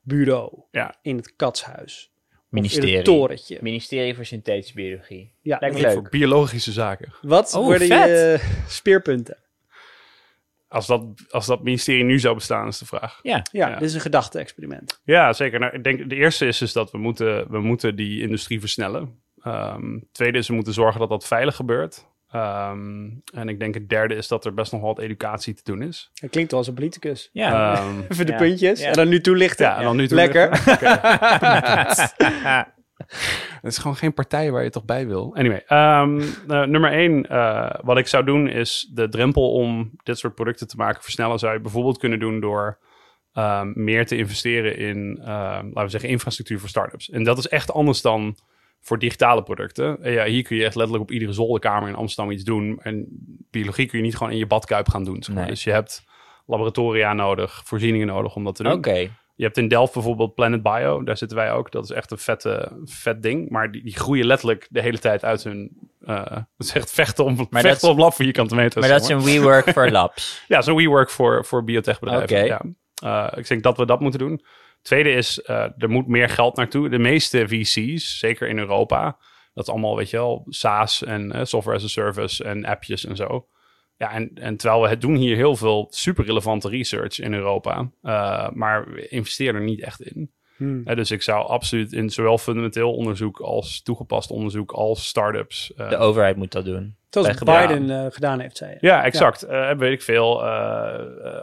bureau 0.03 0.61
ja. 0.71 0.95
in 1.01 1.15
het 1.17 1.35
katshuis. 1.35 2.11
Of 2.31 2.35
in 2.59 2.61
Ministerie. 2.61 2.95
het 2.95 3.05
torentje. 3.05 3.57
Ministerie 3.61 4.15
voor 4.15 4.25
Synthetische 4.25 4.73
Biologie. 4.75 5.33
Ja, 5.41 5.57
Lijkt 5.59 5.75
me 5.75 5.81
Voor 5.91 6.01
leuk. 6.01 6.09
biologische 6.09 6.71
zaken. 6.71 7.13
Wat 7.21 7.53
Oh, 7.53 7.63
worden 7.65 7.87
vet. 7.87 8.07
je 8.07 8.39
eh, 8.41 8.67
speerpunten? 8.67 9.37
Als 10.67 10.87
dat, 10.87 11.05
als 11.29 11.45
dat 11.45 11.63
ministerie 11.63 12.03
nu 12.03 12.19
zou 12.19 12.35
bestaan, 12.35 12.67
is 12.67 12.77
de 12.77 12.85
vraag. 12.85 13.19
Ja, 13.21 13.41
Ja, 13.51 13.67
Ja. 13.69 13.73
dit 13.73 13.87
is 13.89 13.93
een 13.93 14.01
gedachte-experiment. 14.01 15.01
Ja, 15.03 15.33
zeker. 15.33 15.59
Nou, 15.59 15.73
ik 15.75 15.83
denk 15.83 16.09
de 16.09 16.15
eerste 16.15 16.45
is 16.45 16.57
dus 16.57 16.73
dat 16.73 16.91
we 16.91 16.97
moeten, 16.97 17.51
we 17.51 17.59
moeten 17.59 17.95
die 17.95 18.21
industrie 18.21 18.59
versnellen. 18.59 19.21
Ehm 19.41 19.99
tweede 20.11 20.37
is 20.37 20.47
we 20.47 20.53
moeten 20.53 20.73
zorgen 20.73 20.99
dat 20.99 21.09
dat 21.09 21.27
veilig 21.27 21.55
gebeurt. 21.55 22.05
Ehm, 22.33 23.09
en 23.33 23.49
ik 23.49 23.59
denk 23.59 23.73
het 23.73 23.89
derde 23.89 24.15
is 24.15 24.27
dat 24.27 24.45
er 24.45 24.53
best 24.53 24.71
nog 24.71 24.81
wat 24.81 24.99
educatie 24.99 25.53
te 25.53 25.61
doen 25.63 25.81
is. 25.81 26.11
Dat 26.13 26.29
klinkt 26.29 26.49
wel 26.51 26.59
als 26.59 26.69
een 26.69 26.75
politicus. 26.75 27.29
ja. 27.33 27.75
Ehm, 27.75 27.99
Even 28.09 28.25
de 28.25 28.31
Ja. 28.31 28.37
puntjes 28.37 28.79
Ja. 28.79 28.87
en 28.87 28.93
dan 28.93 29.07
nu 29.09 29.21
toelichten. 29.21 29.65
ja, 29.65 29.77
en 29.77 29.83
dan 29.83 29.95
nu 29.95 30.07
Lekker. 30.07 30.47
Oké. 30.71 30.99
Het 33.61 33.71
is 33.71 33.77
gewoon 33.77 33.95
geen 33.95 34.13
partij 34.13 34.51
waar 34.51 34.63
je 34.63 34.69
toch 34.69 34.85
bij 34.85 35.07
wil. 35.07 35.35
Anyway, 35.35 35.63
ehm, 35.67 36.19
eh, 36.47 36.63
nummer 36.63 36.91
één, 36.91 37.29
eh, 37.29 37.69
wat 37.81 37.97
ik 37.97 38.07
zou 38.07 38.23
doen 38.25 38.47
is 38.47 38.89
de 38.93 39.09
drempel 39.09 39.51
om 39.53 39.91
dit 40.03 40.17
soort 40.17 40.35
producten 40.35 40.67
te 40.67 40.75
maken 40.75 41.03
versnellen. 41.03 41.39
Zou 41.39 41.53
je 41.53 41.59
bijvoorbeeld 41.61 41.97
kunnen 41.97 42.19
doen 42.19 42.39
door 42.39 42.79
ehm, 43.33 43.71
meer 43.75 44.05
te 44.05 44.17
investeren 44.17 44.77
in, 44.77 45.17
ehm, 45.21 45.65
laten 45.65 45.83
we 45.83 45.89
zeggen, 45.89 46.09
infrastructuur 46.09 46.59
voor 46.59 46.69
startups. 46.69 47.09
En 47.09 47.23
dat 47.23 47.37
is 47.37 47.47
echt 47.47 47.71
anders 47.73 48.01
dan 48.01 48.37
voor 48.83 48.99
digitale 48.99 49.43
producten. 49.43 50.03
En 50.03 50.11
ja, 50.11 50.25
hier 50.25 50.43
kun 50.43 50.55
je 50.55 50.65
echt 50.65 50.75
letterlijk 50.75 51.03
op 51.03 51.11
iedere 51.11 51.33
zolderkamer 51.33 51.89
in 51.89 51.95
Amsterdam 51.95 52.33
iets 52.33 52.43
doen. 52.43 52.79
En 52.81 53.05
biologie 53.51 53.87
kun 53.87 53.97
je 53.97 54.03
niet 54.03 54.15
gewoon 54.15 54.31
in 54.31 54.37
je 54.37 54.47
badkuip 54.47 54.89
gaan 54.89 55.03
doen. 55.03 55.23
zeg 55.23 55.35
maar. 55.35 55.43
Nee. 55.43 55.53
Dus 55.53 55.63
je 55.63 55.71
hebt 55.71 56.03
laboratoria 56.45 57.13
nodig, 57.13 57.61
voorzieningen 57.65 58.07
nodig 58.07 58.35
om 58.35 58.43
dat 58.43 58.55
te 58.55 58.63
doen. 58.63 58.71
Oké. 58.71 59.09
Je 59.35 59.43
hebt 59.43 59.57
in 59.57 59.67
Delft 59.67 59.93
bijvoorbeeld 59.93 60.35
Planet 60.35 60.63
Bio. 60.63 61.03
Daar 61.03 61.17
zitten 61.17 61.37
wij 61.37 61.51
ook. 61.51 61.71
Dat 61.71 61.83
is 61.83 61.89
echt 61.89 62.11
een 62.11 62.17
vette, 62.17 62.71
vet 62.83 63.21
ding. 63.21 63.49
Maar 63.49 63.71
die, 63.71 63.83
die 63.83 63.95
groeien 63.95 64.25
letterlijk 64.25 64.67
de 64.69 64.81
hele 64.81 64.99
tijd 64.99 65.25
uit 65.25 65.43
hun... 65.43 65.71
eh 66.05 66.31
het 66.57 66.67
is 66.67 66.73
echt 66.73 66.91
vechten 66.91 67.25
om, 67.25 67.35
Maar 67.49 67.61
vechten 67.61 67.87
dat 67.87 67.95
om 67.95 67.99
lab 67.99 68.13
vierkante 68.13 68.55
meters. 68.55 68.85
Maar 68.85 68.99
dat 68.99 69.01
is 69.01 69.09
een 69.09 69.23
WeWork 69.23 69.69
voor 69.69 69.91
labs. 69.99 70.43
Ja, 70.47 70.61
zo'n 70.61 70.75
WeWork 70.75 71.09
voor, 71.09 71.45
voor 71.45 71.63
biotechbedrijven. 71.63 72.37
Oké. 72.37 72.43
Ja. 72.43 72.61
Eh, 73.03 73.37
ik 73.37 73.47
denk 73.47 73.63
dat 73.63 73.77
we 73.77 73.85
dat 73.85 73.99
moeten 73.99 74.19
doen. 74.19 74.41
Tweede 74.83 75.11
is, 75.11 75.41
eh, 75.41 75.67
er 75.77 75.89
moet 75.89 76.07
meer 76.07 76.29
geld 76.29 76.55
naartoe. 76.55 76.89
De 76.89 76.99
meeste 76.99 77.47
VC's, 77.47 78.19
zeker 78.19 78.47
in 78.47 78.57
Europa, 78.57 79.17
dat 79.53 79.67
is 79.67 79.71
allemaal, 79.71 79.95
weet 79.95 80.09
je 80.09 80.17
wel, 80.17 80.45
SaaS 80.49 81.03
en 81.03 81.31
eh, 81.31 81.43
software 81.43 81.77
as 81.77 81.83
a 81.83 81.87
service 81.87 82.43
en 82.43 82.65
appjes 82.65 83.05
en 83.05 83.15
zo. 83.15 83.47
Ja, 83.97 84.11
en, 84.11 84.31
en 84.33 84.57
terwijl 84.57 84.81
we 84.81 84.87
het 84.87 85.01
doen 85.01 85.15
hier 85.15 85.35
heel 85.35 85.55
veel 85.55 85.87
super 85.89 86.25
relevante 86.25 86.69
research 86.69 87.19
in 87.19 87.33
Europa, 87.33 87.91
eh, 88.01 88.49
maar 88.49 88.91
we 88.91 89.07
investeren 89.07 89.55
er 89.55 89.61
niet 89.61 89.81
echt 89.81 90.01
in. 90.01 90.33
Hmm. 90.57 90.83
Dus 90.83 91.11
ik 91.11 91.21
zou 91.21 91.47
absoluut 91.47 91.93
in 91.93 92.09
zowel 92.09 92.37
fundamenteel 92.37 92.93
onderzoek 92.93 93.39
als 93.39 93.81
toegepast 93.81 94.29
onderzoek 94.31 94.71
als 94.71 95.07
start-ups. 95.07 95.73
eh, 95.73 95.89
De 95.89 95.97
overheid 95.97 96.35
moet 96.35 96.51
dat 96.51 96.65
doen. 96.65 96.95
Zoals. 97.09 97.37
Biden 97.39 97.89
eh, 98.05 98.11
gedaan 98.11 98.39
heeft, 98.39 98.57
zei 98.57 98.71
je. 98.71 98.77
ja, 98.81 99.03
exact. 99.03 99.41
Eh, 99.43 99.71
weet 99.71 99.91
ik 99.91 100.01
veel. 100.01 100.43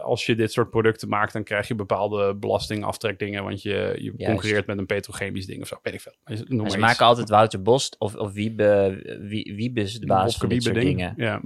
als 0.01 0.25
je 0.25 0.35
dit 0.35 0.51
soort 0.51 0.69
producten 0.69 1.09
maakt, 1.09 1.33
dan 1.33 1.43
krijg 1.43 1.67
je 1.67 1.75
bepaalde 1.75 2.35
belastingaftrekdingen, 2.35 3.43
want 3.43 3.61
je, 3.61 3.69
je 3.97 4.03
Juist. 4.03 4.25
concurreert 4.25 4.65
met 4.65 4.77
een 4.77 4.85
petrochemisch 4.85 5.45
ding 5.45 5.61
of 5.61 5.67
zo. 5.67 5.79
Weet 5.83 5.93
ik 5.93 6.01
veel. 6.01 6.13
Maar 6.57 6.69
ze 6.71 6.77
maken 6.77 7.05
altijd 7.05 7.29
Wouter 7.29 7.61
Bos 7.61 7.91
of, 7.97 8.15
of 8.15 8.31
Wiebe, 8.33 9.01
Wie- 9.21 9.53
Wiebes 9.55 9.99
de 9.99 10.05
baas 10.05 10.37
van 10.37 10.49
dit 10.49 10.63
soort 10.63 10.75
ding. 10.75 10.87
dingen. 10.87 11.13
Ja. 11.17 11.41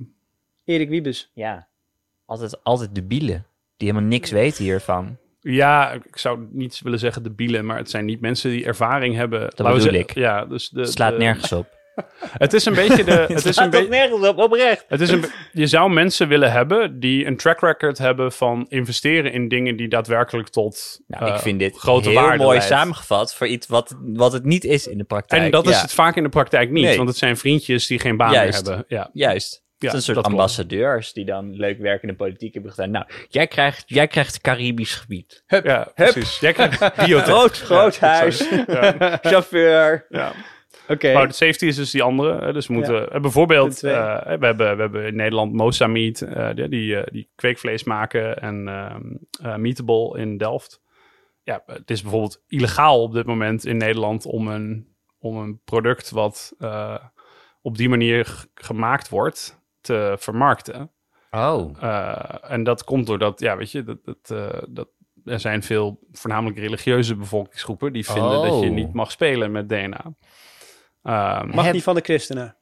Erik 0.65 0.89
Wiebes. 0.89 1.31
Ja. 1.33 1.67
Altijd, 2.25 2.63
altijd 2.63 2.95
debielen. 2.95 3.45
Die 3.77 3.87
helemaal 3.89 4.09
niks 4.09 4.31
weten 4.31 4.63
hiervan. 4.63 5.17
Ja, 5.53 5.91
ik 5.91 6.17
zou 6.17 6.47
niet 6.51 6.79
willen 6.83 6.99
zeggen 6.99 7.23
de 7.23 7.31
bielen, 7.31 7.65
maar 7.65 7.77
het 7.77 7.89
zijn 7.89 8.05
niet 8.05 8.21
mensen 8.21 8.49
die 8.49 8.65
ervaring 8.65 9.15
hebben. 9.15 9.39
Laten 9.41 9.57
we 9.57 9.63
bedoel 9.63 9.79
zeggen- 9.81 9.99
ik. 9.99 10.13
Ja, 10.13 10.45
dus 10.45 10.69
de, 10.69 10.79
Het 10.79 10.91
slaat 10.91 11.11
de- 11.11 11.17
nergens 11.17 11.51
op. 11.51 11.73
Het 12.37 12.53
is 12.53 12.65
een 12.65 12.73
beetje 12.73 13.03
de. 13.03 13.11
het 13.33 13.45
is 13.45 13.55
een 13.57 13.69
beetje. 13.69 13.87
nergens 13.89 14.27
op, 14.27 14.37
oprecht. 14.37 14.85
Het 14.87 15.01
is 15.01 15.09
een, 15.09 15.25
je 15.51 15.67
zou 15.67 15.91
mensen 15.91 16.27
willen 16.27 16.51
hebben 16.51 16.99
die 16.99 17.25
een 17.25 17.37
track 17.37 17.59
record 17.59 17.97
hebben 17.97 18.31
van 18.31 18.65
investeren 18.69 19.31
in 19.31 19.47
dingen 19.47 19.75
die 19.75 19.87
daadwerkelijk 19.87 20.49
tot 20.49 20.99
Nou, 21.07 21.25
eh, 21.25 21.33
ik 21.35 21.41
vind 21.41 21.59
dit 21.59 21.77
grote 21.77 22.09
heel 22.09 22.21
waarde 22.21 22.37
mooi 22.43 22.57
leidt. 22.57 22.73
samengevat 22.73 23.35
voor 23.35 23.47
iets 23.47 23.67
wat, 23.67 23.95
wat 24.01 24.33
het 24.33 24.43
niet 24.45 24.63
is 24.63 24.87
in 24.87 24.97
de 24.97 25.03
praktijk. 25.03 25.41
En 25.43 25.51
dat 25.51 25.67
is 25.67 25.81
het 25.81 25.93
vaak 25.93 26.15
in 26.15 26.23
de 26.23 26.29
praktijk 26.29 26.69
niet, 26.71 26.83
Nee. 26.83 26.97
want 26.97 27.09
het 27.09 27.17
zijn 27.17 27.37
vriendjes 27.37 27.87
die 27.87 27.99
geen 27.99 28.17
baan 28.17 28.31
Juist. 28.31 28.63
meer 28.65 28.69
hebben. 28.75 28.85
Ja, 28.97 29.09
Juist. 29.13 29.63
Ja, 29.85 29.89
een 29.89 29.95
dat 29.95 30.03
soort 30.03 30.17
klopt. 30.17 30.31
ambassadeurs 30.33 31.13
die 31.13 31.25
dan 31.25 31.55
leuk 31.55 31.79
werk 31.79 32.01
in 32.01 32.07
de 32.07 32.15
politiek 32.15 32.53
hebben 32.53 32.71
gedaan. 32.71 32.91
Nou, 32.91 33.05
jij 33.29 33.47
krijgt, 33.47 33.83
jij 33.87 34.07
krijgt 34.07 34.33
het 34.33 34.41
Caribisch 34.41 34.95
gebied. 34.95 35.43
ja 35.47 35.91
precies. 35.95 36.39
Jij 36.39 36.53
krijgt 36.53 36.79
biotech. 37.05 37.23
Groot, 37.25 37.57
groot 37.59 37.95
Ja, 37.95 38.07
huis. 38.07 38.49
Ja, 38.67 39.17
Chauffeur. 39.21 40.05
ja. 40.09 40.31
Oké. 40.87 41.13
Maar 41.13 41.27
de 41.27 41.33
safety 41.33 41.65
is 41.65 41.75
dus 41.75 41.91
die 41.91 42.03
andere. 42.03 42.45
hè. 42.45 42.53
Dus 42.53 42.67
we 42.67 42.73
moeten 42.73 42.93
Ja. 42.95 43.07
eh, 43.07 43.21
bijvoorbeeld, 43.21 43.83
eh, 43.83 44.23
we, 44.23 44.45
hebben, 44.45 44.75
we 44.75 44.81
hebben 44.81 45.05
in 45.05 45.15
Nederland 45.15 45.53
Mosa 45.53 45.87
Meat, 45.87 46.21
eh, 46.21 46.49
die, 46.55 46.69
die, 46.69 46.97
eh, 46.97 47.03
die 47.11 47.29
kweekvlees 47.35 47.83
maken 47.83 48.41
en 48.41 48.67
ehm 48.67 49.01
eh, 49.41 49.55
Meatable 49.55 50.19
in 50.19 50.37
Delft. 50.37 50.81
Ja, 51.43 51.63
het 51.65 51.91
is 51.91 52.01
bijvoorbeeld 52.01 52.43
illegaal 52.47 53.01
op 53.01 53.13
dit 53.13 53.25
moment 53.25 53.65
in 53.65 53.77
Nederland 53.77 54.25
om 54.25 54.47
een, 54.47 54.87
om 55.19 55.37
een 55.37 55.61
product 55.65 56.09
wat 56.09 56.53
eh, 56.59 56.97
op 57.61 57.77
die 57.77 57.89
manier 57.89 58.45
gemaakt 58.55 59.09
wordt 59.09 59.63
te 59.85 60.15
vermarkten. 60.19 60.91
Oh. 61.31 61.71
Eh, 61.83 62.51
en 62.51 62.63
dat 62.63 62.83
komt 62.83 63.05
doordat, 63.07 63.39
ja, 63.39 63.57
weet 63.57 63.71
je, 63.71 63.83
dat, 63.83 63.97
dat, 64.03 64.17
eh, 64.31 64.61
dat, 64.69 64.87
er 65.25 65.39
zijn 65.39 65.63
veel 65.63 65.99
voornamelijk 66.11 66.57
religieuze 66.59 67.15
bevolkingsgroepen 67.15 67.93
die 67.93 68.05
vinden 68.05 68.31
dat 68.31 68.59
je 68.59 68.69
Oh. 68.69 68.73
niet 68.73 68.93
mag 68.93 69.11
spelen 69.11 69.51
met 69.51 69.69
DNA. 69.69 70.13
Ehm, 71.03 71.47
Mag 71.55 71.65
Heb- 71.65 71.73
niet 71.73 71.83
van 71.83 71.95
de 71.95 72.01
christenen. 72.01 72.57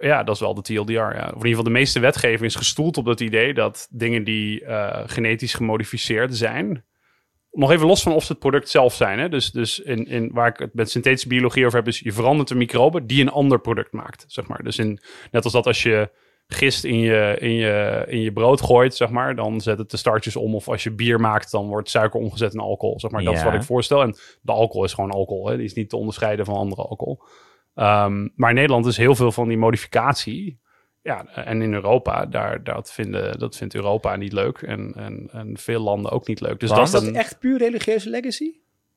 ja, 0.00 0.22
dat 0.22 0.34
is 0.34 0.40
wel 0.40 0.54
de 0.54 0.62
TLDR. 0.62 0.92
Ja. 0.92 1.08
Of 1.08 1.28
in 1.28 1.34
ieder 1.34 1.48
geval 1.48 1.62
de 1.64 1.70
meeste 1.70 2.00
wetgeving 2.00 2.42
is 2.42 2.54
gestoeld 2.54 2.96
op 2.96 3.04
dat 3.04 3.20
idee 3.20 3.54
dat 3.54 3.88
dingen 3.90 4.24
die 4.24 4.64
eh, 4.64 5.02
genetisch 5.06 5.54
gemodificeerd 5.54 6.36
zijn. 6.36 6.84
Nog 7.52 7.70
even 7.70 7.86
los 7.86 8.02
van 8.02 8.12
of 8.12 8.24
ze 8.24 8.32
het 8.32 8.40
product 8.40 8.68
zelf 8.68 8.94
zijn. 8.94 9.18
Hè? 9.18 9.28
Dus, 9.28 9.50
dus 9.50 9.80
in, 9.80 10.06
in, 10.06 10.30
waar 10.32 10.48
ik 10.48 10.58
het 10.58 10.74
met 10.74 10.90
synthetische 10.90 11.28
biologie 11.28 11.66
over 11.66 11.78
heb, 11.78 11.88
is 11.88 11.98
je 11.98 12.12
verandert 12.12 12.50
een 12.50 12.56
microbe 12.56 13.06
die 13.06 13.20
een 13.22 13.30
ander 13.30 13.60
product 13.60 13.92
maakt. 13.92 14.24
Zeg 14.28 14.46
maar. 14.46 14.62
Dus 14.62 14.78
in, 14.78 15.00
net 15.30 15.44
als 15.44 15.52
dat 15.52 15.66
als 15.66 15.82
je 15.82 16.10
gist 16.54 16.84
in 16.84 16.98
je, 16.98 17.36
in, 17.38 17.52
je, 17.52 18.04
in 18.08 18.20
je 18.20 18.32
brood 18.32 18.60
gooit, 18.60 18.96
zeg 18.96 19.10
maar, 19.10 19.34
dan 19.34 19.60
zet 19.60 19.78
het 19.78 19.90
de 19.90 19.96
startjes 19.96 20.36
om. 20.36 20.54
Of 20.54 20.68
als 20.68 20.82
je 20.82 20.90
bier 20.90 21.20
maakt, 21.20 21.50
dan 21.50 21.68
wordt 21.68 21.90
suiker 21.90 22.20
omgezet 22.20 22.54
in 22.54 22.60
alcohol. 22.60 23.00
Zeg 23.00 23.10
maar. 23.10 23.22
Dat 23.22 23.34
is 23.34 23.42
wat 23.42 23.54
ik 23.54 23.62
voorstel. 23.62 24.02
En 24.02 24.16
de 24.42 24.52
alcohol 24.52 24.84
is 24.84 24.92
gewoon 24.92 25.10
alcohol. 25.10 25.48
Hè? 25.48 25.56
Die 25.56 25.64
is 25.64 25.74
niet 25.74 25.88
te 25.88 25.96
onderscheiden 25.96 26.44
van 26.44 26.54
andere 26.54 26.82
alcohol. 26.82 27.22
Ehm, 27.74 28.28
maar 28.34 28.48
in 28.48 28.56
Nederland 28.56 28.86
is 28.86 28.96
heel 28.96 29.14
veel 29.14 29.32
van 29.32 29.48
die 29.48 29.58
modificatie. 29.58 30.60
Ja, 31.02 31.26
en 31.26 31.62
in 31.62 31.72
Europa, 31.74 32.26
daar, 32.26 32.64
dat, 32.64 32.92
vinden, 32.92 33.38
dat 33.38 33.56
vindt 33.56 33.74
Europa 33.74 34.16
niet 34.16 34.32
leuk. 34.32 34.58
En, 34.58 34.92
en, 34.96 35.28
en 35.32 35.58
veel 35.58 35.80
landen 35.80 36.10
ook 36.10 36.26
niet 36.26 36.40
leuk. 36.40 36.60
Dus 36.60 36.68
dat 36.68 36.78
Is 36.78 36.84
is 36.84 36.90
dat 36.90 37.02
een, 37.02 37.16
echt 37.16 37.38
puur 37.38 37.58
religieuze 37.58 38.10
legacy? 38.10 38.52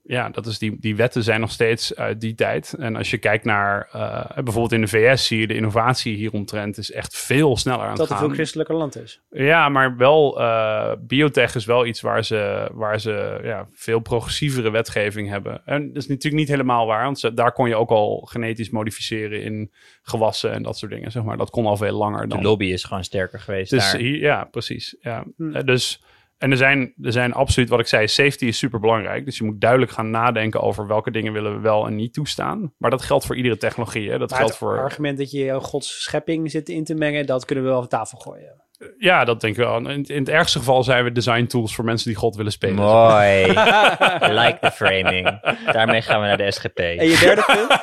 Ja, 0.05 0.29
dat 0.29 0.45
is 0.45 0.57
die, 0.59 0.77
die 0.79 0.95
wetten 0.95 1.23
zijn 1.23 1.39
nog 1.39 1.51
steeds 1.51 1.95
uit 1.95 2.21
die 2.21 2.35
tijd. 2.35 2.73
En 2.79 2.95
als 2.95 3.09
je 3.11 3.17
kijkt 3.17 3.45
naar, 3.45 3.87
eh, 3.91 4.33
bijvoorbeeld 4.43 4.71
in 4.71 4.81
de 4.81 4.87
VS 4.87 5.25
zie 5.27 5.39
je 5.39 5.47
de 5.47 5.55
innovatie 5.55 6.15
hieromtrent 6.15 6.77
is 6.77 6.91
echt 6.91 7.17
veel 7.17 7.57
sneller 7.57 7.85
aan 7.85 7.89
Dat 7.89 7.97
het 7.99 8.09
er 8.09 8.15
gaan. 8.15 8.25
veel 8.25 8.33
christelijker 8.35 8.75
land 8.75 9.01
is. 9.01 9.21
Ja, 9.29 9.69
maar 9.69 9.97
wel, 9.97 10.39
eh, 10.41 10.91
biotech 10.99 11.55
is 11.55 11.65
wel 11.65 11.85
iets 11.85 12.01
waar 12.01 12.23
ze, 12.25 12.69
waar 12.73 12.99
ze 12.99 13.39
ja, 13.43 13.67
veel 13.73 13.99
progressievere 13.99 14.69
wetgeving 14.71 15.29
hebben. 15.29 15.61
En 15.65 15.87
dat 15.87 16.03
is 16.03 16.07
natuurlijk 16.07 16.35
niet 16.41 16.47
helemaal 16.51 16.85
waar, 16.85 17.03
want 17.03 17.19
ze- 17.19 17.33
daar 17.33 17.51
kon 17.51 17.67
je 17.67 17.75
ook 17.75 17.89
al 17.89 18.27
genetisch 18.29 18.69
modificeren 18.69 19.43
in 19.43 19.71
gewassen 20.01 20.51
en 20.51 20.63
dat 20.63 20.77
soort 20.77 20.91
dingen. 20.91 21.11
Zeg 21.11 21.23
maar. 21.23 21.37
Dat 21.37 21.49
kon 21.49 21.65
al 21.65 21.77
veel 21.77 21.97
langer 21.97 22.21
De 22.21 22.27
dan. 22.27 22.41
lobby 22.41 22.65
is 22.65 22.83
gewoon 22.83 23.03
sterker 23.03 23.39
geweest 23.39 23.69
Dus 23.71 23.91
daar. 23.91 24.01
hier, 24.01 24.17
ja, 24.19 24.43
precies. 24.43 24.95
Ja. 25.01 25.23
Hm. 25.37 25.55
Eh, 25.55 25.63
Dus, 25.63 26.03
en 26.43 26.51
er 26.51 26.57
zijn, 26.57 26.93
er 27.01 27.11
zijn 27.11 27.33
absoluut, 27.33 27.69
wat 27.69 27.79
ik 27.79 27.87
zei, 27.87 28.07
safety 28.07 28.45
is 28.45 28.57
super 28.57 28.79
belangrijk. 28.79 29.25
Dus 29.25 29.37
je 29.37 29.43
moet 29.43 29.61
duidelijk 29.61 29.91
gaan 29.91 30.09
nadenken 30.09 30.61
over 30.61 30.87
welke 30.87 31.11
dingen 31.11 31.33
willen 31.33 31.53
we 31.55 31.59
wel 31.59 31.87
en 31.87 31.95
niet 31.95 32.13
toestaan. 32.13 32.73
Maar 32.77 32.89
dat 32.89 33.01
geldt 33.01 33.25
voor 33.25 33.35
iedere 33.35 33.57
technologie. 33.57 34.09
Hè? 34.09 34.17
Dat 34.17 34.29
Maar 34.29 34.37
geldt 34.37 34.53
het 34.53 34.61
voor. 34.63 34.79
argument 34.79 35.17
dat 35.17 35.31
je 35.31 35.53
Gods 35.53 36.03
schepping 36.03 36.51
zit 36.51 36.69
in 36.69 36.83
te 36.83 36.95
mengen, 36.95 37.25
dat 37.25 37.45
kunnen 37.45 37.63
we 37.63 37.69
wel 37.69 37.81
op 37.81 37.89
tafel 37.89 38.17
gooien. 38.17 38.62
Ja, 38.97 39.25
dat 39.25 39.41
denk 39.41 39.57
ik 39.57 39.63
wel. 39.63 39.77
In, 39.77 40.03
in 40.05 40.19
het 40.19 40.29
ergste 40.29 40.57
geval 40.57 40.83
zijn 40.83 41.03
we 41.03 41.11
design 41.11 41.45
tools 41.45 41.75
voor 41.75 41.85
mensen 41.85 42.07
die 42.09 42.17
God 42.17 42.35
willen 42.35 42.51
spelen. 42.51 42.75
Mooi. 42.75 43.43
I 43.43 44.33
like 44.41 44.57
the 44.61 44.71
framing. 44.71 45.39
Daarmee 45.71 46.01
gaan 46.01 46.21
we 46.21 46.27
naar 46.27 46.37
de 46.37 46.51
SGP. 46.51 46.77
En 46.79 47.07
je 47.07 47.17
derde 47.19 47.43
punt? 47.45 47.81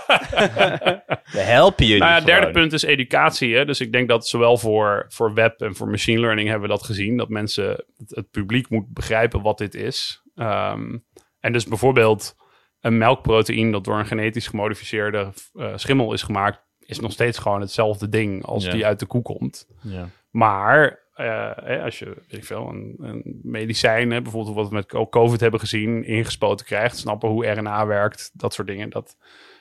We 1.33 1.39
helpen 1.39 1.85
jullie 1.87 2.01
Nou 2.01 2.11
ja, 2.13 2.19
het 2.19 2.27
derde 2.27 2.51
punt 2.51 2.73
is 2.73 2.83
educatie. 2.83 3.57
Hè? 3.57 3.65
Dus 3.65 3.81
ik 3.81 3.93
denk 3.93 4.09
dat 4.09 4.29
zowel 4.29 4.57
voor, 4.59 5.05
voor 5.09 5.35
web 5.35 5.61
en 5.61 5.75
voor 5.75 5.89
machine 5.89 6.21
learning 6.21 6.49
hebben 6.49 6.69
we 6.69 6.75
dat 6.75 6.85
gezien. 6.85 7.17
Dat 7.17 7.29
mensen, 7.29 7.69
het, 7.97 8.11
het 8.15 8.31
publiek 8.31 8.69
moet 8.71 8.93
begrijpen 8.93 9.43
wat 9.43 9.59
dit 9.59 9.75
is. 9.75 10.23
Ehm, 10.35 10.97
en 11.41 11.53
dus 11.53 11.65
bijvoorbeeld 11.65 12.35
een 12.81 12.99
melkproteïne 12.99 13.73
dat 13.73 13.85
door 13.85 13.99
een 13.99 14.07
genetisch 14.07 14.47
gemodificeerde 14.47 15.33
eh, 15.55 15.73
schimmel 15.77 16.13
is 16.13 16.23
gemaakt, 16.23 16.59
is 16.79 17.01
nog 17.01 17.13
steeds 17.13 17.39
gewoon 17.39 17.61
hetzelfde 17.61 18.09
ding 18.09 18.45
als 18.45 18.65
Ja. 18.65 18.71
die 18.71 18.87
uit 18.87 18.99
de 18.99 19.07
koe 19.07 19.23
komt. 19.23 19.67
Ja. 19.83 20.09
Maar 20.31 20.99
eh, 21.14 21.83
als 21.85 21.99
je, 21.99 22.05
weet 22.07 22.33
ik 22.39 22.45
veel, 22.45 22.68
een, 22.68 22.95
een 22.99 23.41
medicijn, 23.43 24.11
hè, 24.11 24.22
bijvoorbeeld 24.22 24.57
wat 24.57 24.68
we 24.68 24.74
met 24.74 24.87
co- 24.87 25.09
COVID 25.09 25.41
hebben 25.41 25.61
gezien, 25.61 26.05
ingespoten 26.05 26.66
krijgt, 26.66 26.97
snappen 26.97 27.28
hoe 27.28 27.47
RNA 27.47 27.87
werkt, 27.87 28.31
dat 28.33 28.55
soort 28.55 28.68
dingen, 28.68 28.91
dat, 28.91 29.16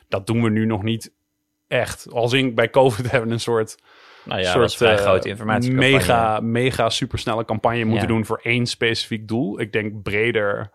dat 0.08 0.28
doen 0.28 0.44
we 0.44 0.50
nu 0.50 0.66
nog 0.66 0.84
niet 0.84 1.14
echt. 1.68 2.12
Als 2.12 2.34
in 2.34 2.56
bij 2.56 2.70
COVID 2.70 3.06
hebben 3.12 3.28
we 3.28 3.34
een 3.34 3.40
soort, 3.40 3.78
Nou 4.26 4.42
ja, 4.42 4.52
soort 4.52 4.82
eh, 4.82 4.96
grote 4.96 5.36
mega, 5.72 6.40
mega 6.40 6.90
supersnelle 6.90 7.46
campagne 7.46 7.84
moeten 7.84 8.08
Ja. 8.08 8.14
doen 8.14 8.26
voor 8.26 8.40
één 8.44 8.66
specifiek 8.66 9.28
doel. 9.28 9.60
Ik 9.60 9.72
denk 9.72 10.02
breder 10.04 10.72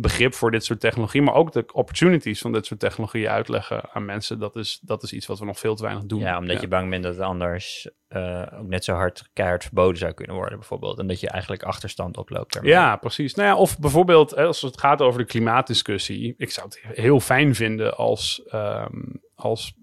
begrip 0.00 0.34
voor 0.34 0.50
dit 0.50 0.64
soort 0.64 0.80
technologie, 0.80 1.22
maar 1.22 1.34
ook 1.34 1.52
de 1.52 1.64
opportunities 1.72 2.40
van 2.40 2.52
dit 2.52 2.66
soort 2.66 2.80
technologieën 2.80 3.28
uitleggen 3.28 3.90
aan 3.92 4.04
mensen. 4.04 4.38
Dat 4.38 4.56
is, 4.56 4.78
dat 4.82 5.02
is 5.02 5.12
iets 5.12 5.26
wat 5.26 5.38
we 5.38 5.44
nog 5.44 5.58
veel 5.58 5.74
te 5.74 5.82
weinig 5.82 6.04
doen. 6.04 6.20
Ja, 6.20 6.38
omdat 6.38 6.60
je 6.60 6.68
bang 6.68 6.90
bent 6.90 7.02
dat 7.02 7.14
het 7.14 7.22
anders 7.22 7.90
eh, 8.08 8.46
ook 8.60 8.66
net 8.66 8.84
zo 8.84 8.94
hard 8.94 9.30
keihard 9.32 9.62
verboden 9.62 9.98
zou 9.98 10.12
kunnen 10.12 10.36
worden, 10.36 10.58
bijvoorbeeld. 10.58 10.98
En 10.98 11.06
dat 11.06 11.20
je 11.20 11.28
eigenlijk 11.28 11.62
achterstand 11.62 12.16
oploopt. 12.16 12.52
daarmee. 12.52 12.72
Ja, 12.72 12.96
precies. 12.96 13.34
Nou 13.34 13.48
ja, 13.48 13.56
of 13.56 13.78
bijvoorbeeld 13.78 14.30
hè, 14.30 14.44
als 14.44 14.62
het 14.62 14.80
gaat 14.80 15.00
over 15.00 15.20
de 15.20 15.26
klimaatdiscussie. 15.26 16.34
Ik 16.36 16.50
zou 16.50 16.66
het 16.66 16.80
heel 16.96 17.20
fijn 17.20 17.54
vinden 17.54 17.96
als, 17.96 18.42
ehm, 18.46 19.00
als 19.34 19.74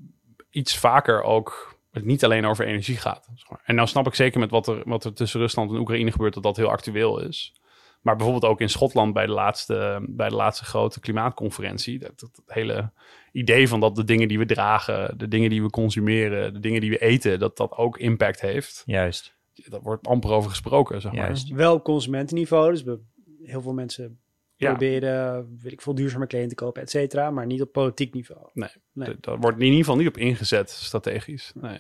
iets 0.49 0.78
vaker 0.78 1.24
ook 1.24 1.76
het 1.91 2.05
niet 2.05 2.24
alleen 2.24 2.45
over 2.45 2.66
energie 2.66 2.97
gaat. 2.97 3.30
zeg 3.36 3.49
maar. 3.49 3.61
En 3.63 3.76
nou 3.76 3.88
snap 3.88 4.07
ik 4.07 4.16
zeker 4.16 4.39
met 4.39 4.51
wat 4.51 4.68
er, 4.68 4.82
wat 4.86 5.03
er 5.03 5.13
tussen 5.13 5.39
Rusland 5.39 5.72
en 5.72 5.78
Oekraïne 5.78 6.11
gebeurt, 6.11 6.34
dat 6.34 6.43
dat 6.43 6.57
heel 6.57 6.70
actueel 6.70 7.22
is. 7.22 7.53
Maar 8.06 8.16
bijvoorbeeld 8.16 8.51
ook 8.51 8.62
in 8.62 8.70
Schotland 8.70 9.14
bij 9.14 9.26
de 9.26 9.32
laatste, 9.32 10.06
bij 10.10 10.30
de 10.30 10.36
laatste 10.36 10.66
grote 10.66 10.99
klimaatconferentie. 10.99 11.99
Dat, 11.99 12.20
dat, 12.20 12.30
dat 12.36 12.56
hele 12.56 12.91
idee 13.32 13.68
van 13.68 13.80
dat 13.80 13.95
de 13.95 14.03
dingen 14.03 14.28
die 14.28 14.38
we 14.39 14.45
dragen, 14.45 15.18
de 15.18 15.28
dingen 15.28 15.49
die 15.49 15.64
we 15.64 15.70
consumeren, 15.70 16.53
de 16.53 16.60
dingen 16.60 16.82
die 16.82 16.89
we 16.89 16.97
eten, 16.97 17.39
dat 17.39 17.58
dat 17.58 17.72
ook 17.72 17.97
impact 17.97 18.41
heeft. 18.41 18.84
Juist, 18.86 19.36
Daar 19.53 19.82
wordt 19.82 20.08
amper 20.08 20.32
over 20.32 20.49
gesproken, 20.49 21.01
zeg 21.01 21.12
maar. 21.12 21.26
juist. 21.26 21.49
Wel 21.49 21.74
op 21.74 21.84
consumentenniveau, 21.84 22.72
dus 22.72 22.84
we- 22.84 22.99
heel 23.43 23.62
veel 23.62 23.74
mensen 23.74 24.20
Ja. 24.56 24.70
proberen, 24.70 25.58
weet 25.62 25.72
ik 25.72 25.82
veel, 25.82 25.95
duurzame 25.95 26.28
kleding 26.28 26.49
te 26.49 26.56
kopen, 26.64 26.82
et 26.82 26.89
cetera. 26.89 27.32
Maar 27.32 27.45
niet 27.45 27.62
op 27.62 27.72
politiek 27.72 28.14
niveau. 28.14 28.49
Nee. 28.53 28.70
D- 29.16 29.24
Daar 29.24 29.39
wordt 29.39 29.58
in 29.58 29.64
ieder 29.64 29.80
geval 29.80 29.95
niet 29.95 30.08
op 30.08 30.18
ingezet, 30.18 30.70
strategisch. 30.70 31.51
Nee. 31.56 31.80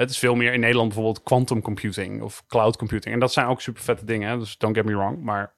Het 0.00 0.10
is 0.10 0.18
veel 0.18 0.34
meer 0.34 0.52
in 0.52 0.60
Nederland 0.60 0.88
bijvoorbeeld 0.88 1.22
quantum 1.22 1.62
computing 1.62 2.22
of 2.22 2.46
cloud 2.46 2.76
computing. 2.76 3.14
En 3.14 3.20
dat 3.20 3.32
zijn 3.32 3.46
ook 3.46 3.60
super 3.60 3.82
vette 3.82 4.04
dingen, 4.04 4.28
hè? 4.28 4.38
dus 4.38 4.58
don't 4.58 4.76
get 4.76 4.84
me 4.84 4.96
wrong. 4.96 5.22
Maar 5.22 5.54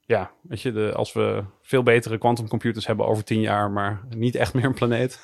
ja, 0.00 0.30
weet 0.42 0.62
je, 0.62 0.72
de, 0.72 0.92
als 0.92 1.12
we 1.12 1.44
veel 1.62 1.82
betere 1.82 2.18
quantum 2.18 2.48
computers 2.48 2.86
hebben 2.86 3.06
over 3.06 3.24
tien 3.24 3.40
jaar, 3.40 3.70
maar 3.70 4.00
niet 4.08 4.34
echt 4.34 4.54
meer 4.54 4.64
een 4.64 4.74
planeet. 4.74 5.20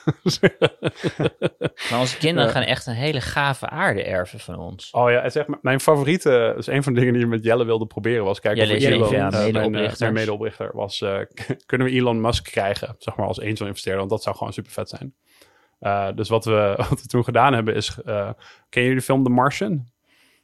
Maar 1.90 2.00
onze 2.00 2.16
kinderen 2.18 2.50
gaan 2.56 2.62
echt 2.62 2.86
een 2.86 2.94
hele 2.94 3.20
gave 3.20 3.68
aarde 3.68 4.02
erven 4.02 4.40
van 4.40 4.58
ons. 4.58 4.90
oh 4.90 5.10
ja, 5.10 5.16
het 5.16 5.34
is 5.34 5.36
echt 5.36 5.62
mijn 5.62 5.80
favoriete, 5.80 6.52
dus 6.56 6.66
een 6.66 6.82
van 6.82 6.92
de 6.92 6.98
dingen 6.98 7.14
die 7.14 7.22
je 7.22 7.28
met 7.28 7.44
Jelle 7.44 7.64
wilde 7.64 7.86
proberen 7.86 8.24
was 8.24 8.40
kijken 8.40 8.78
Jelle 8.78 9.02
of 9.02 9.08
de 9.08 9.16
eh, 9.16 9.52
mijn, 9.52 9.74
eh, 9.74 9.98
mijn 9.98 10.12
medeoprichter 10.12 10.70
was, 10.72 11.00
eh, 11.00 11.18
kunnen 11.66 11.86
we 11.86 11.92
Elon 11.92 12.20
Musk 12.20 12.44
krijgen, 12.44 12.94
zeg 12.98 13.16
maar 13.16 13.26
als 13.26 13.40
angel 13.40 13.66
investeerder, 13.66 13.98
want 13.98 14.10
dat 14.10 14.22
zou 14.22 14.36
gewoon 14.36 14.52
super 14.52 14.72
vet 14.72 14.88
zijn. 14.88 15.14
Eh, 15.84 16.08
dus 16.14 16.28
wat 16.28 16.44
we, 16.44 16.74
wat 16.88 17.00
we 17.02 17.06
toen 17.06 17.24
gedaan 17.24 17.52
hebben 17.52 17.74
is, 17.74 17.98
eh 18.04 18.30
ken 18.68 18.82
je 18.82 18.94
de 18.94 19.00
film 19.00 19.24
The 19.24 19.30
Martian? 19.30 19.86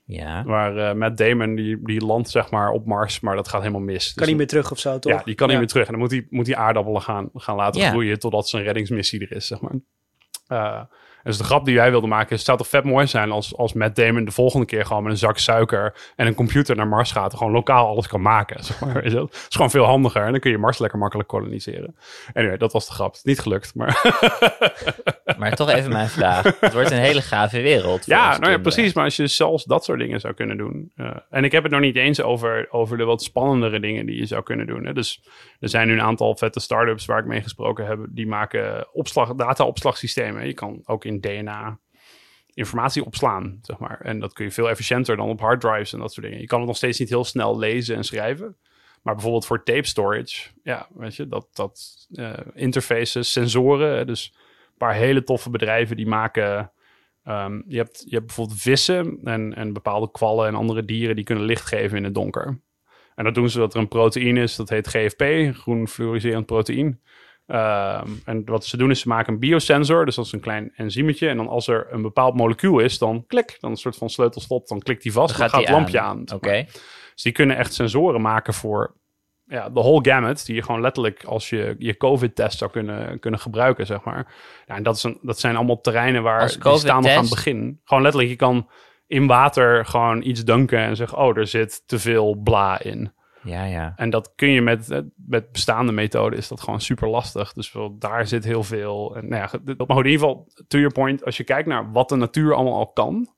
Ja. 0.05 0.45
Waar 0.45 0.77
eh 0.77 0.95
Matt 0.95 1.17
Damon, 1.17 1.55
die, 1.55 1.79
die 1.83 2.05
landt 2.05 2.31
zeg 2.31 2.51
maar 2.51 2.71
op 2.71 2.87
Mars, 2.87 3.21
maar 3.21 3.37
dat 3.37 3.49
gaat 3.49 3.61
helemaal 3.61 3.81
mis. 3.81 4.07
Kan 4.07 4.15
Dus 4.17 4.27
niet 4.27 4.37
meer 4.37 4.47
terug 4.47 4.71
of 4.71 4.79
zo, 4.79 4.99
toch? 4.99 5.13
Ja, 5.13 5.23
die 5.25 5.35
kan 5.35 5.49
niet 5.49 5.59
meer 5.59 5.67
terug. 5.67 5.87
En 5.87 5.91
dan 5.93 6.01
moet 6.01 6.11
hij 6.11 6.27
moet 6.31 6.45
die 6.45 6.57
aardappelen 6.57 7.03
gaan, 7.03 7.31
gaan 7.35 7.57
laten 7.57 7.81
Ja. 7.81 7.89
groeien 7.91 8.19
totdat 8.19 8.49
zijn 8.49 8.63
reddingsmissie 8.63 9.21
er 9.21 9.37
is, 9.37 9.47
zeg 9.47 9.59
maar. 9.61 10.87
Dus 11.23 11.39
de 11.39 11.45
grap 11.45 11.65
die 11.65 11.77
wij 11.77 11.91
wilden 11.91 12.09
maken 12.09 12.31
is, 12.31 12.37
het 12.37 12.47
zou 12.47 12.59
toch 12.59 12.69
vet 12.69 12.85
mooi 12.85 13.07
zijn 13.07 13.31
als, 13.31 13.57
als 13.57 13.73
Matt 13.73 13.97
Damon 13.97 14.25
de 14.25 14.31
volgende 14.31 14.67
keer 14.67 14.87
gewoon 14.87 15.03
met 15.03 15.13
een 15.13 15.19
zak 15.19 15.39
suiker 15.39 16.13
en 16.17 16.27
een 16.27 16.35
computer 16.35 16.77
naar 16.77 16.89
Mars 16.89 17.13
gaat 17.13 17.35
gewoon 17.35 17.53
lokaal 17.53 17.87
alles 17.87 18.07
kan 18.07 18.23
maken, 18.23 18.65
zeg 18.65 18.81
maar. 18.81 18.93
Weet 19.03 19.13
je 19.13 19.29
is 19.31 19.47
gewoon 19.51 19.71
veel 19.71 19.85
handiger 19.85 20.25
en 20.25 20.31
dan 20.31 20.41
kun 20.41 20.51
je 20.51 20.59
Mars 20.59 20.79
lekker 20.79 20.99
makkelijk 20.99 21.29
koloniseren. 21.29 21.97
Anyway, 22.33 22.57
dat 22.57 22.73
was 22.73 22.87
de 22.87 22.93
grap. 22.93 23.09
Het 23.09 23.17
is 23.17 23.23
niet 23.23 23.41
gelukt, 23.41 23.75
maar... 23.75 24.01
Maar 25.39 25.55
toch 25.55 25.71
even 25.71 25.93
mijn 25.93 26.09
vraag. 26.09 26.61
Het 26.61 26.73
wordt 26.73 26.91
een 26.91 26.99
hele 26.99 27.23
gave 27.23 27.61
wereld. 27.61 28.07
Ja, 28.07 28.17
nou 28.17 28.29
ja, 28.29 28.35
kinderen. 28.35 28.63
precies. 28.63 28.93
Maar 28.93 29.05
als 29.05 29.17
je 29.17 29.27
zelfs 29.27 29.65
dat 29.65 29.85
soort 29.85 29.99
dingen 29.99 30.21
zou 30.21 30.35
kunnen 30.35 30.57
doen. 30.57 30.93
eh, 30.97 31.17
en 31.31 31.45
ik 31.45 31.53
heb 31.53 31.63
het 31.63 31.73
nog 31.73 31.81
niet 31.81 31.97
eens 31.97 32.23
over, 32.23 32.67
over 32.71 32.97
de 32.97 33.05
wat 33.05 33.23
spannendere 33.23 33.81
dingen 33.81 34.07
die 34.07 34.17
je 34.17 34.27
zou 34.27 34.43
kunnen 34.43 34.67
doen. 34.67 34.87
Hè. 34.87 34.93
Dus 34.93 35.23
er 35.61 35.69
zijn 35.69 35.87
nu 35.87 35.93
een 35.93 36.03
aantal 36.03 36.37
vette 36.37 36.61
start-ups 36.61 37.05
waar 37.05 37.19
ik 37.19 37.25
mee 37.25 37.43
gesproken 37.43 37.87
heb. 37.87 37.99
Die 38.09 38.27
maken 38.27 38.89
opslag, 38.93 39.35
data-opslagsystemen. 39.35 40.47
Je 40.47 40.55
kan 40.55 40.81
ook 40.85 41.05
in 41.05 41.10
DNA 41.19 41.79
informatie 42.55 43.05
opslaan, 43.05 43.59
zeg 43.63 43.79
maar. 43.79 44.01
En 44.01 44.21
dat 44.21 44.33
kun 44.33 44.45
je 44.45 44.51
veel 44.51 44.71
efficiënter 44.71 45.17
dan 45.17 45.29
op 45.29 45.41
harddrives 45.41 45.93
en 45.93 45.99
dat 45.99 46.13
soort 46.13 46.27
dingen. 46.27 46.41
Je 46.41 46.47
kan 46.47 46.59
het 46.59 46.69
nog 46.69 46.77
steeds 46.77 46.99
niet 46.99 47.09
heel 47.09 47.25
snel 47.25 47.59
lezen 47.59 47.97
en 47.97 48.05
schrijven. 48.05 48.57
Maar 49.03 49.15
bijvoorbeeld 49.15 49.47
voor 49.47 49.63
tape 49.63 49.87
storage, 49.87 50.51
ja, 50.63 50.89
weet 50.95 51.17
je, 51.17 51.29
dat, 51.29 51.49
dat 51.53 52.07
eh, 52.13 52.33
interfaces, 52.55 53.33
sensoren. 53.33 54.07
Dus 54.07 54.33
een 54.35 54.77
paar 54.77 54.95
hele 54.95 55.23
toffe 55.23 55.51
bedrijven 55.51 55.97
die 55.97 56.07
maken. 56.07 56.73
ehm, 57.25 57.61
je, 57.67 57.77
hebt, 57.77 58.03
je 58.07 58.15
hebt 58.15 58.27
bijvoorbeeld 58.27 58.61
vissen 58.61 59.21
en, 59.25 59.55
en 59.55 59.73
bepaalde 59.73 60.11
kwallen 60.11 60.47
en 60.47 60.55
andere 60.55 60.85
dieren 60.85 61.17
die 61.17 61.25
kunnen 61.25 61.45
licht 61.45 61.67
geven 61.67 61.97
in 61.97 62.05
het 62.05 62.15
donker. 62.15 62.61
En 63.15 63.25
dat 63.25 63.35
doen 63.35 63.51
ze 63.51 63.59
dat 63.59 63.75
er 63.75 63.81
een 63.81 63.89
proteïne 63.89 64.43
is, 64.43 64.57
dat 64.57 64.69
heet 64.69 64.89
GFP, 64.89 65.55
groen 65.57 65.89
fluoriserend 65.89 66.47
proteïne. 66.47 66.99
Ehm, 67.51 68.09
en 68.25 68.45
wat 68.45 68.65
ze 68.65 68.77
doen 68.77 68.91
is 68.91 69.01
ze 69.01 69.09
maken 69.09 69.33
een 69.33 69.39
biosensor, 69.39 70.05
dus 70.05 70.15
dat 70.15 70.25
is 70.25 70.33
een 70.33 70.41
klein 70.41 70.73
enzymetje. 70.77 71.29
En 71.29 71.37
dan 71.37 71.49
als 71.49 71.67
er 71.67 71.87
een 71.91 72.03
bepaald 72.03 72.35
molecuul 72.35 72.79
is, 72.79 72.99
dan 72.99 73.25
klik, 73.27 73.57
dan 73.61 73.71
een 73.71 73.77
soort 73.77 73.97
van 73.97 74.11
sleutelslot, 74.11 74.69
dan 74.69 74.79
klikt 74.79 75.03
die 75.03 75.13
vast, 75.13 75.29
Dan 75.29 75.39
dan, 75.39 75.49
gaat 75.49 75.59
gaat 75.59 75.69
het 75.69 75.77
lampje 75.77 76.01
aan. 76.01 76.25
Oké. 76.35 76.67
Dus 77.15 77.23
die 77.23 77.33
kunnen 77.33 77.57
echt 77.57 77.75
sensoren 77.75 78.21
maken 78.21 78.55
voor 78.55 78.95
ja, 79.47 79.69
de 79.69 79.81
whole 79.81 80.11
gamut, 80.11 80.47
die 80.47 80.55
je 80.55 80.63
gewoon 80.63 80.81
letterlijk 80.81 81.25
als 81.25 81.49
je 81.49 81.75
je 81.79 81.97
COVID-test 81.97 82.59
zou 82.59 82.71
kunnen, 82.71 83.19
kunnen 83.19 83.41
gebruiken, 83.41 83.87
zeg 83.87 84.05
maar. 84.05 84.35
Ja, 84.67 84.75
en 84.75 84.83
dat, 84.83 84.97
is 84.97 85.03
een, 85.03 85.19
dat 85.23 85.39
zijn 85.39 85.57
allemaal 85.57 85.81
terreinen 85.81 86.23
waar 86.23 86.49
die 86.49 86.79
staan 86.79 87.03
nog 87.03 87.13
aan 87.13 87.21
het 87.21 87.31
begin. 87.31 87.81
Gewoon 87.85 88.03
letterlijk, 88.03 88.33
je 88.33 88.39
kan 88.39 88.69
in 89.07 89.27
water 89.27 89.87
gewoon 89.87 90.23
iets 90.23 90.45
dunken 90.45 90.79
en 90.79 90.97
zeggen, 90.97 91.19
oh, 91.19 91.37
er 91.37 91.47
zit 91.47 91.83
te 91.87 91.99
veel 91.99 92.35
bla 92.35 92.81
in. 92.83 93.13
Ja, 93.43 93.65
ja. 93.65 93.93
En 93.97 94.11
dat 94.11 94.33
kun 94.35 94.49
je 94.49 94.63
met, 94.63 94.91
eh, 94.91 94.99
met 95.27 95.53
bestaande 95.53 95.93
methoden, 95.93 96.39
is 96.39 96.49
dat 96.49 96.61
gewoon 96.61 96.81
super 96.81 97.09
lastig. 97.09 97.53
Dus 97.53 97.73
wel, 97.73 97.99
daar 97.99 98.27
zit 98.27 98.45
heel 98.45 98.63
veel. 98.63 99.17
En, 99.17 99.29
nou 99.29 99.43
ja, 99.43 99.75
maar 99.77 99.97
goed, 99.97 100.05
in 100.05 100.11
ieder 100.11 100.29
geval, 100.29 100.49
to 100.69 100.79
your 100.79 100.93
point, 100.93 101.25
als 101.25 101.37
je 101.37 101.45
kijkt 101.45 101.69
naar 101.69 101.93
wat 101.93 102.09
de 102.09 102.17
natuur 102.17 102.55
allemaal 102.55 102.79
al 102.79 102.93
kan, 102.93 103.35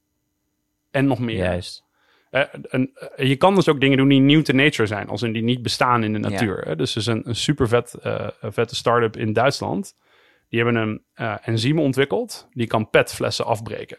en 0.90 1.06
nog 1.06 1.18
meer. 1.18 1.36
Juist. 1.36 1.84
Eh, 2.30 2.42
en, 2.70 2.90
eh, 2.94 3.28
je 3.28 3.36
kan 3.36 3.54
dus 3.54 3.68
ook 3.68 3.80
dingen 3.80 3.96
doen 3.96 4.08
die 4.08 4.20
nieuw 4.20 4.42
to 4.42 4.54
nature 4.54 4.86
zijn, 4.86 5.08
als 5.08 5.22
in 5.22 5.32
die 5.32 5.42
niet 5.42 5.62
bestaan 5.62 6.04
in 6.04 6.12
de 6.12 6.18
natuur. 6.18 6.76
Dus 6.76 6.90
er 6.90 7.00
is 7.00 7.06
een, 7.06 7.28
een 7.28 7.36
super 7.36 7.68
vet, 7.68 7.94
vette 8.40 8.74
start-up 8.74 9.16
in 9.16 9.32
Duitsland. 9.32 9.94
Die 10.52 10.62
hebben 10.62 10.82
een 10.82 11.04
eh, 11.14 11.36
enzym 11.42 11.78
ontwikkeld, 11.78 12.48
die 12.50 12.66
kan 12.66 12.90
petflessen 12.90 13.44
afbreken. 13.44 13.98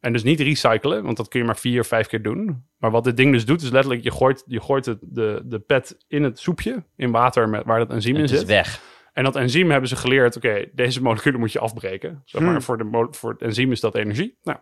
En 0.00 0.12
dus 0.12 0.22
niet 0.22 0.40
recyclen, 0.40 1.02
want 1.04 1.16
dat 1.16 1.28
kun 1.28 1.40
je 1.40 1.46
maar 1.46 1.56
vier 1.56 1.80
of 1.80 1.86
vijf 1.86 2.06
keer 2.06 2.22
doen. 2.22 2.64
Maar 2.78 2.90
wat 2.90 3.04
dit 3.04 3.16
ding 3.16 3.32
dus 3.32 3.44
doet, 3.44 3.62
is 3.62 3.70
letterlijk, 3.70 4.02
je 4.02 4.10
gooit, 4.10 4.44
je 4.46 4.60
gooit 4.60 4.86
het, 4.86 4.98
de, 5.00 5.42
de 5.44 5.58
pet 5.58 5.96
in 6.08 6.22
het 6.22 6.38
soepje, 6.38 6.84
in 6.96 7.10
water 7.10 7.48
met, 7.48 7.64
waar 7.64 7.78
dat 7.78 7.90
enzym 7.90 8.14
in 8.16 8.20
Het 8.22 8.30
is 8.30 8.38
zit. 8.38 8.48
weg. 8.48 8.80
En 9.12 9.24
dat 9.24 9.36
enzym 9.36 9.70
hebben 9.70 9.88
ze 9.88 9.96
geleerd, 9.96 10.36
oké, 10.36 10.64
deze 10.72 11.02
moleculen 11.02 11.40
moet 11.40 11.52
je 11.52 11.58
afbreken. 11.58 12.22
Zeg 12.24 12.40
maar, 12.40 12.50
Hmm. 12.50 12.62
voor, 12.62 12.78
de 12.78 13.08
voor 13.10 13.30
het 13.30 13.42
enzym 13.42 13.72
is 13.72 13.80
dat 13.80 13.94
energie. 13.94 14.38
Nou, 14.42 14.58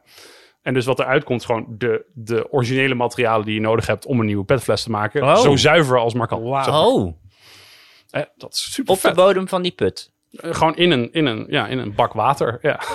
en 0.62 0.74
dus 0.74 0.84
wat 0.86 0.98
eruit 0.98 1.24
komt, 1.24 1.40
is 1.40 1.46
gewoon 1.46 1.66
de, 1.78 2.04
de 2.14 2.52
originele 2.52 2.94
materialen 2.94 3.44
die 3.46 3.54
je 3.54 3.60
nodig 3.60 3.86
hebt 3.86 4.06
om 4.06 4.20
een 4.20 4.26
nieuwe 4.26 4.44
petfles 4.44 4.82
te 4.82 4.90
maken. 4.90 5.22
Oh. 5.22 5.36
Zo 5.36 5.56
zuiver 5.56 5.98
als 5.98 6.14
maar 6.14 6.26
kan. 6.26 6.38
Zeg 6.42 6.72
maar. 6.72 6.84
Oh, 6.86 7.16
Eh, 8.10 8.22
dat 8.36 8.52
is 8.52 8.72
super 8.72 8.94
op 8.94 9.00
de 9.00 9.12
bodem 9.12 9.48
van 9.48 9.62
die 9.62 9.72
put. 9.72 10.12
Eh, 10.30 10.54
gewoon 10.54 10.76
in 10.76 10.90
een, 10.90 11.12
in, 11.12 11.26
een, 11.26 11.46
ja, 11.48 11.66
in 11.66 11.78
een 11.78 11.94
bak 11.94 12.12
water. 12.12 12.58
Ja. 12.62 12.80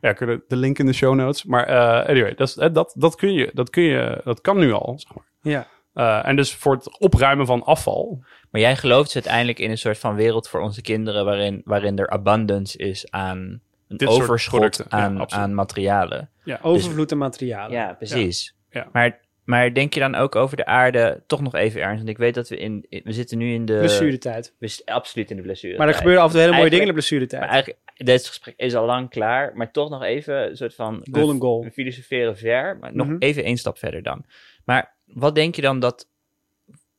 ja, 0.00 0.12
kunnen 0.12 0.42
de 0.48 0.56
link 0.56 0.78
in 0.78 0.86
de 0.86 0.92
show 0.92 1.14
notes. 1.14 1.44
Maar 1.44 1.64
eh, 1.64 2.08
anyway, 2.08 2.34
dat, 2.34 2.56
eh, 2.56 2.72
dat, 2.72 2.94
dat, 2.96 3.14
kun 3.14 3.32
je, 3.32 3.50
dat, 3.54 3.70
kun 3.70 3.82
je, 3.82 4.20
dat 4.24 4.40
kan 4.40 4.58
nu 4.58 4.72
al. 4.72 4.98
Zeg 4.98 5.14
maar. 5.14 5.24
Ja. 5.40 5.66
Eh, 5.92 6.28
en 6.28 6.36
dus 6.36 6.54
voor 6.54 6.74
het 6.74 6.98
opruimen 6.98 7.46
van 7.46 7.62
afval. 7.62 8.24
Maar 8.50 8.60
jij 8.60 8.76
gelooft 8.76 9.04
dus 9.04 9.14
uiteindelijk 9.14 9.58
in 9.58 9.70
een 9.70 9.78
soort 9.78 9.98
van 9.98 10.14
wereld 10.14 10.48
voor 10.48 10.60
onze 10.60 10.82
kinderen... 10.82 11.24
waarin, 11.24 11.60
waarin 11.64 11.98
er 11.98 12.10
abundance 12.10 12.78
is 12.78 13.10
aan 13.10 13.60
een 13.88 13.96
Dit 13.96 14.08
overschot 14.08 14.76
ja, 14.76 14.84
aan, 14.88 15.32
aan 15.32 15.54
materialen. 15.54 16.30
Overvloed 16.62 17.12
aan 17.12 17.18
materialen. 17.18 17.72
Ja, 17.76 17.94
precies. 17.94 18.54
Ja. 18.70 18.80
Ja. 18.80 18.88
Maar, 18.92 19.20
maar 19.48 19.74
denk 19.74 19.94
je 19.94 20.00
dan 20.00 20.14
ook 20.14 20.36
over 20.36 20.56
de 20.56 20.66
aarde, 20.66 21.22
toch 21.26 21.40
nog 21.40 21.54
even 21.54 21.80
ernst? 21.80 21.96
Want 21.96 22.08
ik 22.08 22.18
weet 22.18 22.34
dat 22.34 22.48
we 22.48 22.56
in, 22.56 22.86
in- 22.88 23.00
we 23.04 23.12
zitten 23.12 23.38
nu 23.38 23.52
in 23.52 23.64
de... 23.64 23.78
Blessuretijd. 23.78 24.54
We 24.58 24.68
zitten 24.68 24.94
absoluut 24.94 25.30
in 25.30 25.36
de 25.36 25.42
blessure. 25.42 25.78
Maar 25.78 25.88
er 25.88 25.94
gebeuren 25.94 26.22
af 26.22 26.26
en 26.28 26.32
toe 26.34 26.40
hele 26.42 26.52
mooie 26.56 26.64
dingen 26.70 26.80
in 26.84 26.86
de 26.88 26.92
blessuretijd. 26.98 27.42
Maar 27.42 27.50
eigenlijk, 27.50 27.80
dit 27.96 28.26
gesprek 28.26 28.54
is 28.56 28.74
al 28.74 28.86
lang 28.86 29.10
klaar, 29.10 29.56
maar 29.56 29.70
toch 29.70 29.90
nog 29.90 30.02
even 30.02 30.48
een 30.48 30.56
soort 30.56 30.74
van... 30.74 31.06
Golden 31.10 31.40
goal. 31.40 31.64
We 31.64 31.70
filosoferen 31.70 32.36
ver, 32.36 32.78
maar 32.78 32.94
nog 32.94 33.06
Mhm. 33.06 33.16
even 33.18 33.44
één 33.44 33.56
stap 33.56 33.78
verder 33.78 34.02
dan. 34.02 34.24
Maar 34.64 34.94
wat 35.04 35.34
denk 35.34 35.54
je 35.54 35.62
dan 35.62 35.80
dat... 35.80 36.08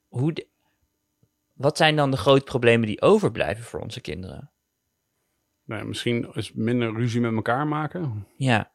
Hoe 0.07 0.33
de- 0.33 0.47
wat 1.53 1.77
zijn 1.77 1.95
dan 1.95 2.11
de 2.11 2.17
grote 2.17 2.43
problemen 2.43 2.87
die 2.87 3.01
overblijven 3.01 3.63
voor 3.63 3.79
onze 3.79 4.01
kinderen? 4.01 4.51
Nou, 5.65 5.85
misschien 5.85 6.29
is 6.33 6.53
minder 6.53 6.93
ruzie 6.93 7.21
met 7.21 7.33
elkaar 7.33 7.67
maken. 7.67 8.27
Ja. 8.37 8.71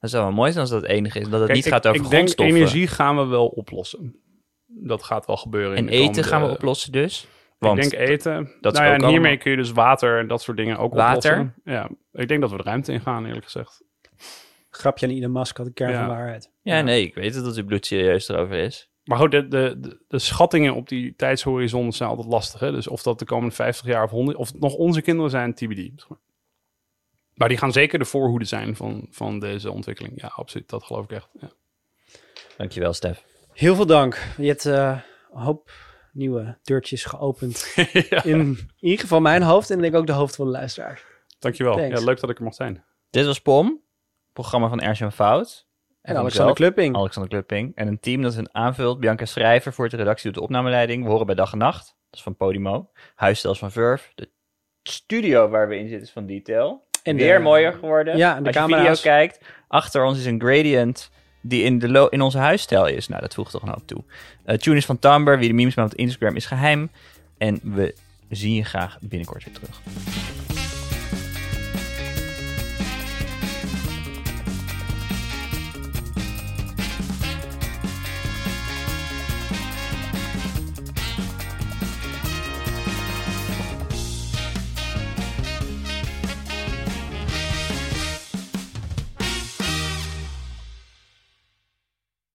Dat 0.00 0.10
zou 0.10 0.24
wel 0.24 0.32
mooi 0.32 0.50
zijn 0.50 0.62
als 0.62 0.70
dat 0.72 0.82
het 0.82 0.90
enige 0.90 1.18
is. 1.18 1.24
Dat 1.28 1.32
het 1.32 1.42
Kijk, 1.42 1.54
niet 1.54 1.66
ik- 1.66 1.72
gaat 1.72 1.86
over 1.86 1.96
ik 1.96 2.02
denk 2.02 2.12
grondstoffen. 2.14 2.56
energie 2.56 2.86
gaan 2.86 3.16
we 3.16 3.24
wel 3.26 3.46
oplossen. 3.46 4.20
Dat 4.66 5.02
gaat 5.02 5.26
wel 5.26 5.36
gebeuren. 5.36 5.70
in 5.76 5.76
en 5.76 5.86
de 5.86 5.90
eten 5.92 6.04
komende- 6.06 6.28
gaan 6.28 6.42
we 6.42 6.50
oplossen 6.50 6.92
dus. 6.92 7.26
Want 7.58 7.84
ik 7.84 7.90
denk 7.90 8.08
eten. 8.08 8.34
dat 8.60 8.72
is 8.72 8.78
nou 8.78 8.90
ja, 8.90 8.94
en 8.96 9.00
hiermee 9.00 9.18
allemaal- 9.20 9.36
kun 9.42 9.50
je 9.50 9.56
dus 9.56 9.70
water 9.72 10.18
en 10.18 10.26
dat 10.28 10.42
soort 10.42 10.56
dingen 10.56 10.78
ook 10.78 10.94
Water? 10.94 11.32
oplossen. 11.32 11.54
Ja, 11.64 11.90
ik 12.12 12.28
denk 12.28 12.40
dat 12.40 12.50
we 12.50 12.56
de 12.56 12.62
ruimte 12.62 12.92
in 12.92 13.00
gaan, 13.00 13.26
eerlijk 13.26 13.44
gezegd. 13.44 13.82
Grapje 14.70 15.06
aan 15.06 15.12
Elon 15.12 15.32
Musk 15.32 15.56
had 15.56 15.66
de 15.66 15.72
kern 15.72 15.90
Ja. 15.92 15.98
van 15.98 16.08
waarheid. 16.16 16.50
Ja, 16.62 16.76
Ja. 16.76 16.82
nee, 16.82 17.02
ik 17.02 17.14
weet 17.14 17.34
het 17.34 17.44
dat 17.44 17.56
uw 17.56 17.64
bloed 17.64 17.86
serieus 17.86 18.28
erover 18.28 18.56
is. 18.56 18.90
Maar 19.04 19.18
goed, 19.18 19.30
de, 19.30 19.48
de, 19.48 19.76
de, 19.80 20.02
de 20.08 20.18
schattingen 20.18 20.74
op 20.74 20.88
die 20.88 21.14
tijdshorizon 21.16 21.92
zijn 21.92 22.08
altijd 22.08 22.28
lastig. 22.28 22.60
Hè? 22.60 22.70
Dus 22.72 22.88
of 22.88 23.02
dat 23.02 23.18
de 23.18 23.24
komende 23.24 23.54
50 23.54 23.86
jaar 23.86 24.04
of 24.04 24.10
100, 24.10 24.36
of 24.36 24.48
het 24.48 24.60
nog 24.60 24.74
onze 24.74 25.02
kinderen 25.02 25.30
zijn, 25.30 25.54
TBD. 25.54 26.06
Maar. 27.38 27.48
Die 27.48 27.58
gaan 27.58 27.72
zeker 27.72 27.98
de 27.98 28.04
voorhoede 28.04 28.44
zijn 28.44 28.76
van, 28.76 29.06
van 29.10 29.38
deze 29.38 29.70
ontwikkeling. 29.70 30.20
Ja, 30.20 30.28
absoluut. 30.34 30.68
Dat 30.68 30.84
geloof 30.84 31.04
ik 31.04 31.10
echt. 31.10 31.28
Ja. 31.40 31.50
Dankjewel, 32.56 32.92
Stef. 32.92 33.24
Heel 33.52 33.74
veel 33.74 33.86
dank. 33.86 34.26
Je 34.36 34.46
hebt 34.46 34.66
eh, 34.66 34.98
een 35.32 35.40
hoop 35.40 35.70
nieuwe 36.12 36.58
deurtjes 36.62 37.04
geopend. 37.04 37.72
ja, 38.10 38.24
In, 38.24 38.38
in 38.40 38.68
ieder 38.78 39.00
geval 39.00 39.20
mijn 39.20 39.42
hoofd 39.42 39.70
en 39.70 39.76
ik 39.76 39.82
denk 39.82 39.94
ook 39.94 40.06
de 40.06 40.12
hoofd 40.12 40.36
van 40.36 40.44
de 40.46 40.52
luisteraar. 40.52 41.02
dankjewel. 41.38 41.76
Thanks. 41.76 41.98
Ja, 41.98 42.04
leuk 42.04 42.20
dat 42.20 42.30
ik 42.30 42.38
er 42.38 42.44
mocht 42.44 42.56
zijn. 42.56 42.84
Dit 43.10 43.26
was 43.26 43.40
POM, 43.40 43.80
programma 44.32 44.68
van 44.68 44.80
Ernst 44.80 45.00
en 45.00 45.12
Fout. 45.12 45.66
En 46.02 46.14
van 46.14 46.22
Alexander 46.22 46.54
Klupping. 46.54 46.96
Alexander 46.96 47.30
Klupping. 47.30 47.76
En 47.76 47.88
een 47.88 48.00
team 48.00 48.22
dat 48.22 48.34
een 48.34 48.54
aanvult. 48.54 49.00
Bianca 49.00 49.24
Schrijver 49.24 49.72
voert 49.72 49.90
de 49.90 49.96
redactie 49.96 50.24
doet 50.24 50.34
de 50.34 50.40
opnameleiding. 50.40 51.04
We 51.04 51.10
horen 51.10 51.26
bij 51.26 51.34
dag 51.34 51.52
en 51.52 51.58
nacht. 51.58 51.86
Dat 51.86 52.18
is 52.18 52.22
van 52.22 52.36
Podimo. 52.36 52.90
Huisstijl 53.14 53.52
is 53.54 53.58
van 53.60 53.70
Verve. 53.70 54.08
De 54.14 54.30
studio 54.82 55.48
waar 55.48 55.68
we 55.68 55.76
in 55.76 55.88
zitten 55.88 56.06
is 56.06 56.12
van 56.12 56.26
Detail. 56.26 56.87
En 57.02 57.16
Weer 57.16 57.36
de- 57.36 57.42
mooier 57.42 57.72
geworden. 57.72 58.16
Ja, 58.16 58.32
de 58.40 58.44
Als 58.46 58.54
je 58.54 58.60
camera's. 58.60 59.00
video 59.00 59.12
kijkt, 59.12 59.38
achter 59.68 60.04
ons 60.04 60.18
is 60.18 60.24
een 60.26 60.40
gradient 60.40 61.10
die 61.40 61.62
in, 61.62 61.78
de 61.78 62.06
in 62.10 62.20
onze 62.20 62.38
huisstijl 62.38 62.86
is. 62.86 63.08
Nou, 63.08 63.20
dat 63.20 63.34
voegt 63.34 63.50
toch 63.50 63.62
een 63.62 63.68
hoop 63.68 63.86
toe. 63.86 64.02
Eh 64.44 64.56
Tune 64.56 64.76
is 64.76 64.86
van 64.86 64.98
Tumblr. 64.98 65.38
Wie 65.38 65.48
de 65.48 65.54
memes 65.54 65.74
maakt 65.74 65.92
op 65.92 65.98
Instagram 65.98 66.36
is 66.36 66.46
geheim. 66.46 66.90
En 67.38 67.60
we 67.62 67.94
zien 68.28 68.54
je 68.54 68.64
graag 68.64 68.98
binnenkort 69.00 69.44
weer 69.44 69.54
terug. 69.54 69.80